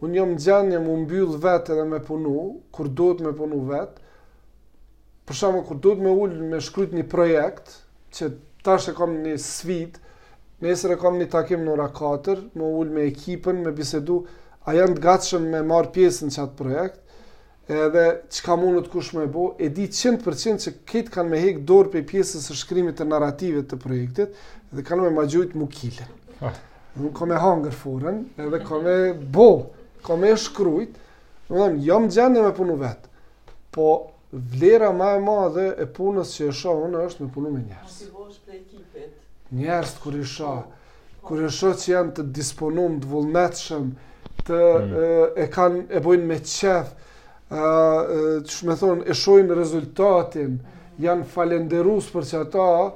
Unë 0.00 0.14
një 0.16 0.24
më 0.30 0.38
gjenje 0.46 0.80
më 0.86 0.94
mbyll 1.02 1.36
vetë 1.44 1.74
edhe 1.74 1.84
me 1.92 2.00
punu, 2.08 2.34
kur 2.72 2.88
do 3.00 3.10
të 3.18 3.26
me 3.26 3.34
punu 3.36 3.60
vetë. 3.68 4.00
Për 5.28 5.38
shama, 5.42 5.60
kur 5.68 5.76
do 5.84 5.92
të 5.92 6.06
me 6.06 6.14
ullë 6.24 6.48
me 6.54 6.60
shkryt 6.64 6.96
një 6.96 7.04
projekt, 7.12 7.74
që 8.16 8.30
tash 8.64 8.88
e 8.92 8.96
kom 8.96 9.12
një 9.26 9.36
svit, 9.48 10.00
nesër 10.64 10.96
e 10.96 10.98
kom 11.02 11.20
një 11.20 11.28
takim 11.36 11.66
në 11.66 11.74
ora 11.76 11.90
4, 12.00 12.46
me 12.56 12.72
ullë 12.80 12.96
me 12.96 13.04
ekipën, 13.10 13.60
me 13.66 13.74
bisedu, 13.76 14.22
a 14.64 14.72
janë 14.78 14.96
të 14.98 15.04
gatshëm 15.10 15.50
me 15.52 15.60
marë 15.68 15.92
pjesën 15.98 16.32
që 16.34 16.44
atë 16.46 16.60
projekt, 16.62 17.02
edhe 17.68 18.04
që 18.30 18.42
ka 18.46 18.54
të 18.54 18.88
kush 18.90 19.14
me 19.14 19.26
bo, 19.26 19.56
e 19.58 19.68
di 19.68 19.88
100% 19.88 20.62
që 20.62 20.72
këtë 20.86 21.10
kanë 21.12 21.28
me 21.30 21.38
hekë 21.42 21.64
dorë 21.66 21.90
për 21.90 22.04
pjesës 22.06 22.44
së 22.46 22.54
shkrimit 22.62 22.96
të 23.00 23.06
narrative 23.10 23.62
të 23.66 23.76
projektit, 23.82 24.28
dhe 24.70 24.82
kanë 24.86 25.02
me 25.02 25.10
ma 25.10 25.24
gjujtë 25.26 25.56
mu 25.58 25.68
Ah. 26.40 26.52
Nuk 27.00 27.14
ka 27.18 27.24
me 27.24 27.34
hangër 27.40 27.72
furën, 27.72 28.18
edhe 28.36 28.58
ka 28.64 28.76
me 28.82 29.12
bo, 29.14 29.72
ka 30.04 30.16
me 30.16 30.34
shkrujt, 30.36 30.90
nuk 31.48 31.58
dhe 31.58 31.68
më 31.72 31.80
jam 31.86 32.08
gjenë 32.12 32.38
e 32.38 32.42
me 32.44 32.50
punu 32.52 32.74
vetë, 32.76 33.08
po 33.72 34.10
vlera 34.32 34.90
ma 34.92 35.14
e 35.16 35.20
madhe 35.24 35.64
e 35.80 35.86
punës 35.96 36.34
që 36.36 36.50
e 36.50 36.56
sha 36.58 36.74
unë 36.76 37.02
është 37.08 37.22
me 37.22 37.30
punu 37.32 37.50
me 37.54 37.62
njerës. 37.62 37.96
Njerës 39.56 39.94
të 39.96 40.02
kur 40.04 40.18
e 40.20 40.24
sha, 40.28 40.52
kur 41.24 41.40
e 41.40 41.48
sha 41.48 41.72
që 41.72 41.90
janë 41.94 42.14
të 42.18 42.26
disponum, 42.38 43.00
të 43.00 43.08
vullnetëshëm, 43.14 43.90
të 44.46 44.60
mm. 44.60 44.94
e, 45.06 45.26
e 45.40 45.48
kanë 45.56 45.82
e 45.88 46.04
bojnë 46.04 46.28
me 46.34 46.38
qefë, 46.52 47.05
ëh, 47.52 48.62
më 48.66 48.76
thon 48.80 49.02
e 49.06 49.14
shohin 49.14 49.52
rezultatin, 49.54 50.56
janë 51.02 51.26
falendërues 51.30 52.08
për 52.12 52.26
çka 52.30 52.40
ata 52.46 52.68
ëh, 52.86 52.88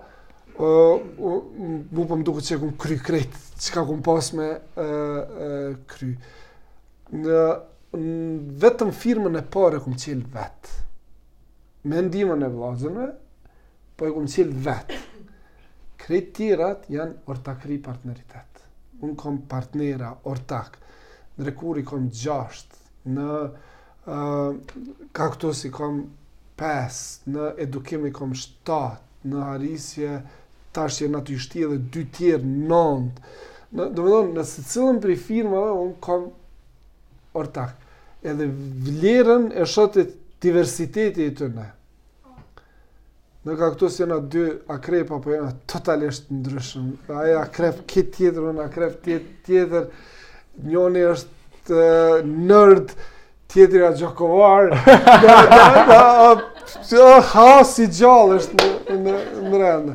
uh, 0.61 0.95
uh, 1.31 2.03
u 2.03 2.23
duke 2.25 2.43
qenë 2.51 2.77
kry 2.81 2.97
kret, 2.99 3.37
çka 3.61 3.85
kum 3.87 4.03
pas 4.03 4.33
me 4.35 4.49
ë 4.81 4.87
uh, 4.87 5.41
uh, 5.47 5.71
kry. 5.91 6.15
Në 7.11 7.41
vetëm 8.63 8.93
firmën 8.95 9.39
e 9.41 9.45
parë 9.55 9.81
kum 9.85 9.97
cil 9.99 10.21
vet. 10.35 10.75
Me 11.91 12.03
ndihmën 12.07 12.45
e 12.47 12.51
vllazëm, 12.55 12.99
po 13.97 14.07
e 14.07 14.13
kum 14.17 14.29
cil 14.31 14.53
vet. 14.67 14.93
Kritirat 16.01 16.87
janë 16.91 17.17
ortakri 17.31 17.79
partneritet. 17.85 18.63
Unë 19.05 19.17
kom 19.21 19.39
partnera, 19.49 20.13
ortak, 20.29 20.77
në 21.37 21.47
rekur 21.49 21.79
i 21.81 21.85
kom 21.89 22.07
gjasht, 22.13 22.75
në 23.09 23.27
ka 24.07 25.29
këtu 25.35 25.53
si 25.55 25.71
kom 25.73 26.05
5, 26.61 27.01
në 27.33 27.49
edukim 27.67 28.07
i 28.09 28.13
kom 28.13 28.33
7, 28.33 28.99
në 29.31 29.45
arisje 29.55 30.21
tash 30.77 31.01
që 31.01 31.09
në 31.11 31.21
aty 31.21 31.37
shti 31.43 31.65
edhe 31.67 31.81
2 31.93 32.07
tjerë, 32.17 32.47
9. 32.47 33.11
Në, 33.71 33.89
do 33.97 34.07
më 34.07 34.13
dhonë, 34.15 34.33
nëse 34.39 34.65
cilën 34.71 35.01
për 35.03 35.13
i 35.17 35.19
firma 35.25 35.65
dhe, 35.67 35.73
unë 35.83 35.97
kom 36.05 36.29
ortak. 37.41 37.75
Edhe 38.23 38.47
vlerën 38.87 39.51
e 39.51 39.65
shotit 39.69 40.15
diversiteti 40.45 41.27
i 41.31 41.35
të 41.37 41.51
ne. 41.57 41.67
Në 43.45 43.55
ka 43.57 43.71
këtu 43.75 43.89
si 43.91 44.05
aty 44.05 44.21
2 44.37 44.47
akrep, 44.75 45.13
apo 45.17 45.33
janë 45.35 45.55
totalisht 45.71 46.31
ndryshëm. 46.33 46.91
Aja 47.23 47.39
akrep 47.47 47.83
këtë 47.91 48.15
tjetër, 48.19 48.51
unë 48.53 48.67
akrep 48.69 48.99
tjetër, 49.47 49.87
njoni 50.69 51.07
është 51.09 51.81
nërdë, 52.31 52.99
tjetëri 53.51 53.85
a 53.85 53.93
gjokovar, 53.99 54.71
ha 57.35 57.51
si 57.67 57.87
gjallë 58.01 58.39
është 58.39 58.59
në, 58.59 58.95
në, 59.05 59.15
në 59.49 59.59
rëndë. 59.63 59.95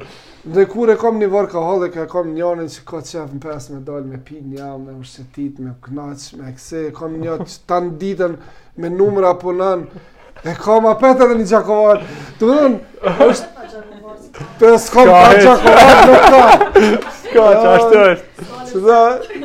Dhe 0.55 0.65
kur 0.69 0.91
e 0.93 0.97
kom 1.01 1.15
një 1.17 1.27
vërë 1.31 1.49
ka 1.49 2.03
e 2.03 2.07
kom 2.11 2.27
një 2.35 2.43
anën 2.51 2.67
që 2.69 2.81
ka 2.89 2.99
qef 3.05 3.31
në 3.33 3.39
pesë 3.41 3.77
me 3.77 3.79
dalë, 3.87 4.05
me 4.11 4.19
pi, 4.27 4.37
një 4.45 4.61
amë, 4.65 4.91
me 4.91 4.97
ushtetit, 5.01 5.55
me 5.65 5.73
knaqë, 5.87 6.37
me 6.37 6.51
ekse, 6.51 6.83
e 6.89 6.93
kom 6.93 7.15
një 7.21 7.39
që 7.43 7.57
të 7.71 7.79
në 7.87 7.93
ditën 8.03 8.37
me 8.83 8.91
numëra 8.93 9.31
po 9.41 9.55
nënë, 9.57 10.03
e 10.45 10.53
kom 10.61 10.85
a 10.91 10.93
petë 11.01 11.25
edhe 11.25 11.39
një 11.39 11.49
gjakovarë, 11.55 12.13
të 12.39 12.51
vëdhën, 12.51 12.79
është... 13.29 13.51
Për 14.59 14.73
e 14.73 14.77
s'kom 14.83 15.07
pa 15.09 15.25
gjakovarë, 15.39 16.07
nuk 16.11 16.29
ka! 16.29 17.01
Ska, 17.23 17.49
që 17.63 17.75
ashtë 17.75 18.05
është! 18.11 18.47
Që 18.69 18.85
është 18.85 19.44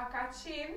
a 0.00 0.06
ka 0.12 0.22
qenë 0.28 0.76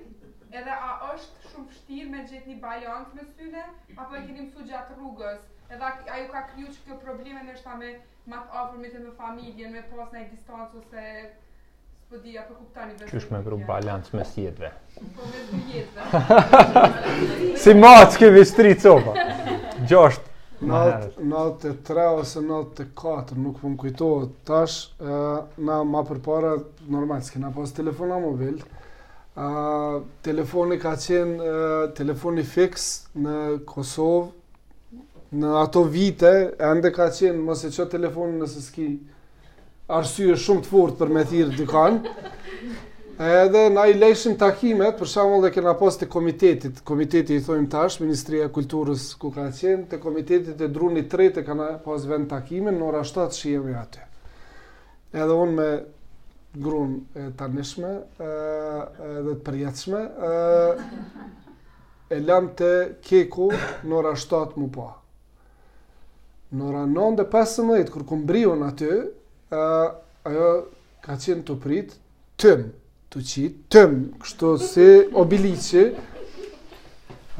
edhe 0.60 0.74
a 0.74 0.90
është 1.14 1.36
shumë 1.52 1.68
pështir 1.72 2.06
me 2.12 2.20
gjithë 2.30 2.48
një 2.52 2.58
bajant 2.64 3.10
me 3.18 3.22
këtyne 3.26 3.66
apo 3.96 4.14
e 4.16 4.22
keni 4.28 4.42
mësu 4.46 4.62
gjatë 4.70 4.92
rrugës 5.00 5.42
edhe 5.76 5.84
a 5.90 5.92
ju 6.22 6.28
ka 6.32 6.42
kryu 6.54 6.68
që 6.76 6.80
kjo 6.86 6.94
probleme 7.04 7.42
në 7.46 7.50
është 7.58 7.66
ta 7.68 7.74
me 7.82 7.90
mas 8.34 8.46
afrëmit 8.62 8.94
e 8.96 8.98
me 9.04 9.12
familjen 9.18 9.70
me 9.76 9.82
pas 9.92 10.10
në 10.16 10.20
distancë 10.32 10.74
ose 10.82 11.04
po 12.10 12.16
di 12.24 12.32
apo 12.42 12.54
kuptani 12.62 12.94
vetë 12.98 13.10
Qysh 13.12 13.28
me 13.34 13.40
vru 13.46 13.58
bajant 13.68 14.08
me 14.16 14.24
sjetve? 14.32 14.70
Po 15.18 15.24
me 15.28 15.40
dhu 15.52 15.60
Si 17.66 17.72
matë 17.84 18.12
s'ke 18.16 18.28
vishtri 18.38 18.72
copa 18.80 19.12
Gjosht 19.92 20.24
Nalt 20.64 21.60
e 21.68 21.70
tre 21.88 22.04
ose 22.12 22.40
nalt 22.44 22.80
e 22.84 22.86
katër, 23.00 23.36
nuk 23.40 23.56
pun 23.62 23.74
po 23.78 23.82
kujtohet, 23.86 24.32
tash, 24.44 24.76
na 25.56 25.76
ma 25.88 26.02
përpara, 26.04 26.50
normal, 26.92 27.24
na 27.40 27.48
pas 27.56 27.72
telefona 27.78 28.18
mobil, 28.20 28.58
Telefoni 30.26 30.76
ka 30.84 30.98
qenë 31.00 31.94
telefoni 31.96 32.44
fix 32.44 32.88
në 33.24 33.36
Kosovë, 33.72 35.04
në 35.40 35.54
ato 35.62 35.84
vite, 35.94 36.32
e 36.60 36.72
ndë 36.76 36.92
ka 36.98 37.06
qenë 37.16 37.40
mëse 37.48 37.70
që 37.72 37.86
telefoni 37.94 38.40
nësë 38.42 38.64
s'ki 38.66 38.88
arsye 39.96 40.36
shumë 40.44 40.66
të 40.66 40.70
fort 40.74 40.98
për 41.00 41.14
me 41.16 41.24
thirë 41.32 41.56
dykan, 41.56 42.00
edhe 43.30 43.62
na 43.78 43.86
i 43.88 43.96
lejshim 43.96 44.36
takimet, 44.42 44.98
për 45.00 45.12
shumë 45.14 45.40
dhe 45.46 45.52
kena 45.56 45.74
pas 45.86 46.00
të 46.02 46.10
komitetit, 46.18 46.82
komitetit 46.90 47.38
i 47.38 47.46
thojmë 47.48 47.70
tash, 47.78 48.02
Ministria 48.04 48.50
Kulturës 48.52 49.08
ku 49.22 49.32
ka 49.38 49.46
qenë, 49.56 49.86
të 49.94 50.02
komitetit 50.04 50.60
e 50.60 50.68
drunit 50.68 51.08
të 51.16 51.30
e 51.30 51.46
kena 51.48 51.70
pas 51.88 52.10
vend 52.12 52.28
takimin, 52.36 52.82
në 52.82 52.92
ora 52.92 53.06
7 53.08 53.48
jemi 53.54 53.78
atë. 53.86 54.04
Edhe 55.16 55.40
unë 55.46 55.56
me 55.62 55.70
grun 56.58 56.94
e 57.16 57.30
tanishme 57.38 57.92
dhe 58.18 59.34
të 59.34 59.40
përjetëshme, 59.46 60.00
e 62.16 62.20
lam 62.26 62.48
të 62.58 62.70
keku 63.06 63.52
në 63.86 63.94
ora 64.02 64.16
7 64.18 64.58
mu 64.58 64.70
po. 64.74 64.88
Në 66.50 66.64
ora 66.66 66.86
9 66.90 67.20
dhe 67.20 67.28
15, 67.30 67.94
kërë 67.94 68.08
këmë 68.10 68.28
brio 68.32 68.56
në 68.58 68.72
aty, 68.74 68.90
ajo 70.26 70.48
ka 71.06 71.18
qenë 71.26 71.46
të 71.46 71.58
pritë 71.66 72.00
tëmë, 72.42 72.72
të 73.14 73.24
qitë, 73.32 73.62
tëmë, 73.76 74.02
kështu 74.24 74.54
si 74.70 74.88
obiliqi, 75.22 75.86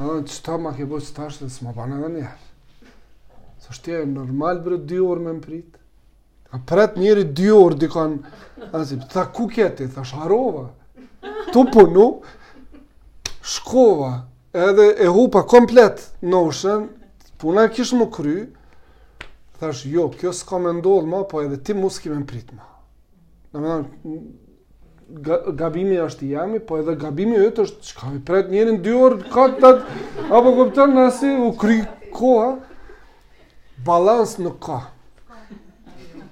që 0.00 0.38
ta 0.46 0.54
ma 0.62 0.70
ke 0.78 0.86
bojë 0.88 1.08
që 1.10 1.16
ta 1.18 1.26
është 1.32 1.46
dhe 1.48 1.54
s'ma 1.56 1.74
banë 1.76 1.98
edhe 1.98 2.14
njerë. 2.14 2.38
Së 3.60 3.74
është 3.74 3.98
e 3.98 4.06
normal 4.14 4.62
bërë 4.64 4.84
dy 4.88 5.02
orë 5.02 5.26
me 5.26 5.34
më 5.36 5.44
pritë, 5.44 5.79
A 6.52 6.58
pret 6.66 6.96
njëri 6.98 7.24
dy 7.36 7.46
orë 7.54 7.76
dikon, 7.78 8.14
asi, 8.74 8.96
tha 9.12 9.28
ku 9.34 9.46
kjeti, 9.50 9.86
tha 9.94 10.02
sharova, 10.06 10.64
tu 11.54 11.62
punu, 11.72 12.06
shkova, 13.42 14.12
edhe 14.52 14.86
e 14.98 15.06
hupa 15.08 15.42
komplet 15.46 16.10
noshën. 16.30 16.88
puna 17.40 17.62
kishë 17.72 17.96
më 17.96 18.06
kry, 18.12 18.34
thash, 19.60 19.86
jo, 19.88 20.10
kjo 20.12 20.32
s'ka 20.36 20.58
me 20.60 20.72
ndodhë 20.76 21.08
ma, 21.08 21.22
po 21.24 21.40
edhe 21.40 21.56
ti 21.64 21.72
mu 21.74 21.88
s'ki 21.88 22.10
me 22.12 22.18
mprit 22.20 22.50
ma. 22.52 22.66
Në 23.56 23.58
më 23.64 25.36
gabimi 25.56 25.96
është 26.02 26.26
i 26.26 26.32
jemi, 26.34 26.60
po 26.60 26.82
edhe 26.82 26.98
gabimi 27.00 27.38
e 27.40 27.48
të 27.56 27.64
është, 27.64 27.94
ka 28.00 28.12
me 28.12 28.20
pret 28.28 28.52
njërin 28.52 28.82
dy 28.84 28.92
orë, 28.92 29.22
ka 29.32 29.46
të 29.56 29.70
apo 30.36 30.52
këpëtër 30.58 30.92
nësi, 30.98 31.32
u 31.46 31.54
kry 31.62 31.78
koha, 32.12 32.50
balans 33.88 34.36
nuk 34.42 34.58
ka. 34.58 34.58
Balans 34.58 34.58
nuk 34.58 34.64
ka 34.66 34.78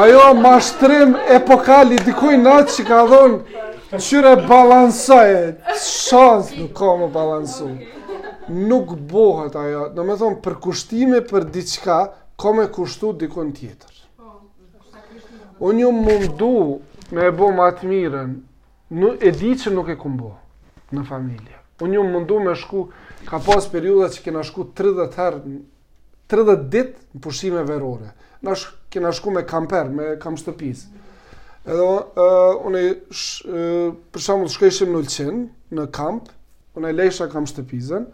Ajo 0.00 0.26
mashtrim 0.38 1.16
epokali 1.34 1.98
dikuj 2.06 2.36
natë 2.40 2.76
që 2.76 2.84
ka 2.88 3.00
dhonë 3.10 3.98
qyre 3.98 4.34
balansaj, 4.48 5.32
shans 5.82 6.52
nuk 6.58 6.72
ka 6.78 6.92
më 7.00 7.08
balansu. 7.14 7.70
Nuk 8.50 8.94
bohët 9.10 9.54
ajo, 9.58 9.88
në 9.94 10.06
me 10.06 10.16
thonë 10.20 10.40
për 10.44 10.56
kushtime 10.64 11.20
për 11.30 11.44
diqka, 11.56 12.00
ka 12.40 12.52
me 12.56 12.68
kushtu 12.72 13.12
dikon 13.20 13.50
tjetër. 13.52 13.90
Unë 15.60 15.82
ju 15.84 15.90
mundu 15.92 16.52
me 17.10 17.26
e 17.28 17.34
bo 17.36 17.50
matë 17.52 17.84
mirën, 17.90 18.36
nuk, 18.96 19.18
e 19.20 19.30
di 19.36 19.50
që 19.60 19.74
nuk 19.74 19.90
e 19.92 19.98
kumë 20.00 20.16
bo 20.22 20.30
në 20.96 21.04
familje. 21.08 21.58
Unë 21.84 21.98
ju 21.98 22.04
mundu 22.06 22.38
me 22.40 22.54
shku, 22.56 22.86
ka 23.28 23.38
pas 23.44 23.66
periuda 23.72 24.08
që 24.14 24.24
kena 24.24 24.42
shku 24.46 24.64
30 24.78 25.20
herë 25.20 25.42
30 26.30 26.66
ditë 26.70 27.16
në 27.16 27.20
pushime 27.24 27.62
verore. 27.66 28.12
Na 28.46 28.54
kena 28.94 29.10
shku 29.12 29.32
me 29.34 29.42
kamper, 29.46 29.90
me 29.90 30.10
kam 30.22 30.36
shtëpis. 30.40 30.86
Edhe 31.68 31.86
uh, 31.86 32.60
unë 32.68 32.82
sh, 33.12 33.42
uh, 33.50 33.96
për 34.14 34.22
shembull 34.24 34.60
në 34.94 35.00
Ulqin, 35.02 35.42
në 35.76 35.88
kamp, 35.94 36.30
unë 36.78 36.88
e 36.88 36.96
lejsha 36.96 37.26
kam 37.32 37.48
shtëpizën, 37.50 38.06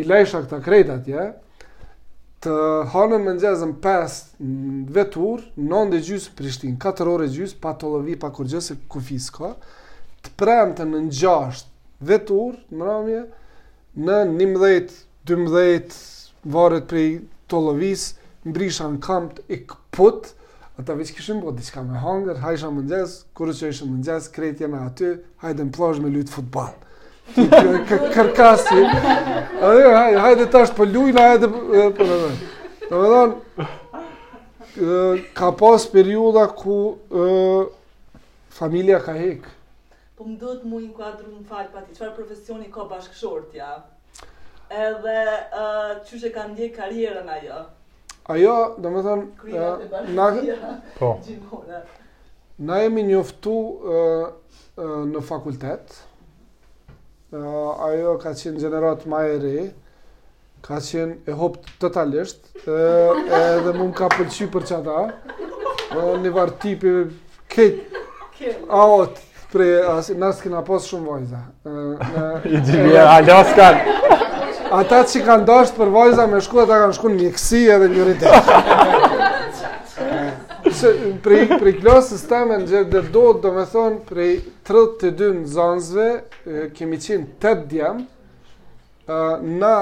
i 0.00 0.06
lejsha 0.06 0.44
këta 0.46 0.62
krejt 0.64 0.92
atje, 0.94 1.26
të 2.46 2.54
hanën 2.94 3.24
me 3.26 3.34
nxezën 3.36 3.72
5 3.82 4.16
vetur, 4.94 5.42
9 5.58 5.90
dhe 5.92 6.00
gjysë 6.06 6.34
Prishtin, 6.38 6.76
4 6.82 7.08
ore 7.14 7.26
gjysë, 7.32 7.58
pa 7.60 7.74
të 7.76 8.18
pa 8.22 8.30
kur 8.36 8.46
gjësë 8.48 8.78
ka, 9.36 9.50
të 10.24 10.32
premë 10.40 10.84
në 10.94 11.02
6 11.20 11.64
vetur, 12.08 12.54
në 12.70 12.86
ramje, 12.88 13.22
në 13.94 14.18
11-12 15.26 15.96
varet 16.54 16.86
prej 16.88 17.10
të 17.50 17.58
lovis, 17.62 18.06
mbrisha 18.46 18.88
në 18.94 18.98
kamt 19.02 19.38
e 19.52 19.60
këput, 19.70 20.32
ata 20.80 20.96
veç 20.98 21.12
kishim 21.16 21.40
bo, 21.44 21.52
diska 21.56 21.82
me 21.86 22.00
hangër, 22.02 22.40
hajshan 22.42 22.74
mëndjes, 22.76 23.14
kërë 23.38 23.54
që 23.60 23.70
ishë 23.74 23.86
mëndjes, 23.90 24.26
krejt 24.34 24.62
jena 24.64 24.82
aty, 24.88 25.12
hajde 25.44 25.66
në 25.68 25.74
plajsh 25.76 26.02
me 26.04 26.10
lytë 26.16 26.34
futbal. 26.36 26.74
Kërkasi. 27.36 28.80
Ajo, 29.66 29.94
hajde, 29.94 30.46
tash 30.54 30.72
për 30.76 30.92
lujnë, 30.92 31.16
hajde 31.22 31.50
për 31.54 32.14
edhe. 32.18 32.36
Në 32.90 33.00
me 33.00 33.14
dhonë, 33.14 33.40
ka 35.40 35.50
pas 35.62 35.86
periuda 35.94 36.46
ku 36.60 36.78
familja 38.58 39.00
ka 39.06 39.14
hekë. 39.18 39.54
Po 40.16 40.24
më 40.26 40.38
do 40.42 40.54
të 40.58 40.70
mu 40.70 40.78
inkuadru 40.80 41.30
më 41.32 41.42
falë 41.46 41.72
pati, 41.74 41.92
qëfar 41.94 42.14
profesioni 42.18 42.70
ka 42.72 42.86
bashkëshortja? 42.90 43.74
edhe 44.70 45.20
uh, 45.54 45.94
që 46.06 46.18
që 46.22 46.30
ka 46.34 46.46
ndje 46.50 46.68
karierën 46.74 47.30
ajo. 47.38 47.60
Ajo, 48.34 48.54
do 48.82 48.90
me 48.90 49.02
thënë... 49.04 49.26
Kryon 49.38 49.84
e 49.86 49.88
bashkëja, 49.92 50.72
po. 50.98 51.12
gjimore. 51.26 51.82
Na 52.66 52.80
jemi 52.82 53.02
njoftu 53.06 53.52
uh, 53.54 53.96
uh, 54.26 54.94
në 55.12 55.22
fakultet, 55.28 55.96
uh, 55.96 57.84
ajo 57.90 58.16
ka 58.22 58.32
qenë 58.38 58.62
gjenerat 58.64 59.06
ma 59.10 59.20
e 59.28 59.36
re, 59.44 59.66
ka 60.66 60.80
qenë 60.82 61.20
e 61.30 61.36
hopt 61.38 61.70
totalisht, 61.82 62.42
edhe 62.66 63.76
mund 63.76 63.94
ka 63.94 64.08
pëlqy 64.16 64.48
për 64.50 64.66
që 64.72 64.80
ata, 64.80 66.10
një 66.24 66.34
varë 66.40 66.58
tipi, 66.64 66.96
A, 67.56 68.48
aot, 68.76 69.14
prej, 69.52 69.78
nështë 70.20 70.44
kina 70.48 70.60
pas 70.66 70.84
shumë 70.90 71.06
vojza. 71.08 71.40
I 72.52 72.60
gjimia, 72.66 73.06
alo 73.14 73.30
alaskan 73.38 74.15
ata 74.72 75.02
që 75.06 75.20
kanë 75.26 75.46
dasht 75.48 75.76
për 75.78 75.90
vajza 75.92 76.24
me 76.30 76.40
shku, 76.42 76.60
ata 76.64 76.80
kanë 76.84 76.96
shku 76.96 77.10
në 77.12 77.18
mjekësi 77.20 77.60
edhe 77.74 77.88
një 77.92 78.08
rritë. 78.10 78.32
prej 81.24 81.42
prej 81.56 81.74
klasës 81.80 82.24
ta 82.28 82.40
me 82.46 82.58
gjerë 82.68 82.90
dhe 82.92 83.02
do, 83.14 83.24
do 83.42 83.52
me 83.54 83.62
thonë, 83.70 84.00
prej 84.08 84.32
32 84.68 85.30
në 85.40 85.46
zanzve, 85.54 86.08
kemi 86.76 86.98
qenë 87.02 87.38
8 87.38 87.64
djemë, 87.70 88.04
na 89.62 89.74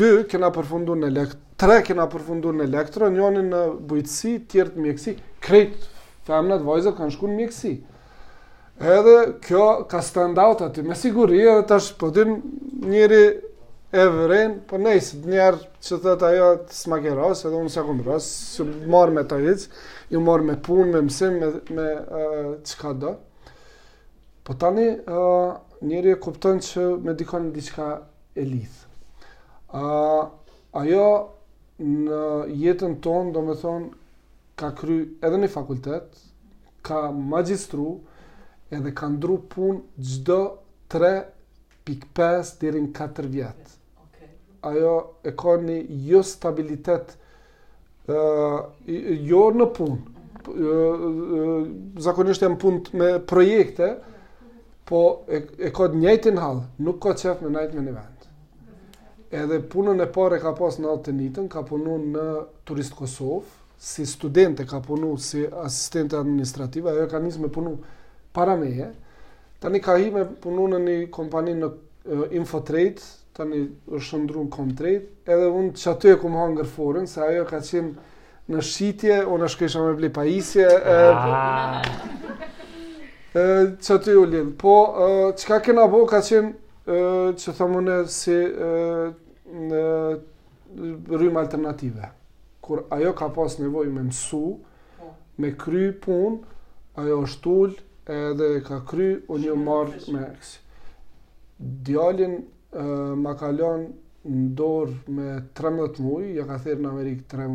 2 0.00 0.10
kena 0.32 0.48
përfundu 0.54 0.96
në 1.02 1.12
elektro, 1.12 1.38
3 1.66 1.82
kena 1.90 2.06
përfundur 2.10 2.54
në 2.56 2.64
elektro, 2.70 3.10
njënë 3.12 3.40
në 3.50 3.58
bujtësi, 3.86 4.30
tjertë 4.50 4.80
mjekësi, 4.84 5.12
krejtë 5.44 5.90
femnat, 6.28 6.62
vajzat 6.64 6.94
kanë 6.96 7.12
shku 7.16 7.28
në 7.30 7.36
mjekësi. 7.42 7.72
Edhe 8.90 9.14
kjo 9.44 9.64
ka 9.90 10.00
stand 10.00 10.38
out 10.40 10.62
aty, 10.64 10.80
me 10.86 10.96
siguri 10.96 11.42
edhe 11.44 11.66
tash 11.68 11.90
po 12.00 12.08
njëri 12.14 13.20
e 13.92 14.02
vërin, 14.06 14.52
po 14.70 14.78
nejse, 14.78 15.16
njerë 15.26 15.64
që 15.82 15.96
të 16.04 16.12
të 16.20 16.26
ajo 16.28 16.48
të 16.70 16.76
smakeros, 16.78 17.40
edhe 17.48 17.58
unë 17.58 17.72
se 17.74 17.80
akumë 17.80 18.04
rras, 18.06 18.26
së 18.54 18.62
marë 18.92 19.14
me 19.16 19.24
të 19.26 19.38
hitë, 19.42 19.64
ju 20.14 20.20
marë 20.26 20.46
me 20.46 20.54
punë, 20.68 20.84
me 20.92 21.00
mësim, 21.08 21.40
me, 21.40 21.48
me 21.74 22.54
uh, 22.54 22.86
do. 23.02 23.16
Po 24.46 24.54
tani, 24.62 24.84
uh, 25.10 25.56
njeri 25.90 26.14
e 26.14 26.20
kupton 26.22 26.62
që 26.62 26.84
me 27.02 27.14
dikon 27.18 27.50
diçka 27.56 27.88
e 28.38 28.44
lithë. 28.46 28.86
Uh, 29.74 30.22
ajo 30.84 31.08
në 31.80 32.20
jetën 32.62 32.94
tonë, 33.08 33.32
do 33.34 33.42
me 33.50 33.58
thonë, 33.58 33.90
ka 34.60 34.70
kry 34.78 35.00
edhe 35.24 35.42
një 35.42 35.50
fakultet, 35.50 36.22
ka 36.86 37.08
magistru, 37.10 37.96
edhe 38.70 38.94
ka 38.94 39.10
ndru 39.16 39.40
punë 39.50 39.82
gjdo 40.12 40.40
3.5 40.94 42.54
dirin 42.62 42.92
4 42.94 43.26
vjetë 43.34 43.76
ajo 44.62 44.94
e 45.24 45.30
ka 45.36 45.54
një 45.62 45.76
jo 46.08 46.20
stabilitet 46.26 47.14
uh, 48.10 48.64
jo 48.88 49.44
në 49.56 49.68
punë 49.76 49.98
zakonisht 52.00 52.42
jam 52.42 52.54
punë 52.58 52.94
me 52.96 53.08
projekte 53.28 53.90
po 54.88 55.00
e, 55.28 55.42
e 55.60 55.68
ka 55.76 55.90
të 55.92 56.00
njëjtin 56.00 56.40
hall 56.40 56.62
nuk 56.82 56.98
ka 57.04 57.12
qef 57.20 57.42
me 57.44 57.52
najt 57.52 57.74
me 57.76 57.84
një 57.84 57.92
vend 57.92 58.24
edhe 59.42 59.58
punën 59.72 60.00
e 60.02 60.08
parë 60.10 60.40
ka 60.42 60.54
pas 60.58 60.80
në 60.80 60.94
të 61.04 61.12
njëtën 61.18 61.50
ka 61.52 61.62
punu 61.68 61.98
në 62.04 62.24
Turistë 62.68 62.96
Kosovë 63.02 63.52
si 63.80 64.06
student 64.08 64.60
e 64.60 64.66
ka 64.68 64.80
punu 64.84 65.12
si 65.20 65.44
asistente 65.60 66.16
administrativa 66.18 66.96
ajo 66.96 67.04
ka 67.12 67.20
njës 67.22 67.38
me 67.44 67.52
punu 67.52 67.76
para 68.36 68.56
meje 68.60 68.90
tani 69.60 69.80
ka 69.84 69.96
hi 70.00 70.08
me 70.16 70.24
punu 70.34 70.66
në 70.74 70.82
një 70.88 70.98
kompani 71.16 71.54
në 71.60 71.72
Infotrade 72.34 73.04
tani 73.36 73.60
është 73.94 74.06
shëndrun 74.08 74.48
komplet, 74.50 75.10
edhe 75.28 75.48
unë 75.54 75.74
që 75.78 75.90
aty 75.94 76.14
e 76.14 76.16
kum 76.20 76.34
hanger 76.38 76.66
forën, 76.68 77.06
se 77.10 77.22
ajo 77.24 77.44
ka 77.48 77.60
qenë 77.66 78.50
në 78.50 78.62
shqitje, 78.66 79.18
unë 79.30 79.46
është 79.48 79.62
kisha 79.64 79.82
me 79.86 79.92
blipa 79.98 80.24
isje, 80.26 80.66
ë 80.66 80.96
ah. 81.14 81.76
e, 83.32 83.44
që 83.78 83.98
aty 83.98 84.16
u 84.18 84.26
Po, 84.58 84.74
çka 84.94 85.44
që 85.44 85.50
ka 85.52 85.60
kena 85.68 85.86
bo, 85.92 86.02
ka 86.10 86.20
qenë, 86.26 86.52
e, 86.90 86.98
që 87.42 87.54
thamë 87.60 88.00
si 88.10 88.38
në 89.70 89.82
rrymë 91.14 91.40
alternative. 91.44 92.10
Kur 92.62 92.84
ajo 92.94 93.14
ka 93.18 93.30
pas 93.34 93.58
nevojë 93.58 93.92
me 93.94 94.08
mësu, 94.08 94.42
po. 94.98 95.12
me 95.40 95.54
kry 95.58 95.92
pun, 96.02 96.40
ajo 96.98 97.22
është 97.28 97.54
ullë, 97.60 97.82
edhe 98.10 98.50
ka 98.66 98.82
kry, 98.88 99.12
unë 99.30 99.46
ju 99.52 99.60
marrë 99.62 100.14
me 100.16 100.26
eksi. 100.32 100.58
Djalin 101.60 102.38
ma 103.16 103.34
ka 103.36 103.50
lënë 103.50 103.90
në 104.30 104.46
dorë 104.56 105.12
me 105.14 105.28
13 105.60 106.00
muaj, 106.04 106.26
ja 106.36 106.44
ka 106.46 106.58
thënë 106.62 106.80
në 106.84 106.90
Amerik 106.90 107.22
3 107.32 107.46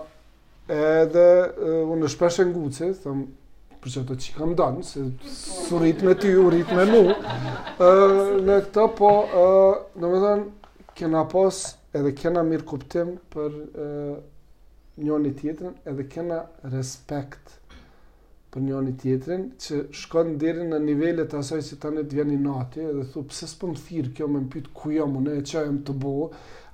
edhe 1.02 1.24
uh, 1.60 1.80
unë 1.92 2.08
shpesh 2.12 2.40
e 2.40 2.46
ngucë, 2.52 2.90
thon 3.02 3.24
për 3.82 3.92
që 3.94 4.04
të 4.08 4.14
çikam 4.24 4.54
danë, 4.56 4.84
se 4.84 5.02
su 5.28 5.80
me 5.82 6.14
ty, 6.14 6.30
u 6.40 6.46
ritme 6.52 6.86
nu. 6.88 7.02
ë 7.84 7.88
uh, 7.88 8.36
në 8.46 8.60
këta 8.68 8.86
po 8.96 9.10
ë 9.24 9.42
uh, 9.42 9.72
domethën 10.00 10.46
kena 10.96 11.24
pas 11.28 11.58
edhe 11.94 12.14
kena 12.14 12.42
mirë 12.46 12.64
kuptim 12.64 13.16
për 13.32 13.50
ë 13.58 13.88
uh, 14.14 14.22
njëri 14.94 15.34
edhe 15.90 16.04
kena 16.08 16.36
respekt 16.70 17.56
për 18.54 18.62
një 18.64 18.74
anë 18.78 18.92
tjetrën 19.02 19.40
që 19.64 19.76
shkon 20.00 20.28
deri 20.38 20.62
në 20.70 20.78
nivelet 20.84 21.32
e 21.34 21.38
asaj 21.40 21.58
se 21.68 21.78
tani 21.82 22.04
të 22.06 22.20
vjen 22.20 22.30
i 22.36 22.36
natë 22.42 22.84
dhe 23.00 23.04
thu 23.12 23.24
pse 23.30 23.48
s'po 23.50 23.66
më 23.72 23.80
thirr 23.86 24.12
kjo 24.14 24.28
më 24.30 24.42
pyet 24.52 24.68
ku 24.82 24.92
jam 24.94 25.16
unë 25.18 25.38
e 25.40 25.40
çaj 25.50 25.64
jam 25.66 25.80
të 25.88 25.94
bo 26.04 26.12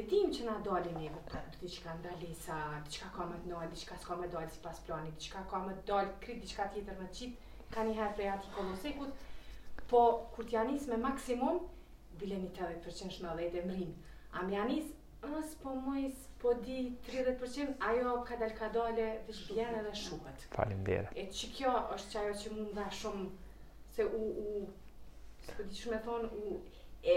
e 0.00 0.02
tim 0.10 0.30
që 0.36 0.44
na 0.48 0.52
dali 0.66 0.92
një 0.98 1.10
për 1.28 1.48
të 1.54 1.58
diqka 1.64 1.96
në 1.96 2.04
dali 2.06 2.28
sa, 2.44 2.54
diqka 2.86 3.10
ka 3.16 3.26
me 3.30 3.40
dali, 3.46 3.66
diqka 3.74 3.98
s'ka 4.04 4.16
me 4.20 4.28
dali 4.36 4.48
si 4.54 4.62
pas 4.68 4.78
plani, 4.86 5.10
diqka 5.20 5.42
ka 5.50 5.58
me 5.66 5.74
dali, 5.90 6.14
krypë 6.22 6.44
diqka 6.46 6.68
tjetër 6.76 7.02
në 7.02 7.08
qipë, 7.18 7.50
ka 7.74 7.84
një 7.88 7.96
herë 7.98 8.14
prej 8.20 8.30
ati 8.36 8.54
kolosekut, 8.54 9.26
po 9.92 10.00
kur 10.36 10.48
t'ja 10.48 10.62
njësë 10.70 10.94
me 10.94 11.00
maksimum, 11.02 11.58
dile 12.22 12.38
një 12.46 12.54
80% 12.56 13.18
shmëllet 13.18 13.58
e 13.62 13.66
mrinë, 13.72 14.14
a 14.40 14.46
me 14.48 14.62
njësë 14.70 14.94
Unës 15.26 15.54
po 15.62 15.72
mëjës 15.84 16.18
po 16.42 16.50
di 16.64 16.74
30% 17.08 17.82
ajo 17.92 18.10
ka 18.28 18.36
dal 18.42 18.52
ka 18.58 18.66
dole 18.74 18.92
dhe 19.28 19.34
shumë 19.38 19.54
bjerë 19.58 19.78
dhe 19.86 19.94
shukët. 20.04 21.14
E 21.22 21.26
që 21.38 21.48
kjo 21.56 21.72
është 21.96 22.12
që 22.12 22.20
ajo 22.22 22.34
që 22.42 22.52
mund 22.58 22.74
dha 22.78 22.84
shumë, 23.00 23.26
se 23.96 24.06
u, 24.18 24.20
u, 24.44 24.52
se 25.48 25.66
di 25.70 25.78
shumë 25.80 26.00
e 26.02 26.42
u, 26.42 26.60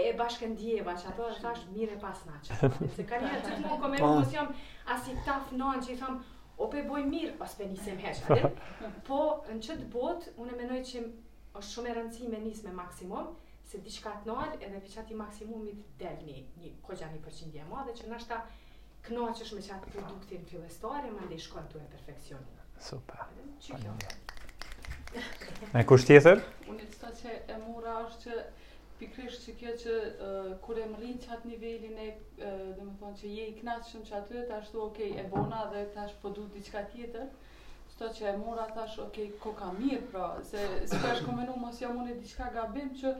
bashkë 0.22 0.48
në 0.52 0.58
djeva 0.62 0.96
që 1.02 1.12
ato 1.12 1.28
është 1.34 1.50
ashtë 1.52 1.76
mire 1.76 1.98
pas 2.06 2.24
në 2.30 2.38
që. 2.48 2.58
Se 2.98 3.06
ka 3.12 3.20
njërë 3.22 3.40
që 3.46 3.52
të 3.52 3.62
mund 3.64 3.84
komeru, 3.84 4.04
po, 4.04 4.10
po. 4.16 4.28
si 4.30 4.38
jam 4.38 4.50
as 4.96 5.08
i 5.10 5.16
taf 5.28 5.52
në 5.60 5.70
që 5.86 5.94
i 5.94 5.98
thamë, 6.02 6.30
o 6.60 6.68
pe 6.74 6.82
boj 6.90 7.06
mirë, 7.12 7.36
o 7.38 7.48
s'pe 7.54 7.68
njësem 7.72 8.02
heqë, 8.06 8.46
Po 9.10 9.20
në 9.48 9.58
qëtë 9.68 9.88
botë, 9.94 10.34
unë 10.42 10.56
e 10.56 10.60
menoj 10.64 10.82
që 10.90 11.04
është 11.06 11.70
shumë 11.74 11.92
e 11.92 11.94
rëndësi 12.00 12.32
me 12.34 12.42
njësë 12.46 12.66
me 12.70 12.74
maksimum, 12.82 13.30
se 13.70 13.78
diçka 13.86 14.12
të 14.24 14.30
nalë 14.34 14.56
edhe 14.66 14.78
për 14.84 14.92
qatë 14.96 15.14
i 15.14 15.18
maksimumit 15.18 15.82
del 16.00 16.22
një, 16.26 16.36
një 16.60 16.70
kogja 16.86 17.10
një 17.12 17.20
përqindje 17.26 17.66
ma 17.70 17.84
dhe 17.86 17.94
që 18.00 18.08
nështa 18.12 18.38
knoqësh 19.08 19.52
me 19.56 19.62
qatë 19.66 19.92
produktin 19.94 20.46
fillestore, 20.50 21.10
ma 21.14 21.26
ndi 21.28 21.38
shkon 21.44 21.68
të 21.70 21.82
e 21.84 21.90
perfekcion. 21.92 22.42
Super. 22.80 23.28
Me 25.74 25.84
kusht 25.90 26.08
tjetër? 26.10 26.42
Unë 26.72 26.88
të 26.98 27.12
që 27.20 27.36
e 27.56 27.58
mura 27.62 27.94
është 28.06 28.22
që 28.22 28.40
pikrish 29.00 29.36
që 29.46 29.52
kjo 29.60 29.72
që 29.80 29.94
kur 30.64 30.80
e 30.82 30.88
mërin 30.92 31.20
që 31.24 31.32
atë 31.36 31.48
nivelin 31.48 32.02
e, 32.06 32.10
dhe 32.40 32.84
më 32.84 32.98
thonë 33.00 33.20
që 33.22 33.30
je 33.36 33.46
i 33.50 33.54
knatë 33.60 33.88
shumë 33.90 34.08
që 34.10 34.16
atë 34.22 34.42
të 34.50 34.58
ashtu 34.58 34.82
okay, 34.86 35.14
e 35.20 35.24
bona 35.32 35.62
dhe 35.72 35.84
të 35.94 36.02
ashtë 36.06 36.20
po 36.24 36.32
du 36.36 36.44
diqka 36.56 36.82
tjetër, 36.92 37.30
sto 37.94 38.10
që 38.18 38.28
e 38.32 38.34
mora 38.42 38.66
të 38.74 38.84
okay, 39.06 39.30
ko 39.40 39.54
ka 39.62 39.70
mirë 39.78 40.02
pra, 40.12 40.26
se 40.50 40.66
s'ka 40.90 41.14
është 41.14 41.28
komenu 41.30 41.56
mos 41.62 41.80
jam 41.80 41.96
unë 42.02 42.16
e 42.16 42.20
diqka 42.20 42.50
gabim 42.58 42.92
që 43.00 43.14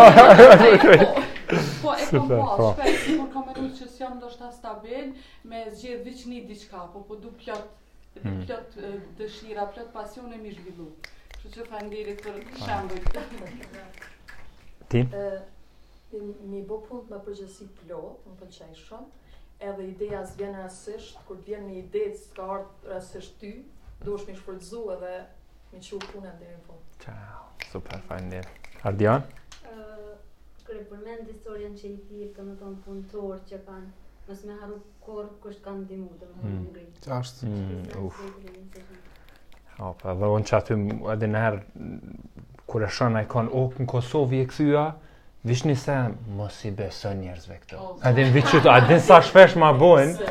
po 1.82 1.96
e 2.00 2.08
kam 2.10 2.28
pa 2.28 2.56
po. 2.58 2.72
shpesh 2.72 3.06
kur 3.20 3.28
kam 3.36 3.42
mënu 3.52 3.68
që 3.80 3.86
s'jam 3.92 4.14
do 4.24 4.30
shta 4.36 4.48
stabil 4.60 5.12
me 5.52 5.62
zgjedh 5.74 6.00
vëq 6.08 6.26
një 6.32 6.40
diqka 6.52 6.80
po 6.92 6.98
po 7.12 7.16
du 7.16 7.32
plot, 7.44 7.66
Hmm. 8.24 8.38
Plot 8.46 8.70
dëshira, 9.18 9.64
plot 9.72 9.88
pasione 9.92 10.36
mi 10.40 10.50
zhvillu. 10.50 10.86
Ti? 14.88 15.08
Mi 16.52 16.62
bo 16.66 16.78
pun 16.88 17.00
të 17.08 17.18
përgjësi 17.26 17.66
plo, 17.80 17.98
më 18.26 18.32
përgjësi 18.40 18.74
shumë, 18.80 19.08
edhe 19.68 19.82
ideja 19.92 20.20
s'vjen 20.30 20.54
e 20.62 20.64
kur 21.28 21.36
t'vjen 21.46 21.64
një 21.68 21.74
idejt 21.82 22.14
s'ka 22.22 22.42
ardhë 22.56 22.78
rësështë 22.94 23.36
ty, 23.42 23.50
do 24.06 24.10
është 24.18 24.28
mi 24.28 24.34
shpërdzu 24.40 24.82
edhe 24.96 25.14
mi 25.72 25.78
që 25.84 25.90
u 25.96 25.98
punë 26.08 26.26
e 26.30 26.32
ndër 26.38 26.50
një 26.54 26.60
fund. 26.68 26.82
Ciao, 27.04 27.44
super, 27.72 27.98
fajnë 28.10 28.28
dhe. 28.32 28.42
Ardian? 28.92 29.22
Kërë 29.66 30.78
e 30.82 30.84
përmen 30.92 31.20
dhe 31.24 31.30
historian 31.34 31.74
që 31.74 31.84
i 31.88 31.90
thirë, 32.08 32.32
të 32.36 32.42
punë 32.86 33.04
të 33.10 33.20
që 33.52 33.58
kanë, 33.66 33.90
mësë 34.30 34.44
me 34.46 34.54
harru 34.62 34.78
kërë 35.06 35.32
kush 35.44 35.60
kanë 35.68 35.82
kërë 35.90 36.06
kërë 36.22 36.36
kërë 37.02 37.18
kërë 37.18 37.26
kërë 37.98 38.10
kërë 38.78 38.94
Opa, 39.78 40.08
po, 40.14 40.14
dhe 40.16 40.28
unë 40.38 40.46
që 40.48 40.54
aty 40.56 40.76
edhe 41.12 41.28
nëherë, 41.32 41.58
kur 42.66 42.84
e 42.86 42.88
shona 42.96 43.20
i 43.26 43.26
kanë 43.28 43.52
o, 43.52 43.64
në 43.76 43.86
Kosovë 43.90 44.38
i 44.38 44.40
e 44.40 44.46
këthyja, 44.48 44.84
vish 45.46 45.66
një 45.68 45.74
se, 45.82 45.96
mos 46.38 46.56
i 46.66 46.70
beso 46.74 47.12
njerëzve 47.14 47.58
këto. 47.60 47.80
Oh, 47.80 47.98
edhe 48.10 48.24
në 48.24 48.32
vichu, 48.38 48.62
edhe 48.62 48.96
në 48.96 49.04
sa 49.10 49.18
shpesh 49.24 49.58
ma 49.60 49.74
bojnë, 49.76 50.30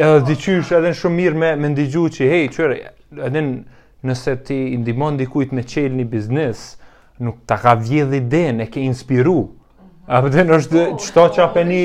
edhe 0.00 0.24
diqysh, 0.30 0.72
edhe 0.78 0.94
në 0.94 1.00
shumë 1.02 1.16
mirë 1.20 1.40
me, 1.42 1.50
me 1.66 1.70
ndigju 1.74 2.06
që, 2.16 2.30
hej, 2.32 2.48
qërë, 2.56 2.78
edhe 3.28 3.42
në, 3.42 3.82
nëse 4.08 4.36
ti 4.48 4.56
indimon 4.78 5.20
dikujt 5.20 5.52
me 5.56 5.64
qelë 5.74 6.00
një 6.00 6.08
biznes, 6.14 6.64
nuk 7.20 7.44
ta 7.48 7.58
ka 7.60 7.74
vjedhi 7.84 8.22
dhe 8.32 8.42
në 8.56 8.68
ke 8.72 8.80
inspiru. 8.88 9.36
Mhm. 9.42 9.96
A 10.08 10.22
përde 10.24 10.46
në 10.48 10.60
është 10.62 10.78
po, 10.78 10.86
po, 10.94 11.02
qëto 11.04 11.26
që 11.36 11.42
apeni 11.44 11.82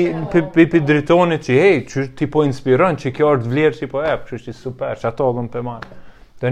pipi 0.56 0.80
dritonit 0.88 1.44
që 1.46 1.60
hej, 1.60 1.78
që 1.92 2.06
ti 2.18 2.30
po 2.32 2.46
inspiron, 2.48 2.96
që 3.04 3.12
kjo 3.20 3.34
është 3.36 3.52
vlerë 3.52 3.80
që 3.82 3.90
po 3.92 4.00
e, 4.08 4.14
që 4.30 4.38
është 4.40 4.56
i 4.56 4.62
super, 4.64 4.96
që 5.04 5.12
ato 5.12 5.28
dhëm 5.38 5.52
për 5.56 5.68
marë 5.70 5.98
të 6.42 6.50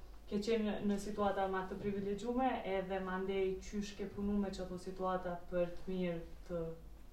ke 0.31 0.39
qenë 0.47 0.73
në 0.87 0.95
situata 1.03 1.43
ma 1.51 1.61
të 1.69 1.75
privilegjume 1.81 2.47
edhe 2.73 2.99
ma 3.03 3.17
ndej 3.19 3.47
qysh 3.67 3.89
ke 3.99 4.05
punu 4.15 4.35
me 4.39 4.51
qëto 4.55 4.77
situata 4.79 5.33
për 5.51 5.73
të 5.79 5.91
mirë 5.95 6.19
të 6.47 6.61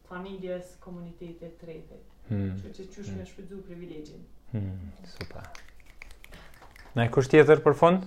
familjes, 0.09 0.69
komunitetit, 0.85 1.57
të 1.61 1.69
rejtet. 1.69 2.05
Hmm. 2.29 2.55
Që 2.63 2.71
që 2.79 2.87
qysh 2.95 3.09
hmm. 3.11 3.19
me 3.19 3.27
shpëdzu 3.33 3.59
privilegjin. 3.67 4.23
Hmm. 4.53 4.93
Super. 5.17 5.51
Në 6.95 7.09
e 7.09 7.11
kusht 7.17 7.35
tjetër 7.35 7.63
për 7.67 7.77
fond? 7.81 8.07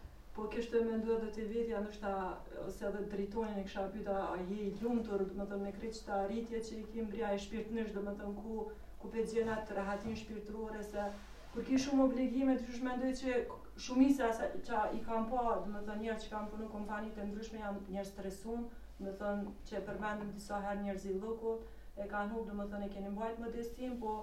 Po 0.31 0.45
kështë 0.51 0.71
të 0.73 0.81
mendoj 0.87 1.15
dhe 1.21 1.29
të 1.35 1.45
vitja, 1.49 1.79
ndërshëta, 1.83 2.59
ose 2.65 2.85
edhe 2.89 2.99
dritojnë 3.13 3.57
e 3.59 3.63
kësha 3.65 3.81
pyta, 3.95 4.13
a 4.33 4.37
je 4.51 4.59
i 4.65 4.67
lumëtur, 4.83 5.23
dhe 5.27 5.35
më 5.39 5.47
thënë, 5.49 5.63
me 5.65 5.71
kritë 5.77 5.97
që 5.97 6.05
ta 6.09 6.19
arritje 6.25 6.61
që 6.67 6.77
i 6.77 6.85
kim 6.93 7.09
bria 7.13 7.31
e 7.35 7.39
shpirtnësh, 7.45 7.89
dhe 7.97 8.03
më 8.05 8.13
thënë, 8.21 8.45
ku, 8.45 8.61
ku 9.01 9.09
pe 9.15 9.25
gjena 9.31 9.57
të 9.71 9.75
rahatin 9.79 10.15
shpirtruore, 10.21 10.83
se 10.91 11.07
kur 11.55 11.67
ki 11.67 11.79
shumë 11.85 12.05
obligime, 12.07 12.55
të 12.61 12.75
shumë 12.77 12.89
mendoj 12.93 13.11
që 13.21 13.39
shumisa 13.87 14.29
sa, 14.39 14.47
që 14.69 14.83
i 14.95 15.03
kam 15.09 15.27
pa, 15.33 15.43
dhe 15.65 15.73
më 15.75 15.83
thënë, 15.89 16.01
njerë 16.05 16.19
që 16.23 16.31
kam 16.35 16.47
punu 16.53 16.69
kompanit 16.77 17.17
të 17.19 17.27
ndryshme, 17.33 17.59
jam 17.65 17.81
njerë 17.97 18.13
stresun, 18.13 18.65
dhe 19.01 19.09
më 19.09 19.17
thënë, 19.25 19.55
që 19.67 19.81
e 19.81 19.83
përmendim 19.89 20.31
disa 20.37 20.63
herë 20.69 20.87
njerë 20.87 21.03
zilëku, 21.09 21.57
e 21.99 22.07
kanë 22.15 22.31
nuk, 22.37 22.47
dhe 22.47 22.59
më 22.61 22.69
thënë, 22.71 22.87
e 22.91 22.95
keni 22.95 23.11
mbajt 23.17 23.43
më 23.43 23.51
destim, 23.59 23.99
po 24.05 24.15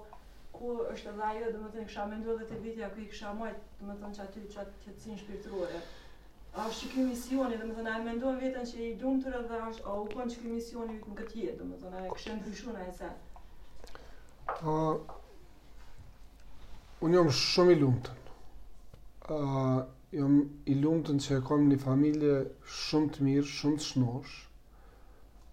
ku 0.57 0.71
është 0.89 1.11
edhe 1.13 1.27
ajo, 1.29 1.53
dhe 1.53 1.61
më 1.65 1.73
thënë, 1.73 1.89
kësha 1.91 2.05
mendoj 2.09 2.37
dhe 2.41 2.45
të 2.49 2.59
vitja, 2.63 2.87
ku 2.95 3.03
i 3.03 3.07
kësha 3.11 3.35
mojt, 3.39 3.61
dhe 3.77 3.89
më 3.91 3.95
thënë, 4.01 4.17
që 4.17 4.23
aty 4.25 4.45
që 4.55 4.59
atë 4.63 4.79
qëtësin 4.85 5.19
shpirtruore. 5.21 5.81
A 6.57 6.65
është 6.65 6.85
që 6.87 6.91
kjo 6.93 7.03
misioni 7.07 7.57
dhe 7.59 7.65
më 7.69 7.73
dhëna 7.77 7.91
e 7.99 8.03
mendojnë 8.05 8.39
vetën 8.43 8.67
që 8.71 8.79
i 8.85 8.91
dumë 9.01 9.21
tërë 9.23 9.41
dhe 9.51 9.57
është 9.67 9.83
A 9.89 9.97
u 10.01 10.05
konë 10.13 10.33
që 10.33 10.39
kjo 10.43 10.53
misioni 10.53 10.95
në 11.01 11.17
këtë 11.19 11.37
jetë 11.41 11.59
dhe 11.59 11.67
më 11.71 11.77
dhëna 11.81 11.99
e 12.05 12.09
këshën 12.13 12.39
dryshun 12.45 12.79
a 12.79 12.85
e 12.87 12.95
sen? 13.01 14.97
Unë 17.07 17.19
jam 17.19 17.29
shumë 17.41 17.75
i 17.75 17.79
lumë 17.83 18.01
tënë. 18.07 19.93
Jam 20.17 20.37
i 20.73 20.79
lumë 20.81 21.15
që 21.27 21.37
e 21.37 21.39
kam 21.51 21.67
një 21.69 21.77
familje 21.83 22.33
shumë 22.79 23.11
të 23.17 23.27
mirë, 23.29 23.47
shumë 23.59 23.79
të 23.83 23.87
shnosh. 23.91 24.33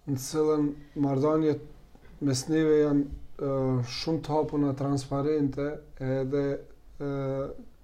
Në 0.09 0.25
cilën 0.25 0.67
mardhanjet 1.05 2.25
mes 2.25 2.43
sneve 2.47 2.81
janë 2.81 3.85
shumë 4.01 4.25
të 4.27 4.35
hapu 4.39 4.63
në 4.65 4.73
transparente 4.81 5.69
edhe 6.09 6.47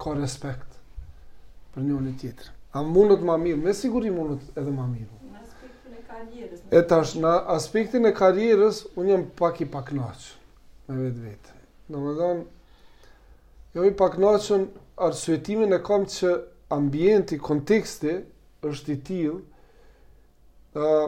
ka 0.02 0.16
respekt 0.22 0.80
për 1.74 1.84
njën 1.90 2.10
e 2.10 2.16
tjetërë. 2.24 2.58
A 2.72 2.80
mundët 2.80 3.20
ma 3.24 3.36
mirë, 3.36 3.58
me 3.60 3.72
siguri 3.76 4.10
mundët 4.12 4.56
edhe 4.58 4.70
ma 4.72 4.86
mirë. 4.88 5.10
Në 5.32 5.40
aspektin 5.42 5.96
e 5.98 6.02
karierës. 6.10 6.60
E 6.72 6.80
tash, 6.92 7.10
në 7.24 7.32
aspektin 7.54 8.08
e 8.08 8.12
karierës, 8.20 8.78
unë 9.02 9.10
jam 9.10 9.24
pak 9.36 9.60
i 9.60 9.68
pak 9.74 9.90
nëqën 9.92 10.22
me 10.86 11.02
vetë 11.08 11.24
vetë. 11.26 11.58
Në 11.92 12.02
më 12.06 12.30
jo 13.76 13.84
i 13.84 13.92
pak 14.00 14.16
nëqën 14.22 14.64
arsuetimin 15.08 15.76
e 15.76 15.82
kam 15.90 16.06
që 16.14 16.32
ambienti, 16.78 17.36
konteksti, 17.50 18.16
është 18.70 18.92
i 18.94 18.96
tilë, 19.08 19.34
uh, 20.78 21.06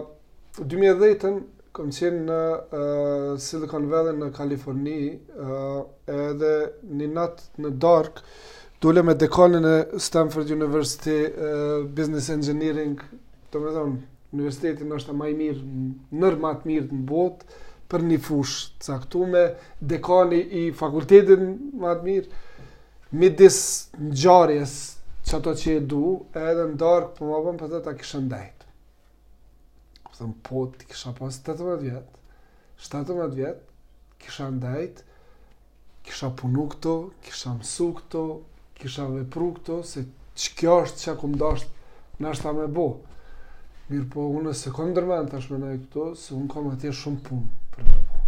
2010-ën, 0.61 1.41
kam 1.74 1.89
qenë 1.97 2.20
në 2.27 2.41
uh, 2.51 3.31
Silicon 3.41 3.89
Valley 3.91 4.19
në 4.20 4.28
Kaliforni, 4.36 5.01
uh, 5.41 5.81
edhe 6.12 6.53
një 7.01 7.09
natë 7.16 7.62
në 7.65 7.73
darkë, 7.89 8.27
dule 8.85 9.02
me 9.02 9.15
dekanën 9.20 9.65
e 9.66 9.77
Stanford 9.98 10.51
University 10.52 11.15
uh, 11.27 11.85
Business 11.94 12.28
Engineering, 12.35 13.01
të 13.48 13.61
më 13.62 13.73
dhëmë, 13.77 14.01
universitetin 14.36 14.93
është 14.97 15.15
a 15.15 15.20
maj 15.20 15.31
mirë, 15.39 15.61
nërë 16.20 16.40
matë 16.43 16.69
mirë 16.69 16.90
në 16.98 17.06
botë, 17.09 17.61
për 17.89 18.05
një 18.11 18.19
fushë 18.27 18.85
caktume, 18.90 19.44
dekani 19.93 20.43
i 20.61 20.66
fakultetin 20.77 21.47
matë 21.81 22.05
mirë, 22.11 22.43
me 23.16 23.32
disë 23.40 24.05
në 24.05 24.15
gjarjes 24.20 24.77
që 25.31 25.36
ato 25.39 25.55
që 25.62 25.77
e 25.78 25.81
du, 25.89 26.02
edhe 26.36 26.69
në 26.74 26.77
darkë 26.85 27.12
për 27.16 27.23
po 27.24 27.32
më 27.32 27.43
bëmë 27.48 27.62
për 27.62 27.70
po 27.70 27.73
të 27.78 27.85
ta 27.89 27.97
kishë 28.02 28.23
ndajtë. 28.28 28.69
Për 30.11 30.16
thëmë, 30.20 30.36
po, 30.47 30.65
po 30.66 30.89
kisha 30.90 31.15
pas 31.23 31.40
18 31.48 31.85
vjetë, 31.86 32.27
17 32.93 33.36
vjetë, 33.39 33.69
kisha 34.27 34.51
ndajtë, 34.59 35.09
kisha 36.05 36.35
punu 36.40 36.66
këto, 36.74 36.98
kisha 37.24 37.56
mësu 37.62 37.93
këto, 38.02 38.27
kisha 38.85 39.06
vepru 39.09 39.52
këto, 39.56 39.78
se 39.82 40.05
që 40.36 40.55
kjo 40.61 40.74
është 40.85 41.02
që 41.02 41.11
akum 41.15 41.35
dashtë 41.40 42.20
në 42.23 42.31
është 42.35 42.43
ta 42.47 42.52
me 42.56 42.66
bo. 42.77 42.85
Mirë 43.89 44.06
po, 44.12 44.27
unë 44.39 44.52
se 44.56 44.73
kom 44.77 44.93
tash 45.32 45.48
me 45.51 45.59
nëjë 45.62 45.78
këto, 45.85 46.06
se 46.23 46.35
unë 46.36 46.48
kom 46.52 46.69
atje 46.73 46.93
shumë 46.93 47.24
punë 47.28 47.61
për 47.74 47.86
me 47.89 48.02
bo. 48.02 48.20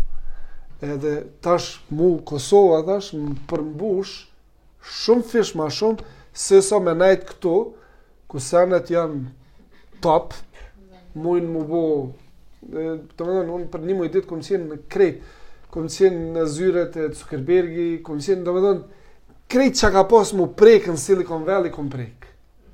Edhe 0.93 1.13
tash 1.41 1.69
mu 1.97 2.09
Kosova 2.29 2.83
tash 2.89 3.13
më 3.17 3.37
përmbush 3.49 4.17
shumë 5.01 5.29
fish 5.31 5.55
ma 5.57 5.69
shumë, 5.73 6.01
se 6.37 6.63
sa 6.63 6.69
so 6.77 6.81
me 6.85 6.95
nëjë 6.97 7.21
këto, 7.33 7.53
ku 8.29 8.41
senet 8.43 8.91
janë 8.91 9.25
top, 10.05 10.35
mujnë 11.17 11.53
mu 11.53 11.65
bo, 11.71 11.83
dhe, 12.65 12.85
të 13.17 13.25
më 13.29 13.37
dhënë, 13.39 13.57
unë 13.59 13.71
për 13.73 13.87
një 13.89 13.97
mujtë 14.01 14.19
ditë 14.21 14.31
kom 14.33 14.45
qenë 14.49 14.71
në 14.73 14.79
krejtë, 14.95 15.33
kom 15.73 15.89
qenë 15.93 16.29
në 16.37 16.45
zyret 16.53 17.01
e 17.01 17.09
Cukerbergi, 17.17 17.89
kom 18.05 18.21
qenë, 18.25 18.45
të 18.47 18.55
më 18.57 18.65
dhënë, 18.67 18.87
krejt 19.53 19.77
që 19.79 19.91
ka 19.95 20.03
pas 20.11 20.33
mu 20.37 20.49
prek 20.59 20.89
në 20.91 20.99
Silicon 20.99 21.45
Valley, 21.47 21.71
ku 21.73 21.85
më 21.87 21.93
prek. 21.93 22.25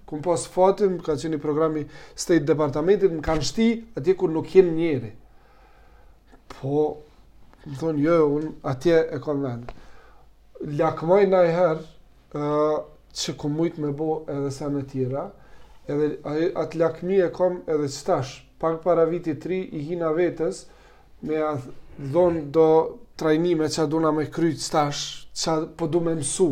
Ku 0.08 0.18
më 0.18 0.24
pas 0.26 0.44
fatim, 0.54 0.98
ka 1.04 1.14
qeni 1.20 1.38
programi 1.40 1.84
State 2.14 2.46
Departmentit, 2.48 3.12
më 3.12 3.24
kanë 3.24 3.48
shti 3.48 3.66
atje 3.98 4.14
kur 4.20 4.32
nuk 4.32 4.48
jenë 4.52 4.72
njeri. 4.76 5.12
Po, 6.54 6.84
më 7.66 7.76
thonë, 7.80 8.04
jo, 8.06 8.18
unë 8.38 8.52
atje 8.72 8.98
e 9.02 9.20
kanë 9.24 9.44
vend. 9.46 9.74
Lakmaj 10.78 11.22
në 11.32 11.42
i 11.48 11.52
herë, 11.58 11.84
uh, 12.38 12.78
që 13.22 13.34
ku 13.40 13.50
mujtë 13.52 13.84
me 13.84 13.92
bo 13.98 14.10
edhe 14.32 14.48
sa 14.54 14.70
në 14.72 14.86
tjera, 14.88 15.26
edhe 15.90 16.14
atë 16.62 16.78
lakmi 16.80 17.18
e 17.20 17.26
kom 17.34 17.58
edhe 17.68 17.90
qëtash, 17.92 18.38
pak 18.62 18.78
para 18.84 19.04
viti 19.10 19.34
tri 19.42 19.58
i 19.74 19.82
hina 19.90 20.12
vetës, 20.16 20.62
me 21.28 21.36
a 21.36 21.50
dhonë 22.14 22.46
do 22.54 22.68
trajnime 23.20 23.68
që 23.68 23.82
a 23.84 23.86
duna 23.90 24.14
me 24.16 24.24
kryt 24.32 24.56
qëtash, 24.62 25.02
qa 25.34 25.64
po 25.76 25.86
du 25.86 26.00
me 26.00 26.14
mësu. 26.18 26.50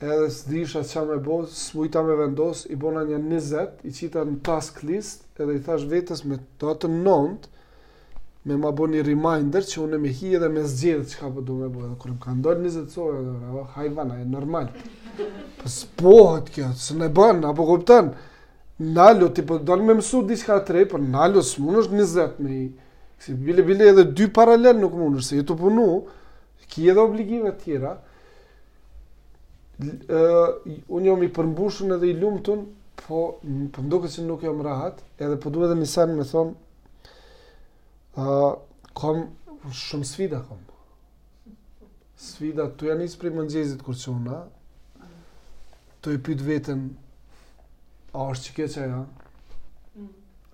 Edhe 0.00 0.30
s'disha 0.30 0.82
qa 0.86 1.04
me 1.06 1.16
bo, 1.22 1.44
s'mujta 1.46 2.02
me 2.02 2.14
vendos, 2.16 2.66
i 2.66 2.76
bona 2.76 3.04
një 3.08 3.16
nizet, 3.24 3.78
i 3.88 3.92
qita 3.94 4.24
në 4.28 4.40
task 4.44 4.82
list, 4.84 5.22
edhe 5.40 5.54
i 5.56 5.62
thash 5.64 5.86
vetës 5.88 6.24
me 6.28 6.36
të 6.60 6.68
atë 6.74 6.90
nënd, 6.92 7.46
me 8.46 8.56
ma 8.62 8.70
bo 8.70 8.86
një 8.86 9.00
reminder 9.08 9.64
që 9.66 9.80
unë 9.86 9.98
me 9.98 10.10
hi 10.14 10.34
edhe 10.36 10.48
me 10.52 10.62
zgjedhë 10.68 11.08
që 11.10 11.16
ka 11.22 11.30
po 11.34 11.42
du 11.42 11.56
me 11.62 11.70
bo. 11.72 11.86
Edhe 11.86 11.96
kërë 12.02 12.12
më 12.14 12.20
ka 12.26 12.34
ndonë 12.38 12.64
nizet 12.66 12.92
co, 12.94 13.06
edhe 13.14 13.34
o, 13.50 13.64
hajvana, 13.74 14.20
e 14.22 14.28
normal. 14.36 14.68
Për 15.16 15.28
po 15.64 15.72
s'pohët 15.72 16.52
kjo, 16.54 16.68
së 16.78 16.98
ne 17.02 17.08
banë, 17.10 17.42
apo 17.48 17.64
kuptanë. 17.66 18.12
Nalo, 18.94 19.30
ti 19.34 19.40
po 19.46 19.56
dalë 19.58 19.82
me 19.88 19.96
mësu 19.98 20.20
diska 20.28 20.58
të 20.62 20.74
rej, 20.76 20.84
për 20.92 20.98
po 20.98 20.98
nalo, 21.10 21.40
s'mun 21.42 21.78
është 21.80 21.96
nizet 21.98 22.38
me 22.44 22.50
i. 22.60 22.66
Kësi, 23.16 23.32
bile, 23.46 23.62
bile 23.66 23.86
edhe 23.90 24.02
dy 24.12 24.26
paralel 24.28 24.78
nuk 24.84 24.92
mund 25.00 25.16
është, 25.18 25.28
se 25.32 25.38
jetu 25.40 25.56
punu, 25.56 25.86
ki 26.70 26.88
edhe 26.90 27.00
obligime 27.02 27.52
të 27.56 27.64
tjera, 27.64 27.92
ë 29.86 30.18
uh, 30.18 30.52
unë 30.96 31.10
jam 31.10 31.24
i 31.26 31.30
edhe 31.30 32.08
i 32.08 32.14
lumtur, 32.18 32.64
po 32.96 33.20
po 33.74 33.82
ndoqë 33.84 34.08
se 34.10 34.22
nuk 34.24 34.42
jam 34.42 34.62
rahat, 34.64 35.02
edhe 35.20 35.36
po 35.40 35.50
duhet 35.52 35.70
të 35.70 35.76
më 35.82 35.86
sanë 35.86 36.16
me 36.16 36.24
thon 36.24 36.54
uh, 38.20 38.54
kom 38.96 39.26
shumë 39.70 40.04
sfida 40.08 40.40
kom. 40.48 40.58
Sfida 42.16 42.70
tu 42.76 42.86
janë 42.88 43.02
nis 43.04 43.16
prej 43.20 43.34
mëngjesit 43.34 43.82
kur 43.84 43.96
çuna. 44.00 44.38
Tu 46.00 46.14
e 46.14 46.20
pytë 46.24 46.46
vetën, 46.46 46.82
a 48.16 48.26
është 48.32 48.46
që 48.50 48.54
keqa 48.56 48.86
ja? 48.88 49.00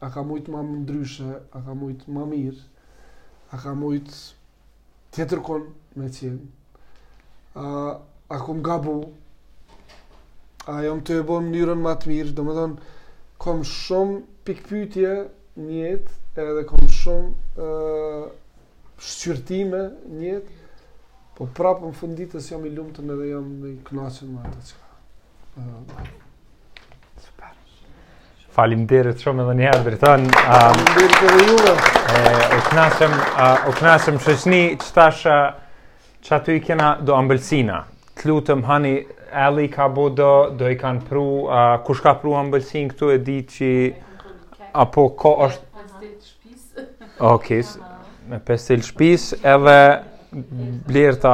A 0.02 0.08
ka 0.10 0.24
mujtë 0.26 0.50
ma 0.50 0.64
më 0.66 0.80
ndryshe? 0.82 1.30
A 1.54 1.62
ka 1.62 1.76
mujtë 1.78 2.10
ma 2.10 2.24
mirë? 2.26 2.58
A 3.54 3.60
ka 3.62 3.76
mujtë 3.78 4.16
tjetërkonë, 5.14 5.68
me 5.98 6.08
cilë. 6.12 6.40
A, 7.58 7.66
a 8.32 8.38
kom 8.46 8.62
gabu, 8.64 8.94
a 10.68 10.80
jom 10.86 11.02
të 11.04 11.20
e 11.20 11.24
bo 11.26 11.38
njërën 11.44 11.80
më 11.82 11.94
të 12.04 12.12
mirë, 12.12 12.34
do 12.36 12.44
më 12.46 12.54
thonë, 12.60 12.96
kom 13.42 13.62
shumë 13.66 14.20
pikpytje 14.46 15.14
njëtë, 15.60 16.16
edhe 16.38 16.64
kom 16.68 16.86
shumë 16.86 17.62
uh, 17.66 18.24
shqyrtime 19.02 19.84
njëtë, 20.20 20.58
po 21.36 21.48
prapë 21.58 21.88
në 21.90 21.96
funditës 21.98 22.50
jam 22.52 22.64
i 22.68 22.72
lumëtën 22.72 23.12
edhe 23.16 23.30
jam 23.34 23.52
i 23.72 23.76
knasën 23.90 24.32
më 24.32 24.48
atë 24.48 24.66
që. 24.68 24.80
Falim 28.52 28.82
derit 28.86 29.20
shumë 29.24 29.44
edhe 29.46 29.54
një 29.58 29.68
herë, 29.70 29.84
Britan. 29.86 30.24
Falim 30.36 30.88
derit 30.92 31.28
edhe 31.28 31.44
juve. 31.48 31.76
O 32.56 32.60
knasëm, 32.68 33.12
o 33.66 33.72
knasëm, 33.78 34.18
shëshni, 34.20 34.60
qëtasha, 34.82 35.36
që 36.22 36.34
aty 36.38 36.56
i 36.56 36.60
kena 36.62 36.88
do 37.02 37.14
ambëlsina, 37.18 37.80
të 38.18 38.28
lutëm 38.30 38.62
hani 38.68 38.94
Ali 39.44 39.66
ka 39.72 39.86
bo 39.90 40.08
do, 40.12 40.28
do 40.60 40.66
i 40.70 40.74
kanë 40.78 41.06
pru, 41.08 41.22
a, 41.48 41.60
kush 41.86 42.02
ka 42.04 42.10
pru 42.20 42.34
ambëlsin 42.38 42.90
këtu 42.92 43.08
e 43.10 43.16
di 43.24 43.38
që, 43.50 43.68
apo 44.84 45.06
ko 45.18 45.30
është... 45.48 45.66
Ok, 47.26 47.46
me 48.30 48.38
pestil 48.44 48.82
shpis, 48.86 49.28
edhe 49.40 49.78
blerta, 50.90 51.32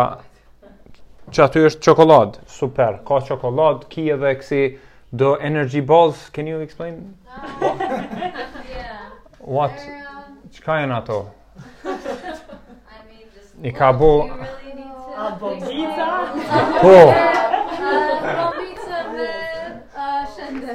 që 1.34 1.42
aty 1.48 1.64
është 1.68 1.84
qokolad, 1.88 2.38
super, 2.48 3.00
ka 3.08 3.18
qokolad, 3.32 3.82
ki 3.92 4.06
edhe 4.16 4.34
kësi 4.44 4.62
do 5.12 5.32
energy 5.50 5.80
balls, 5.82 6.28
can 6.32 6.46
you 6.48 6.60
explain? 6.64 7.02
What? 9.58 9.74
Çka 10.54 10.72
um, 10.72 10.84
janë 10.84 11.00
ato? 11.02 11.20
I 13.68 13.72
ka 13.74 13.90
bo... 13.92 14.14
Well, 14.28 14.48
Bombica? 15.18 16.30
Po. 16.80 17.12
Bombice 18.52 18.96
v 19.12 19.14
Šende. 20.34 20.74